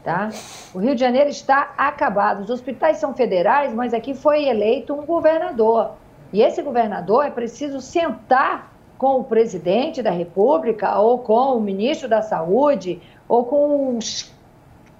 Tá? 0.02 0.30
O 0.74 0.78
Rio 0.80 0.94
de 0.94 1.00
Janeiro 1.00 1.30
está 1.30 1.72
acabado. 1.78 2.40
Os 2.40 2.50
hospitais 2.50 2.96
são 2.96 3.14
federais, 3.14 3.72
mas 3.72 3.94
aqui 3.94 4.12
foi 4.12 4.44
eleito 4.44 4.92
um 4.92 5.06
governador. 5.06 5.92
E 6.32 6.42
esse 6.42 6.60
governador 6.62 7.26
é 7.26 7.30
preciso 7.30 7.80
sentar 7.80 8.72
com 8.98 9.20
o 9.20 9.24
presidente 9.24 10.02
da 10.02 10.10
República, 10.10 10.98
ou 10.98 11.18
com 11.20 11.56
o 11.56 11.60
ministro 11.60 12.08
da 12.08 12.22
Saúde, 12.22 13.00
ou 13.28 13.44
com 13.44 13.96
os 13.96 14.34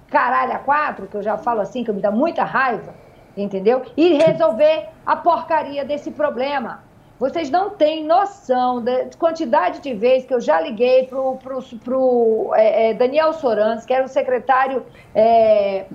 caralho 0.09 0.53
a 0.53 0.59
quatro, 0.59 1.07
que 1.07 1.15
eu 1.15 1.23
já 1.23 1.37
falo 1.37 1.59
assim, 1.59 1.83
que 1.83 1.91
me 1.91 2.01
dá 2.01 2.11
muita 2.11 2.43
raiva, 2.43 2.93
entendeu? 3.35 3.81
E 3.97 4.13
resolver 4.13 4.87
a 5.05 5.15
porcaria 5.15 5.83
desse 5.85 6.11
problema. 6.11 6.90
Vocês 7.21 7.51
não 7.51 7.69
têm 7.69 8.03
noção 8.03 8.83
da 8.83 9.05
quantidade 9.15 9.79
de 9.79 9.93
vezes 9.93 10.25
que 10.25 10.33
eu 10.33 10.41
já 10.41 10.59
liguei 10.59 11.05
pro, 11.05 11.37
pro 11.83 12.51
é, 12.55 12.89
é, 12.89 12.93
Daniel 12.95 13.31
Sorans, 13.33 13.85
que 13.85 13.93
era 13.93 14.03
o 14.03 14.07
secretário 14.07 14.83
é, 15.13 15.85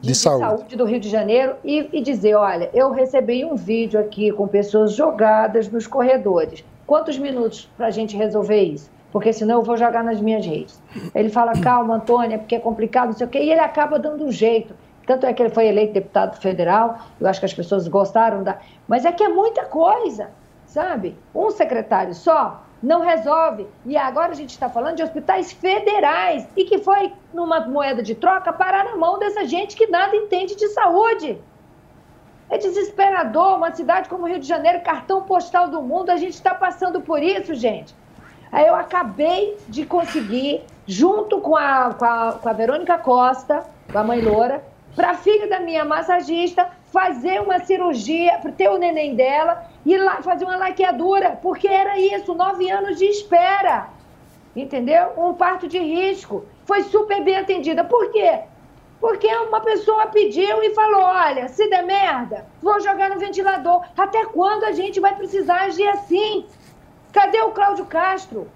De 0.00 0.14
saúde. 0.14 0.44
saúde 0.44 0.76
do 0.76 0.84
Rio 0.84 1.00
de 1.00 1.08
Janeiro, 1.08 1.56
e, 1.64 1.88
e 1.92 2.00
dizer, 2.00 2.36
olha, 2.36 2.70
eu 2.72 2.92
recebi 2.92 3.44
um 3.44 3.56
vídeo 3.56 3.98
aqui 3.98 4.30
com 4.30 4.46
pessoas 4.46 4.92
jogadas 4.92 5.68
nos 5.68 5.88
corredores. 5.88 6.64
Quantos 6.86 7.18
minutos 7.18 7.68
para 7.76 7.88
a 7.88 7.90
gente 7.90 8.16
resolver 8.16 8.62
isso? 8.62 8.88
Porque 9.10 9.32
senão 9.32 9.56
eu 9.56 9.62
vou 9.64 9.76
jogar 9.76 10.04
nas 10.04 10.20
minhas 10.20 10.46
redes. 10.46 10.80
Ele 11.12 11.28
fala, 11.28 11.54
calma, 11.60 11.96
Antônia, 11.96 12.38
porque 12.38 12.54
é 12.54 12.60
complicado, 12.60 13.06
não 13.06 13.16
sei 13.16 13.26
o 13.26 13.30
quê, 13.30 13.40
e 13.40 13.50
ele 13.50 13.60
acaba 13.60 13.98
dando 13.98 14.24
um 14.24 14.30
jeito. 14.30 14.76
Tanto 15.04 15.26
é 15.26 15.32
que 15.32 15.42
ele 15.42 15.50
foi 15.50 15.66
eleito 15.66 15.94
deputado 15.94 16.40
federal, 16.40 17.00
eu 17.20 17.26
acho 17.26 17.40
que 17.40 17.46
as 17.46 17.54
pessoas 17.54 17.88
gostaram 17.88 18.44
da. 18.44 18.58
Mas 18.86 19.04
é 19.04 19.10
que 19.10 19.24
é 19.24 19.28
muita 19.28 19.64
coisa, 19.64 20.30
sabe? 20.68 21.18
Um 21.34 21.50
secretário 21.50 22.14
só 22.14 22.62
não 22.80 23.00
resolve. 23.00 23.66
E 23.84 23.96
agora 23.96 24.32
a 24.32 24.34
gente 24.34 24.50
está 24.50 24.68
falando 24.68 24.96
de 24.96 25.02
hospitais 25.02 25.50
federais 25.50 26.46
e 26.56 26.64
que 26.64 26.78
foi, 26.78 27.12
numa 27.34 27.60
moeda 27.60 28.02
de 28.02 28.14
troca, 28.14 28.52
parar 28.52 28.84
na 28.84 28.96
mão 28.96 29.18
dessa 29.18 29.44
gente 29.44 29.76
que 29.76 29.88
nada 29.88 30.14
entende 30.14 30.54
de 30.54 30.68
saúde. 30.68 31.40
É 32.50 32.56
desesperador, 32.56 33.56
uma 33.56 33.74
cidade 33.74 34.08
como 34.08 34.26
Rio 34.26 34.38
de 34.38 34.46
Janeiro, 34.46 34.80
cartão 34.82 35.22
postal 35.22 35.68
do 35.68 35.82
mundo, 35.82 36.10
a 36.10 36.16
gente 36.16 36.34
está 36.34 36.54
passando 36.54 37.00
por 37.00 37.22
isso, 37.22 37.54
gente. 37.54 37.94
Aí 38.50 38.66
eu 38.66 38.74
acabei 38.74 39.58
de 39.68 39.84
conseguir, 39.84 40.62
junto 40.86 41.40
com 41.40 41.56
a, 41.56 41.92
com 41.92 42.04
a, 42.04 42.32
com 42.40 42.48
a 42.48 42.52
Verônica 42.52 42.96
Costa, 42.98 43.64
com 43.92 43.98
a 43.98 44.04
mãe 44.04 44.22
Loura, 44.22 44.64
para 44.96 45.14
filha 45.14 45.46
da 45.46 45.60
minha 45.60 45.84
massagista, 45.84 46.70
fazer 46.92 47.40
uma 47.40 47.60
cirurgia, 47.60 48.38
para 48.38 48.52
ter 48.52 48.68
o 48.68 48.78
neném 48.78 49.14
dela 49.14 49.66
e 49.84 49.96
lá, 49.96 50.22
fazer 50.22 50.44
uma 50.44 50.56
laqueadura, 50.56 51.38
porque 51.42 51.68
era 51.68 51.98
isso, 51.98 52.34
nove 52.34 52.70
anos 52.70 52.98
de 52.98 53.04
espera. 53.04 53.88
Entendeu? 54.56 55.12
Um 55.16 55.34
parto 55.34 55.68
de 55.68 55.78
risco. 55.78 56.44
Foi 56.64 56.82
super 56.82 57.22
bem 57.22 57.36
atendida. 57.36 57.84
Por 57.84 58.10
quê? 58.10 58.40
Porque 59.00 59.28
uma 59.28 59.60
pessoa 59.60 60.06
pediu 60.06 60.62
e 60.62 60.74
falou: 60.74 61.02
olha, 61.02 61.48
se 61.48 61.68
der 61.68 61.84
merda, 61.84 62.46
vou 62.60 62.80
jogar 62.80 63.10
no 63.10 63.20
ventilador. 63.20 63.84
Até 63.96 64.24
quando 64.26 64.64
a 64.64 64.72
gente 64.72 64.98
vai 64.98 65.14
precisar 65.14 65.62
agir 65.62 65.88
assim? 65.88 66.46
Cadê 67.12 67.40
o 67.42 67.52
Cláudio 67.52 67.86
Castro? 67.86 68.50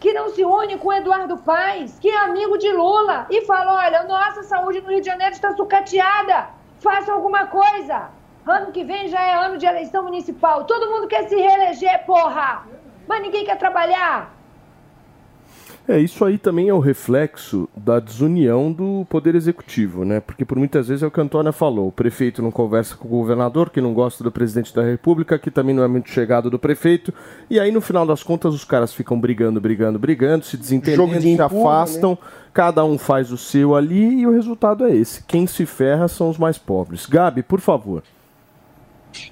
Que 0.00 0.12
não 0.12 0.30
se 0.30 0.44
une 0.44 0.78
com 0.78 0.88
o 0.88 0.92
Eduardo 0.92 1.36
Paes, 1.38 1.98
que 2.00 2.08
é 2.08 2.16
amigo 2.16 2.56
de 2.56 2.72
Lula, 2.72 3.26
e 3.28 3.42
fala: 3.42 3.84
olha, 3.84 4.04
nossa 4.04 4.42
saúde 4.42 4.80
no 4.80 4.88
Rio 4.88 5.00
de 5.00 5.06
Janeiro 5.06 5.34
está 5.34 5.54
sucateada. 5.54 6.61
Faça 6.82 7.12
alguma 7.12 7.46
coisa. 7.46 8.10
Ano 8.44 8.72
que 8.72 8.82
vem 8.82 9.06
já 9.06 9.22
é 9.22 9.34
ano 9.34 9.56
de 9.56 9.64
eleição 9.64 10.02
municipal. 10.02 10.64
Todo 10.64 10.90
mundo 10.90 11.06
quer 11.06 11.28
se 11.28 11.36
reeleger, 11.36 12.04
porra! 12.04 12.66
Mas 13.06 13.22
ninguém 13.22 13.44
quer 13.44 13.56
trabalhar. 13.56 14.34
É, 15.88 15.98
isso 15.98 16.24
aí 16.24 16.38
também 16.38 16.68
é 16.68 16.74
o 16.74 16.78
reflexo 16.78 17.68
da 17.76 17.98
desunião 17.98 18.72
do 18.72 19.04
Poder 19.10 19.34
Executivo, 19.34 20.04
né? 20.04 20.20
Porque 20.20 20.44
por 20.44 20.56
muitas 20.56 20.86
vezes 20.86 21.02
é 21.02 21.06
o 21.06 21.10
que 21.10 21.18
a 21.18 21.22
Antônia 21.24 21.50
falou: 21.50 21.88
o 21.88 21.92
prefeito 21.92 22.40
não 22.40 22.52
conversa 22.52 22.96
com 22.96 23.08
o 23.08 23.10
governador, 23.10 23.68
que 23.68 23.80
não 23.80 23.92
gosta 23.92 24.22
do 24.22 24.30
presidente 24.30 24.74
da 24.74 24.82
República, 24.82 25.38
que 25.38 25.50
também 25.50 25.74
não 25.74 25.82
é 25.82 25.88
muito 25.88 26.08
chegado 26.08 26.48
do 26.48 26.58
prefeito, 26.58 27.12
e 27.50 27.58
aí 27.58 27.72
no 27.72 27.80
final 27.80 28.06
das 28.06 28.22
contas 28.22 28.54
os 28.54 28.64
caras 28.64 28.94
ficam 28.94 29.18
brigando, 29.18 29.60
brigando, 29.60 29.98
brigando, 29.98 30.44
se 30.44 30.56
desentendendo, 30.56 31.18
de 31.18 31.34
se 31.34 31.42
afastam, 31.42 32.16
cada 32.54 32.84
um 32.84 32.96
faz 32.96 33.32
o 33.32 33.36
seu 33.36 33.74
ali 33.74 34.20
e 34.20 34.26
o 34.26 34.30
resultado 34.30 34.86
é 34.86 34.94
esse. 34.94 35.24
Quem 35.24 35.46
se 35.48 35.66
ferra 35.66 36.06
são 36.06 36.30
os 36.30 36.38
mais 36.38 36.58
pobres. 36.58 37.06
Gabi, 37.06 37.42
por 37.42 37.60
favor. 37.60 38.02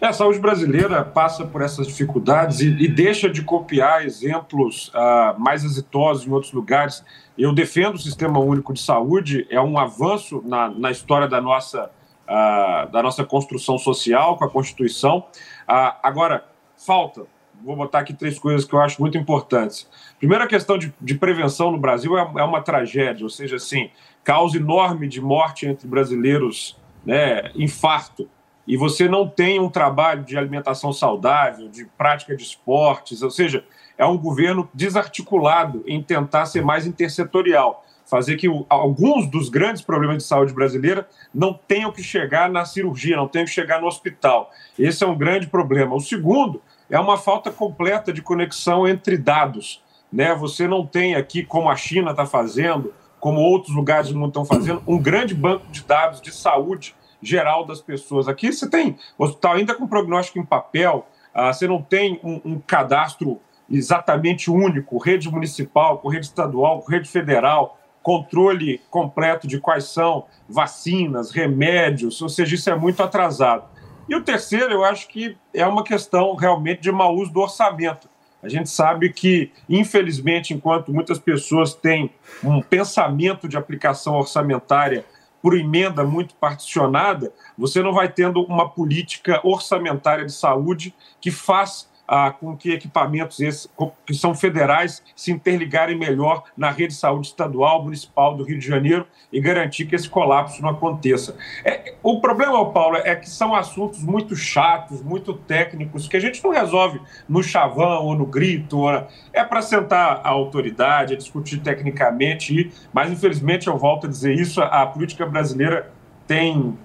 É, 0.00 0.06
a 0.06 0.12
saúde 0.12 0.38
brasileira 0.38 1.04
passa 1.04 1.44
por 1.44 1.62
essas 1.62 1.86
dificuldades 1.86 2.60
e, 2.60 2.68
e 2.68 2.88
deixa 2.88 3.28
de 3.28 3.42
copiar 3.42 4.04
exemplos 4.04 4.90
ah, 4.94 5.34
mais 5.38 5.64
exitosos 5.64 6.26
em 6.26 6.30
outros 6.30 6.52
lugares. 6.52 7.04
Eu 7.36 7.52
defendo 7.54 7.94
o 7.94 7.98
Sistema 7.98 8.38
Único 8.38 8.72
de 8.72 8.80
Saúde, 8.80 9.46
é 9.50 9.60
um 9.60 9.78
avanço 9.78 10.42
na, 10.44 10.68
na 10.68 10.90
história 10.90 11.26
da 11.26 11.40
nossa, 11.40 11.90
ah, 12.28 12.88
da 12.92 13.02
nossa 13.02 13.24
construção 13.24 13.78
social 13.78 14.36
com 14.36 14.44
a 14.44 14.50
Constituição. 14.50 15.26
Ah, 15.66 15.98
agora, 16.02 16.44
falta, 16.76 17.22
vou 17.64 17.76
botar 17.76 18.00
aqui 18.00 18.12
três 18.12 18.38
coisas 18.38 18.66
que 18.66 18.74
eu 18.74 18.80
acho 18.80 19.00
muito 19.00 19.16
importantes. 19.16 19.88
Primeiro, 20.18 20.44
a 20.44 20.46
questão 20.46 20.76
de, 20.76 20.92
de 21.00 21.14
prevenção 21.14 21.70
no 21.70 21.78
Brasil 21.78 22.18
é, 22.18 22.20
é 22.20 22.44
uma 22.44 22.60
tragédia, 22.60 23.24
ou 23.24 23.30
seja, 23.30 23.56
assim, 23.56 23.90
causa 24.22 24.56
enorme 24.56 25.08
de 25.08 25.20
morte 25.20 25.66
entre 25.66 25.88
brasileiros, 25.88 26.78
né, 27.04 27.50
infarto 27.54 28.28
e 28.66 28.76
você 28.76 29.08
não 29.08 29.28
tem 29.28 29.58
um 29.58 29.68
trabalho 29.68 30.22
de 30.22 30.36
alimentação 30.36 30.92
saudável, 30.92 31.68
de 31.68 31.84
prática 31.98 32.36
de 32.36 32.42
esportes, 32.42 33.22
ou 33.22 33.30
seja, 33.30 33.64
é 33.98 34.06
um 34.06 34.16
governo 34.16 34.68
desarticulado 34.72 35.82
em 35.86 36.02
tentar 36.02 36.46
ser 36.46 36.62
mais 36.62 36.86
intersetorial. 36.86 37.84
fazer 38.06 38.36
que 38.36 38.48
o, 38.48 38.66
alguns 38.68 39.26
dos 39.30 39.48
grandes 39.48 39.82
problemas 39.82 40.16
de 40.16 40.24
saúde 40.24 40.52
brasileira 40.52 41.08
não 41.32 41.52
tenham 41.54 41.92
que 41.92 42.02
chegar 42.02 42.50
na 42.50 42.64
cirurgia, 42.64 43.16
não 43.16 43.28
tenham 43.28 43.44
que 43.44 43.52
chegar 43.52 43.80
no 43.80 43.86
hospital. 43.86 44.50
Esse 44.76 45.04
é 45.04 45.06
um 45.06 45.16
grande 45.16 45.46
problema. 45.46 45.94
O 45.94 46.00
segundo 46.00 46.60
é 46.88 46.98
uma 46.98 47.16
falta 47.16 47.52
completa 47.52 48.12
de 48.12 48.20
conexão 48.20 48.88
entre 48.88 49.16
dados. 49.16 49.80
Né? 50.12 50.34
Você 50.34 50.66
não 50.66 50.84
tem 50.84 51.14
aqui, 51.14 51.44
como 51.44 51.70
a 51.70 51.76
China 51.76 52.10
está 52.10 52.26
fazendo, 52.26 52.92
como 53.20 53.40
outros 53.40 53.76
lugares 53.76 54.08
do 54.08 54.18
mundo 54.18 54.30
estão 54.30 54.44
fazendo, 54.44 54.82
um 54.86 54.98
grande 54.98 55.34
banco 55.34 55.66
de 55.70 55.84
dados 55.84 56.20
de 56.20 56.32
saúde 56.32 56.94
geral 57.22 57.64
das 57.64 57.80
pessoas. 57.80 58.28
Aqui 58.28 58.52
você 58.52 58.68
tem 58.68 58.96
hospital 59.18 59.54
ainda 59.54 59.74
com 59.74 59.86
prognóstico 59.86 60.38
em 60.38 60.44
papel, 60.44 61.06
ah, 61.34 61.52
você 61.52 61.66
não 61.66 61.82
tem 61.82 62.20
um, 62.22 62.40
um 62.44 62.58
cadastro 62.58 63.40
exatamente 63.70 64.50
único, 64.50 64.98
rede 64.98 65.30
municipal, 65.30 65.98
com 65.98 66.08
rede 66.08 66.26
estadual, 66.26 66.80
com 66.80 66.90
rede 66.90 67.08
federal, 67.08 67.78
controle 68.02 68.80
completo 68.90 69.46
de 69.46 69.60
quais 69.60 69.84
são 69.84 70.26
vacinas, 70.48 71.30
remédios, 71.30 72.20
ou 72.20 72.28
seja, 72.28 72.54
isso 72.54 72.68
é 72.70 72.74
muito 72.74 73.02
atrasado. 73.02 73.64
E 74.08 74.16
o 74.16 74.24
terceiro, 74.24 74.72
eu 74.72 74.84
acho 74.84 75.06
que 75.06 75.36
é 75.54 75.64
uma 75.64 75.84
questão 75.84 76.34
realmente 76.34 76.80
de 76.80 76.90
mau 76.90 77.14
uso 77.14 77.32
do 77.32 77.40
orçamento. 77.40 78.08
A 78.42 78.48
gente 78.48 78.70
sabe 78.70 79.12
que, 79.12 79.52
infelizmente, 79.68 80.54
enquanto 80.54 80.92
muitas 80.92 81.18
pessoas 81.18 81.74
têm 81.74 82.10
um 82.42 82.60
pensamento 82.62 83.46
de 83.46 83.56
aplicação 83.56 84.16
orçamentária 84.16 85.04
por 85.42 85.56
emenda 85.56 86.04
muito 86.04 86.34
particionada, 86.34 87.32
você 87.56 87.82
não 87.82 87.92
vai 87.92 88.08
tendo 88.08 88.42
uma 88.42 88.68
política 88.68 89.40
orçamentária 89.42 90.24
de 90.24 90.32
saúde 90.32 90.94
que 91.20 91.30
faz 91.30 91.89
ah, 92.12 92.32
com 92.32 92.56
que 92.56 92.72
equipamentos 92.72 93.38
esses, 93.38 93.68
que 94.04 94.12
são 94.12 94.34
federais 94.34 95.00
se 95.14 95.30
interligarem 95.30 95.96
melhor 95.96 96.42
na 96.56 96.68
rede 96.68 96.88
de 96.88 96.94
saúde 96.94 97.28
estadual, 97.28 97.84
municipal 97.84 98.36
do 98.36 98.42
Rio 98.42 98.58
de 98.58 98.66
Janeiro 98.66 99.06
e 99.32 99.40
garantir 99.40 99.86
que 99.86 99.94
esse 99.94 100.10
colapso 100.10 100.60
não 100.60 100.70
aconteça. 100.70 101.36
É, 101.64 101.94
o 102.02 102.20
problema, 102.20 102.68
Paulo, 102.72 102.96
é 102.96 103.14
que 103.14 103.30
são 103.30 103.54
assuntos 103.54 104.02
muito 104.02 104.34
chatos, 104.34 105.00
muito 105.00 105.34
técnicos, 105.34 106.08
que 106.08 106.16
a 106.16 106.20
gente 106.20 106.42
não 106.42 106.50
resolve 106.50 107.00
no 107.28 107.44
chavão 107.44 108.04
ou 108.06 108.16
no 108.16 108.26
grito. 108.26 108.78
Ou... 108.78 109.06
É 109.32 109.44
para 109.44 109.62
sentar 109.62 110.20
a 110.24 110.30
autoridade, 110.30 111.14
a 111.14 111.16
discutir 111.16 111.60
tecnicamente, 111.60 112.72
mas 112.92 113.12
infelizmente 113.12 113.68
eu 113.68 113.78
volto 113.78 114.08
a 114.08 114.10
dizer 114.10 114.34
isso, 114.34 114.60
a 114.60 114.84
política 114.84 115.24
brasileira 115.24 115.92
tem 116.26 116.76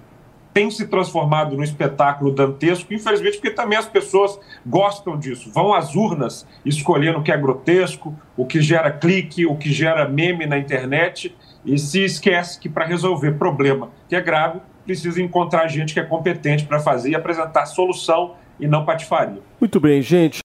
tem 0.56 0.70
se 0.70 0.86
transformado 0.86 1.54
num 1.54 1.62
espetáculo 1.62 2.32
dantesco, 2.32 2.94
infelizmente, 2.94 3.36
porque 3.36 3.50
também 3.50 3.76
as 3.76 3.84
pessoas 3.84 4.40
gostam 4.64 5.18
disso. 5.18 5.50
Vão 5.52 5.74
às 5.74 5.94
urnas 5.94 6.46
escolhendo 6.64 7.18
o 7.18 7.22
que 7.22 7.30
é 7.30 7.36
grotesco, 7.36 8.18
o 8.34 8.46
que 8.46 8.62
gera 8.62 8.90
clique, 8.90 9.44
o 9.44 9.54
que 9.54 9.70
gera 9.70 10.08
meme 10.08 10.46
na 10.46 10.56
internet 10.56 11.36
e 11.62 11.76
se 11.76 12.02
esquece 12.02 12.58
que 12.58 12.70
para 12.70 12.86
resolver 12.86 13.32
problema 13.32 13.90
que 14.08 14.16
é 14.16 14.20
grave, 14.22 14.60
precisa 14.82 15.20
encontrar 15.20 15.68
gente 15.68 15.92
que 15.92 16.00
é 16.00 16.02
competente 16.02 16.64
para 16.64 16.80
fazer 16.80 17.10
e 17.10 17.14
apresentar 17.14 17.66
solução 17.66 18.36
e 18.58 18.66
não 18.66 18.82
patifaria. 18.82 19.42
Muito 19.60 19.78
bem, 19.78 20.00
gente. 20.00 20.40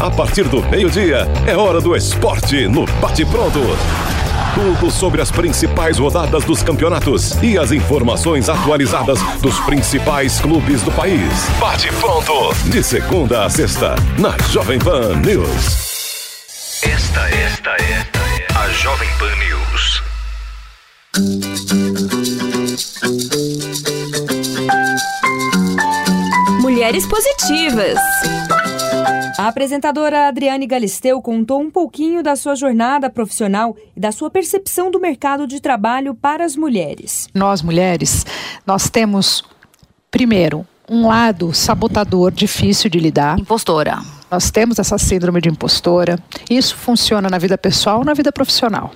A 0.00 0.10
partir 0.10 0.48
do 0.48 0.60
meio-dia, 0.68 1.28
é 1.46 1.56
hora 1.56 1.80
do 1.80 1.94
esporte 1.94 2.66
no 2.66 2.84
Bate 3.00 3.24
Pronto. 3.24 3.60
Tudo 4.54 4.90
sobre 4.90 5.22
as 5.22 5.30
principais 5.30 5.98
rodadas 5.98 6.44
dos 6.44 6.62
campeonatos 6.62 7.32
e 7.42 7.56
as 7.56 7.72
informações 7.72 8.50
atualizadas 8.50 9.18
dos 9.40 9.58
principais 9.60 10.40
clubes 10.40 10.82
do 10.82 10.92
país. 10.92 11.48
Bate 11.58 11.88
pronto! 11.94 12.52
De 12.66 12.82
segunda 12.82 13.46
a 13.46 13.50
sexta, 13.50 13.94
na 14.18 14.36
Jovem 14.50 14.78
Pan 14.78 15.16
News. 15.16 16.42
Esta, 16.82 17.28
esta, 17.30 17.70
esta 17.70 18.18
é 18.18 18.46
a 18.54 18.68
Jovem 18.72 19.08
Pan 19.18 19.34
News. 19.36 20.02
Mulheres 26.60 27.06
positivas. 27.06 27.98
A 29.38 29.48
apresentadora 29.48 30.28
Adriane 30.28 30.66
Galisteu 30.66 31.20
contou 31.22 31.60
um 31.60 31.70
pouquinho 31.70 32.22
da 32.22 32.36
sua 32.36 32.54
jornada 32.54 33.08
profissional 33.08 33.76
e 33.96 34.00
da 34.00 34.12
sua 34.12 34.30
percepção 34.30 34.90
do 34.90 35.00
mercado 35.00 35.46
de 35.46 35.60
trabalho 35.60 36.14
para 36.14 36.44
as 36.44 36.56
mulheres. 36.56 37.28
Nós 37.34 37.62
mulheres, 37.62 38.26
nós 38.66 38.90
temos 38.90 39.42
primeiro 40.10 40.66
um 40.88 41.06
lado 41.06 41.54
sabotador 41.54 42.30
difícil 42.30 42.90
de 42.90 42.98
lidar. 42.98 43.38
Impostora. 43.38 43.98
Nós 44.30 44.50
temos 44.50 44.78
essa 44.78 44.98
síndrome 44.98 45.40
de 45.40 45.48
impostora. 45.48 46.18
Isso 46.50 46.76
funciona 46.76 47.28
na 47.28 47.38
vida 47.38 47.56
pessoal, 47.56 48.04
na 48.04 48.14
vida 48.14 48.30
profissional. 48.30 48.92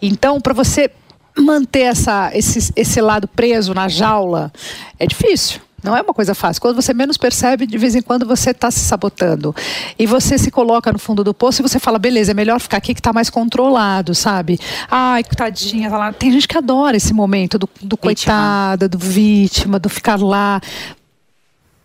Então, 0.00 0.40
para 0.40 0.52
você 0.52 0.90
manter 1.38 1.82
essa, 1.82 2.30
esse, 2.34 2.72
esse 2.74 3.00
lado 3.00 3.28
preso 3.28 3.74
na 3.74 3.88
jaula, 3.88 4.52
é 4.98 5.06
difícil. 5.06 5.60
Não 5.82 5.96
é 5.96 6.02
uma 6.02 6.14
coisa 6.14 6.34
fácil. 6.34 6.60
Quando 6.60 6.74
você 6.74 6.92
menos 6.92 7.16
percebe, 7.16 7.66
de 7.66 7.78
vez 7.78 7.94
em 7.94 8.02
quando 8.02 8.26
você 8.26 8.50
está 8.50 8.70
se 8.70 8.80
sabotando. 8.80 9.54
E 9.98 10.06
você 10.06 10.38
se 10.38 10.50
coloca 10.50 10.92
no 10.92 10.98
fundo 10.98 11.22
do 11.22 11.34
poço 11.34 11.60
e 11.60 11.62
você 11.62 11.78
fala, 11.78 11.98
beleza, 11.98 12.32
é 12.32 12.34
melhor 12.34 12.60
ficar 12.60 12.78
aqui 12.78 12.94
que 12.94 13.00
está 13.00 13.12
mais 13.12 13.30
controlado, 13.30 14.14
sabe? 14.14 14.58
Ai, 14.90 15.22
tadinha, 15.22 15.90
tá 15.90 15.98
lá. 15.98 16.12
Tem 16.12 16.30
gente 16.32 16.48
que 16.48 16.56
adora 16.56 16.96
esse 16.96 17.12
momento 17.12 17.58
do, 17.58 17.68
do 17.82 17.96
coitada, 17.96 18.88
do 18.88 18.98
vítima, 18.98 19.78
do 19.78 19.88
ficar 19.88 20.20
lá. 20.20 20.60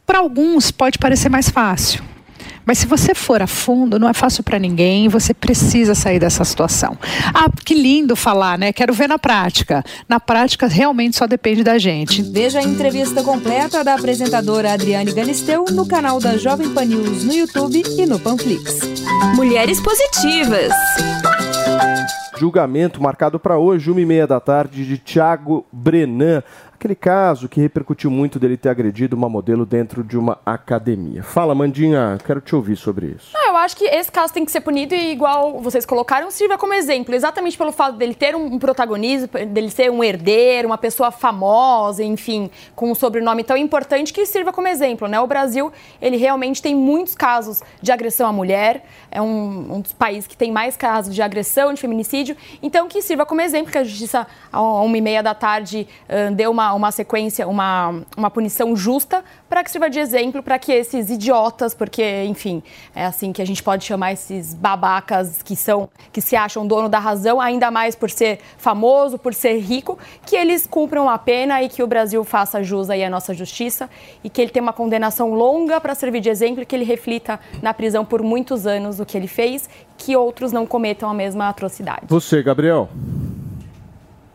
Para 0.05 0.19
alguns 0.19 0.71
pode 0.71 0.97
parecer 0.97 1.29
mais 1.29 1.49
fácil. 1.49 2.03
Mas 2.65 2.77
se 2.77 2.87
você 2.87 3.13
for 3.13 3.41
a 3.41 3.47
fundo, 3.47 3.99
não 3.99 4.07
é 4.07 4.13
fácil 4.13 4.43
para 4.43 4.59
ninguém, 4.59 5.07
você 5.07 5.33
precisa 5.33 5.95
sair 5.95 6.19
dessa 6.19 6.43
situação. 6.43 6.97
Ah, 7.33 7.49
que 7.65 7.73
lindo 7.73 8.15
falar, 8.15 8.57
né? 8.57 8.71
Quero 8.71 8.93
ver 8.93 9.07
na 9.07 9.17
prática. 9.17 9.83
Na 10.07 10.19
prática, 10.19 10.67
realmente 10.67 11.17
só 11.17 11.27
depende 11.27 11.63
da 11.63 11.77
gente. 11.77 12.21
Veja 12.21 12.59
a 12.59 12.63
entrevista 12.63 13.23
completa 13.23 13.83
da 13.83 13.95
apresentadora 13.95 14.73
Adriane 14.73 15.11
Galisteu 15.11 15.65
no 15.71 15.85
canal 15.85 16.19
da 16.19 16.37
Jovem 16.37 16.69
Pan 16.73 16.85
News 16.85 17.23
no 17.23 17.33
YouTube 17.33 17.83
e 17.97 18.05
no 18.05 18.19
Panflix. 18.19 18.79
Mulheres 19.35 19.79
positivas. 19.79 20.71
Julgamento 22.37 23.01
marcado 23.01 23.39
para 23.39 23.57
hoje, 23.57 23.91
uma 23.91 24.01
e 24.01 24.05
meia 24.05 24.25
da 24.25 24.39
tarde, 24.39 24.83
de 24.83 24.97
Thiago 24.97 25.63
Brenan. 25.71 26.41
Aquele 26.81 26.95
caso 26.95 27.47
que 27.47 27.61
repercutiu 27.61 28.09
muito 28.09 28.39
dele 28.39 28.57
ter 28.57 28.69
agredido 28.69 29.15
uma 29.15 29.29
modelo 29.29 29.67
dentro 29.67 30.03
de 30.03 30.17
uma 30.17 30.39
academia. 30.43 31.21
Fala, 31.21 31.53
Mandinha, 31.53 32.17
quero 32.25 32.41
te 32.41 32.55
ouvir 32.55 32.75
sobre 32.75 33.05
isso. 33.05 33.29
Não, 33.35 33.49
eu 33.49 33.57
acho 33.57 33.77
que 33.77 33.85
esse 33.85 34.11
caso 34.11 34.33
tem 34.33 34.43
que 34.43 34.51
ser 34.51 34.61
punido 34.61 34.95
e, 34.95 35.11
igual 35.11 35.59
vocês 35.61 35.85
colocaram, 35.85 36.31
sirva 36.31 36.57
como 36.57 36.73
exemplo. 36.73 37.13
Exatamente 37.13 37.55
pelo 37.55 37.71
fato 37.71 37.97
dele 37.97 38.15
ter 38.15 38.35
um, 38.35 38.57
protagonismo, 38.57 39.27
dele 39.27 39.69
ser 39.69 39.91
um 39.91 40.03
herdeiro, 40.03 40.69
uma 40.69 40.77
pessoa 40.77 41.11
famosa, 41.11 42.03
enfim, 42.03 42.49
com 42.75 42.89
um 42.89 42.95
sobrenome 42.95 43.43
tão 43.43 43.55
importante 43.55 44.11
que 44.11 44.25
sirva 44.25 44.51
como 44.51 44.67
exemplo, 44.67 45.07
né? 45.07 45.19
O 45.19 45.27
Brasil, 45.27 45.71
ele 46.01 46.17
realmente 46.17 46.63
tem 46.63 46.73
muitos 46.73 47.13
casos 47.13 47.61
de 47.79 47.91
agressão 47.91 48.27
à 48.27 48.33
mulher. 48.33 48.85
É 49.11 49.21
um, 49.21 49.75
um 49.75 49.81
dos 49.81 49.93
países 49.93 50.25
que 50.25 50.35
tem 50.35 50.51
mais 50.51 50.75
casos 50.75 51.13
de 51.13 51.21
agressão, 51.21 51.75
de 51.75 51.79
feminicídio. 51.79 52.35
Então, 52.59 52.87
que 52.87 53.03
sirva 53.03 53.23
como 53.23 53.39
exemplo 53.39 53.71
que 53.71 53.77
a 53.77 53.83
justiça, 53.83 54.25
a 54.51 54.61
uma 54.81 54.97
e 54.97 55.01
meia 55.01 55.21
da 55.21 55.35
tarde, 55.35 55.87
deu 56.35 56.49
uma, 56.49 56.70
uma 56.73 56.91
sequência, 56.91 57.47
uma, 57.47 58.01
uma 58.17 58.29
punição 58.29 58.75
justa 58.75 59.23
para 59.49 59.63
que 59.63 59.71
sirva 59.71 59.89
de 59.89 59.99
exemplo 59.99 60.41
para 60.41 60.57
que 60.57 60.71
esses 60.71 61.09
idiotas, 61.09 61.73
porque, 61.73 62.23
enfim, 62.23 62.63
é 62.95 63.05
assim 63.05 63.31
que 63.33 63.41
a 63.41 63.45
gente 63.45 63.61
pode 63.61 63.83
chamar 63.83 64.13
esses 64.13 64.53
babacas 64.53 65.41
que 65.41 65.55
são, 65.55 65.89
que 66.11 66.21
se 66.21 66.35
acham 66.35 66.65
dono 66.65 66.87
da 66.87 66.99
razão, 66.99 67.39
ainda 67.39 67.69
mais 67.69 67.95
por 67.95 68.09
ser 68.09 68.39
famoso, 68.57 69.17
por 69.17 69.33
ser 69.33 69.59
rico, 69.59 69.97
que 70.25 70.35
eles 70.35 70.65
cumpram 70.65 71.09
a 71.09 71.17
pena 71.17 71.61
e 71.61 71.69
que 71.69 71.83
o 71.83 71.87
Brasil 71.87 72.23
faça 72.23 72.63
jus 72.63 72.89
aí 72.89 73.03
à 73.03 73.09
nossa 73.09 73.33
justiça 73.33 73.89
e 74.23 74.29
que 74.29 74.41
ele 74.41 74.51
tenha 74.51 74.63
uma 74.63 74.73
condenação 74.73 75.33
longa 75.33 75.79
para 75.81 75.95
servir 75.95 76.21
de 76.21 76.29
exemplo 76.29 76.63
e 76.63 76.65
que 76.65 76.75
ele 76.75 76.85
reflita 76.85 77.39
na 77.61 77.73
prisão 77.73 78.05
por 78.05 78.21
muitos 78.21 78.65
anos 78.65 78.99
o 78.99 79.05
que 79.05 79.17
ele 79.17 79.27
fez, 79.27 79.69
que 79.97 80.15
outros 80.15 80.51
não 80.51 80.65
cometam 80.65 81.09
a 81.09 81.13
mesma 81.13 81.49
atrocidade. 81.49 82.01
Você, 82.07 82.41
Gabriel? 82.41 82.89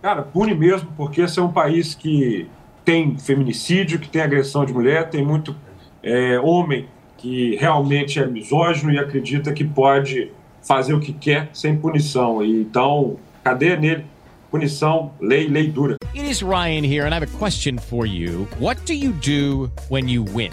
Cara, 0.07 0.23
pune 0.23 0.55
mesmo, 0.55 0.89
porque 0.97 1.23
esse 1.23 1.37
é 1.41 1.43
um 1.43 1.51
país 1.51 1.93
que 1.93 2.47
tem 2.85 3.19
feminicídio, 3.19 3.99
que 3.99 4.09
tem 4.09 4.23
agressão 4.23 4.65
de 4.65 4.73
mulher, 4.73 5.11
tem 5.11 5.27
muito 5.27 5.53
é, 6.01 6.39
homem 6.39 6.87
que 7.19 7.57
realmente 7.57 8.21
é 8.21 8.25
misógino 8.25 8.93
e 8.93 9.01
acredita 9.01 9.53
que 9.53 9.65
pode 9.65 10.31
fazer 10.63 10.95
o 10.95 11.01
que 11.01 11.13
quer 11.13 11.51
sem 11.53 11.77
punição. 11.77 12.41
Então, 12.45 13.17
cadeia 13.43 13.75
nele. 13.75 14.05
Punição, 14.49 15.11
lei, 15.21 15.49
lei 15.49 15.67
dura. 15.73 15.97
It 16.15 16.31
is 16.31 16.41
Ryan 16.41 16.85
here, 16.85 17.05
and 17.05 17.13
I 17.13 17.17
have 17.17 17.25
a 17.25 17.39
question 17.39 17.77
for 17.77 18.07
you. 18.07 18.47
What 18.61 18.87
do 18.87 18.95
you 18.95 19.13
do 19.13 19.73
when 19.89 20.09
you 20.09 20.23
win? 20.23 20.53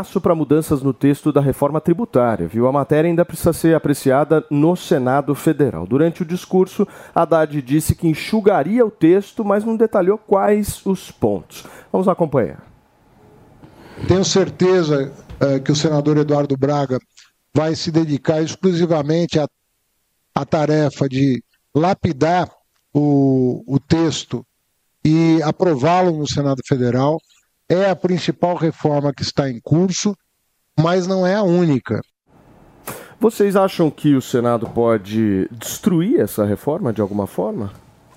para 0.21 0.33
mudanças 0.33 0.81
no 0.81 0.93
texto 0.93 1.31
da 1.31 1.41
reforma 1.41 1.79
tributária, 1.79 2.47
viu? 2.47 2.67
A 2.67 2.71
matéria 2.71 3.09
ainda 3.09 3.23
precisa 3.25 3.53
ser 3.53 3.75
apreciada 3.75 4.43
no 4.49 4.75
Senado 4.75 5.35
Federal. 5.35 5.85
Durante 5.85 6.23
o 6.23 6.25
discurso, 6.25 6.87
Haddad 7.13 7.61
disse 7.61 7.93
que 7.93 8.07
enxugaria 8.07 8.85
o 8.85 8.89
texto, 8.89 9.45
mas 9.45 9.63
não 9.63 9.75
detalhou 9.75 10.17
quais 10.17 10.85
os 10.85 11.11
pontos. 11.11 11.65
Vamos 11.91 12.07
acompanhar. 12.07 12.65
Tenho 14.07 14.25
certeza 14.25 15.11
eh, 15.39 15.59
que 15.59 15.71
o 15.71 15.75
senador 15.75 16.17
Eduardo 16.17 16.57
Braga 16.57 16.99
vai 17.53 17.75
se 17.75 17.91
dedicar 17.91 18.41
exclusivamente 18.41 19.39
à, 19.39 19.47
à 20.33 20.45
tarefa 20.45 21.07
de 21.07 21.43
lapidar 21.75 22.49
o, 22.93 23.63
o 23.67 23.79
texto 23.79 24.45
e 25.03 25.41
aprová-lo 25.43 26.17
no 26.17 26.27
Senado 26.27 26.61
Federal. 26.65 27.19
É 27.71 27.89
a 27.89 27.95
principal 27.95 28.57
reforma 28.57 29.13
que 29.13 29.21
está 29.21 29.49
em 29.49 29.57
curso, 29.61 30.13
mas 30.77 31.07
não 31.07 31.25
é 31.25 31.35
a 31.35 31.41
única. 31.41 32.01
Vocês 33.17 33.55
acham 33.55 33.89
que 33.89 34.13
o 34.13 34.21
Senado 34.21 34.67
pode 34.67 35.47
destruir 35.49 36.19
essa 36.19 36.43
reforma 36.43 36.91
de 36.91 36.99
alguma 36.99 37.25
forma? 37.25 37.71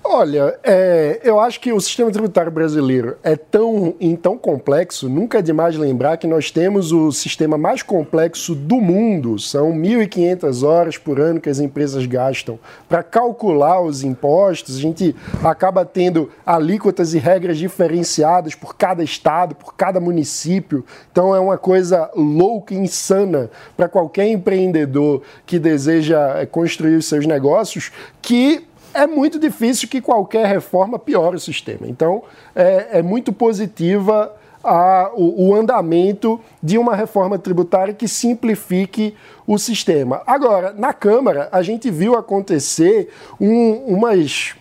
Olha, 0.07 0.59
é, 0.63 1.19
eu 1.23 1.39
acho 1.39 1.59
que 1.59 1.73
o 1.73 1.81
sistema 1.81 2.11
tributário 2.11 2.51
brasileiro 2.51 3.17
é 3.23 3.35
tão, 3.35 3.95
tão 4.21 4.37
complexo, 4.37 5.09
nunca 5.09 5.39
é 5.39 5.41
demais 5.41 5.75
lembrar 5.75 6.17
que 6.17 6.27
nós 6.27 6.51
temos 6.51 6.91
o 6.91 7.11
sistema 7.11 7.57
mais 7.57 7.81
complexo 7.81 8.53
do 8.53 8.75
mundo. 8.75 9.39
São 9.39 9.73
1.500 9.73 10.63
horas 10.63 10.97
por 10.99 11.19
ano 11.19 11.41
que 11.41 11.49
as 11.49 11.59
empresas 11.59 12.05
gastam 12.05 12.59
para 12.87 13.01
calcular 13.01 13.81
os 13.81 14.03
impostos. 14.03 14.77
A 14.77 14.79
gente 14.79 15.15
acaba 15.43 15.83
tendo 15.83 16.29
alíquotas 16.45 17.15
e 17.15 17.17
regras 17.17 17.57
diferenciadas 17.57 18.53
por 18.53 18.77
cada 18.77 19.03
estado, 19.03 19.55
por 19.55 19.73
cada 19.73 19.99
município. 19.99 20.85
Então 21.11 21.35
é 21.35 21.39
uma 21.39 21.57
coisa 21.57 22.11
louca 22.15 22.75
insana 22.75 23.49
para 23.75 23.89
qualquer 23.89 24.27
empreendedor 24.27 25.23
que 25.47 25.57
deseja 25.57 26.37
é, 26.37 26.45
construir 26.45 26.95
os 26.95 27.07
seus 27.07 27.25
negócios, 27.25 27.91
que 28.21 28.67
é 28.95 29.05
muito 29.05 29.37
difícil 29.37 29.89
que 29.89 30.01
qualquer 30.01 30.47
reforma 30.47 30.97
piore 30.97 31.35
o 31.35 31.39
sistema. 31.39 31.85
Então, 31.87 32.23
é, 32.55 32.99
é 32.99 33.01
muito 33.01 33.33
positiva 33.33 34.33
a, 34.63 35.11
o, 35.13 35.49
o, 35.49 35.55
andamento 35.55 36.39
de 36.63 36.77
uma 36.77 36.95
reforma 36.95 37.37
tributária 37.37 37.93
que 37.93 38.07
simplifique 38.07 39.15
o 39.45 39.59
sistema. 39.59 40.23
Agora, 40.25 40.73
na 40.73 40.91
Câmara, 40.91 41.49
a 41.51 41.61
gente 41.61 41.91
viu 41.91 42.15
acontecer 42.15 43.09
um, 43.39 43.73
umas 43.85 44.55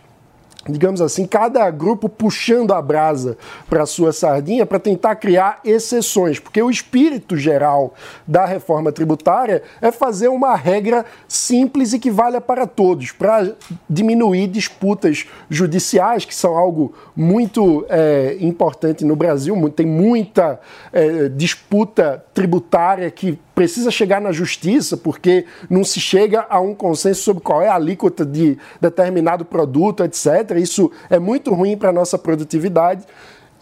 digamos 0.69 1.01
assim, 1.01 1.27
cada 1.27 1.70
grupo 1.70 2.09
puxando 2.09 2.73
a 2.73 2.81
brasa 2.81 3.36
para 3.69 3.86
sua 3.86 4.12
sardinha 4.12 4.65
para 4.65 4.78
tentar 4.78 5.16
criar 5.16 5.61
exceções, 5.65 6.39
porque 6.39 6.62
o 6.62 6.70
espírito 6.70 7.36
geral 7.36 7.95
da 8.27 8.45
reforma 8.45 8.91
tributária 8.91 9.62
é 9.81 9.91
fazer 9.91 10.28
uma 10.28 10.55
regra 10.55 11.05
simples 11.28 11.93
e 11.93 11.99
que 11.99 12.11
valha 12.11 12.41
para 12.41 12.66
todos, 12.66 13.12
para 13.12 13.53
diminuir 13.89 14.47
disputas 14.49 15.27
judiciais, 15.51 16.24
que 16.24 16.35
são 16.35 16.57
algo 16.57 16.95
muito 17.15 17.85
é, 17.89 18.36
importante 18.41 19.05
no 19.05 19.16
Brasil, 19.16 19.55
tem 19.70 19.86
muita 19.86 20.61
é, 20.93 21.28
disputa 21.28 22.24
tributária 22.32 23.11
que 23.11 23.39
precisa 23.55 23.90
chegar 23.90 24.20
na 24.20 24.32
justiça, 24.32 24.97
porque 24.97 25.47
não 25.70 25.85
se 25.85 26.01
chega 26.01 26.47
a 26.48 26.60
um 26.60 26.74
consenso 26.74 27.22
sobre 27.22 27.43
qual 27.43 27.62
é 27.62 27.68
a 27.68 27.74
alíquota 27.74 28.24
de 28.26 28.59
determinado 28.81 29.44
produto, 29.44 30.02
etc. 30.02 30.56
Isso 30.56 30.90
é 31.09 31.18
muito 31.18 31.55
ruim 31.55 31.76
para 31.76 31.90
a 31.90 31.93
nossa 31.93 32.18
produtividade. 32.18 33.05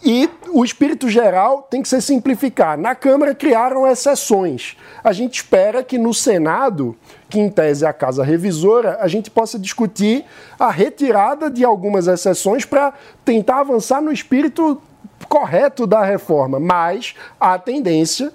E 0.05 0.29
o 0.49 0.65
espírito 0.65 1.07
geral 1.07 1.65
tem 1.69 1.81
que 1.81 1.87
ser 1.87 2.01
simplificar. 2.01 2.77
Na 2.77 2.93
Câmara 2.93 3.33
criaram 3.33 3.87
exceções. 3.87 4.75
A 5.01 5.13
gente 5.13 5.35
espera 5.35 5.81
que 5.81 5.97
no 5.97 6.13
Senado, 6.13 6.93
que 7.29 7.39
em 7.39 7.49
tese 7.49 7.85
é 7.85 7.87
a 7.87 7.93
casa 7.93 8.21
revisora, 8.21 8.97
a 8.99 9.07
gente 9.07 9.31
possa 9.31 9.57
discutir 9.57 10.25
a 10.59 10.69
retirada 10.69 11.49
de 11.49 11.63
algumas 11.63 12.07
exceções 12.07 12.65
para 12.65 12.93
tentar 13.23 13.61
avançar 13.61 14.01
no 14.01 14.11
espírito 14.11 14.81
correto 15.29 15.87
da 15.87 16.03
reforma. 16.03 16.59
Mas 16.59 17.15
a 17.39 17.57
tendência 17.57 18.33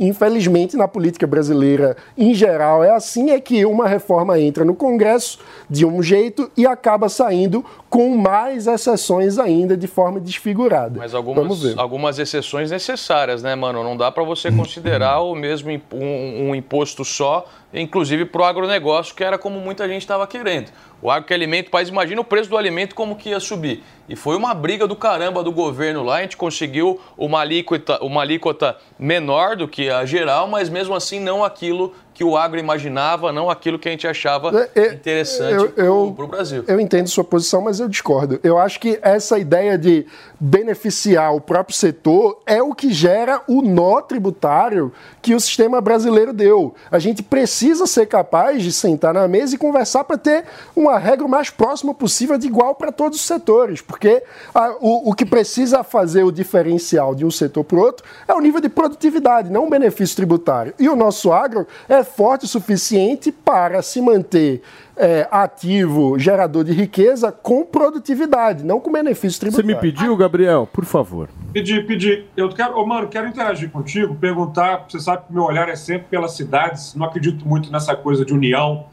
infelizmente, 0.00 0.76
na 0.76 0.88
política 0.88 1.26
brasileira 1.26 1.96
em 2.16 2.34
geral 2.34 2.82
é 2.82 2.90
assim, 2.90 3.30
é 3.30 3.38
que 3.38 3.66
uma 3.66 3.86
reforma 3.86 4.40
entra 4.40 4.64
no 4.64 4.74
Congresso 4.74 5.38
de 5.68 5.84
um 5.84 6.02
jeito 6.02 6.50
e 6.56 6.66
acaba 6.66 7.08
saindo 7.10 7.62
com 7.90 8.16
mais 8.16 8.68
exceções 8.68 9.36
ainda 9.36 9.76
de 9.76 9.88
forma 9.88 10.20
desfigurada. 10.20 10.96
Mas 10.96 11.12
algumas, 11.12 11.76
algumas 11.76 12.20
exceções 12.20 12.70
necessárias, 12.70 13.42
né, 13.42 13.56
mano? 13.56 13.82
Não 13.82 13.96
dá 13.96 14.12
para 14.12 14.22
você 14.22 14.50
considerar 14.52 15.20
o 15.20 15.34
mesmo 15.34 15.70
um, 15.92 16.50
um 16.50 16.54
imposto 16.54 17.04
só, 17.04 17.44
inclusive 17.74 18.26
para 18.26 18.42
o 18.42 18.44
agronegócio, 18.44 19.12
que 19.12 19.24
era 19.24 19.36
como 19.36 19.58
muita 19.58 19.88
gente 19.88 20.02
estava 20.02 20.24
querendo. 20.24 20.70
O 21.02 21.10
agro 21.10 21.26
que 21.26 21.34
alimenta 21.34 21.66
o 21.66 21.72
país, 21.72 21.88
imagina 21.88 22.20
o 22.20 22.24
preço 22.24 22.48
do 22.48 22.56
alimento 22.56 22.94
como 22.94 23.16
que 23.16 23.30
ia 23.30 23.40
subir. 23.40 23.82
E 24.08 24.14
foi 24.14 24.36
uma 24.36 24.54
briga 24.54 24.86
do 24.86 24.94
caramba 24.94 25.42
do 25.42 25.50
governo 25.50 26.04
lá, 26.04 26.18
a 26.18 26.22
gente 26.22 26.36
conseguiu 26.36 27.00
uma 27.18 27.40
alíquota, 27.40 27.98
uma 28.04 28.20
alíquota 28.20 28.76
menor 28.98 29.56
do 29.56 29.66
que 29.66 29.90
a 29.90 30.04
geral, 30.04 30.46
mas 30.46 30.68
mesmo 30.68 30.94
assim 30.94 31.18
não 31.18 31.42
aquilo 31.42 31.92
que 32.20 32.24
o 32.24 32.36
agro 32.36 32.60
imaginava, 32.60 33.32
não 33.32 33.48
aquilo 33.48 33.78
que 33.78 33.88
a 33.88 33.92
gente 33.92 34.06
achava 34.06 34.68
interessante 34.76 35.72
eu- 35.74 36.12
para 36.14 36.24
o 36.26 36.28
Brasil. 36.28 36.62
Eu 36.68 36.78
entendo 36.78 37.08
sua 37.08 37.24
posição, 37.24 37.62
mas 37.62 37.80
eu 37.80 37.88
discordo. 37.88 38.38
Eu 38.44 38.58
acho 38.58 38.78
que 38.78 38.98
essa 39.00 39.38
ideia 39.38 39.78
de 39.78 40.04
beneficiar 40.38 41.34
o 41.34 41.40
próprio 41.40 41.74
setor 41.74 42.38
é 42.44 42.62
o 42.62 42.74
que 42.74 42.92
gera 42.92 43.40
o 43.48 43.62
nó 43.62 44.02
tributário 44.02 44.92
que 45.22 45.34
o 45.34 45.40
sistema 45.40 45.80
brasileiro 45.80 46.34
deu. 46.34 46.74
A 46.90 46.98
gente 46.98 47.22
precisa 47.22 47.86
ser 47.86 48.04
capaz 48.04 48.62
de 48.62 48.70
sentar 48.70 49.14
na 49.14 49.26
mesa 49.26 49.54
e 49.54 49.58
conversar 49.58 50.04
para 50.04 50.18
ter 50.18 50.44
uma 50.76 50.98
regra 50.98 51.24
o 51.24 51.28
mais 51.28 51.48
próxima 51.48 51.94
possível 51.94 52.36
de 52.36 52.46
igual 52.46 52.74
para 52.74 52.92
todos 52.92 53.18
os 53.18 53.26
setores, 53.26 53.80
porque 53.80 54.22
ah, 54.54 54.74
o, 54.78 55.10
o 55.10 55.14
que 55.14 55.24
precisa 55.24 55.82
fazer 55.82 56.22
o 56.22 56.30
diferencial 56.30 57.14
de 57.14 57.24
um 57.24 57.30
setor 57.30 57.64
para 57.64 57.78
o 57.78 57.80
outro 57.80 58.04
é 58.28 58.34
o 58.34 58.40
nível 58.40 58.60
de 58.60 58.68
produtividade, 58.68 59.50
não 59.50 59.66
o 59.66 59.70
benefício 59.70 60.16
tributário. 60.16 60.74
E 60.78 60.86
o 60.86 60.94
nosso 60.96 61.32
agro 61.32 61.66
é 61.88 62.02
forte 62.10 62.44
o 62.44 62.48
suficiente 62.48 63.32
para 63.32 63.80
se 63.82 64.00
manter 64.00 64.62
é, 64.96 65.26
ativo, 65.30 66.18
gerador 66.18 66.62
de 66.64 66.72
riqueza, 66.72 67.32
com 67.32 67.64
produtividade, 67.64 68.62
não 68.64 68.78
com 68.78 68.92
benefício 68.92 69.40
Você 69.40 69.50
tributário. 69.50 69.76
me 69.76 69.80
pediu, 69.80 70.16
Gabriel? 70.16 70.68
Por 70.70 70.84
favor. 70.84 71.30
Pedir, 71.52 71.86
pedir. 71.86 72.26
Eu 72.36 72.50
quero, 72.50 72.76
ô, 72.76 72.86
mano, 72.86 73.08
quero 73.08 73.26
interagir 73.26 73.70
contigo, 73.70 74.14
perguntar. 74.14 74.84
Você 74.88 75.00
sabe 75.00 75.26
que 75.26 75.32
meu 75.32 75.44
olhar 75.44 75.68
é 75.68 75.76
sempre 75.76 76.08
pelas 76.10 76.32
cidades. 76.32 76.94
Não 76.94 77.06
acredito 77.06 77.48
muito 77.48 77.72
nessa 77.72 77.96
coisa 77.96 78.24
de 78.24 78.34
união. 78.34 78.84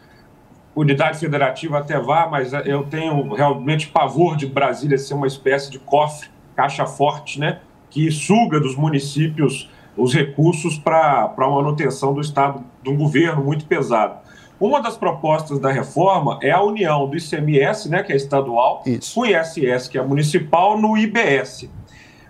Unidade 0.74 1.18
federativa 1.20 1.80
até 1.80 2.00
vá, 2.00 2.28
mas 2.28 2.54
eu 2.54 2.84
tenho 2.84 3.34
realmente 3.34 3.88
pavor 3.88 4.38
de 4.38 4.46
Brasília 4.46 4.98
ser 4.98 5.16
uma 5.16 5.28
espécie 5.28 5.70
de 5.72 5.80
cofre, 5.80 6.30
caixa 6.56 6.86
forte, 6.86 7.40
né? 7.40 7.60
Que 7.90 8.10
suga 8.12 8.60
dos 8.60 8.76
municípios 8.76 9.70
os 9.98 10.14
recursos 10.14 10.78
para 10.78 11.34
a 11.36 11.50
manutenção 11.50 12.14
do 12.14 12.22
Estado, 12.22 12.64
de 12.84 12.90
um 12.90 12.96
governo 12.96 13.44
muito 13.44 13.66
pesado. 13.66 14.20
Uma 14.60 14.82
das 14.82 14.98
propostas 14.98 15.60
da 15.60 15.72
reforma 15.72 16.40
é 16.42 16.52
a 16.52 16.62
união 16.62 17.08
do 17.08 17.16
ICMS, 17.16 17.90
né, 17.90 18.02
que 18.02 18.12
é 18.12 18.16
estadual, 18.16 18.84
com 19.14 19.22
o 19.22 19.26
ISS, 19.26 19.88
que 19.88 19.98
é 19.98 20.04
municipal, 20.04 20.80
no 20.80 20.98
IBS. 20.98 21.70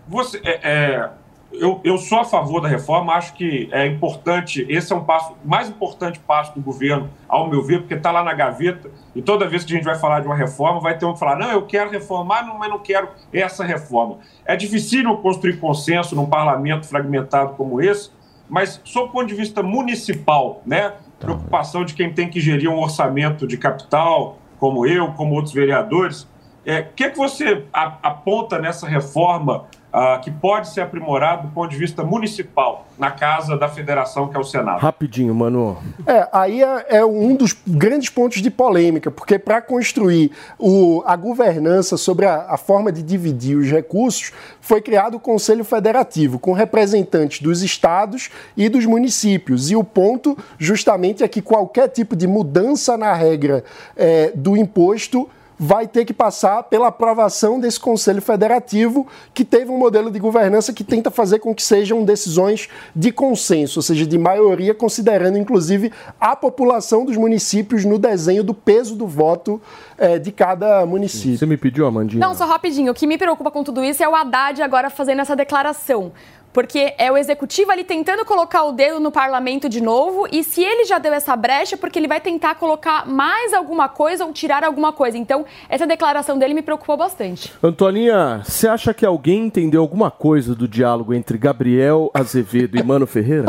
Você, 0.07 0.41
é, 0.43 0.59
é, 0.63 1.09
eu, 1.51 1.79
eu 1.83 1.97
sou 1.97 2.19
a 2.19 2.25
favor 2.25 2.59
da 2.61 2.67
reforma, 2.67 3.13
acho 3.13 3.33
que 3.33 3.69
é 3.71 3.85
importante, 3.87 4.65
esse 4.69 4.91
é 4.91 4.95
um 4.95 5.03
passo, 5.03 5.33
o 5.43 5.47
mais 5.47 5.69
importante 5.69 6.19
passo 6.19 6.53
do 6.53 6.61
governo, 6.61 7.09
ao 7.27 7.49
meu 7.49 7.63
ver, 7.63 7.79
porque 7.79 7.93
está 7.93 8.11
lá 8.11 8.23
na 8.23 8.33
gaveta, 8.33 8.91
e 9.15 9.21
toda 9.21 9.47
vez 9.47 9.63
que 9.63 9.73
a 9.73 9.75
gente 9.75 9.85
vai 9.85 9.95
falar 9.97 10.19
de 10.19 10.27
uma 10.27 10.35
reforma, 10.35 10.79
vai 10.79 10.97
ter 10.97 11.05
um 11.05 11.13
que 11.13 11.19
falar, 11.19 11.37
não, 11.37 11.49
eu 11.49 11.65
quero 11.65 11.89
reformar, 11.89 12.45
não, 12.45 12.57
mas 12.57 12.69
não 12.69 12.79
quero 12.79 13.09
essa 13.31 13.63
reforma. 13.63 14.17
É 14.45 14.55
difícil 14.55 15.15
construir 15.17 15.59
consenso 15.59 16.15
num 16.15 16.25
parlamento 16.25 16.85
fragmentado 16.87 17.53
como 17.55 17.81
esse, 17.81 18.11
mas, 18.49 18.79
sob 18.83 19.09
o 19.09 19.11
ponto 19.11 19.27
de 19.27 19.35
vista 19.35 19.61
municipal, 19.63 20.61
né, 20.65 20.93
preocupação 21.19 21.83
de 21.83 21.93
quem 21.93 22.13
tem 22.13 22.29
que 22.29 22.39
gerir 22.39 22.69
um 22.69 22.77
orçamento 22.79 23.47
de 23.47 23.57
capital, 23.57 24.37
como 24.59 24.85
eu, 24.85 25.11
como 25.13 25.33
outros 25.35 25.53
vereadores, 25.53 26.27
é, 26.65 26.81
o 26.81 26.93
que, 26.95 27.05
é 27.05 27.09
que 27.09 27.17
você 27.17 27.63
a- 27.73 27.97
aponta 28.03 28.59
nessa 28.59 28.87
reforma 28.87 29.65
ah, 29.91 30.19
que 30.21 30.29
pode 30.29 30.69
ser 30.69 30.81
aprimorado 30.81 31.47
do 31.47 31.53
ponto 31.53 31.69
de 31.69 31.77
vista 31.77 32.03
municipal, 32.03 32.85
na 32.99 33.11
casa 33.11 33.55
da 33.55 33.69
federação, 33.69 34.27
que 34.27 34.35
é 34.35 34.39
o 34.39 34.43
Senado. 34.43 34.79
Rapidinho, 34.79 35.33
Manu. 35.33 35.77
É, 36.05 36.27
aí 36.33 36.61
é, 36.61 36.85
é 36.97 37.05
um 37.05 37.35
dos 37.35 37.55
grandes 37.65 38.09
pontos 38.09 38.41
de 38.41 38.49
polêmica, 38.49 39.09
porque 39.09 39.39
para 39.39 39.61
construir 39.61 40.31
o, 40.59 41.03
a 41.05 41.15
governança 41.15 41.95
sobre 41.95 42.25
a, 42.25 42.47
a 42.49 42.57
forma 42.57 42.91
de 42.91 43.01
dividir 43.01 43.57
os 43.57 43.69
recursos, 43.71 44.31
foi 44.59 44.81
criado 44.81 45.15
o 45.15 45.19
Conselho 45.19 45.63
Federativo, 45.63 46.37
com 46.37 46.51
representantes 46.51 47.41
dos 47.41 47.61
estados 47.61 48.29
e 48.55 48.67
dos 48.67 48.85
municípios. 48.85 49.71
E 49.71 49.75
o 49.75 49.83
ponto, 49.83 50.37
justamente, 50.57 51.23
é 51.23 51.27
que 51.27 51.41
qualquer 51.41 51.87
tipo 51.87 52.15
de 52.15 52.27
mudança 52.27 52.97
na 52.97 53.13
regra 53.13 53.63
é, 53.95 54.31
do 54.35 54.57
imposto 54.57 55.29
vai 55.59 55.87
ter 55.87 56.05
que 56.05 56.13
passar 56.13 56.63
pela 56.63 56.87
aprovação 56.87 57.59
desse 57.59 57.79
Conselho 57.79 58.21
Federativo, 58.21 59.07
que 59.33 59.43
teve 59.43 59.71
um 59.71 59.77
modelo 59.77 60.11
de 60.11 60.19
governança 60.19 60.71
que 60.71 60.83
tenta 60.83 61.09
fazer 61.09 61.39
com 61.39 61.53
que 61.53 61.63
sejam 61.63 62.03
decisões 62.03 62.69
de 62.95 63.11
consenso, 63.11 63.79
ou 63.79 63.83
seja, 63.83 64.05
de 64.05 64.17
maioria, 64.17 64.73
considerando 64.73 65.37
inclusive 65.37 65.91
a 66.19 66.35
população 66.35 67.05
dos 67.05 67.17
municípios 67.17 67.85
no 67.85 67.97
desenho 67.97 68.43
do 68.43 68.53
peso 68.53 68.95
do 68.95 69.07
voto 69.07 69.61
eh, 69.97 70.19
de 70.19 70.31
cada 70.31 70.85
município. 70.85 71.37
Você 71.37 71.45
me 71.45 71.57
pediu, 71.57 71.87
Amandinha? 71.87 72.19
Não, 72.19 72.35
só 72.35 72.45
rapidinho. 72.45 72.91
O 72.91 72.95
que 72.95 73.07
me 73.07 73.17
preocupa 73.17 73.49
com 73.49 73.63
tudo 73.63 73.83
isso 73.83 74.03
é 74.03 74.07
o 74.07 74.15
Haddad 74.15 74.61
agora 74.61 74.89
fazendo 74.89 75.21
essa 75.21 75.35
declaração. 75.35 76.11
Porque 76.53 76.93
é 76.97 77.11
o 77.11 77.17
executivo 77.17 77.71
ali 77.71 77.83
tentando 77.83 78.25
colocar 78.25 78.63
o 78.63 78.71
dedo 78.71 78.99
no 78.99 79.11
parlamento 79.11 79.69
de 79.69 79.79
novo, 79.81 80.27
e 80.31 80.43
se 80.43 80.63
ele 80.63 80.85
já 80.85 80.97
deu 80.97 81.13
essa 81.13 81.35
brecha, 81.35 81.75
é 81.75 81.77
porque 81.77 81.99
ele 81.99 82.07
vai 82.07 82.19
tentar 82.19 82.55
colocar 82.55 83.05
mais 83.05 83.53
alguma 83.53 83.87
coisa 83.87 84.25
ou 84.25 84.33
tirar 84.33 84.63
alguma 84.63 84.91
coisa. 84.91 85.17
Então, 85.17 85.45
essa 85.69 85.85
declaração 85.85 86.37
dele 86.39 86.53
me 86.55 86.61
preocupou 86.63 86.97
bastante. 86.97 87.53
Antoninha, 87.61 88.41
você 88.43 88.67
acha 88.67 88.93
que 88.93 89.05
alguém 89.05 89.45
entendeu 89.45 89.81
alguma 89.81 90.09
coisa 90.09 90.55
do 90.55 90.67
diálogo 90.67 91.13
entre 91.13 91.37
Gabriel 91.37 92.09
Azevedo 92.13 92.77
e 92.77 92.83
Mano 92.83 93.05
Ferreira? 93.05 93.47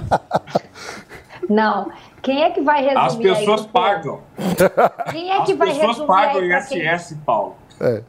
Não. 1.48 1.90
Quem 2.20 2.42
é 2.42 2.50
que 2.50 2.60
vai 2.60 2.82
resumir 2.84 3.30
As 3.30 3.38
pessoas 3.38 3.60
aí 3.62 3.68
pagam. 3.68 4.20
Quem 5.10 5.30
é 5.30 5.40
que 5.44 5.52
As 5.52 5.58
vai 5.58 5.68
pessoas 5.68 5.86
resumir 5.88 6.06
pagam 6.06 6.42
aí 6.42 6.48
pra 6.48 6.62
quem- 6.66 6.94
ISS, 6.94 7.16
Paulo. 7.24 7.56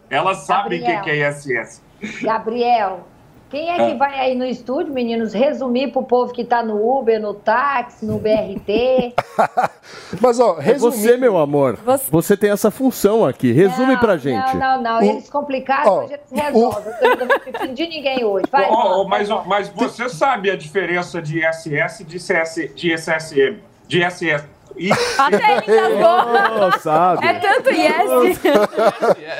Elas 0.09 0.39
sabem 0.39 0.81
o 0.81 1.03
que 1.03 1.09
é 1.09 1.29
ISS. 1.29 1.81
Gabriel, 2.21 3.07
quem 3.49 3.69
é 3.69 3.75
que 3.75 3.81
É. 3.91 3.95
vai 3.95 4.19
aí 4.19 4.35
no 4.35 4.45
estúdio, 4.45 4.93
meninos, 4.93 5.33
resumir 5.33 5.91
pro 5.91 6.03
povo 6.03 6.31
que 6.31 6.43
tá 6.43 6.61
no 6.63 6.99
Uber, 6.99 7.19
no 7.19 7.33
táxi, 7.33 8.05
no 8.05 8.19
BRT? 8.19 9.13
Mas, 10.21 10.39
ó, 10.39 10.57
É 10.59 10.73
você, 10.75 11.17
meu 11.17 11.37
amor. 11.37 11.77
Você... 12.09 12.37
tem 12.37 12.51
essa 12.51 12.69
função 12.71 13.25
aqui. 13.25 13.51
Resume 13.51 13.97
pra 13.97 14.17
gente. 14.17 14.55
Não, 14.55 14.81
não, 14.81 14.81
não. 14.81 15.01
Eles 15.01 15.29
complicaram, 15.29 16.05
hoje 16.05 16.13
eles 16.13 16.43
resolvem. 16.43 16.93
Eu 17.01 17.17
tô 17.17 17.25
dando 17.25 17.39
pepino 17.39 17.73
de 17.73 17.87
ninguém 17.87 18.23
hoje. 18.23 18.45
Vai, 18.51 18.67
Ó, 18.69 19.03
mas, 19.05 19.29
mas 19.45 19.69
você 19.69 20.07
sabe 20.09 20.49
a 20.51 20.55
diferença 20.55 21.21
de 21.21 21.39
ISS 21.39 21.99
e 22.01 22.03
de, 22.03 22.19
CS, 22.19 22.55
de 22.75 22.91
SSM? 22.93 23.57
De 23.87 24.03
SS. 24.03 24.45
E... 24.77 24.89
Até 25.17 25.57
ele 25.67 25.77
engasgou. 25.79 26.67
Oh, 26.67 26.79
sabe. 26.79 27.25
É 27.27 27.33
tanto 27.33 27.69
yes. 27.69 28.39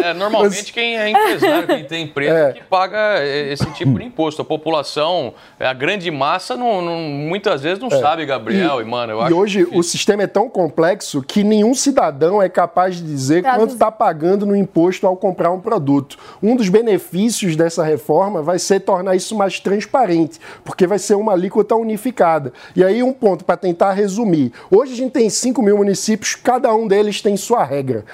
É, 0.04 0.14
normalmente 0.14 0.72
quem 0.74 0.98
é 0.98 1.10
empresário, 1.10 1.68
quem 1.68 1.84
tem 1.86 2.04
empresa, 2.06 2.54
que 2.54 2.64
paga 2.64 3.24
esse 3.26 3.66
tipo 3.72 3.98
de 4.00 4.06
imposto. 4.06 4.42
A 4.42 4.46
população, 4.46 5.34
a 5.60 5.74
grande 5.74 6.10
massa, 6.12 6.56
não, 6.56 6.82
não- 6.82 6.98
muitas 7.00 7.62
vezes 7.62 7.80
não 7.80 7.90
sabe, 7.90 8.26
Gabriel 8.26 8.82
e, 8.82 8.86
mano, 8.86 9.14
eu 9.14 9.20
É. 9.20 9.24
E 9.24 9.26
acho 9.26 9.36
hoje 9.38 9.68
o 9.72 9.84
sistema 9.84 10.24
é 10.24 10.28
tão 10.28 10.50
complexo 10.50 11.22
que 11.22 11.44
nenhum 11.44 11.74
cidadão 11.74 12.42
é 12.42 12.50
capaz 12.50 12.96
de 12.98 13.04
dizer 13.04 13.42
Traduz- 13.42 13.62
quanto 13.64 13.74
está 13.74 13.92
pagando 13.92 14.46
no 14.46 14.56
imposto 14.56 15.06
ao 15.08 15.16
comprar 15.16 15.52
um 15.52 15.60
produto. 15.60 16.18
Um 16.42 16.56
dos 16.56 16.70
benefícios 16.70 17.56
dessa 17.56 17.84
reforma 17.84 18.42
vai 18.42 18.60
ser 18.60 18.80
tornar 18.82 19.16
isso 19.16 19.36
mais 19.36 19.60
transparente, 19.60 20.40
porque 20.64 20.88
vai 20.88 21.00
ser 21.00 21.16
uma 21.16 21.34
alíquota 21.34 21.76
unificada. 21.76 22.52
E 22.76 22.84
aí, 22.84 23.02
um 23.04 23.14
ponto 23.14 23.44
para 23.46 23.58
tentar 23.58 23.92
resumir: 23.94 24.52
hoje 24.72 24.94
a 24.94 24.96
gente 24.96 25.12
tem 25.12 25.19
5 25.28 25.60
mil 25.64 25.78
municípios, 25.78 26.36
cada 26.36 26.72
um 26.72 26.88
deles 26.88 27.20
tem 27.20 27.36
sua 27.36 27.64
regra. 27.64 28.06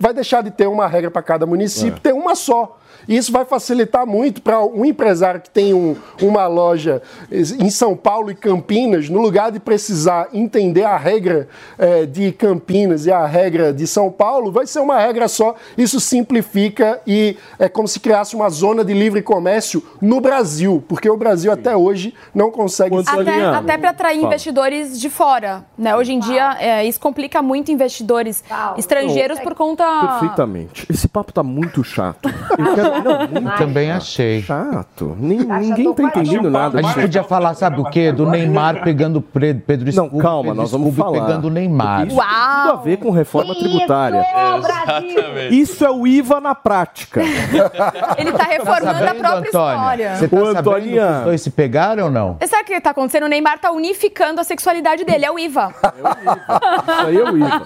Vai 0.00 0.14
deixar 0.14 0.42
de 0.42 0.50
ter 0.50 0.66
uma 0.66 0.86
regra 0.86 1.10
para 1.10 1.20
cada 1.20 1.44
município, 1.44 2.00
ter 2.00 2.14
uma 2.14 2.34
só. 2.34 2.78
E 3.08 3.16
isso 3.16 3.32
vai 3.32 3.44
facilitar 3.44 4.06
muito 4.06 4.42
para 4.42 4.62
um 4.62 4.84
empresário 4.84 5.40
que 5.40 5.48
tem 5.50 5.72
um- 5.72 5.96
uma 6.22 6.46
loja 6.46 7.00
em 7.32 7.70
São 7.70 7.96
Paulo 7.96 8.30
e 8.30 8.34
Campinas, 8.34 9.08
no 9.08 9.20
lugar 9.20 9.50
de 9.50 9.58
precisar 9.58 10.28
entender 10.32 10.84
a 10.84 10.96
regra 10.96 11.48
eh, 11.78 12.04
de 12.06 12.30
Campinas 12.32 13.06
e 13.06 13.10
a 13.12 13.24
regra 13.26 13.72
de 13.72 13.86
São 13.86 14.10
Paulo, 14.10 14.52
vai 14.52 14.66
ser 14.66 14.80
uma 14.80 14.98
regra 14.98 15.26
só. 15.28 15.54
Isso 15.76 15.98
simplifica 16.00 17.00
e 17.06 17.36
é 17.58 17.68
como 17.68 17.88
se 17.88 17.98
criasse 17.98 18.36
uma 18.36 18.50
zona 18.50 18.84
de 18.84 18.92
livre 18.92 19.22
comércio 19.22 19.82
no 20.00 20.20
Brasil, 20.20 20.84
porque 20.86 21.08
o 21.08 21.16
Brasil 21.16 21.50
até 21.50 21.74
hoje 21.76 22.14
não 22.34 22.50
consegue. 22.50 22.90
Até, 23.30 23.44
até 23.58 23.78
para 23.78 23.90
atrair 23.90 24.18
investidores 24.22 25.00
de 25.00 25.08
fora. 25.08 25.64
Né? 25.78 25.96
Hoje 25.96 26.12
em 26.12 26.20
dia, 26.20 26.56
é, 26.60 26.84
isso 26.84 27.00
complica 27.00 27.40
muito 27.40 27.70
investidores 27.72 28.44
estrangeiros 28.76 29.38
por 29.40 29.54
conta. 29.54 29.84
Perfeitamente. 30.20 30.86
Esse 30.90 31.08
papo 31.08 31.32
tá 31.32 31.42
muito 31.42 31.82
chato. 31.82 32.28
Eu 32.58 32.74
quero... 32.74 32.97
Não, 33.02 33.56
Também 33.58 33.90
achei. 33.90 34.42
chato. 34.42 35.16
Nem- 35.18 35.38
ninguém 35.38 35.92
tá 35.94 36.02
entendendo 36.04 36.50
nada. 36.50 36.78
A 36.78 36.82
gente 36.82 37.00
podia 37.00 37.22
falar, 37.22 37.54
sabe 37.54 37.80
o 37.80 37.84
quê? 37.84 38.12
Do 38.12 38.26
Neymar 38.26 38.82
pegando 38.82 39.20
Pedro 39.20 39.86
Não, 39.94 40.06
Scooby, 40.06 40.22
calma, 40.22 40.42
Pedro 40.44 40.56
nós 40.56 40.70
vamos 40.72 40.94
Scooby 40.94 41.00
falar. 41.12 41.26
pegando 41.26 41.48
o 41.48 41.50
Neymar. 41.50 42.06
Isso 42.06 42.16
tem 42.16 42.26
tudo 42.26 42.72
a 42.72 42.76
ver 42.82 42.96
com 42.98 43.10
reforma 43.10 43.54
tributária. 43.54 44.24
Exatamente. 44.58 45.60
Isso 45.60 45.84
é 45.84 45.90
o 45.90 46.06
IVA 46.06 46.40
na 46.40 46.54
prática. 46.54 47.20
Ele 48.18 48.32
tá 48.32 48.44
reformando 48.44 48.88
a 48.90 48.94
sabendo, 48.94 49.18
própria 49.18 49.38
Antônia? 49.38 49.46
história. 49.46 50.16
Você 50.16 50.28
tá 50.28 50.36
Ô, 50.36 50.52
sabendo 50.52 50.82
que 50.82 50.98
os 51.00 51.24
dois 51.24 51.42
se 51.42 51.50
pegaram 51.50 52.04
ou 52.04 52.10
não? 52.10 52.36
Sabe 52.46 52.62
o 52.62 52.66
que 52.66 52.80
tá 52.80 52.90
acontecendo? 52.90 53.24
O 53.24 53.28
Neymar 53.28 53.58
tá 53.58 53.70
unificando 53.70 54.40
a 54.40 54.44
sexualidade 54.44 55.04
dele, 55.04 55.24
é 55.24 55.30
o 55.30 55.38
IVA. 55.38 55.72
Isso 55.74 57.06
aí 57.06 57.16
é 57.18 57.24
o 57.30 57.36
IVA. 57.36 57.62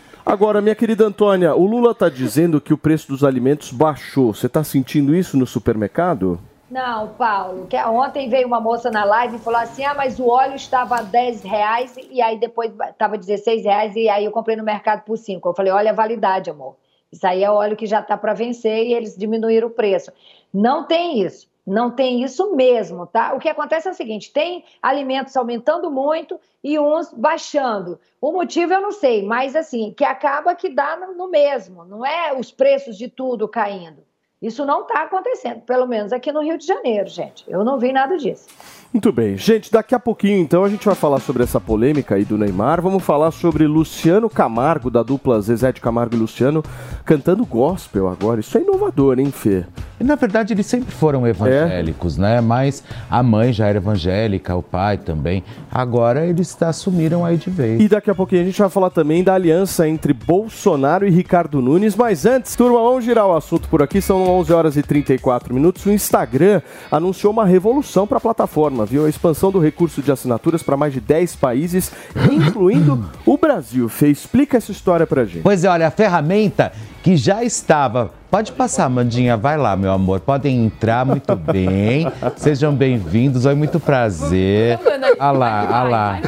Agora, 0.24 0.60
minha 0.60 0.74
querida 0.74 1.04
Antônia, 1.04 1.54
o 1.54 1.66
Lula 1.66 1.94
tá 1.94 2.08
dizendo 2.08 2.60
que 2.60 2.72
o 2.72 2.78
preço 2.78 3.08
dos 3.08 3.24
alimentos 3.24 3.72
baixou. 3.72 4.34
Você 4.34 4.48
tá 4.48 4.62
sentindo 4.62 5.14
isso 5.14 5.36
no 5.36 5.46
supermercado? 5.46 6.38
Não, 6.70 7.08
Paulo, 7.08 7.66
que 7.66 7.76
ontem 7.76 8.28
veio 8.28 8.46
uma 8.46 8.60
moça 8.60 8.90
na 8.90 9.02
live 9.04 9.36
e 9.36 9.40
falou 9.40 9.58
assim: 9.58 9.84
ah, 9.84 9.94
mas 9.94 10.20
o 10.20 10.28
óleo 10.28 10.54
estava 10.54 10.98
a 10.98 11.02
10 11.02 11.42
reais 11.42 11.96
e 12.10 12.22
aí 12.22 12.38
depois 12.38 12.72
estava 12.88 13.18
16 13.18 13.64
reais 13.64 13.96
e 13.96 14.08
aí 14.08 14.24
eu 14.24 14.30
comprei 14.30 14.56
no 14.56 14.62
mercado 14.62 15.02
por 15.02 15.18
5. 15.18 15.48
Eu 15.48 15.54
falei: 15.54 15.72
olha 15.72 15.90
a 15.90 15.94
validade, 15.94 16.48
amor. 16.48 16.76
Isso 17.10 17.26
aí 17.26 17.42
é 17.42 17.50
óleo 17.50 17.76
que 17.76 17.86
já 17.86 17.98
está 17.98 18.16
para 18.16 18.34
vencer 18.34 18.86
e 18.86 18.94
eles 18.94 19.16
diminuíram 19.16 19.66
o 19.66 19.72
preço. 19.72 20.12
Não 20.54 20.84
tem 20.84 21.20
isso. 21.20 21.49
Não 21.70 21.88
tem 21.90 22.22
isso 22.24 22.56
mesmo, 22.56 23.06
tá? 23.06 23.32
O 23.32 23.38
que 23.38 23.48
acontece 23.48 23.86
é 23.86 23.92
o 23.92 23.94
seguinte: 23.94 24.32
tem 24.32 24.64
alimentos 24.82 25.36
aumentando 25.36 25.88
muito 25.90 26.38
e 26.64 26.78
uns 26.80 27.12
baixando. 27.12 28.00
O 28.20 28.32
motivo 28.32 28.72
eu 28.74 28.80
não 28.80 28.90
sei, 28.90 29.24
mas 29.24 29.54
assim, 29.54 29.94
que 29.96 30.04
acaba 30.04 30.54
que 30.54 30.68
dá 30.68 30.96
no- 30.96 31.28
mesmo, 31.28 31.84
não 31.84 32.04
é 32.04 32.34
os 32.36 32.50
preços 32.50 32.98
de 32.98 33.06
tudo 33.08 33.46
caindo. 33.46 34.02
Isso 34.42 34.64
não 34.66 34.82
está 34.82 35.02
acontecendo, 35.02 35.60
pelo 35.60 35.86
menos 35.86 36.12
aqui 36.12 36.32
no 36.32 36.42
Rio 36.42 36.58
de 36.58 36.66
Janeiro, 36.66 37.06
gente. 37.08 37.44
Eu 37.46 37.62
não 37.62 37.78
vi 37.78 37.92
nada 37.92 38.16
disso. 38.16 38.48
Muito 38.92 39.12
bem. 39.12 39.36
Gente, 39.36 39.70
daqui 39.70 39.94
a 39.94 40.00
pouquinho, 40.00 40.40
então, 40.40 40.64
a 40.64 40.68
gente 40.68 40.84
vai 40.84 40.96
falar 40.96 41.20
sobre 41.20 41.44
essa 41.44 41.60
polêmica 41.60 42.16
aí 42.16 42.24
do 42.24 42.36
Neymar. 42.36 42.82
Vamos 42.82 43.04
falar 43.04 43.30
sobre 43.30 43.64
Luciano 43.64 44.28
Camargo, 44.28 44.90
da 44.90 45.04
dupla 45.04 45.40
Zezé 45.40 45.70
de 45.70 45.80
Camargo 45.80 46.16
e 46.16 46.18
Luciano, 46.18 46.60
cantando 47.04 47.46
gospel 47.46 48.08
agora. 48.08 48.40
Isso 48.40 48.58
é 48.58 48.62
inovador, 48.62 49.20
hein, 49.20 49.30
Fê? 49.30 49.64
E, 50.00 50.04
na 50.04 50.14
verdade, 50.14 50.54
eles 50.54 50.64
sempre 50.66 50.92
foram 50.92 51.26
evangélicos, 51.26 52.16
né? 52.16 52.40
Mas 52.40 52.82
a 53.10 53.22
mãe 53.22 53.52
já 53.52 53.66
era 53.66 53.76
evangélica, 53.76 54.56
o 54.56 54.62
pai 54.62 54.96
também. 54.96 55.44
Agora 55.70 56.24
eles 56.24 56.60
assumiram 56.62 57.22
aí 57.22 57.36
de 57.36 57.50
vez. 57.50 57.80
E 57.82 57.86
daqui 57.86 58.10
a 58.10 58.14
pouquinho 58.14 58.40
a 58.40 58.44
gente 58.46 58.58
vai 58.58 58.70
falar 58.70 58.88
também 58.88 59.22
da 59.22 59.34
aliança 59.34 59.86
entre 59.86 60.14
Bolsonaro 60.14 61.06
e 61.06 61.10
Ricardo 61.10 61.60
Nunes. 61.60 61.94
Mas 61.94 62.24
antes, 62.24 62.56
turma, 62.56 62.78
vamos 62.78 63.04
girar 63.04 63.26
o 63.26 63.36
assunto 63.36 63.68
por 63.68 63.82
aqui. 63.82 64.00
São 64.00 64.26
11 64.26 64.52
horas 64.52 64.76
e 64.78 64.82
34 64.82 65.52
minutos. 65.54 65.84
O 65.84 65.92
Instagram 65.92 66.62
anunciou 66.90 67.30
uma 67.30 67.44
revolução 67.44 68.06
para 68.06 68.16
a 68.16 68.20
plataforma, 68.20 68.79
viu? 68.84 69.06
A 69.06 69.08
expansão 69.08 69.50
do 69.50 69.58
recurso 69.58 70.02
de 70.02 70.10
assinaturas 70.10 70.62
para 70.62 70.76
mais 70.76 70.92
de 70.92 71.00
10 71.00 71.36
países, 71.36 71.92
incluindo 72.30 73.04
o 73.24 73.36
Brasil. 73.36 73.88
Fê, 73.88 74.08
explica 74.08 74.56
essa 74.56 74.72
história 74.72 75.06
pra 75.06 75.24
gente. 75.24 75.42
Pois 75.42 75.64
é, 75.64 75.68
olha, 75.68 75.86
a 75.86 75.90
ferramenta 75.90 76.72
que 77.02 77.16
já 77.16 77.42
estava. 77.42 78.12
Pode 78.30 78.52
passar, 78.52 78.88
Mandinha, 78.88 79.36
vai 79.36 79.56
lá, 79.56 79.74
meu 79.74 79.90
amor. 79.90 80.20
Podem 80.20 80.66
entrar 80.66 81.04
muito 81.04 81.34
bem. 81.52 82.06
Sejam 82.36 82.72
bem-vindos, 82.72 83.44
oi, 83.44 83.56
muito 83.56 83.80
prazer. 83.80 84.78
Olha 85.18 85.32
lá, 85.32 85.68
olha 85.68 85.82
lá. 85.90 86.20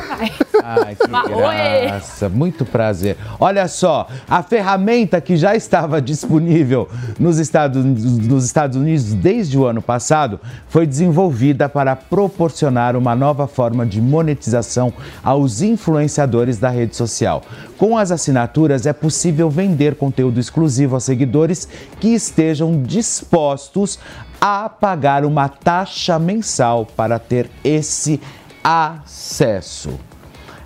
Ai, 0.64 0.96
que 0.96 1.08
graça, 1.08 2.28
muito 2.28 2.64
prazer. 2.64 3.16
Olha 3.38 3.68
só, 3.68 4.08
a 4.28 4.42
ferramenta 4.42 5.20
que 5.20 5.36
já 5.36 5.54
estava 5.54 6.00
disponível 6.02 6.88
nos 7.20 7.38
Estados, 7.38 7.84
nos 7.84 8.44
Estados 8.44 8.76
Unidos 8.76 9.12
desde 9.14 9.56
o 9.58 9.64
ano 9.64 9.82
passado 9.82 10.40
foi 10.68 10.86
desenvolvida 10.86 11.68
para 11.68 11.94
proporcionar 11.94 12.96
uma 12.96 13.14
nova 13.14 13.46
forma 13.46 13.86
de 13.86 14.00
monetização 14.00 14.92
aos 15.22 15.62
influenciadores 15.62 16.58
da 16.58 16.68
rede 16.68 16.96
social. 16.96 17.42
Com 17.76 17.96
as 17.96 18.10
assinaturas 18.10 18.86
é 18.86 18.92
possível 18.92 19.50
vender 19.50 19.96
conteúdo 19.96 20.38
exclusivo 20.40 20.61
aos 20.94 21.04
seguidores 21.04 21.68
que 22.00 22.08
estejam 22.08 22.82
dispostos 22.82 23.98
a 24.40 24.68
pagar 24.68 25.24
uma 25.24 25.48
taxa 25.48 26.18
mensal 26.18 26.84
para 26.84 27.18
ter 27.18 27.50
esse 27.64 28.20
acesso. 28.62 29.98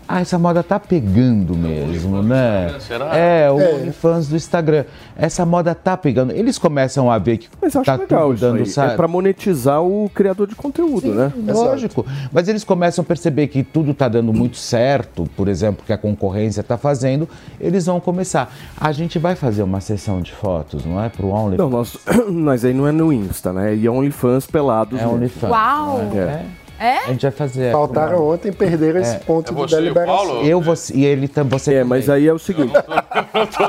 Ah, 0.08 0.20
essa 0.20 0.38
moda 0.38 0.62
tá 0.62 0.78
pegando 0.78 1.54
mesmo, 1.56 2.22
né? 2.22 2.76
Será? 2.80 3.16
É, 3.16 3.50
o 3.50 3.60
É. 3.60 3.74
OnlyFans 3.74 4.28
do 4.28 4.36
Instagram. 4.36 4.84
Essa 5.16 5.44
moda 5.44 5.74
tá 5.74 5.96
pegando. 5.96 6.32
Eles 6.32 6.58
começam 6.58 7.10
a 7.10 7.18
ver 7.18 7.38
que 7.38 7.48
Mas 7.60 7.74
eu 7.74 7.80
acho 7.80 7.90
tá 7.90 7.96
legal 7.96 8.22
tudo 8.28 8.34
isso 8.34 8.40
dando 8.44 8.58
aí. 8.58 8.66
certo. 8.66 8.92
É 8.92 8.96
pra 8.96 9.08
monetizar 9.08 9.82
o 9.82 10.08
criador 10.14 10.46
de 10.46 10.54
conteúdo, 10.54 11.12
né? 11.12 11.32
Lógico, 11.48 12.06
mas 12.32 12.46
eles 12.48 12.62
começam 12.62 13.02
a 13.02 13.04
perceber 13.06 13.48
que 13.48 13.64
tudo 13.64 13.90
está 13.90 14.08
dando 14.08 14.32
muito 14.32 14.56
certo, 14.56 15.28
por 15.36 15.48
exemplo, 15.48 15.82
que 15.84 15.92
a 15.92 15.98
concorrência 15.98 16.60
está 16.60 16.78
fazendo, 16.78 17.28
eles 17.60 17.86
vão 17.86 17.98
começar. 17.98 18.54
A 18.80 18.92
gente 18.92 19.18
vai 19.18 19.34
fazer 19.34 19.62
uma 19.64 19.80
sessão 19.80 20.20
de 20.22 20.32
fotos, 20.32 20.84
não 20.84 21.02
é? 21.02 21.08
Para 21.08 21.26
o 21.26 21.30
OnlyFans? 21.30 21.58
Não, 21.58 21.68
nós, 21.70 21.98
mas 22.30 22.64
aí 22.64 22.72
não 22.72 22.86
é 22.86 22.92
no 22.92 23.12
Insta, 23.12 23.52
né? 23.52 23.74
E 23.74 23.86
é 23.86 23.90
OnlyFans 23.90 24.46
pelados. 24.46 24.98
É 25.00 25.02
mesmo. 25.02 25.16
OnlyFans. 25.16 25.50
Uau! 25.50 26.00
É. 26.14 26.18
É? 26.18 26.44
A 26.78 27.11
gente 27.11 27.23
vai 27.23 27.31
fazer. 27.31 27.73
Faltaram 27.73 28.28
ontem, 28.28 28.53
perderam 28.53 29.01
esse 29.01 29.16
É. 29.16 29.19
ponto 29.19 29.51
É 29.51 29.55
de 29.55 29.61
você 29.61 29.77
deliberação. 29.77 30.16
Paulo? 30.16 30.43
Eu, 30.43 30.61
você 30.61 30.94
e 30.94 31.05
ele 31.05 31.28
também. 31.28 31.59
Você 31.59 31.74
É, 31.74 31.85
mas 31.85 32.09
aí 32.11 32.27
é 32.27 32.32
o 32.32 32.39
seguinte. 32.39 32.73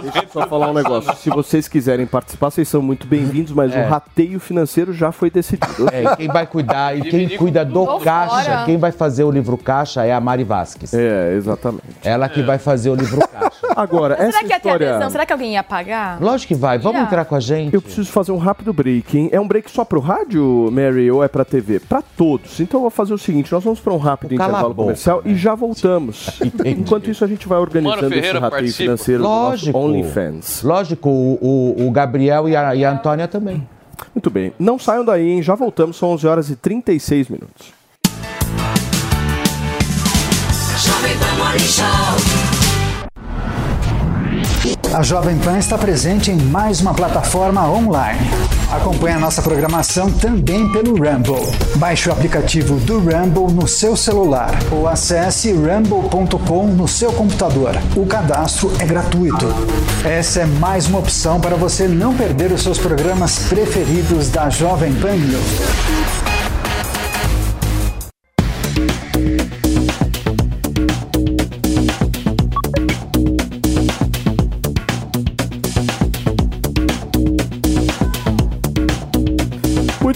Deixa 0.01 0.23
eu 0.23 0.29
só 0.31 0.47
falar 0.47 0.69
um 0.69 0.73
negócio. 0.73 1.15
Se 1.17 1.29
vocês 1.29 1.67
quiserem 1.67 2.05
participar, 2.05 2.49
vocês 2.49 2.67
são 2.67 2.81
muito 2.81 3.07
bem-vindos, 3.07 3.51
mas 3.53 3.73
É. 3.75 3.85
o 3.85 3.89
rateio 3.89 4.39
financeiro 4.39 4.93
já 4.93 5.11
foi 5.11 5.29
decidido. 5.29 5.87
É, 5.91 6.03
e 6.03 6.15
quem 6.17 6.27
vai 6.27 6.45
cuidar 6.47 6.97
e 6.97 7.01
quem 7.01 7.29
cuida 7.37 7.63
do 7.65 7.99
caixa, 7.99 8.43
fora. 8.51 8.65
quem 8.65 8.77
vai 8.77 8.91
fazer 8.91 9.23
o 9.23 9.31
livro 9.31 9.57
caixa 9.57 10.05
é 10.05 10.13
a 10.13 10.19
Mari 10.19 10.43
Vasques. 10.43 10.93
É, 10.93 11.33
exatamente. 11.35 11.83
Ela 12.03 12.27
que 12.29 12.41
vai 12.41 12.57
fazer 12.57 12.89
o 12.89 12.95
livro 12.95 13.19
caixa. 13.27 13.57
Agora, 13.75 14.15
essa 14.15 14.31
Será 14.31 14.39
que 14.39 14.45
ia 14.45 14.49
ter 14.59 14.67
história... 14.69 14.89
adesão? 14.95 15.09
Será 15.11 15.25
que 15.25 15.33
alguém 15.33 15.53
ia 15.53 15.63
pagar? 15.63 16.21
Lógico 16.21 16.47
que 16.53 16.55
vai. 16.59 16.77
Vamos 16.79 16.99
Ia. 16.99 17.05
entrar 17.05 17.25
com 17.25 17.35
a 17.35 17.39
gente. 17.39 17.73
Eu 17.73 17.81
preciso 17.81 18.11
fazer 18.11 18.31
um 18.31 18.37
rápido 18.37 18.73
break, 18.73 19.17
hein? 19.17 19.29
É 19.31 19.39
um 19.39 19.47
break 19.47 19.69
só 19.69 19.85
pro 19.85 19.99
rádio, 19.99 20.69
Mary, 20.71 21.09
ou 21.11 21.23
é 21.23 21.27
pra 21.27 21.45
TV? 21.45 21.79
Pra 21.79 22.01
todos. 22.01 22.59
Então 22.59 22.79
eu 22.79 22.81
vou 22.83 22.89
fazer 22.97 23.13
o 23.13 23.17
seguinte, 23.17 23.51
nós 23.51 23.63
vamos 23.63 23.79
pra 23.79 23.93
um 23.93 23.97
rápido 23.97 24.33
intervalo 24.33 24.73
comercial 24.75 25.21
e 25.23 25.35
já 25.35 25.55
voltamos. 25.55 26.39
Enquanto 26.65 27.09
isso, 27.09 27.23
a 27.23 27.27
gente 27.27 27.47
vai 27.47 27.57
organizando 27.59 28.13
esse 28.13 28.31
rateio 28.33 28.41
participa. 28.51 28.77
financeiro 28.83 29.23
do 29.23 29.29
Lógico. 29.29 29.77
nosso 29.77 29.87
OnlyFans. 29.89 30.63
Lógico, 30.63 31.09
o, 31.09 31.37
o- 31.41 31.87
o 31.87 31.91
Gabriel 31.91 32.49
e 32.49 32.55
a, 32.55 32.75
e 32.75 32.83
a 32.83 32.91
Antônia 32.91 33.27
também. 33.27 33.65
Muito 34.13 34.29
bem. 34.29 34.51
Não 34.59 34.77
saiam 34.77 35.05
daí, 35.05 35.29
hein? 35.29 35.41
Já 35.41 35.55
voltamos, 35.55 35.95
são 35.97 36.09
11 36.09 36.27
horas 36.27 36.49
e 36.49 36.55
36 36.55 37.29
minutos. 37.29 37.73
A 44.93 45.03
Jovem 45.03 45.37
Pan 45.37 45.57
está 45.57 45.77
presente 45.77 46.31
em 46.31 46.37
mais 46.37 46.81
uma 46.81 46.93
plataforma 46.93 47.69
online. 47.69 48.19
Acompanhe 48.71 49.15
a 49.15 49.19
nossa 49.19 49.41
programação 49.41 50.11
também 50.11 50.71
pelo 50.71 50.91
Rumble. 50.91 51.45
Baixe 51.75 52.09
o 52.09 52.11
aplicativo 52.11 52.79
do 52.79 52.99
Rumble 52.99 53.53
no 53.53 53.67
seu 53.67 53.95
celular 53.95 54.51
ou 54.71 54.87
acesse 54.87 55.51
rumble.com 55.51 56.67
no 56.67 56.87
seu 56.87 57.11
computador. 57.11 57.75
O 57.95 58.05
cadastro 58.05 58.71
é 58.79 58.85
gratuito. 58.85 59.45
Essa 60.03 60.41
é 60.41 60.45
mais 60.45 60.87
uma 60.87 60.99
opção 60.99 61.39
para 61.39 61.55
você 61.55 61.87
não 61.87 62.15
perder 62.15 62.51
os 62.51 62.63
seus 62.63 62.79
programas 62.79 63.39
preferidos 63.49 64.29
da 64.29 64.49
Jovem 64.49 64.93
Pan 64.95 65.15
News. 65.15 66.26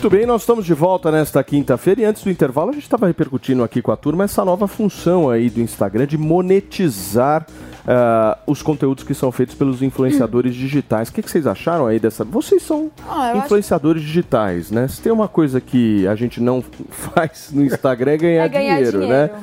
Muito 0.02 0.18
bem, 0.18 0.26
nós 0.26 0.41
estamos 0.41 0.65
de 0.65 0.73
volta 0.73 1.11
nesta 1.11 1.44
quinta-feira 1.44 2.02
e 2.02 2.06
antes 2.06 2.23
do 2.23 2.32
intervalo 2.32 2.72
a 2.72 2.73
gente 2.73 2.82
estava 2.82 3.06
repercutindo 3.06 3.64
aqui 3.64 3.84
com 3.84 3.91
a 3.91 3.95
turma 3.95 4.23
essa 4.23 4.44
nova 4.44 4.68
função 4.68 5.30
aí 5.30 5.48
do 5.48 5.61
Instagram 5.61 6.07
de 6.07 6.18
monetizar 6.18 7.45
ah, 7.88 8.36
os 8.48 8.64
conteúdos 8.64 9.03
que 9.03 9.14
são 9.14 9.32
feitos 9.32 9.53
pelos 9.53 9.84
influenciadores 9.84 10.56
digitais. 10.56 11.10
O 11.10 11.14
que, 11.14 11.22
que 11.22 11.30
vocês 11.30 11.45
acharam 11.45 11.86
aí 11.86 11.99
dessa? 11.99 12.23
Vocês 12.23 12.64
são 12.64 12.90
Ah, 13.07 13.28
eu 13.30 13.36
acho- 13.38 13.45
influenciadores 13.45 14.02
digitais, 14.02 14.72
né? 14.72 14.88
Se 14.88 14.99
tem 14.99 15.11
uma 15.11 15.28
coisa 15.28 15.61
que 15.61 16.07
a 16.07 16.15
gente 16.15 16.41
não 16.41 16.64
faz 16.90 17.49
no 17.52 17.64
Instagram 17.64 18.14
é 18.14 18.18
ganhar, 18.18 18.45
É 18.45 18.49
ganhar 18.49 18.76
dinheiro, 18.78 18.99
né? 19.02 19.28
dinheiro. 19.28 19.34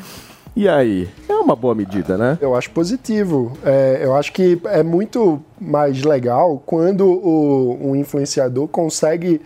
E 0.57 0.69
aí? 0.69 1.09
É 1.29 1.35
uma 1.35 1.55
boa 1.55 1.73
medida, 1.73 2.19
né? 2.19 2.37
Eu 2.41 2.57
acho 2.57 2.69
positivo. 2.73 3.57
É, 3.65 4.01
eu 4.03 4.17
acho 4.17 4.33
que 4.33 4.61
é 4.65 4.83
muito 4.83 5.41
mais 5.61 6.03
legal 6.03 6.61
quando 6.67 7.07
o, 7.07 7.79
um 7.81 7.95
influenciador 7.95 8.67
consegue 8.67 9.41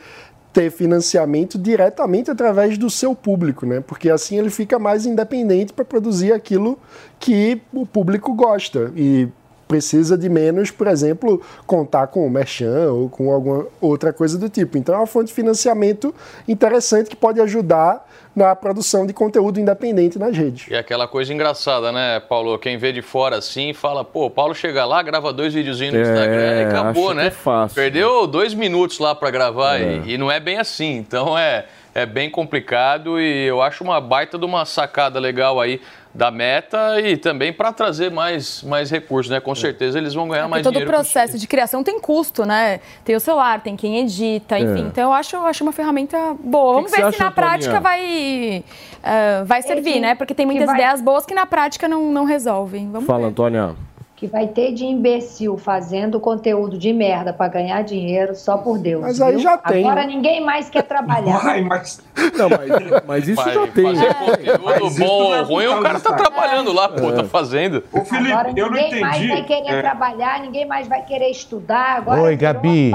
ter 0.52 0.70
financiamento 0.70 1.58
diretamente 1.58 2.30
através 2.30 2.76
do 2.76 2.90
seu 2.90 3.14
público, 3.14 3.64
né? 3.64 3.80
Porque 3.80 4.10
assim 4.10 4.38
ele 4.38 4.50
fica 4.50 4.78
mais 4.78 5.06
independente 5.06 5.72
para 5.72 5.84
produzir 5.84 6.32
aquilo 6.32 6.78
que 7.18 7.60
o 7.72 7.86
público 7.86 8.34
gosta 8.34 8.92
e 8.94 9.28
precisa 9.72 10.18
de 10.18 10.28
menos, 10.28 10.70
por 10.70 10.86
exemplo, 10.86 11.40
contar 11.66 12.08
com 12.08 12.26
o 12.26 12.30
merchan 12.30 12.92
ou 12.92 13.08
com 13.08 13.32
alguma 13.32 13.66
outra 13.80 14.12
coisa 14.12 14.36
do 14.38 14.50
tipo. 14.50 14.76
Então 14.76 14.94
é 14.94 14.98
uma 14.98 15.06
fonte 15.06 15.28
de 15.28 15.32
financiamento 15.32 16.14
interessante 16.46 17.08
que 17.08 17.16
pode 17.16 17.40
ajudar 17.40 18.06
na 18.36 18.54
produção 18.54 19.06
de 19.06 19.12
conteúdo 19.14 19.58
independente 19.60 20.18
nas 20.18 20.36
redes. 20.36 20.66
E 20.70 20.74
aquela 20.76 21.06
coisa 21.08 21.32
engraçada, 21.32 21.90
né, 21.92 22.20
Paulo? 22.20 22.58
Quem 22.58 22.76
vê 22.78 22.92
de 22.92 23.00
fora 23.02 23.36
assim 23.36 23.72
fala, 23.72 24.04
pô, 24.04 24.26
o 24.26 24.30
Paulo 24.30 24.54
chega 24.54 24.84
lá, 24.84 25.02
grava 25.02 25.32
dois 25.32 25.52
videozinhos 25.54 25.94
no 25.94 26.00
É, 26.00 26.02
Instagram 26.02 26.60
e 26.60 26.64
acabou, 26.64 27.08
que 27.08 27.14
né? 27.14 27.26
é 27.26 27.30
fácil. 27.30 27.74
Perdeu 27.74 28.26
dois 28.26 28.52
minutos 28.54 28.98
lá 28.98 29.14
pra 29.14 29.30
gravar 29.30 29.80
É. 29.80 30.02
e, 30.06 30.14
e 30.14 30.18
não 30.18 30.30
é 30.30 30.38
bem 30.40 30.58
assim. 30.58 30.96
Então 30.96 31.36
é, 31.36 31.66
é 31.94 32.06
bem 32.06 32.30
complicado 32.30 33.20
e 33.20 33.46
eu 33.46 33.60
acho 33.60 33.84
uma 33.84 34.00
baita 34.00 34.38
de 34.38 34.44
uma 34.46 34.64
sacada 34.64 35.18
legal 35.18 35.60
aí 35.60 35.80
da 36.14 36.30
meta 36.30 37.00
e 37.00 37.16
também 37.16 37.52
para 37.52 37.72
trazer 37.72 38.10
mais, 38.10 38.62
mais 38.62 38.90
recursos, 38.90 39.30
né? 39.30 39.40
Com 39.40 39.54
certeza 39.54 39.98
eles 39.98 40.12
vão 40.12 40.28
ganhar 40.28 40.42
Porque 40.42 40.50
mais 40.50 40.62
todo 40.62 40.72
o 40.72 40.78
dinheiro. 40.78 40.90
com 40.92 40.98
processo 40.98 41.38
de 41.38 41.46
criação 41.46 41.82
tem 41.82 41.98
custo, 41.98 42.44
né? 42.44 42.80
Tem 43.04 43.16
o 43.16 43.20
celular, 43.20 43.62
tem 43.62 43.74
quem 43.76 43.98
edita, 44.00 44.58
enfim. 44.58 44.84
É. 44.84 44.86
Então 44.88 45.04
eu 45.04 45.12
acho, 45.12 45.34
eu 45.36 45.46
acho 45.46 45.64
uma 45.64 45.72
ferramenta 45.72 46.18
boa. 46.38 46.74
Vamos 46.74 46.90
que 46.92 47.00
ver 47.00 47.12
se 47.12 47.18
na 47.18 47.28
acha, 47.28 47.28
Antônia? 47.28 47.32
prática 47.50 47.80
vai, 47.80 48.64
ah, 49.02 49.42
vai 49.46 49.62
servir, 49.62 49.94
que- 49.94 50.00
né? 50.00 50.14
Porque 50.14 50.34
tem 50.34 50.46
que 50.46 50.52
muitas 50.52 50.66
vai- 50.66 50.76
ideias 50.76 51.00
boas 51.00 51.24
que 51.24 51.34
na 51.34 51.46
prática 51.46 51.88
não, 51.88 52.12
não 52.12 52.24
resolvem. 52.24 52.90
Vamos 52.90 53.06
Fala, 53.06 53.20
ver. 53.20 53.26
Antônia. 53.28 53.74
Que 54.22 54.28
vai 54.28 54.46
ter 54.46 54.72
de 54.72 54.84
imbecil 54.84 55.58
fazendo 55.58 56.20
conteúdo 56.20 56.78
de 56.78 56.92
merda 56.92 57.32
para 57.32 57.48
ganhar 57.48 57.82
dinheiro 57.82 58.36
só 58.36 58.56
por 58.56 58.78
Deus. 58.78 59.02
Mas 59.02 59.20
aí 59.20 59.32
viu? 59.32 59.40
já 59.40 59.58
tem, 59.58 59.82
Agora 59.84 60.02
né? 60.02 60.06
ninguém 60.06 60.40
mais 60.40 60.70
quer 60.70 60.84
trabalhar. 60.84 61.42
mas... 61.66 62.00
Não, 62.38 62.48
mas, 62.48 63.02
mas 63.04 63.26
isso 63.26 63.42
Vai 63.42 63.52
já 63.52 63.66
tem. 63.66 63.84
fazer 63.84 64.06
né? 64.06 64.14
conteúdo 64.14 64.94
bom 65.00 65.34
é 65.34 65.40
ou 65.40 65.44
ruim, 65.44 65.66
o 65.66 65.82
cara 65.82 65.98
tá 65.98 66.10
Instagram. 66.10 66.16
trabalhando 66.24 66.72
lá, 66.72 66.88
pô, 66.88 67.08
É. 67.10 67.12
tá 67.16 67.24
fazendo. 67.24 67.82
Ô, 67.92 68.04
Felipe, 68.04 68.30
Agora 68.30 68.52
eu 68.54 68.70
não 68.70 68.76
ninguém 68.76 69.00
mais 69.00 69.16
entendi. 69.16 69.32
vai 69.32 69.42
querer 69.42 69.74
é, 69.74 69.82
trabalhar, 69.82 70.40
ninguém 70.40 70.66
mais 70.66 70.86
vai 70.86 71.02
querer 71.02 71.28
estudar. 71.28 71.96
Agora 71.96 72.22
Oi, 72.22 72.36
Gabi. 72.36 72.92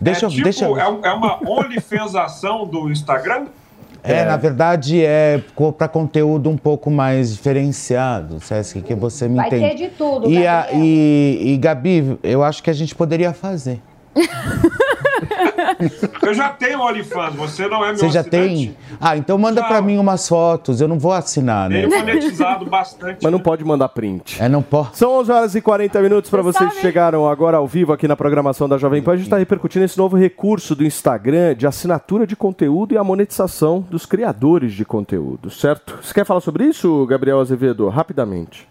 Deixa 0.00 0.26
é 0.26 0.26
eu. 0.26 0.30
tipo, 0.30 0.44
deixa 0.44 0.64
eu... 0.64 0.78
é, 0.78 1.08
é 1.08 1.12
uma 1.12 1.40
OnlyFansação 1.50 2.64
do 2.64 2.88
Instagram? 2.88 3.46
É, 4.06 4.24
na 4.24 4.36
verdade, 4.36 5.04
é 5.04 5.40
para 5.76 5.88
conteúdo 5.88 6.48
um 6.48 6.56
pouco 6.56 6.90
mais 6.90 7.32
diferenciado, 7.34 8.40
Sesc, 8.40 8.80
que 8.82 8.94
você 8.94 9.28
me 9.28 9.36
Vai 9.36 9.46
entende. 9.48 9.68
ter 9.68 9.74
de 9.74 9.88
tudo, 9.88 10.28
E, 10.30 10.46
a- 10.46 10.62
Gabriel. 10.62 10.84
e, 10.84 11.52
e, 11.52 11.56
Gabi, 11.56 12.18
eu 12.22 12.42
acho 12.44 12.62
que 12.62 12.70
a 12.70 12.72
gente 12.72 12.94
poderia 12.94 13.32
fazer. 13.32 13.80
Eu 16.22 16.34
já 16.34 16.48
tenho 16.50 16.80
OnlyFans, 16.80 17.34
você 17.34 17.68
não 17.68 17.84
é 17.84 17.88
meu 17.88 17.96
Você 17.98 18.10
já 18.10 18.20
assinante? 18.20 18.66
tem? 18.66 18.76
Ah, 19.00 19.16
então 19.16 19.36
manda 19.38 19.62
para 19.62 19.80
mim 19.82 19.98
umas 19.98 20.28
fotos, 20.28 20.80
eu 20.80 20.88
não 20.88 20.98
vou 20.98 21.12
assinar, 21.12 21.68
né? 21.68 21.86
Tenho 21.86 21.90
monetizado 21.98 22.64
bastante. 22.66 23.18
Mas 23.22 23.32
não 23.32 23.40
pode 23.40 23.64
mandar 23.64 23.88
print. 23.90 24.42
É, 24.42 24.48
não 24.48 24.62
pode. 24.62 24.96
São 24.96 25.10
11 25.20 25.32
horas 25.32 25.54
e 25.54 25.60
40 25.60 26.00
minutos 26.02 26.30
para 26.30 26.42
Você 26.42 26.58
vocês 26.58 26.74
que 26.74 26.80
chegaram 26.80 27.28
agora 27.28 27.56
ao 27.58 27.66
vivo 27.66 27.92
aqui 27.92 28.08
na 28.08 28.16
programação 28.16 28.68
da 28.68 28.78
Jovem 28.78 29.02
Pan. 29.02 29.12
A 29.12 29.16
gente 29.16 29.26
está 29.26 29.38
repercutindo 29.38 29.84
esse 29.84 29.98
novo 29.98 30.16
recurso 30.16 30.74
do 30.74 30.84
Instagram 30.84 31.54
de 31.54 31.66
assinatura 31.66 32.26
de 32.26 32.34
conteúdo 32.36 32.94
e 32.94 32.98
a 32.98 33.04
monetização 33.04 33.80
dos 33.90 34.06
criadores 34.06 34.72
de 34.72 34.84
conteúdo, 34.84 35.50
certo? 35.50 35.98
Você 36.02 36.14
quer 36.14 36.24
falar 36.24 36.40
sobre 36.40 36.64
isso, 36.64 37.04
Gabriel 37.06 37.40
Azevedo? 37.40 37.88
Rapidamente. 37.88 38.66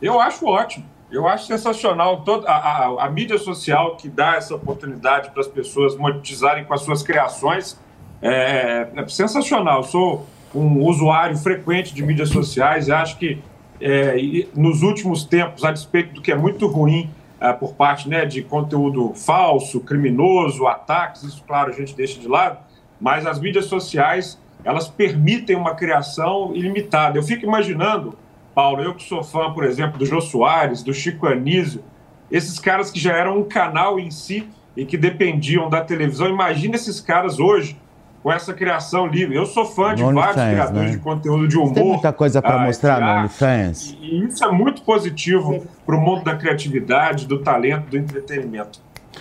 Eu 0.00 0.20
acho 0.20 0.46
ótimo. 0.46 0.84
Eu 1.10 1.26
acho 1.26 1.46
sensacional 1.46 2.22
toda 2.22 2.48
a, 2.50 2.86
a- 2.86 3.06
a 3.06 3.10
mídia 3.10 3.38
social 3.38 3.96
que 3.96 4.08
dá 4.08 4.36
essa 4.36 4.54
oportunidade 4.54 5.30
para 5.30 5.40
as 5.40 5.46
pessoas 5.48 5.96
monetizarem 5.96 6.64
com 6.64 6.74
as 6.74 6.82
suas 6.82 7.02
criações. 7.02 7.78
É, 8.20 8.88
é 8.94 9.08
sensacional. 9.08 9.78
Eu 9.78 9.84
sou 9.84 10.26
um 10.54 10.82
usuário 10.84 11.36
frequente 11.36 11.94
de 11.94 12.02
mídias 12.02 12.28
sociais 12.30 12.88
e 12.88 12.92
acho 12.92 13.16
que 13.18 13.38
é, 13.80 14.16
nos 14.54 14.82
últimos 14.82 15.24
tempos, 15.24 15.64
a 15.64 15.70
despeito 15.70 16.14
do 16.14 16.20
que 16.20 16.32
é 16.32 16.36
muito 16.36 16.66
ruim 16.66 17.08
é, 17.40 17.52
por 17.52 17.74
parte 17.74 18.08
né, 18.08 18.26
de 18.26 18.42
conteúdo 18.42 19.14
falso, 19.14 19.80
criminoso, 19.80 20.66
ataques, 20.66 21.22
isso, 21.22 21.44
claro, 21.46 21.70
a 21.70 21.72
gente 21.72 21.94
deixa 21.94 22.18
de 22.18 22.26
lado, 22.26 22.58
mas 23.00 23.24
as 23.24 23.38
mídias 23.38 23.66
sociais, 23.66 24.36
elas 24.64 24.88
permitem 24.88 25.54
uma 25.54 25.74
criação 25.76 26.50
ilimitada. 26.54 27.16
Eu 27.16 27.22
fico 27.22 27.44
imaginando, 27.46 28.14
Paulo, 28.58 28.82
eu 28.82 28.92
que 28.92 29.04
sou 29.04 29.22
fã, 29.22 29.52
por 29.52 29.62
exemplo, 29.62 29.96
do 29.96 30.04
Jô 30.04 30.20
Soares, 30.20 30.82
do 30.82 30.92
Chico 30.92 31.28
Anísio, 31.28 31.80
esses 32.28 32.58
caras 32.58 32.90
que 32.90 32.98
já 32.98 33.12
eram 33.12 33.38
um 33.38 33.44
canal 33.44 34.00
em 34.00 34.10
si 34.10 34.48
e 34.76 34.84
que 34.84 34.96
dependiam 34.96 35.70
da 35.70 35.80
televisão, 35.80 36.28
imagina 36.28 36.74
esses 36.74 37.00
caras 37.00 37.38
hoje 37.38 37.80
com 38.20 38.32
essa 38.32 38.52
criação 38.52 39.06
livre. 39.06 39.36
Eu 39.36 39.46
sou 39.46 39.64
fã 39.64 39.94
de 39.94 40.02
No 40.02 40.12
vários 40.12 40.36
OnlyFans, 40.36 40.50
criadores 40.50 40.90
né? 40.90 40.96
de 40.96 40.98
conteúdo 40.98 41.46
de 41.46 41.56
humor. 41.56 41.72
Tem 41.72 41.84
muita 41.84 42.12
coisa 42.12 42.42
para 42.42 42.56
ah, 42.56 42.66
mostrar 42.66 43.00
no 43.00 43.20
OnlyFans? 43.20 43.96
E 44.00 44.24
isso 44.24 44.44
é 44.44 44.50
muito 44.50 44.82
positivo 44.82 45.64
para 45.86 45.94
o 45.94 46.00
mundo 46.00 46.24
da 46.24 46.34
criatividade, 46.34 47.28
do 47.28 47.38
talento, 47.38 47.88
do 47.88 47.96
entretenimento. 47.96 48.80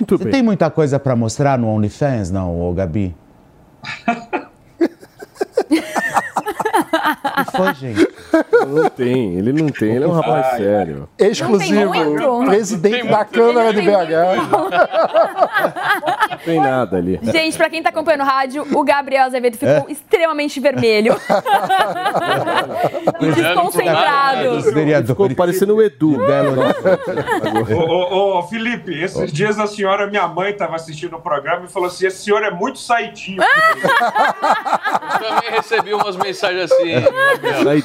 Você 0.10 0.30
tem 0.30 0.42
muita 0.42 0.72
coisa 0.72 0.98
para 1.00 1.16
mostrar 1.16 1.60
no 1.60 1.68
OnlyFans, 1.68 2.32
não, 2.32 2.60
ô 2.60 2.74
Gabi? 2.74 3.16
Que 7.46 7.58
foi, 7.58 7.74
gente? 7.76 8.08
Não 8.68 8.90
tem, 8.90 9.36
ele 9.38 9.54
não 9.54 9.70
tem, 9.70 9.96
ele 9.96 10.06
é 10.06 10.08
um 10.08 10.12
rapaz 10.12 10.46
Ai, 10.54 10.58
sério. 10.60 11.10
Exclusivo. 11.18 11.92
Presidente 12.46 13.08
da 13.08 13.24
Câmara 13.26 13.74
de 13.74 13.82
BH. 13.82 13.92
Não 16.32 16.38
tem 16.44 16.60
nada 16.60 16.98
ali. 16.98 17.20
Gente, 17.24 17.58
pra 17.58 17.70
quem 17.70 17.82
tá 17.82 17.90
acompanhando 17.90 18.22
o 18.22 18.26
rádio, 18.26 18.68
o 18.74 18.84
Gabriel 18.84 19.26
Azevedo 19.26 19.54
ficou 19.58 19.70
É? 19.70 19.86
extremamente 19.90 20.60
vermelho. 20.60 21.16
Desconcentrado. 23.36 24.62
Ficou 25.06 25.30
parecendo 25.36 25.76
o 25.76 25.82
Edu. 25.82 26.18
ô, 27.76 28.16
ô, 28.16 28.40
ô, 28.40 28.44
Felipe, 28.44 28.94
esses 29.02 29.32
dias 29.32 29.60
a 29.60 29.68
senhora, 29.68 30.08
minha 30.08 30.28
mãe, 30.28 30.52
estava 30.52 30.76
assistindo 30.76 31.16
o 31.16 31.22
programa 31.22 31.66
e 31.66 31.68
falou 31.68 31.88
assim: 31.88 32.08
esse 32.08 32.24
senhor 32.24 32.44
é 32.44 32.52
muito 32.52 32.80
saitinho. 32.80 33.42
Também 35.08 35.52
recebi 35.52 35.94
umas 35.94 36.16
mensagens 36.16 36.72
assim. 36.72 36.94
Gabriel. 37.42 37.84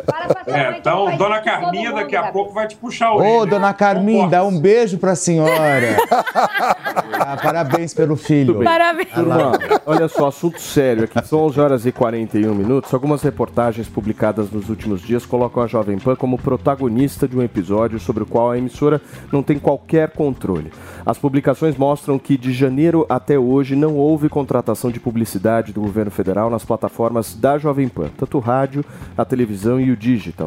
É, 0.52 0.78
então, 0.78 1.16
dona 1.16 1.40
Carminha 1.40 1.92
daqui 1.92 2.16
a 2.16 2.30
pouco 2.30 2.52
vai 2.52 2.66
te 2.66 2.76
puxar 2.76 3.12
orelha. 3.12 3.40
Ô, 3.40 3.46
dona 3.46 3.72
Carmin, 3.72 4.28
dá 4.28 4.44
um 4.44 4.58
beijo 4.58 4.98
pra 4.98 5.14
senhora. 5.14 5.96
Ah, 7.22 7.36
parabéns 7.36 7.92
pelo 7.92 8.16
filho. 8.16 8.64
Parabéns. 8.64 9.10
Turma, 9.10 9.52
olha 9.84 10.08
só, 10.08 10.28
assunto 10.28 10.58
sério 10.58 11.04
aqui. 11.04 11.22
São 11.26 11.40
11 11.40 11.60
horas 11.60 11.86
e 11.86 11.92
41 11.92 12.54
minutos. 12.54 12.92
Algumas 12.94 13.22
reportagens 13.22 13.88
publicadas 13.88 14.50
nos 14.50 14.70
últimos 14.70 15.02
dias 15.02 15.26
colocam 15.26 15.62
a 15.62 15.66
Jovem 15.66 15.98
Pan 15.98 16.16
como 16.16 16.38
protagonista 16.38 17.28
de 17.28 17.36
um 17.36 17.42
episódio 17.42 18.00
sobre 18.00 18.22
o 18.22 18.26
qual 18.26 18.50
a 18.50 18.58
emissora 18.58 19.02
não 19.30 19.42
tem 19.42 19.58
qualquer 19.58 20.10
controle. 20.10 20.72
As 21.04 21.18
publicações 21.18 21.76
mostram 21.76 22.18
que 22.18 22.38
de 22.38 22.52
janeiro 22.52 23.04
até 23.08 23.38
hoje 23.38 23.76
não 23.76 23.96
houve 23.96 24.30
contratação 24.30 24.90
de 24.90 24.98
publicidade 24.98 25.72
do 25.74 25.82
governo 25.82 26.10
federal 26.10 26.48
nas 26.48 26.64
plataformas 26.64 27.34
da 27.34 27.58
Jovem 27.58 27.88
Pan, 27.88 28.08
tanto 28.16 28.38
o 28.38 28.40
rádio, 28.40 28.82
a 29.16 29.24
televisão 29.26 29.78
e 29.78 29.90
o 29.90 29.96
digital. 29.96 30.39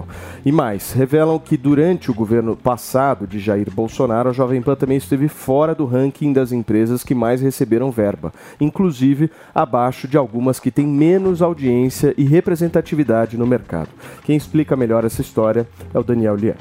E 0.45 0.52
mais, 0.52 0.91
revelam 0.91 1.38
que 1.38 1.57
durante 1.57 2.10
o 2.10 2.14
governo 2.14 2.56
passado 2.56 3.28
de 3.28 3.40
Jair 3.40 3.70
Bolsonaro, 3.72 4.30
a 4.30 4.34
Jovem 4.34 4.61
Pan 4.61 4.76
também 4.76 4.98
esteve 4.98 5.28
fora 5.28 5.76
do 5.76 5.86
ranking 5.86 6.34
das 6.34 6.52
empresas 6.52 7.03
que 7.03 7.14
mais 7.14 7.41
receberam 7.41 7.91
verba, 7.91 8.34
inclusive 8.60 9.30
abaixo 9.53 10.07
de 10.07 10.18
algumas 10.18 10.60
que 10.60 10.72
têm 10.72 10.88
menos 10.88 11.41
audiência 11.41 12.14
e 12.18 12.24
representatividade 12.24 13.38
no 13.38 13.45
mercado. 13.45 13.90
Quem 14.24 14.36
explica 14.36 14.76
melhor 14.76 15.06
essa 15.06 15.22
história 15.22 15.68
é 15.94 15.99
o 15.99 16.03
Daniel 16.03 16.36
Lian. 16.36 16.56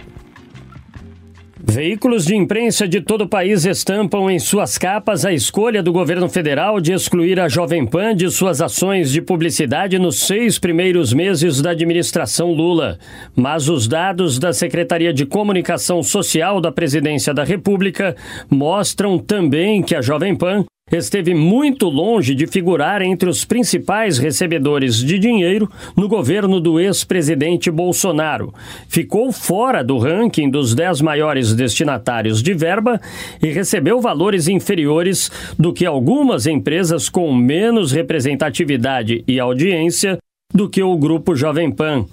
Veículos 1.65 2.27
de 2.27 2.35
imprensa 2.35 2.89
de 2.89 3.01
todo 3.01 3.23
o 3.23 3.29
país 3.29 3.65
estampam 3.65 4.29
em 4.29 4.39
suas 4.41 4.77
capas 4.77 5.25
a 5.25 5.33
escolha 5.33 5.81
do 5.81 5.93
governo 5.93 6.29
federal 6.29 6.81
de 6.81 6.93
excluir 6.93 7.39
a 7.39 7.49
Jovem 7.49 7.87
Pan 7.87 8.17
de 8.17 8.29
suas 8.33 8.61
ações 8.61 9.13
de 9.13 9.23
publicidade 9.23 9.97
nos 9.97 10.27
seis 10.27 10.59
primeiros 10.59 11.13
meses 11.13 11.63
da 11.63 11.71
administração 11.71 12.53
Lula. 12.53 12.99
Mas 13.37 13.69
os 13.69 13.87
dados 13.87 14.41
da 14.41 14.53
Secretaria 14.53 15.15
de 15.15 15.25
Comunicação 15.25 16.03
Social 16.03 16.61
da 16.61 16.73
Presidência 16.73 17.33
da 17.33 17.45
República 17.45 18.17
mostram 18.51 19.17
também 19.17 19.83
que 19.83 19.95
a 19.95 20.03
Jovem 20.03 20.35
Pan 20.35 20.65
esteve 20.91 21.35
muito 21.35 21.89
longe 21.89 22.35
de 22.35 22.47
figurar 22.47 23.03
entre 23.03 23.29
os 23.29 23.45
principais 23.45 24.19
recebedores 24.19 24.97
de 24.97 25.19
dinheiro 25.19 25.71
no 25.97 26.09
governo 26.09 26.61
do 26.61 26.79
ex-presidente 26.81 27.71
Bolsonaro. 27.71 28.53
Ficou 28.89 29.33
fora 29.33 29.83
do 29.83 29.99
ranking 29.99 30.51
dos 30.51 30.75
10 30.75 31.01
maiores 31.01 31.55
destinatários 31.55 32.43
de 32.43 32.53
verba 32.53 33.01
e 33.43 33.51
recebeu 33.51 34.01
valores 34.01 34.49
inferiores 34.49 35.31
do 35.59 35.73
que 35.73 35.87
algumas 35.87 36.47
empresas 36.47 37.09
com 37.09 37.33
menos 37.35 37.93
representatividade 37.93 39.25
e 39.27 39.39
audiência 39.39 40.19
do 40.53 40.69
que 40.69 40.83
o 40.83 40.97
grupo 40.97 41.35
Jovem 41.35 41.71
Pan. 41.71 42.05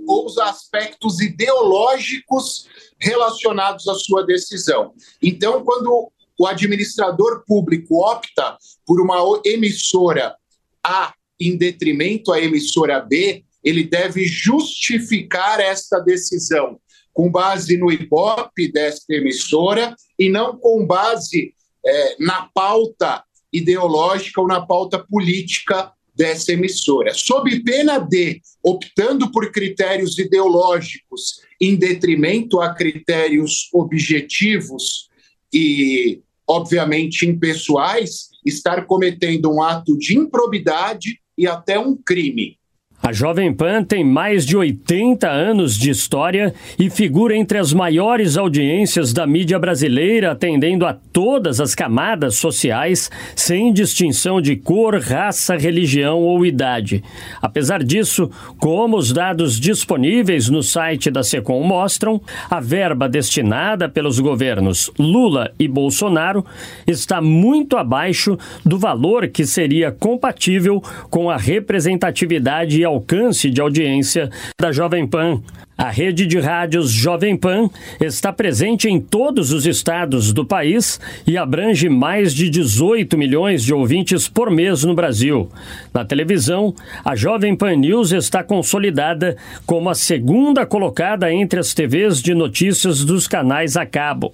ou 0.07 0.27
os 0.27 0.39
aspectos 0.39 1.21
ideológicos 1.21 2.69
relacionados 3.01 3.89
à 3.89 3.95
sua 3.95 4.25
decisão. 4.25 4.95
Então, 5.21 5.65
quando 5.65 6.13
o 6.39 6.47
administrador 6.47 7.45
público 7.45 8.05
opta 8.05 8.57
por 8.87 9.01
uma 9.01 9.19
emissora 9.45 10.37
A 10.83 11.13
em 11.41 11.57
detrimento 11.57 12.33
à 12.33 12.41
emissora 12.41 13.01
B, 13.01 13.45
ele 13.63 13.85
deve 13.85 14.27
justificar 14.27 15.61
esta 15.61 15.99
decisão 15.99 16.79
com 17.13 17.31
base 17.31 17.77
no 17.77 17.91
Ibope 17.93 18.71
desta 18.71 19.15
emissora 19.15 19.95
e 20.19 20.29
não 20.29 20.59
com 20.59 20.85
base 20.85 21.55
é, 21.87 22.17
na 22.19 22.49
pauta 22.53 23.23
ideológica 23.53 24.41
ou 24.41 24.49
na 24.49 24.67
pauta 24.67 24.99
política 24.99 25.93
dessa 26.15 26.53
emissora. 26.53 27.15
Sob 27.15 27.63
pena 27.63 27.99
de, 27.99 28.41
optando 28.63 29.31
por 29.31 29.51
critérios 29.53 30.19
ideológicos 30.19 31.41
em 31.61 31.77
detrimento 31.77 32.61
a 32.61 32.75
critérios 32.75 33.69
objetivos 33.73 35.09
e 35.53 36.21
obviamente 36.47 37.27
impessoais, 37.27 38.29
estar 38.45 38.87
cometendo 38.87 39.51
um 39.51 39.63
ato 39.63 39.97
de 39.97 40.19
improbidade 40.19 41.21
e 41.37 41.47
até 41.47 41.79
um 41.79 41.97
crime. 41.97 42.59
A 43.07 43.13
Jovem 43.13 43.53
Pan 43.53 43.85
tem 43.85 44.03
mais 44.03 44.47
de 44.47 44.57
80 44.57 45.29
anos 45.29 45.77
de 45.77 45.91
história 45.91 46.55
e 46.79 46.89
figura 46.89 47.37
entre 47.37 47.59
as 47.59 47.71
maiores 47.71 48.39
audiências 48.39 49.13
da 49.13 49.27
mídia 49.27 49.59
brasileira, 49.59 50.33
atendendo 50.33 50.87
a 50.87 50.95
todas 50.95 51.61
as 51.61 51.75
camadas 51.75 52.37
sociais, 52.37 53.11
sem 53.37 53.75
distinção 53.75 54.41
de 54.41 54.57
cor, 54.57 54.99
raça, 54.99 55.55
religião 55.55 56.21
ou 56.21 56.47
idade. 56.47 57.05
Apesar 57.43 57.85
disso, 57.85 58.31
como 58.59 58.97
os 58.97 59.13
dados 59.13 59.61
disponíveis 59.61 60.49
no 60.49 60.63
site 60.63 61.11
da 61.11 61.23
Secom 61.23 61.63
mostram, 61.63 62.19
a 62.49 62.59
verba 62.59 63.07
destinada 63.07 63.87
pelos 63.87 64.19
governos 64.19 64.91
Lula 64.99 65.53
e 65.59 65.69
Bolsonaro 65.69 66.43
está 66.87 67.21
muito 67.21 67.77
abaixo 67.77 68.39
do 68.65 68.79
valor 68.79 69.29
que 69.29 69.45
seria 69.45 69.93
compatível 69.93 70.83
com 71.11 71.29
a 71.29 71.37
representatividade 71.37 72.81
e 72.81 72.94
alcance 72.95 73.51
de 73.51 73.61
audiência 73.61 74.31
da 74.61 74.73
Jovem 74.73 75.07
Pan. 75.07 75.43
A 75.77 75.91
rede 75.91 76.25
de 76.25 76.39
rádios 76.39 76.93
Jovem 76.93 77.37
Pan 77.37 77.69
está 78.01 78.33
presente 78.33 78.89
em 78.89 79.01
todos 79.01 79.53
os 79.53 79.67
estados 79.67 80.33
do 80.33 80.45
país 80.45 81.01
e 81.27 81.37
abrange 81.37 81.89
mais 81.89 82.33
de 82.33 82.49
18 82.49 83.19
milhões 83.19 83.65
de 83.65 83.75
ouvintes 83.75 84.29
por 84.29 84.53
mês 84.53 84.85
no 84.85 84.95
Brasil. 84.95 85.51
Na 85.93 86.05
televisão, 86.05 86.73
a 87.05 87.17
Jovem 87.17 87.57
Pan 87.57 87.75
News 87.75 88.13
está 88.13 88.45
consolidada 88.45 89.37
como 89.67 89.91
a 89.91 89.97
segunda 89.97 90.65
colocada 90.65 91.33
entre 91.33 91.59
as 91.59 91.75
TVs 91.75 92.23
de 92.23 92.35
notícias 92.35 93.05
dos 93.05 93.27
canais 93.27 93.77
a 93.77 93.85
cabo. 93.85 94.33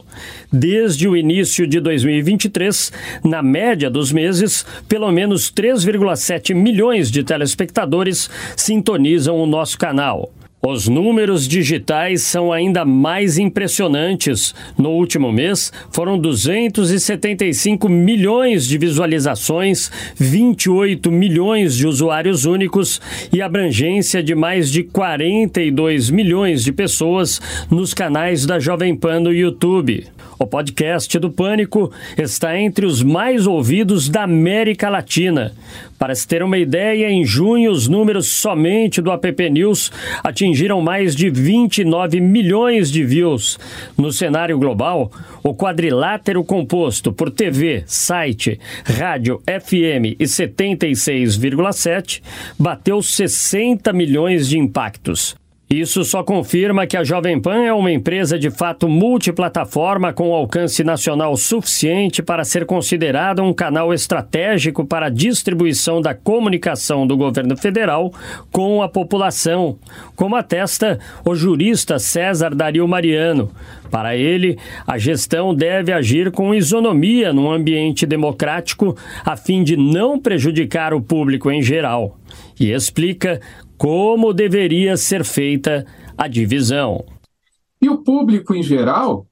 Desde 0.53 1.09
o 1.09 1.17
início 1.17 1.67
de 1.67 1.81
2023, 1.81 2.93
na 3.25 3.43
média 3.43 3.89
dos 3.89 4.13
meses, 4.13 4.67
pelo 4.87 5.11
menos 5.11 5.51
3,7 5.51 6.55
milhões 6.55 7.11
de 7.11 7.25
telespectadores 7.25 8.29
sintonizam 8.55 9.39
o 9.39 9.47
nosso 9.47 9.79
canal. 9.79 10.31
Os 10.63 10.87
números 10.89 11.49
digitais 11.49 12.21
são 12.21 12.53
ainda 12.53 12.85
mais 12.85 13.39
impressionantes. 13.39 14.55
No 14.77 14.91
último 14.91 15.33
mês, 15.33 15.73
foram 15.91 16.19
275 16.19 17.89
milhões 17.89 18.67
de 18.67 18.77
visualizações, 18.77 19.91
28 20.17 21.11
milhões 21.11 21.75
de 21.75 21.87
usuários 21.87 22.45
únicos 22.45 23.01
e 23.33 23.41
abrangência 23.41 24.23
de 24.23 24.35
mais 24.35 24.71
de 24.71 24.83
42 24.83 26.11
milhões 26.11 26.63
de 26.63 26.73
pessoas 26.73 27.41
nos 27.71 27.95
canais 27.95 28.45
da 28.45 28.59
Jovem 28.59 28.95
Pan 28.95 29.21
no 29.21 29.33
YouTube. 29.33 30.09
O 30.43 30.47
podcast 30.47 31.19
do 31.19 31.31
Pânico 31.31 31.93
está 32.17 32.59
entre 32.59 32.87
os 32.87 33.03
mais 33.03 33.47
ouvidos 33.47 34.09
da 34.09 34.23
América 34.23 34.89
Latina. 34.89 35.53
Para 35.99 36.15
se 36.15 36.27
ter 36.27 36.43
uma 36.43 36.57
ideia, 36.57 37.11
em 37.11 37.23
junho 37.27 37.71
os 37.71 37.87
números 37.87 38.33
somente 38.33 39.03
do 39.03 39.13
App 39.13 39.51
News 39.51 39.93
atingiram 40.25 40.81
mais 40.81 41.15
de 41.15 41.29
29 41.29 42.23
milhões 42.23 42.91
de 42.91 43.05
views. 43.05 43.59
No 43.99 44.11
cenário 44.11 44.59
global, 44.59 45.13
o 45.43 45.55
quadrilátero 45.55 46.43
composto 46.43 47.13
por 47.13 47.31
TV, 47.31 47.85
site, 47.85 48.59
rádio, 48.83 49.43
FM 49.45 50.17
e 50.19 50.25
76,7 50.25 52.23
bateu 52.59 53.03
60 53.03 53.93
milhões 53.93 54.49
de 54.49 54.57
impactos. 54.59 55.39
Isso 55.73 56.03
só 56.03 56.25
confirma 56.25 56.85
que 56.85 56.97
a 56.97 57.05
Jovem 57.05 57.41
Pan 57.41 57.63
é 57.63 57.73
uma 57.73 57.93
empresa 57.93 58.37
de 58.37 58.51
fato 58.51 58.89
multiplataforma 58.89 60.13
com 60.13 60.35
alcance 60.35 60.83
nacional 60.83 61.37
suficiente 61.37 62.25
para 62.25 62.43
ser 62.43 62.67
considerada 62.67 63.41
um 63.41 63.53
canal 63.53 63.95
estratégico 63.95 64.85
para 64.85 65.07
a 65.07 65.11
distribuição 65.11 66.01
da 66.01 66.13
comunicação 66.13 67.07
do 67.07 67.17
governo 67.17 67.57
federal 67.57 68.13
com 68.51 68.83
a 68.83 68.89
população, 68.89 69.79
como 70.17 70.35
atesta 70.35 70.99
o 71.25 71.37
jurista 71.37 72.01
César 72.01 72.53
Dario 72.53 72.89
Mariano. 72.89 73.49
Para 73.93 74.17
ele, 74.17 74.59
a 74.85 74.99
gestão 74.99 75.55
deve 75.55 75.93
agir 75.93 76.33
com 76.33 76.53
isonomia 76.53 77.33
num 77.33 77.49
ambiente 77.49 78.05
democrático 78.07 78.97
a 79.25 79.37
fim 79.37 79.63
de 79.63 79.77
não 79.77 80.19
prejudicar 80.19 80.93
o 80.93 81.01
público 81.01 81.49
em 81.49 81.63
geral. 81.63 82.17
E 82.61 82.73
explica 82.73 83.41
como 83.79 84.35
deveria 84.35 84.95
ser 84.99 85.25
feita 85.25 85.87
a 86.17 86.29
divisão. 86.29 87.03
E 87.81 87.89
o 87.89 87.97
público 87.97 88.55
em 88.55 88.63
geral, 88.63 89.27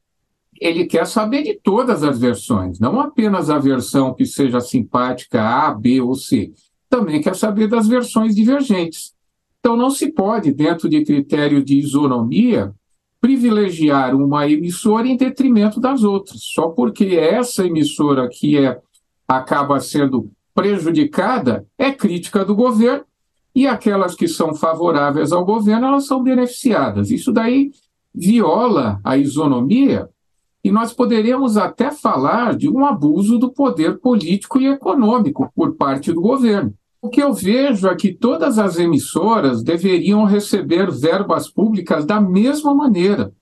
ele 0.58 0.86
quer 0.86 1.06
saber 1.06 1.42
de 1.42 1.60
todas 1.62 2.02
as 2.02 2.18
versões, 2.18 2.80
não 2.80 2.98
apenas 2.98 3.50
a 3.50 3.58
versão 3.58 4.14
que 4.14 4.24
seja 4.24 4.58
simpática 4.60 5.42
A, 5.42 5.74
B 5.74 6.00
ou 6.00 6.14
C. 6.14 6.50
Também 6.88 7.20
quer 7.20 7.36
saber 7.36 7.68
das 7.68 7.86
versões 7.86 8.34
divergentes. 8.34 9.12
Então 9.60 9.76
não 9.76 9.90
se 9.90 10.10
pode, 10.10 10.50
dentro 10.50 10.88
de 10.88 11.04
critério 11.04 11.62
de 11.62 11.78
isonomia, 11.78 12.72
privilegiar 13.20 14.14
uma 14.14 14.48
emissora 14.48 15.06
em 15.06 15.18
detrimento 15.18 15.78
das 15.78 16.02
outras, 16.02 16.40
só 16.42 16.68
porque 16.68 17.16
essa 17.16 17.66
emissora 17.66 18.26
que 18.26 18.56
é 18.56 18.80
acaba 19.26 19.78
sendo 19.80 20.30
prejudicada 20.54 21.66
é 21.76 21.92
crítica 21.92 22.42
do 22.42 22.54
governo 22.54 23.04
e 23.58 23.66
aquelas 23.66 24.14
que 24.14 24.28
são 24.28 24.54
favoráveis 24.54 25.32
ao 25.32 25.44
governo, 25.44 25.88
elas 25.88 26.06
são 26.06 26.22
beneficiadas. 26.22 27.10
Isso 27.10 27.32
daí 27.32 27.72
viola 28.14 29.00
a 29.02 29.16
isonomia 29.16 30.08
e 30.62 30.70
nós 30.70 30.92
poderíamos 30.92 31.56
até 31.56 31.90
falar 31.90 32.54
de 32.54 32.70
um 32.70 32.86
abuso 32.86 33.36
do 33.36 33.50
poder 33.50 33.98
político 33.98 34.60
e 34.60 34.68
econômico 34.68 35.50
por 35.56 35.74
parte 35.74 36.12
do 36.12 36.20
governo. 36.20 36.72
O 37.02 37.08
que 37.08 37.20
eu 37.20 37.32
vejo 37.32 37.88
é 37.88 37.96
que 37.96 38.14
todas 38.14 38.60
as 38.60 38.78
emissoras 38.78 39.60
deveriam 39.60 40.22
receber 40.22 40.88
verbas 40.92 41.50
públicas 41.50 42.04
da 42.04 42.20
mesma 42.20 42.72
maneira, 42.72 43.32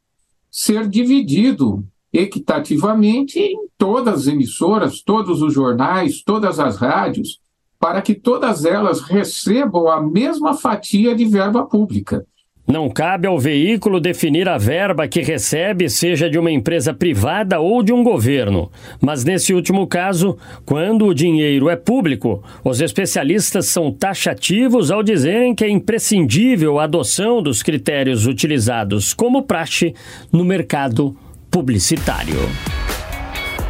ser 0.51 0.89
dividido 0.89 1.85
equitativamente 2.11 3.39
em 3.39 3.69
todas 3.77 4.21
as 4.21 4.27
emissoras, 4.29 5.03
todos 5.03 5.43
os 5.43 5.53
jornais, 5.53 6.23
todas 6.23 6.59
as 6.59 6.79
rádios, 6.79 7.39
para 7.79 8.03
que 8.03 8.15
todas 8.15 8.65
elas 8.65 9.01
recebam 9.01 9.89
a 9.89 10.01
mesma 10.01 10.55
fatia 10.55 11.15
de 11.15 11.25
verba 11.25 11.65
pública. 11.65 12.25
Não 12.67 12.91
cabe 12.91 13.29
ao 13.29 13.39
veículo 13.39 14.01
definir 14.01 14.49
a 14.49 14.59
verba 14.59 15.07
que 15.07 15.23
recebe, 15.23 15.89
seja 15.89 16.29
de 16.29 16.37
uma 16.37 16.51
empresa 16.51 16.93
privada 16.93 17.61
ou 17.61 17.81
de 17.81 17.93
um 17.93 18.03
governo. 18.03 18.73
Mas 19.01 19.23
nesse 19.23 19.55
último 19.55 19.87
caso, 19.87 20.37
quando 20.65 21.07
o 21.07 21.15
dinheiro 21.15 21.71
é 21.71 21.77
público, 21.77 22.43
os 22.65 22.81
especialistas 22.81 23.67
são 23.67 23.93
taxativos 23.93 24.91
ao 24.91 25.01
dizerem 25.01 25.55
que 25.55 25.65
é 25.65 25.69
imprescindível 25.69 26.81
a 26.81 26.85
adoção 26.85 27.41
dos 27.41 27.63
critérios 27.63 28.27
utilizados 28.27 29.15
como 29.15 29.45
praxe 29.45 29.95
no 30.33 30.45
mercado 30.45 31.17
publicitário. 31.49 32.41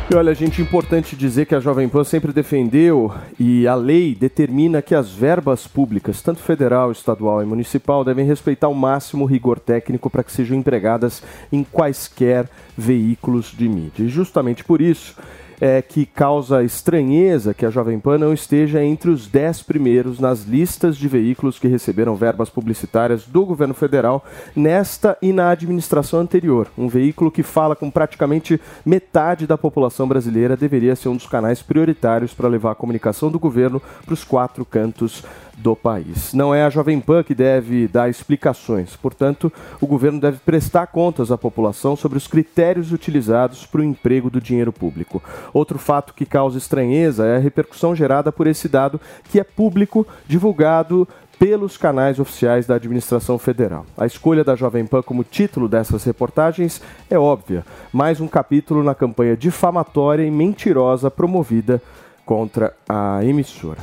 E 0.09 0.15
olha, 0.15 0.33
gente, 0.37 0.63
importante 0.63 1.17
dizer 1.17 1.47
que 1.47 1.55
a 1.55 1.59
Jovem 1.59 1.89
Pan 1.89 2.05
sempre 2.05 2.33
defendeu 2.33 3.13
e 3.41 3.67
a 3.67 3.75
lei 3.75 4.15
determina 4.15 4.81
que 4.81 4.95
as 4.95 5.11
verbas 5.11 5.67
públicas, 5.67 6.23
tanto 6.23 6.41
federal, 6.41 6.93
estadual 6.93 7.43
e 7.43 7.45
municipal, 7.45 8.05
devem 8.05 8.25
respeitar 8.25 8.69
o 8.69 8.75
máximo 8.75 9.25
rigor 9.25 9.59
técnico 9.59 10.09
para 10.09 10.23
que 10.23 10.31
sejam 10.31 10.57
empregadas 10.57 11.25
em 11.51 11.65
quaisquer 11.65 12.49
veículos 12.79 13.47
de 13.47 13.69
mídia. 13.69 14.05
E 14.05 14.09
justamente 14.09 14.63
por 14.63 14.81
isso, 14.81 15.17
é, 15.61 15.81
que 15.83 16.07
causa 16.07 16.63
estranheza 16.63 17.55
que 17.55 17.65
a 17.65 17.71
Jovem 17.71 17.99
Pan 17.99 18.19
não 18.19 18.33
esteja 18.33 18.83
entre 18.83 19.11
os 19.11 19.27
dez 19.27 19.63
primeiros 19.63 20.19
nas 20.19 20.45
listas 20.45 20.97
de 20.97 21.09
veículos 21.09 21.59
que 21.59 21.69
receberam 21.69 22.15
verbas 22.15 22.51
publicitárias 22.51 23.25
do 23.25 23.45
governo 23.45 23.75
federal 23.75 24.25
nesta 24.55 25.17
e 25.21 25.33
na 25.33 25.51
administração 25.51 26.21
anterior. 26.21 26.69
Um 26.77 26.89
veículo 26.89 27.31
que 27.31 27.43
fala 27.43 27.77
com 27.77 27.91
praticamente 27.91 28.61
metade 28.85 29.47
da 29.47 29.57
população 29.57 30.07
brasileira 30.07 30.57
deveria 30.57 30.97
ser 30.97 31.09
um 31.09 31.17
dos 31.17 31.27
canais 31.27 31.63
prioritários 31.63 32.35
para 32.35 32.49
levar 32.49 32.73
a 32.73 32.77
comunicação 32.77 33.31
do 33.31 33.39
governo 33.39 33.81
para 34.05 34.15
os 34.15 34.25
quatro 34.25 34.65
cantos 34.65 35.25
do 35.57 35.75
país. 35.75 36.35
Não 36.35 36.55
é 36.55 36.65
a 36.65 36.71
Jovem 36.71 37.01
Pan 37.01 37.23
que 37.23 37.35
deve 37.35 37.89
dar 37.89 38.09
explicações, 38.09 38.95
portanto, 38.95 39.53
o 39.81 39.87
governo 39.87 40.21
deve 40.21 40.39
prestar 40.39 40.87
contas 40.89 41.33
à 41.33 41.39
população 41.39 41.97
sobre 41.97 42.19
os 42.19 42.27
critérios 42.27 42.93
utilizados 42.93 43.65
para 43.65 43.81
o 43.81 43.85
emprego 43.85 44.29
do 44.29 44.41
dinheiro 44.41 44.73
público. 44.73 45.23
Outro 45.53 45.79
fato 45.79 46.13
que 46.15 46.27
causa 46.27 46.59
estranheza 46.59 47.25
é 47.27 47.37
a 47.37 47.41
repercussão 47.41 47.97
gerada 47.97 48.31
por 48.31 48.47
esse 48.47 48.69
dado 48.69 49.01
que 49.31 49.41
é 49.41 49.45
público, 49.45 50.07
divulgado 50.27 51.09
pelos 51.39 51.77
canais 51.77 52.19
oficiais 52.19 52.67
da 52.67 52.77
administração 52.77 53.39
federal. 53.39 53.85
A 53.97 54.07
escolha 54.07 54.43
da 54.43 54.55
Jovem 54.55 54.87
Pan 54.87 55.03
como 55.03 55.25
título 55.25 55.69
dessas 55.69 56.05
reportagens 56.05 56.81
é 57.11 57.19
óbvia, 57.19 57.65
mais 57.93 58.21
um 58.21 58.29
capítulo 58.29 58.83
na 58.83 58.95
campanha 58.95 59.37
difamatória 59.37 60.25
e 60.25 60.31
mentirosa 60.31 61.11
promovida 61.11 61.81
contra 62.27 62.75
a 62.89 63.25
emissora. 63.25 63.79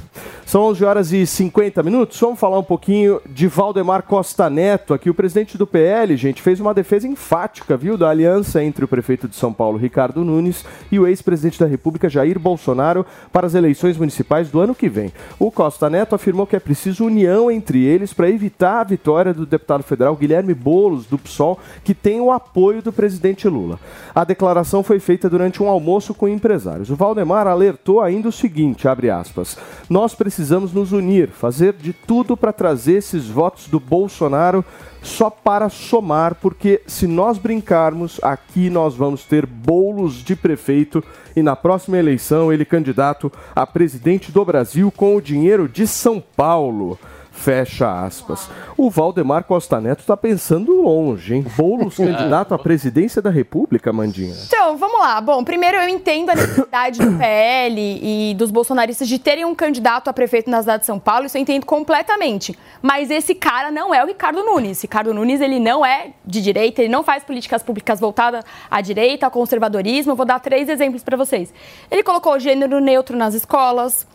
São 0.45 0.63
11 0.63 0.83
horas 0.83 1.11
e 1.13 1.25
50 1.25 1.81
minutos. 1.81 2.19
Vamos 2.19 2.39
falar 2.39 2.59
um 2.59 2.63
pouquinho 2.63 3.19
de 3.25 3.47
Valdemar 3.47 4.03
Costa 4.03 4.49
Neto. 4.49 4.93
Aqui, 4.93 5.09
o 5.09 5.13
presidente 5.13 5.57
do 5.57 5.65
PL, 5.65 6.15
gente, 6.17 6.41
fez 6.41 6.59
uma 6.59 6.73
defesa 6.73 7.07
enfática, 7.07 7.77
viu, 7.77 7.97
da 7.97 8.09
aliança 8.09 8.61
entre 8.61 8.83
o 8.83 8.87
prefeito 8.87 9.27
de 9.27 9.35
São 9.35 9.53
Paulo, 9.53 9.77
Ricardo 9.77 10.23
Nunes, 10.23 10.65
e 10.91 10.99
o 10.99 11.07
ex-presidente 11.07 11.59
da 11.59 11.65
República, 11.65 12.09
Jair 12.09 12.37
Bolsonaro, 12.37 13.05
para 13.31 13.47
as 13.47 13.55
eleições 13.55 13.97
municipais 13.97 14.49
do 14.49 14.59
ano 14.59 14.75
que 14.75 14.89
vem. 14.89 15.11
O 15.39 15.49
Costa 15.49 15.89
Neto 15.89 16.13
afirmou 16.13 16.45
que 16.45 16.55
é 16.55 16.59
preciso 16.59 17.05
união 17.05 17.49
entre 17.49 17.83
eles 17.83 18.13
para 18.13 18.29
evitar 18.29 18.81
a 18.81 18.83
vitória 18.83 19.33
do 19.33 19.45
deputado 19.45 19.83
federal 19.83 20.15
Guilherme 20.15 20.53
Boulos, 20.53 21.05
do 21.05 21.17
PSOL, 21.17 21.57
que 21.83 21.95
tem 21.95 22.19
o 22.19 22.31
apoio 22.31 22.81
do 22.81 22.91
presidente 22.91 23.47
Lula. 23.47 23.79
A 24.13 24.25
declaração 24.25 24.83
foi 24.83 24.99
feita 24.99 25.29
durante 25.29 25.63
um 25.63 25.69
almoço 25.69 26.13
com 26.13 26.27
empresários. 26.27 26.89
O 26.89 26.95
Valdemar 26.95 27.47
alertou 27.47 28.01
ainda 28.01 28.27
o 28.27 28.32
seguinte, 28.33 28.87
abre 28.87 29.09
aspas, 29.09 29.57
nós 29.89 30.13
precisamos 30.13 30.73
nos 30.73 30.91
unir, 30.91 31.29
fazer 31.29 31.73
de 31.73 31.93
tudo 31.93 32.35
para 32.35 32.51
trazer 32.51 32.95
esses 32.95 33.27
votos 33.27 33.67
do 33.67 33.79
Bolsonaro 33.79 34.65
só 35.01 35.29
para 35.29 35.69
somar, 35.69 36.35
porque 36.35 36.81
se 36.87 37.07
nós 37.07 37.37
brincarmos, 37.37 38.19
aqui 38.23 38.69
nós 38.69 38.95
vamos 38.95 39.23
ter 39.23 39.45
bolos 39.45 40.15
de 40.15 40.35
prefeito 40.35 41.03
e 41.35 41.41
na 41.41 41.55
próxima 41.55 41.97
eleição 41.97 42.51
ele 42.51 42.65
candidato 42.65 43.31
a 43.55 43.65
presidente 43.67 44.31
do 44.31 44.43
Brasil 44.45 44.91
com 44.91 45.15
o 45.15 45.21
dinheiro 45.21 45.67
de 45.67 45.85
São 45.85 46.23
Paulo. 46.35 46.97
Fecha 47.33 48.05
aspas. 48.05 48.47
O 48.77 48.91
Valdemar 48.91 49.43
Costa 49.43 49.81
Neto 49.81 50.01
está 50.01 50.15
pensando 50.15 50.71
longe, 50.81 51.33
hein? 51.33 51.45
Boulos 51.57 51.97
candidato 51.97 52.53
à 52.53 52.59
presidência 52.59 53.21
da 53.21 53.31
República, 53.31 53.91
Mandinha. 53.91 54.35
Então, 54.45 54.77
vamos 54.77 54.99
lá. 54.99 55.19
Bom, 55.19 55.43
primeiro 55.43 55.77
eu 55.77 55.89
entendo 55.89 56.29
a 56.29 56.35
necessidade 56.35 56.99
do 56.99 57.17
PL 57.17 57.99
e 58.01 58.35
dos 58.35 58.51
bolsonaristas 58.51 59.07
de 59.07 59.17
terem 59.17 59.43
um 59.43 59.55
candidato 59.55 60.09
a 60.09 60.13
prefeito 60.13 60.49
na 60.49 60.61
cidade 60.61 60.81
de 60.81 60.85
São 60.85 60.99
Paulo, 60.99 61.25
isso 61.25 61.35
eu 61.35 61.41
entendo 61.41 61.65
completamente. 61.65 62.57
Mas 62.81 63.09
esse 63.09 63.33
cara 63.33 63.71
não 63.71 63.93
é 63.93 64.03
o 64.03 64.07
Ricardo 64.07 64.43
Nunes. 64.43 64.81
Ricardo 64.81 65.13
Nunes, 65.13 65.41
ele 65.41 65.59
não 65.59 65.83
é 65.83 66.11
de 66.23 66.39
direita, 66.39 66.81
ele 66.81 66.91
não 66.91 67.03
faz 67.03 67.23
políticas 67.23 67.63
públicas 67.63 67.99
voltadas 67.99 68.45
à 68.69 68.79
direita, 68.79 69.25
ao 69.25 69.31
conservadorismo. 69.31 70.11
Eu 70.11 70.15
vou 70.15 70.25
dar 70.25 70.39
três 70.39 70.69
exemplos 70.69 71.03
para 71.03 71.17
vocês. 71.17 71.51
Ele 71.89 72.03
colocou 72.03 72.35
o 72.35 72.39
gênero 72.39 72.79
neutro 72.79 73.17
nas 73.17 73.33
escolas, 73.33 74.05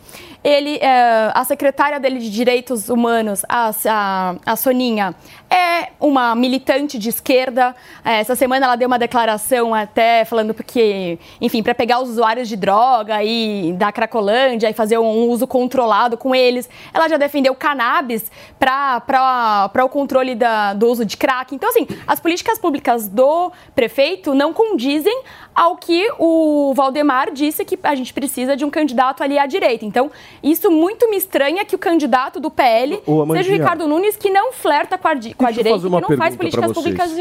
ele, 0.43 0.77
é, 0.77 1.31
a 1.33 1.43
secretária 1.43 1.99
dele 1.99 2.19
de 2.19 2.29
Direitos 2.29 2.87
Humanos, 2.89 3.08
a, 3.47 3.71
a, 3.85 4.35
a, 4.45 4.55
Soninha, 4.55 5.15
é 5.49 5.89
uma 5.99 6.35
militante 6.35 6.97
de 6.97 7.09
esquerda. 7.09 7.75
É, 8.03 8.19
essa 8.19 8.35
semana 8.35 8.65
ela 8.65 8.75
deu 8.75 8.87
uma 8.87 8.99
declaração 8.99 9.73
até 9.73 10.25
falando 10.25 10.53
que, 10.53 11.19
enfim, 11.41 11.63
para 11.63 11.73
pegar 11.73 11.99
os 12.01 12.09
usuários 12.09 12.47
de 12.47 12.55
droga 12.55 13.23
e 13.23 13.73
da 13.73 13.91
Cracolândia 13.91 14.69
e 14.69 14.73
fazer 14.73 14.97
um 14.97 15.27
uso 15.27 15.47
controlado 15.47 16.17
com 16.17 16.35
eles. 16.35 16.69
Ela 16.93 17.07
já 17.07 17.17
defendeu 17.17 17.55
cannabis 17.55 18.31
para 18.59 19.71
o 19.83 19.89
controle 19.89 20.35
da, 20.35 20.73
do 20.73 20.87
uso 20.87 21.05
de 21.05 21.17
crack. 21.17 21.55
Então, 21.55 21.69
assim, 21.69 21.87
as 22.07 22.19
políticas 22.19 22.59
públicas 22.59 23.07
do 23.07 23.51
prefeito 23.73 24.33
não 24.33 24.53
condizem 24.53 25.23
ao 25.55 25.75
que 25.75 26.09
o 26.17 26.73
Valdemar 26.73 27.31
disse 27.31 27.65
que 27.65 27.77
a 27.83 27.95
gente 27.95 28.13
precisa 28.13 28.55
de 28.55 28.63
um 28.63 28.69
candidato 28.69 29.23
ali 29.23 29.37
à 29.37 29.45
direita. 29.45 29.85
Então, 29.85 30.09
isso 30.41 30.71
muito 30.71 31.09
me 31.09 31.17
estranha 31.17 31.65
que 31.65 31.75
o 31.75 31.79
candidato 31.79 32.39
do 32.39 32.49
PL 32.49 33.01
seja 33.33 33.49
o 33.49 33.53
Ricardo 33.53 33.87
Nunes, 33.87 34.15
que 34.15 34.29
não 34.29 34.53
flerta 34.53 34.97
com 34.97 35.07
a, 35.07 35.11
com 35.35 35.45
a 35.45 35.51
direita, 35.51 35.79
que 35.79 35.89
não 35.89 36.17
faz 36.17 36.35
políticas 36.35 36.71
públicas 36.71 37.11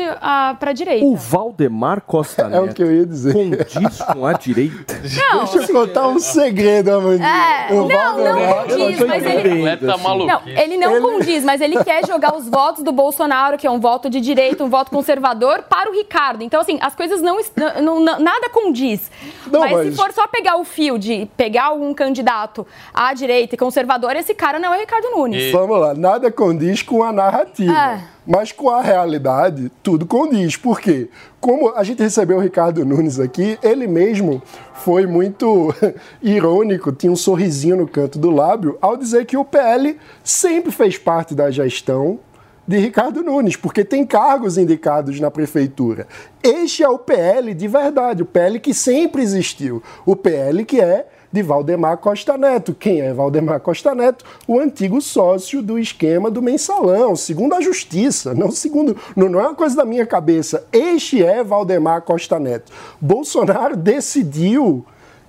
para 0.58 0.70
a 0.70 0.72
direita. 0.72 1.04
O 1.04 1.16
Valdemar 1.16 2.00
Costa 2.02 2.48
Neto 2.48 2.56
é 2.66 2.70
o 2.70 2.74
que 2.74 2.82
eu 2.82 2.94
ia 2.94 3.06
dizer. 3.06 3.34
condiz 3.34 4.02
com 4.02 4.26
a 4.26 4.32
direita? 4.34 5.00
Não, 5.16 5.44
Deixa 5.48 5.72
eu 5.72 5.74
contar 5.74 6.08
um 6.08 6.18
segredo, 6.18 6.92
Amandinha. 6.92 7.28
É, 7.28 7.72
o 7.72 7.88
não, 7.88 8.18
não 8.18 8.64
condiz, 8.66 9.00
mas 9.00 9.24
ele... 9.24 9.76
Tá 9.78 9.96
Não, 9.96 10.42
ele 10.46 10.76
não 10.76 10.92
ele... 10.92 11.00
condiz, 11.00 11.44
mas 11.44 11.60
ele 11.60 11.82
quer 11.82 12.06
jogar 12.06 12.36
os 12.36 12.48
votos 12.48 12.82
do 12.82 12.92
Bolsonaro, 12.92 13.56
que 13.56 13.66
é 13.66 13.70
um 13.70 13.80
voto 13.80 14.08
de 14.08 14.20
direita, 14.20 14.62
um 14.62 14.68
voto 14.68 14.90
conservador, 14.90 15.62
para 15.62 15.90
o 15.90 15.92
Ricardo. 15.92 16.42
Então, 16.42 16.60
assim, 16.60 16.78
as 16.80 16.94
coisas 16.94 17.20
não... 17.20 17.38
não, 17.82 18.00
não 18.00 18.17
nada 18.18 18.48
condiz. 18.48 19.10
Não, 19.50 19.60
mas, 19.60 19.72
mas 19.72 19.90
se 19.90 19.96
for 19.96 20.12
só 20.12 20.26
pegar 20.26 20.56
o 20.56 20.64
fio 20.64 20.98
de 20.98 21.28
pegar 21.36 21.72
um 21.72 21.92
candidato 21.94 22.66
à 22.92 23.12
direita 23.14 23.54
e 23.54 23.58
conservador, 23.58 24.16
esse 24.16 24.34
cara 24.34 24.58
não 24.58 24.72
é 24.72 24.76
o 24.76 24.80
Ricardo 24.80 25.10
Nunes. 25.10 25.52
Vamos 25.52 25.80
lá, 25.80 25.94
nada 25.94 26.30
condiz 26.30 26.82
com 26.82 27.02
a 27.02 27.12
narrativa. 27.12 27.72
É. 27.72 28.18
Mas 28.26 28.52
com 28.52 28.68
a 28.68 28.82
realidade, 28.82 29.72
tudo 29.82 30.04
condiz. 30.04 30.54
Por 30.54 30.80
quê? 30.80 31.08
Como 31.40 31.70
a 31.74 31.82
gente 31.82 32.02
recebeu 32.02 32.36
o 32.36 32.40
Ricardo 32.40 32.84
Nunes 32.84 33.18
aqui, 33.18 33.58
ele 33.62 33.86
mesmo 33.86 34.42
foi 34.74 35.06
muito 35.06 35.74
irônico, 36.22 36.92
tinha 36.92 37.10
um 37.10 37.16
sorrisinho 37.16 37.76
no 37.76 37.88
canto 37.88 38.18
do 38.18 38.30
lábio, 38.30 38.76
ao 38.82 38.96
dizer 38.96 39.24
que 39.24 39.36
o 39.36 39.44
PL 39.44 39.98
sempre 40.22 40.70
fez 40.70 40.98
parte 40.98 41.34
da 41.34 41.50
gestão 41.50 42.20
de 42.68 42.76
Ricardo 42.76 43.22
Nunes, 43.22 43.56
porque 43.56 43.82
tem 43.82 44.04
cargos 44.04 44.58
indicados 44.58 45.18
na 45.18 45.30
prefeitura. 45.30 46.06
Este 46.42 46.82
é 46.84 46.88
o 46.88 46.98
PL 46.98 47.54
de 47.54 47.66
verdade, 47.66 48.22
o 48.22 48.26
PL 48.26 48.60
que 48.60 48.74
sempre 48.74 49.22
existiu, 49.22 49.82
o 50.04 50.14
PL 50.14 50.62
que 50.66 50.78
é 50.78 51.06
de 51.32 51.42
Valdemar 51.42 51.96
Costa 51.96 52.36
Neto. 52.36 52.74
Quem 52.74 53.00
é 53.00 53.12
Valdemar 53.14 53.60
Costa 53.60 53.94
Neto? 53.94 54.22
O 54.46 54.60
antigo 54.60 55.00
sócio 55.00 55.62
do 55.62 55.78
esquema 55.78 56.30
do 56.30 56.42
mensalão, 56.42 57.16
segundo 57.16 57.54
a 57.54 57.60
justiça, 57.62 58.34
não 58.34 58.50
segundo, 58.50 58.94
não, 59.16 59.30
não 59.30 59.40
é 59.40 59.44
uma 59.44 59.54
coisa 59.54 59.74
da 59.74 59.84
minha 59.86 60.04
cabeça. 60.04 60.66
Este 60.70 61.24
é 61.24 61.42
Valdemar 61.42 62.02
Costa 62.02 62.38
Neto. 62.38 62.70
Bolsonaro 63.00 63.76
decidiu 63.76 64.84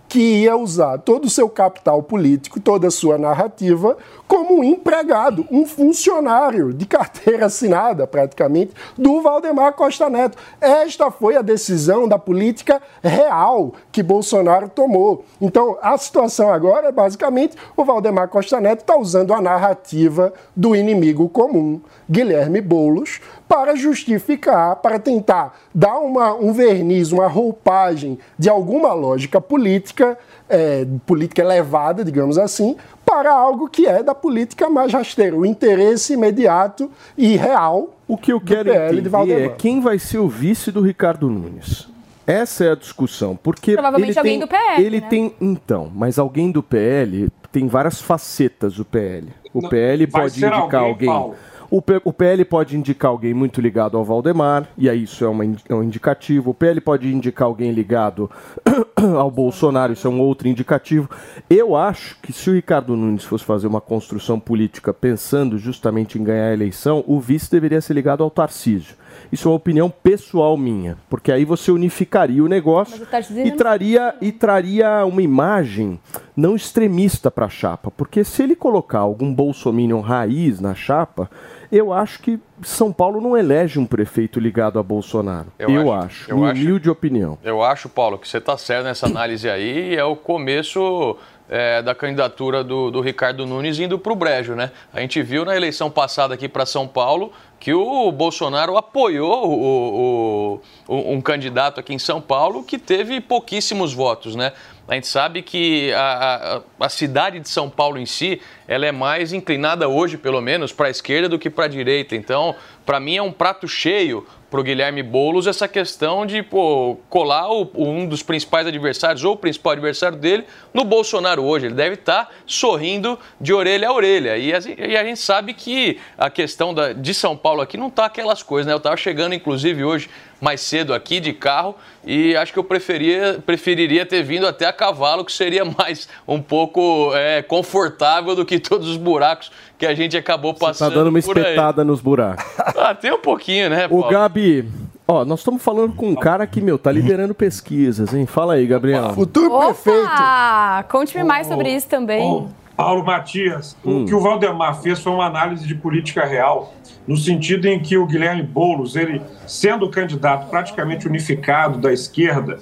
que 0.09 0.41
ia 0.41 0.57
usar 0.57 0.97
todo 0.97 1.25
o 1.25 1.29
seu 1.29 1.47
capital 1.47 2.01
político, 2.01 2.59
toda 2.59 2.87
a 2.87 2.91
sua 2.91 3.15
narrativa, 3.15 3.95
como 4.27 4.59
um 4.59 4.63
empregado, 4.63 5.45
um 5.51 5.67
funcionário 5.67 6.73
de 6.73 6.87
carteira 6.87 7.45
assinada, 7.45 8.07
praticamente, 8.07 8.73
do 8.97 9.21
Valdemar 9.21 9.73
Costa 9.73 10.09
Neto. 10.09 10.35
Esta 10.59 11.11
foi 11.11 11.37
a 11.37 11.43
decisão 11.43 12.07
da 12.07 12.17
política 12.17 12.81
real 13.03 13.73
que 13.91 14.01
Bolsonaro 14.01 14.67
tomou. 14.67 15.23
Então, 15.39 15.77
a 15.79 15.95
situação 15.95 16.51
agora 16.51 16.87
é 16.87 16.91
basicamente 16.91 17.55
o 17.77 17.85
Valdemar 17.85 18.29
Costa 18.29 18.59
Neto 18.59 18.81
está 18.81 18.97
usando 18.97 19.31
a 19.31 19.39
narrativa 19.39 20.33
do 20.55 20.75
inimigo 20.75 21.29
comum, 21.29 21.79
Guilherme 22.09 22.61
Boulos, 22.61 23.21
para 23.49 23.75
justificar, 23.75 24.75
para 24.75 24.99
tentar 24.99 25.59
dar 25.73 25.97
uma, 25.97 26.35
um 26.35 26.53
verniz, 26.53 27.11
uma 27.11 27.27
roupagem 27.27 28.19
de 28.37 28.47
alguma 28.47 28.93
lógica 28.93 29.41
política, 29.41 30.15
é, 30.47 30.85
política 31.03 31.41
elevada, 31.41 32.05
digamos 32.05 32.37
assim, 32.37 32.77
para 33.03 33.33
algo 33.33 33.67
que 33.67 33.87
é 33.87 34.03
da 34.03 34.13
política 34.13 34.69
mais 34.69 34.93
rasteira, 34.93 35.35
o 35.35 35.43
interesse 35.43 36.13
imediato 36.13 36.91
e 37.17 37.35
real. 37.35 37.95
O 38.07 38.15
que 38.15 38.31
eu 38.31 38.39
quero 38.39 38.71
entender 38.71 39.41
é 39.41 39.49
quem 39.49 39.81
vai 39.81 39.97
ser 39.97 40.19
o 40.19 40.27
vice 40.27 40.71
do 40.71 40.81
Ricardo 40.81 41.27
Nunes. 41.27 41.89
Essa 42.27 42.65
é 42.65 42.71
a 42.73 42.75
discussão, 42.75 43.35
porque 43.35 43.73
Provavelmente 43.73 44.11
ele 44.11 44.19
alguém 44.19 44.33
tem, 44.33 44.39
do 44.39 44.47
PL, 44.47 44.85
ele 44.85 45.01
né? 45.01 45.07
tem 45.09 45.33
então, 45.41 45.91
mas 45.95 46.19
alguém 46.19 46.51
do 46.51 46.61
PL 46.61 47.27
tem 47.51 47.67
várias 47.67 47.99
facetas 47.99 48.75
do 48.75 48.85
PL. 48.85 49.29
O 49.51 49.67
PL 49.67 50.05
vai 50.05 50.21
pode 50.21 50.45
indicar 50.45 50.83
alguém, 50.83 51.09
alguém. 51.09 51.35
O, 51.71 51.81
P- 51.81 52.01
o 52.03 52.11
PL 52.11 52.43
pode 52.45 52.75
indicar 52.75 53.11
alguém 53.11 53.33
muito 53.33 53.61
ligado 53.61 53.95
ao 53.95 54.03
Valdemar, 54.03 54.67
e 54.75 54.89
aí 54.89 55.03
isso 55.03 55.23
é, 55.23 55.27
uma 55.27 55.45
é 55.45 55.73
um 55.75 55.83
indicativo. 55.83 56.49
O 56.49 56.53
PL 56.53 56.81
pode 56.81 57.13
indicar 57.13 57.45
alguém 57.47 57.71
ligado 57.71 58.29
ao 59.17 59.29
Bolsonaro, 59.29 59.93
isso 59.93 60.07
é 60.07 60.09
um 60.09 60.19
outro 60.19 60.47
indicativo. 60.47 61.07
Eu 61.49 61.75
acho 61.75 62.17
que 62.21 62.33
se 62.33 62.49
o 62.49 62.53
Ricardo 62.53 62.95
Nunes 62.95 63.23
fosse 63.23 63.43
fazer 63.43 63.67
uma 63.67 63.81
construção 63.81 64.39
política 64.39 64.91
pensando 64.91 65.57
justamente 65.59 66.17
em 66.17 66.23
ganhar 66.23 66.47
a 66.49 66.53
eleição, 66.53 67.03
o 67.05 67.19
vice 67.19 67.51
deveria 67.51 67.81
ser 67.81 67.93
ligado 67.93 68.23
ao 68.23 68.31
Tarcísio. 68.31 68.95
Isso 69.31 69.47
é 69.47 69.51
uma 69.51 69.57
opinião 69.57 69.89
pessoal 69.89 70.57
minha, 70.57 70.97
porque 71.09 71.31
aí 71.31 71.45
você 71.45 71.71
unificaria 71.71 72.43
o 72.43 72.47
negócio 72.47 73.05
e 73.45 73.51
traria, 73.51 74.15
e 74.19 74.31
traria 74.31 75.05
uma 75.05 75.21
imagem 75.21 75.99
não 76.35 76.55
extremista 76.55 77.29
para 77.29 77.45
a 77.45 77.49
chapa. 77.49 77.91
Porque 77.91 78.23
se 78.23 78.41
ele 78.43 78.55
colocar 78.55 78.99
algum 78.99 79.33
bolsominion 79.33 79.99
raiz 80.01 80.59
na 80.59 80.73
chapa, 80.73 81.29
eu 81.71 81.93
acho 81.93 82.19
que 82.21 82.39
São 82.63 82.91
Paulo 82.91 83.21
não 83.21 83.37
elege 83.37 83.77
um 83.79 83.85
prefeito 83.85 84.39
ligado 84.39 84.79
a 84.79 84.83
Bolsonaro. 84.83 85.47
Eu, 85.59 85.69
Eu 85.69 85.91
acho. 85.93 86.05
acho, 86.05 86.31
eu 86.31 86.43
acho. 86.43 86.61
humilde 86.61 86.89
opinião. 86.89 87.37
Eu 87.43 87.61
acho, 87.61 87.87
Paulo, 87.87 88.17
que 88.17 88.27
você 88.27 88.39
está 88.39 88.57
certo 88.57 88.85
nessa 88.85 89.05
análise 89.05 89.47
aí. 89.47 89.95
É 89.95 90.03
o 90.03 90.15
começo 90.15 91.15
é, 91.49 91.81
da 91.81 91.95
candidatura 91.95 92.63
do, 92.63 92.91
do 92.91 93.01
Ricardo 93.01 93.45
Nunes 93.45 93.79
indo 93.79 93.97
para 93.97 94.13
o 94.13 94.15
Brejo, 94.15 94.53
né? 94.53 94.71
A 94.93 95.01
gente 95.01 95.21
viu 95.23 95.43
na 95.43 95.55
eleição 95.55 95.89
passada 95.89 96.35
aqui 96.35 96.47
para 96.47 96.65
São 96.65 96.87
Paulo 96.87 97.33
que 97.59 97.73
o 97.73 98.11
Bolsonaro 98.11 98.77
apoiou 98.77 99.49
o, 99.49 100.61
o, 100.87 100.95
o, 100.95 101.13
um 101.13 101.19
candidato 101.19 101.79
aqui 101.79 101.93
em 101.93 101.99
São 101.99 102.21
Paulo 102.21 102.63
que 102.63 102.77
teve 102.77 103.19
pouquíssimos 103.19 103.93
votos, 103.93 104.35
né? 104.35 104.53
A 104.87 104.95
gente 104.95 105.07
sabe 105.07 105.43
que 105.43 105.93
a, 105.93 106.61
a, 106.79 106.85
a, 106.85 106.89
cidade 106.89 107.39
de 107.39 107.47
São 107.47 107.69
Paulo 107.69 107.99
em 107.99 108.07
si, 108.07 108.41
ela 108.69 108.85
é 108.85 108.91
mais 108.91 109.33
inclinada 109.33 109.89
hoje, 109.89 110.15
pelo 110.15 110.39
menos, 110.39 110.71
para 110.71 110.85
a 110.85 110.89
esquerda 110.91 111.27
do 111.27 111.39
que 111.39 111.49
para 111.49 111.65
a 111.65 111.67
direita. 111.67 112.15
Então, 112.15 112.55
para 112.85 112.99
mim 112.99 113.17
é 113.17 113.21
um 113.21 113.31
prato 113.31 113.67
cheio 113.67 114.27
para 114.49 114.59
o 114.59 114.63
Guilherme 114.63 115.01
Boulos 115.01 115.47
essa 115.47 115.67
questão 115.67 116.23
de 116.23 116.43
pô, 116.43 116.97
colar 117.09 117.49
o, 117.51 117.69
um 117.75 118.07
dos 118.07 118.21
principais 118.21 118.67
adversários, 118.67 119.23
ou 119.23 119.33
o 119.33 119.37
principal 119.37 119.73
adversário 119.73 120.17
dele, 120.17 120.45
no 120.71 120.83
Bolsonaro 120.83 121.43
hoje. 121.43 121.65
Ele 121.65 121.75
deve 121.75 121.95
estar 121.95 122.25
tá 122.25 122.31
sorrindo 122.45 123.17
de 123.41 123.53
orelha 123.53 123.89
a 123.89 123.93
orelha. 123.93 124.37
E 124.37 124.53
a, 124.53 124.59
e 124.59 124.95
a 124.95 125.03
gente 125.03 125.19
sabe 125.19 125.55
que 125.55 125.99
a 126.15 126.29
questão 126.29 126.71
da, 126.71 126.93
de 126.93 127.13
São 127.13 127.35
Paulo 127.35 127.61
aqui 127.61 127.75
não 127.75 127.87
está 127.87 128.05
aquelas 128.05 128.43
coisas, 128.43 128.67
né? 128.67 128.73
Eu 128.73 128.77
estava 128.77 128.97
chegando, 128.97 129.33
inclusive, 129.33 129.83
hoje 129.83 130.09
mais 130.41 130.61
cedo 130.61 130.93
aqui 130.93 131.19
de 131.19 131.33
carro 131.33 131.75
e 132.05 132.35
acho 132.35 132.53
que 132.53 132.59
eu 132.59 132.63
preferia, 132.63 133.43
preferiria 133.45 134.05
ter 134.05 134.23
vindo 134.23 134.47
até 134.47 134.65
a 134.65 134.73
cavalo, 134.73 135.25
que 135.25 135.31
seria 135.31 135.65
mais 135.77 136.07
um 136.27 136.41
pouco 136.41 137.11
é, 137.13 137.41
confortável 137.41 138.35
do 138.35 138.45
que 138.45 138.58
todos 138.67 138.87
os 138.87 138.97
buracos 138.97 139.51
que 139.77 139.85
a 139.85 139.93
gente 139.93 140.17
acabou 140.17 140.53
passando. 140.53 140.89
Você 140.89 140.95
tá 140.95 140.99
dando 140.99 141.09
uma 141.09 141.19
espetada 141.19 141.83
nos 141.83 142.01
buracos. 142.01 142.45
Ah, 142.79 142.95
tem 142.95 143.11
um 143.11 143.19
pouquinho, 143.19 143.69
né, 143.69 143.87
Paulo? 143.87 144.05
O 144.05 144.09
Gabi, 144.09 144.65
Ó, 145.07 145.25
nós 145.25 145.39
estamos 145.39 145.61
falando 145.61 145.95
com 145.95 146.07
um 146.09 146.15
cara 146.15 146.45
que, 146.45 146.61
meu, 146.61 146.77
tá 146.77 146.91
liderando 146.91 147.33
pesquisas, 147.33 148.13
hein? 148.13 148.27
Fala 148.27 148.53
aí, 148.53 148.67
Gabriel. 148.67 149.09
Futuro 149.15 149.51
Opa! 149.51 149.73
prefeito. 149.73 150.87
Conte-me 150.87 151.23
mais 151.23 151.47
sobre 151.47 151.73
isso 151.75 151.89
também. 151.89 152.47
Paulo 152.77 153.03
Matias, 153.03 153.75
hum. 153.83 154.03
o 154.03 154.05
que 154.05 154.13
o 154.15 154.21
Valdemar 154.21 154.81
fez 154.81 154.99
foi 154.99 155.11
uma 155.11 155.25
análise 155.25 155.67
de 155.67 155.75
política 155.75 156.25
real, 156.25 156.73
no 157.05 157.17
sentido 157.17 157.67
em 157.67 157.77
que 157.79 157.97
o 157.97 158.05
Guilherme 158.05 158.43
Boulos, 158.43 158.95
ele 158.95 159.21
sendo 159.47 159.89
candidato 159.89 160.47
praticamente 160.49 161.07
unificado 161.07 161.77
da 161.77 161.91
esquerda, 161.91 162.59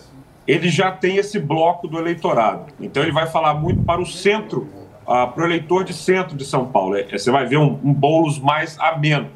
ele 0.48 0.70
já 0.70 0.90
tem 0.90 1.18
esse 1.18 1.38
bloco 1.38 1.88
do 1.88 2.00
eleitorado. 2.00 2.74
Então 2.80 3.04
ele 3.04 3.12
vai 3.12 3.28
falar 3.28 3.54
muito 3.54 3.84
para 3.84 4.02
o 4.02 4.06
centro, 4.06 4.68
uh, 5.08 5.32
para 5.32 5.42
o 5.42 5.46
eleitor 5.46 5.84
de 5.84 5.94
centro 5.94 6.36
de 6.36 6.46
São 6.46 6.66
Paulo. 6.66 6.98
É, 6.98 7.18
você 7.18 7.32
vai 7.32 7.46
ver 7.46 7.58
um, 7.58 7.80
um 7.84 7.94
Boulos 7.94 8.38
mais 8.38 8.78
ameno. 8.80 9.30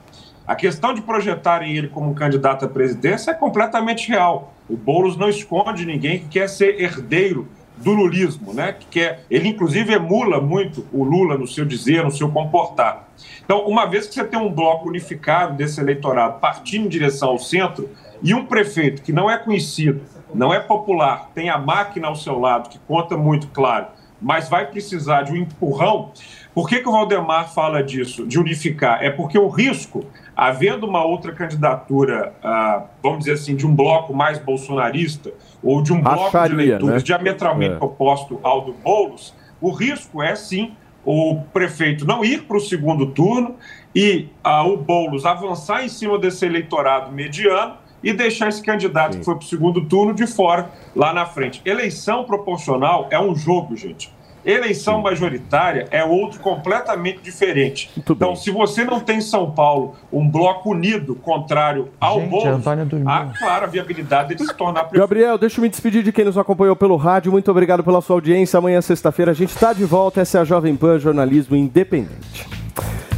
A 0.45 0.55
questão 0.55 0.93
de 0.93 1.01
projetarem 1.01 1.75
ele 1.75 1.87
como 1.87 2.13
candidato 2.13 2.65
à 2.65 2.67
presidência 2.67 3.31
é 3.31 3.33
completamente 3.33 4.09
real. 4.09 4.53
O 4.69 4.75
Boulos 4.75 5.15
não 5.15 5.29
esconde 5.29 5.85
ninguém 5.85 6.19
que 6.19 6.27
quer 6.27 6.49
ser 6.49 6.81
herdeiro 6.81 7.47
do 7.77 7.91
lulismo, 7.91 8.53
né? 8.53 8.73
Que 8.73 8.85
quer, 8.87 9.25
ele 9.29 9.49
inclusive 9.49 9.93
emula 9.93 10.39
muito 10.39 10.85
o 10.91 11.03
Lula 11.03 11.37
no 11.37 11.47
seu 11.47 11.65
dizer, 11.65 12.03
no 12.03 12.11
seu 12.11 12.29
comportar. 12.29 13.07
Então, 13.43 13.65
uma 13.67 13.85
vez 13.85 14.07
que 14.07 14.13
você 14.13 14.23
tem 14.23 14.39
um 14.39 14.51
bloco 14.51 14.87
unificado 14.87 15.55
desse 15.55 15.79
eleitorado 15.79 16.39
partindo 16.39 16.85
em 16.85 16.89
direção 16.89 17.29
ao 17.29 17.39
centro 17.39 17.89
e 18.21 18.33
um 18.33 18.45
prefeito 18.45 19.01
que 19.01 19.11
não 19.11 19.29
é 19.29 19.37
conhecido, 19.37 20.01
não 20.33 20.53
é 20.53 20.59
popular, 20.59 21.29
tem 21.33 21.49
a 21.49 21.57
máquina 21.57 22.07
ao 22.07 22.15
seu 22.15 22.39
lado 22.39 22.69
que 22.69 22.79
conta 22.79 23.17
muito, 23.17 23.47
claro, 23.47 23.87
mas 24.21 24.47
vai 24.47 24.67
precisar 24.67 25.23
de 25.23 25.31
um 25.31 25.35
empurrão. 25.35 26.11
Por 26.53 26.67
que, 26.67 26.79
que 26.79 26.87
o 26.87 26.91
Valdemar 26.91 27.53
fala 27.53 27.81
disso, 27.81 28.27
de 28.27 28.39
unificar? 28.39 29.03
É 29.03 29.09
porque 29.09 29.37
o 29.39 29.47
risco 29.47 30.05
havendo 30.35 30.87
uma 30.87 31.03
outra 31.03 31.31
candidatura, 31.31 32.33
ah, 32.43 32.85
vamos 33.01 33.19
dizer 33.19 33.33
assim, 33.33 33.55
de 33.55 33.65
um 33.65 33.75
bloco 33.75 34.13
mais 34.13 34.39
bolsonarista, 34.39 35.31
ou 35.63 35.81
de 35.81 35.93
um 35.93 36.01
bloco 36.01 36.27
Acharia, 36.27 36.49
de 36.49 36.55
leitores 36.55 36.95
né? 36.95 37.01
diametralmente 37.01 37.75
É. 37.75 37.77
oposto 37.83 38.39
ao 38.43 38.61
do 38.61 38.73
Boulos, 38.73 39.33
o 39.59 39.71
risco 39.71 40.21
é 40.21 40.35
sim 40.35 40.75
o 41.03 41.41
prefeito 41.51 42.05
não 42.05 42.23
ir 42.23 42.43
para 42.43 42.57
o 42.57 42.59
segundo 42.59 43.07
turno 43.07 43.55
e 43.95 44.29
ah, 44.43 44.63
o 44.63 44.77
Boulos 44.77 45.25
avançar 45.25 45.83
em 45.83 45.89
cima 45.89 46.17
desse 46.17 46.45
eleitorado 46.45 47.11
mediano 47.11 47.75
e 48.03 48.13
deixar 48.13 48.49
esse 48.49 48.61
candidato 48.61 49.17
que 49.17 49.25
foi 49.25 49.35
para 49.35 49.43
o 49.43 49.47
segundo 49.47 49.85
turno 49.85 50.13
de 50.13 50.27
fora 50.27 50.69
lá 50.95 51.13
na 51.13 51.25
frente. 51.25 51.61
Eleição 51.65 52.23
proporcional 52.23 53.07
é 53.11 53.19
um 53.19 53.35
jogo, 53.35 53.75
gente. 53.75 54.11
Eleição 54.43 55.01
majoritária 55.01 55.87
é 55.91 56.03
outro 56.03 56.39
completamente 56.39 57.19
diferente. 57.21 57.91
então, 57.97 58.35
se 58.35 58.49
você 58.49 58.83
não 58.83 58.99
tem 58.99 59.17
em 59.17 59.21
São 59.21 59.51
Paulo 59.51 59.95
um 60.11 60.27
bloco 60.27 60.71
unido 60.71 61.13
contrário 61.15 61.89
ao 61.99 62.19
Gente, 62.19 62.29
Boulos, 62.29 62.67
há 63.05 63.25
clara 63.37 63.67
viabilidade 63.67 64.33
de 64.33 64.45
se 64.45 64.53
tornar 64.55 64.85
prefeito. 64.85 65.01
Gabriel, 65.01 65.37
deixa 65.37 65.59
eu 65.59 65.61
me 65.61 65.69
despedir 65.69 66.01
de 66.01 66.11
quem 66.11 66.25
nos 66.25 66.37
acompanhou 66.37 66.75
pelo 66.75 66.95
rádio. 66.95 67.31
Muito 67.31 67.51
obrigado 67.51 67.83
pela 67.83 68.01
sua 68.01 68.15
audiência. 68.15 68.57
Amanhã, 68.57 68.81
sexta-feira, 68.81 69.31
a 69.31 69.35
gente 69.35 69.49
está 69.49 69.73
de 69.73 69.85
volta. 69.85 70.21
Essa 70.21 70.39
é 70.39 70.41
a 70.41 70.43
Jovem 70.43 70.75
Pan 70.75 70.97
Jornalismo 70.97 71.55
Independente. 71.55 72.60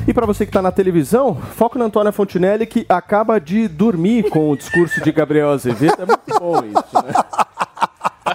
E 0.08 0.14
para 0.14 0.26
você 0.26 0.46
que 0.46 0.50
está 0.50 0.62
na 0.62 0.72
televisão, 0.72 1.36
foco 1.36 1.80
na 1.80 1.86
Antônia 1.86 2.12
Fontinelli, 2.12 2.66
que 2.66 2.86
acaba 2.90 3.40
de 3.40 3.68
dormir 3.68 4.30
com 4.30 4.50
o 4.50 4.58
discurso 4.58 5.02
de 5.02 5.12
Gabriel 5.12 5.52
Azevedo. 5.52 5.96
É 6.00 6.06
muito 6.06 6.40
bom 6.40 6.58
isso, 6.66 7.06
né? 7.06 7.14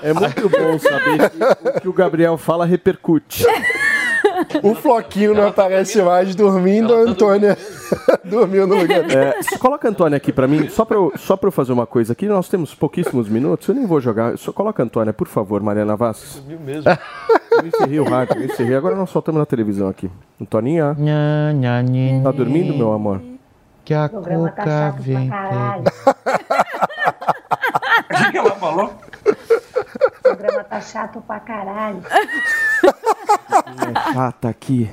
É 0.02 0.12
muito 0.12 0.48
bom 0.48 0.78
saber 0.78 1.30
que 1.30 1.68
o 1.68 1.80
que 1.80 1.88
o 1.88 1.92
Gabriel 1.92 2.36
fala 2.36 2.66
repercute. 2.66 3.44
O 4.62 4.74
Floquinho 4.74 5.34
não 5.34 5.48
aparece 5.48 6.00
mais 6.02 6.34
dormindo, 6.34 6.94
a 6.94 6.98
Antônia 6.98 7.56
dormiu 8.24 8.66
no 8.66 8.76
lugar 8.76 9.02
dele. 9.02 9.14
É, 9.14 9.58
coloca 9.58 9.88
a 9.88 9.90
Antônia 9.90 10.16
aqui 10.16 10.32
pra 10.32 10.46
mim, 10.46 10.68
só 10.68 10.84
pra, 10.84 10.96
eu, 10.96 11.12
só 11.16 11.36
pra 11.36 11.48
eu 11.48 11.52
fazer 11.52 11.72
uma 11.72 11.86
coisa 11.86 12.12
aqui. 12.12 12.26
Nós 12.26 12.48
temos 12.48 12.74
pouquíssimos 12.74 13.28
minutos, 13.28 13.66
eu 13.68 13.74
nem 13.74 13.86
vou 13.86 14.00
jogar. 14.00 14.36
Só 14.38 14.52
coloca 14.52 14.82
a 14.82 14.84
Antônia, 14.84 15.12
por 15.12 15.26
favor, 15.26 15.60
Mariana 15.62 15.96
Vasques. 15.96 16.42
Viu 16.46 16.58
mesmo? 16.60 16.84
Eu 17.50 17.66
encerrei 17.66 18.00
o 18.00 18.04
rádio, 18.04 18.36
eu 18.36 18.44
encerrei. 18.44 18.76
Agora 18.76 18.94
nós 18.94 19.10
soltamos 19.10 19.38
na 19.40 19.46
televisão 19.46 19.88
aqui. 19.88 20.10
Antoninha. 20.40 20.96
Tá 22.22 22.30
dormindo, 22.30 22.74
meu 22.76 22.92
amor? 22.92 23.20
Que 23.84 23.94
a 23.94 24.08
programa 24.08 24.50
tá 24.50 24.64
chato 24.64 24.94
pra 24.94 25.02
vem. 25.02 25.28
caralho. 25.28 25.84
O 28.10 28.16
que, 28.24 28.30
que 28.32 28.38
ela 28.38 28.50
falou? 28.52 28.94
Tá 30.68 30.80
chato 30.82 31.20
pra 31.22 31.40
caralho. 31.40 32.02
Ah, 34.14 34.32
tá 34.38 34.48
aqui. 34.50 34.90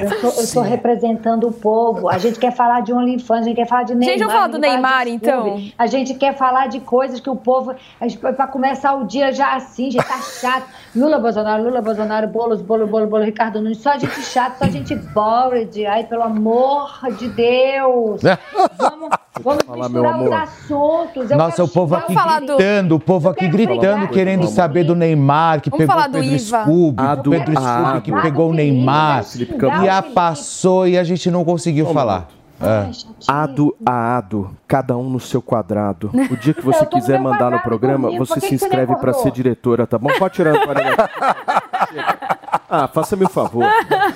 Eu 0.00 0.08
eu 0.10 0.52
tô 0.52 0.60
representando 0.62 1.48
o 1.48 1.52
povo. 1.52 2.08
A 2.08 2.16
gente 2.18 2.38
quer 2.38 2.52
falar 2.52 2.80
de 2.80 2.92
OnlyFans, 2.92 3.40
a 3.40 3.44
gente 3.44 3.56
quer 3.56 3.66
falar 3.68 3.82
de 3.82 3.94
Neymar. 3.94 4.08
Gente, 4.08 4.18
vamos 4.20 4.32
falar 4.34 4.46
do 4.48 4.58
Neymar, 4.58 5.08
então? 5.08 5.60
A 5.78 5.86
gente 5.86 6.14
quer 6.14 6.34
falar 6.36 6.66
de 6.68 6.80
coisas 6.80 7.20
que 7.20 7.28
o 7.28 7.36
povo. 7.36 7.74
a 8.00 8.08
gente- 8.08 8.18
Pra 8.18 8.46
começar 8.46 8.94
o 8.94 9.04
dia 9.04 9.32
já 9.32 9.54
assim, 9.54 9.90
gente, 9.90 10.06
tá 10.06 10.18
chato. 10.40 10.66
Lula, 10.96 11.18
Bolsonaro, 11.18 11.62
Lula, 11.62 11.82
Bolsonaro, 11.82 12.26
Boulos, 12.28 12.62
Bolo, 12.62 12.86
Bolo, 12.86 13.06
Bolo, 13.06 13.24
Ricardo 13.24 13.60
Nunes. 13.60 13.78
Só 13.78 13.92
gente 13.98 14.20
chata, 14.22 14.64
só 14.64 14.70
gente 14.70 14.94
bored. 14.94 15.86
Ai, 15.86 16.04
pelo 16.04 16.22
amor 16.22 16.90
de 17.18 17.28
Deus. 17.28 18.22
Vamos, 18.22 19.08
vamos 19.42 19.62
Falar, 19.64 19.88
meu 19.88 20.02
misturar 20.02 20.22
os 20.22 20.32
assuntos. 20.32 21.30
Eu 21.30 21.36
Nossa, 21.38 21.56
quero- 21.56 21.68
o 21.68 21.68
povo 21.68 21.86
vamos 21.88 22.04
aqui 22.04 22.14
gritando, 22.46 22.94
o 22.94 23.00
povo 23.00 23.28
aqui 23.28 23.48
gritando, 23.48 24.08
querendo 24.08 24.46
saber 24.48 24.84
do 24.84 24.94
Neymar, 24.94 25.60
que 25.60 25.70
Vamos 25.70 25.86
pegou 25.86 26.02
o 26.02 26.06
do 26.08 26.12
Pedro. 26.18 26.38
Scooby, 26.38 27.02
Ah, 27.02 27.12
o 27.12 27.16
do- 27.22 27.30
Pedro 27.30 27.54
ah, 27.56 27.60
Scooby 27.82 28.00
que 28.02 28.12
pegou 28.22 28.50
o 28.50 28.52
Neymar, 28.52 29.24
Felipe 29.24 29.54
Campos. 29.56 29.81
E 29.84 29.88
a 29.88 30.02
passou 30.02 30.86
e 30.86 30.98
a 30.98 31.04
gente 31.04 31.30
não 31.30 31.44
conseguiu 31.44 31.86
falar. 31.92 32.28
É. 32.60 32.90
Ado 33.26 33.74
a 33.84 34.18
ado, 34.18 34.50
cada 34.68 34.96
um 34.96 35.10
no 35.10 35.18
seu 35.18 35.42
quadrado. 35.42 36.10
O 36.30 36.36
dia 36.36 36.54
que 36.54 36.62
você 36.64 36.86
quiser 36.86 37.18
mandar 37.18 37.50
no 37.50 37.58
programa, 37.60 38.06
comigo, 38.06 38.24
você 38.24 38.34
que 38.34 38.40
se 38.40 38.48
que 38.50 38.54
inscreve 38.54 38.92
acordou? 38.92 39.14
ser 39.14 39.32
diretora, 39.32 39.84
tá 39.86 39.98
bom? 39.98 40.10
Pode 40.16 40.34
tirar 40.34 40.54
a 40.56 40.72
daqui. 40.72 42.32
Ah, 42.74 42.88
faça-me 42.88 43.26
o 43.26 43.28
favor. 43.28 43.66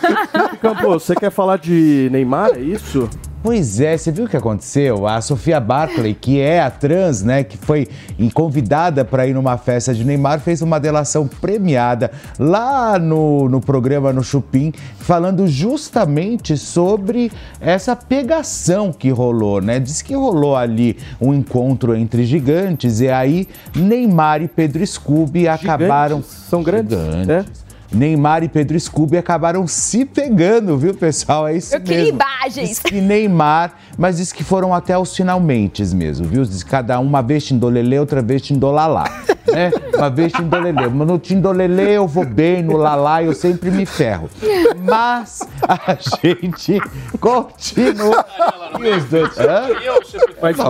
Campos, 0.63 1.03
você 1.03 1.15
quer 1.15 1.31
falar 1.31 1.59
de 1.59 2.09
Neymar, 2.11 2.53
é 2.55 2.61
isso? 2.61 3.07
Pois 3.47 3.79
é, 3.79 3.97
você 3.97 4.11
viu 4.11 4.25
o 4.25 4.29
que 4.29 4.37
aconteceu? 4.37 5.07
A 5.07 5.21
Sofia 5.21 5.61
Barclay, 5.61 6.15
que 6.15 6.41
é 6.41 6.61
a 6.61 6.69
trans, 6.69 7.23
né, 7.23 7.45
que 7.45 7.57
foi 7.57 7.87
convidada 8.35 9.05
para 9.05 9.25
ir 9.25 9.35
numa 9.35 9.57
festa 9.57 9.95
de 9.95 10.05
Neymar, 10.05 10.41
fez 10.41 10.63
uma 10.63 10.81
delação 10.81 11.29
premiada 11.29 12.11
lá 12.41 12.99
no, 12.99 13.49
no 13.49 13.61
programa 13.61 14.13
no 14.13 14.25
Chupim, 14.25 14.73
falando 14.99 15.47
justamente 15.47 16.57
sobre 16.57 17.31
essa 17.61 17.95
pegação 17.95 18.93
que 18.93 19.11
rolou, 19.11 19.61
né? 19.61 19.79
Diz 19.79 20.03
que 20.03 20.17
rolou 20.17 20.57
ali 20.57 20.99
um 21.21 21.33
encontro 21.33 21.95
entre 21.95 22.27
gigantes 22.27 22.99
e 22.99 23.09
aí 23.09 23.47
Neymar 23.77 24.43
e 24.43 24.49
Pedro 24.49 24.85
Scooby 24.85 25.47
acabaram 25.47 26.21
São 26.21 26.65
grandes, 26.65 26.99
né? 26.99 27.45
Neymar 27.93 28.43
e 28.43 28.49
Pedro 28.49 28.79
Scooby 28.79 29.17
acabaram 29.17 29.67
se 29.67 30.05
pegando, 30.05 30.77
viu, 30.77 30.95
pessoal? 30.95 31.47
É 31.49 31.57
isso 31.57 31.75
Eu 31.75 31.81
mesmo. 31.81 32.09
imagens. 32.09 32.69
Diz 32.69 32.79
que 32.79 33.01
Neymar, 33.01 33.73
mas 33.97 34.17
diz 34.19 34.33
que 34.33 34.43
foram 34.45 34.75
até 34.75 34.97
os 34.99 35.15
finalmente 35.17 35.85
mesmo, 35.95 36.27
viu? 36.27 36.45
Diz 36.45 36.63
que 36.63 36.71
cada 36.71 36.99
um, 37.01 37.05
uma 37.05 37.23
vez 37.23 37.45
Tindolelê, 37.45 37.99
outra 37.99 38.21
vez 38.23 38.43
Tindolalá. 38.43 39.05
Né? 39.53 39.71
Uma 39.97 40.11
vez 40.11 40.33
Tindolelê. 40.33 40.89
Mas 40.89 41.07
no 41.09 41.19
Tindolelê 41.19 41.97
eu 41.97 42.07
vou 42.07 42.25
bem, 42.27 42.63
no 42.63 42.77
Lalá 42.77 43.23
eu 43.23 43.33
sempre 43.33 43.71
me 43.71 43.87
ferro. 43.87 44.29
Mas 44.83 45.41
a 45.67 45.97
gente 46.23 46.81
continua. 47.21 48.25
E 48.81 48.91
os 48.91 49.05
dois. 49.05 49.39
Hã? 49.39 49.69
Mas 50.43 50.57
você 50.57 50.63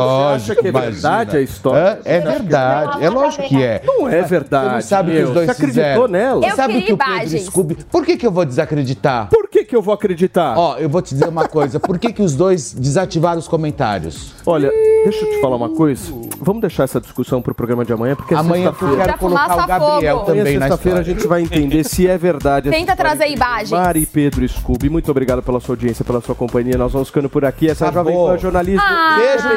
acha 0.52 0.54
que 0.54 0.66
é 0.66 0.70
imagina. 0.70 0.92
verdade 0.92 1.36
a 1.36 1.40
história? 1.40 1.80
Hã? 1.80 1.98
É 2.04 2.20
verdade, 2.20 3.04
é 3.04 3.10
lógico 3.10 3.48
que 3.48 3.62
é. 3.62 3.82
Não 3.84 4.08
é 4.08 4.22
verdade. 4.22 4.66
Você 4.66 4.74
não 4.74 4.80
sabe 4.82 5.10
o 5.10 5.14
que 5.16 5.22
os 5.22 5.30
dois 5.30 5.46
Você 5.46 5.52
acreditou 5.52 5.82
fizeram. 5.84 6.08
nela? 6.08 6.46
Eu 6.46 6.54
sabe 6.56 6.82
que 6.82 6.92
o 6.92 6.96
Pedro 6.98 7.15
imagens. 7.16 7.44
Scooby... 7.44 7.76
Por 7.90 8.04
que, 8.04 8.16
que 8.16 8.26
eu 8.26 8.30
vou 8.30 8.44
desacreditar? 8.44 9.28
Por 9.28 9.48
que, 9.48 9.64
que 9.64 9.74
eu 9.76 9.82
vou 9.82 9.94
acreditar? 9.94 10.56
Ó, 10.56 10.76
eu 10.76 10.88
vou 10.88 11.02
te 11.02 11.14
dizer 11.14 11.28
uma 11.28 11.48
coisa. 11.48 11.78
Por 11.80 11.98
que, 11.98 12.12
que 12.12 12.22
os 12.22 12.34
dois 12.34 12.72
desativaram 12.72 13.38
os 13.38 13.48
comentários? 13.48 14.32
Olha, 14.44 14.70
deixa 15.04 15.24
eu 15.24 15.30
te 15.30 15.40
falar 15.40 15.56
uma 15.56 15.70
coisa. 15.70 16.12
Vamos 16.40 16.60
deixar 16.60 16.84
essa 16.84 17.00
discussão 17.00 17.40
pro 17.40 17.54
programa 17.54 17.84
de 17.84 17.92
amanhã, 17.92 18.14
porque 18.14 18.34
é 18.34 18.36
Amanhã 18.36 18.74
eu 18.80 18.96
quero 18.96 19.18
colocar 19.18 19.64
o 19.64 19.66
Gabriel 19.66 20.18
fogo. 20.18 20.26
também 20.26 20.40
Amanhã, 20.42 20.58
na 20.60 20.66
sexta-feira, 20.68 21.00
a 21.00 21.02
gente 21.02 21.26
vai 21.26 21.42
entender 21.42 21.84
se 21.84 22.06
é 22.06 22.18
verdade. 22.18 22.68
essa 22.68 22.78
Tenta 22.78 22.94
trazer 22.96 23.28
imagens. 23.28 23.70
Mari 23.70 24.00
e 24.00 24.06
Pedro 24.06 24.46
Scooby, 24.48 24.88
muito 24.88 25.10
obrigado 25.10 25.42
pela 25.42 25.60
sua 25.60 25.74
audiência, 25.74 26.04
pela 26.04 26.20
sua 26.20 26.34
companhia. 26.34 26.76
Nós 26.76 26.92
vamos 26.92 27.08
ficando 27.08 27.28
por 27.28 27.44
aqui. 27.44 27.68
Essa 27.68 27.86
é 27.86 27.88
a 27.88 27.92
Jovem. 27.92 28.14
Pan 28.14 28.38
Jornalismo. 28.38 28.82
Ah, 28.84 29.16
Beijo. 29.18 29.48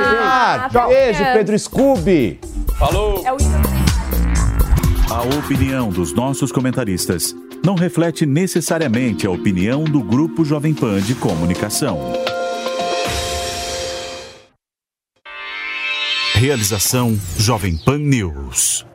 Tchau. 0.71 0.89
Beijo, 0.89 1.23
Pedro 1.33 1.59
Scooby. 1.59 2.39
Falou! 2.77 3.21
É 3.25 3.33
o 3.33 3.88
A 5.19 5.21
opinião 5.21 5.89
dos 5.89 6.13
nossos 6.13 6.49
comentaristas 6.49 7.35
não 7.61 7.75
reflete 7.75 8.25
necessariamente 8.25 9.27
a 9.27 9.29
opinião 9.29 9.83
do 9.83 10.01
Grupo 10.01 10.45
Jovem 10.45 10.73
Pan 10.73 11.01
de 11.01 11.13
Comunicação. 11.13 12.13
Realização 16.33 17.19
Jovem 17.37 17.75
Pan 17.75 17.97
News. 17.97 18.85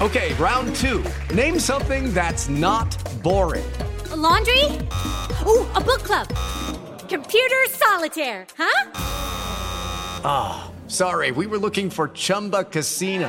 Okay, 0.00 0.32
round 0.34 0.72
two. 0.76 1.02
Name 1.34 1.58
something 1.58 2.12
that's 2.14 2.48
not 2.48 2.96
boring. 3.20 3.64
laundry? 4.14 4.64
Ooh, 5.44 5.66
a 5.74 5.80
book 5.80 6.04
club. 6.04 6.28
Computer 7.08 7.66
solitaire, 7.68 8.46
huh? 8.56 8.92
Ah, 10.24 10.70
sorry, 10.86 11.32
we 11.32 11.48
were 11.48 11.58
looking 11.58 11.90
for 11.90 12.12
Chumba 12.14 12.62
Casino. 12.62 13.28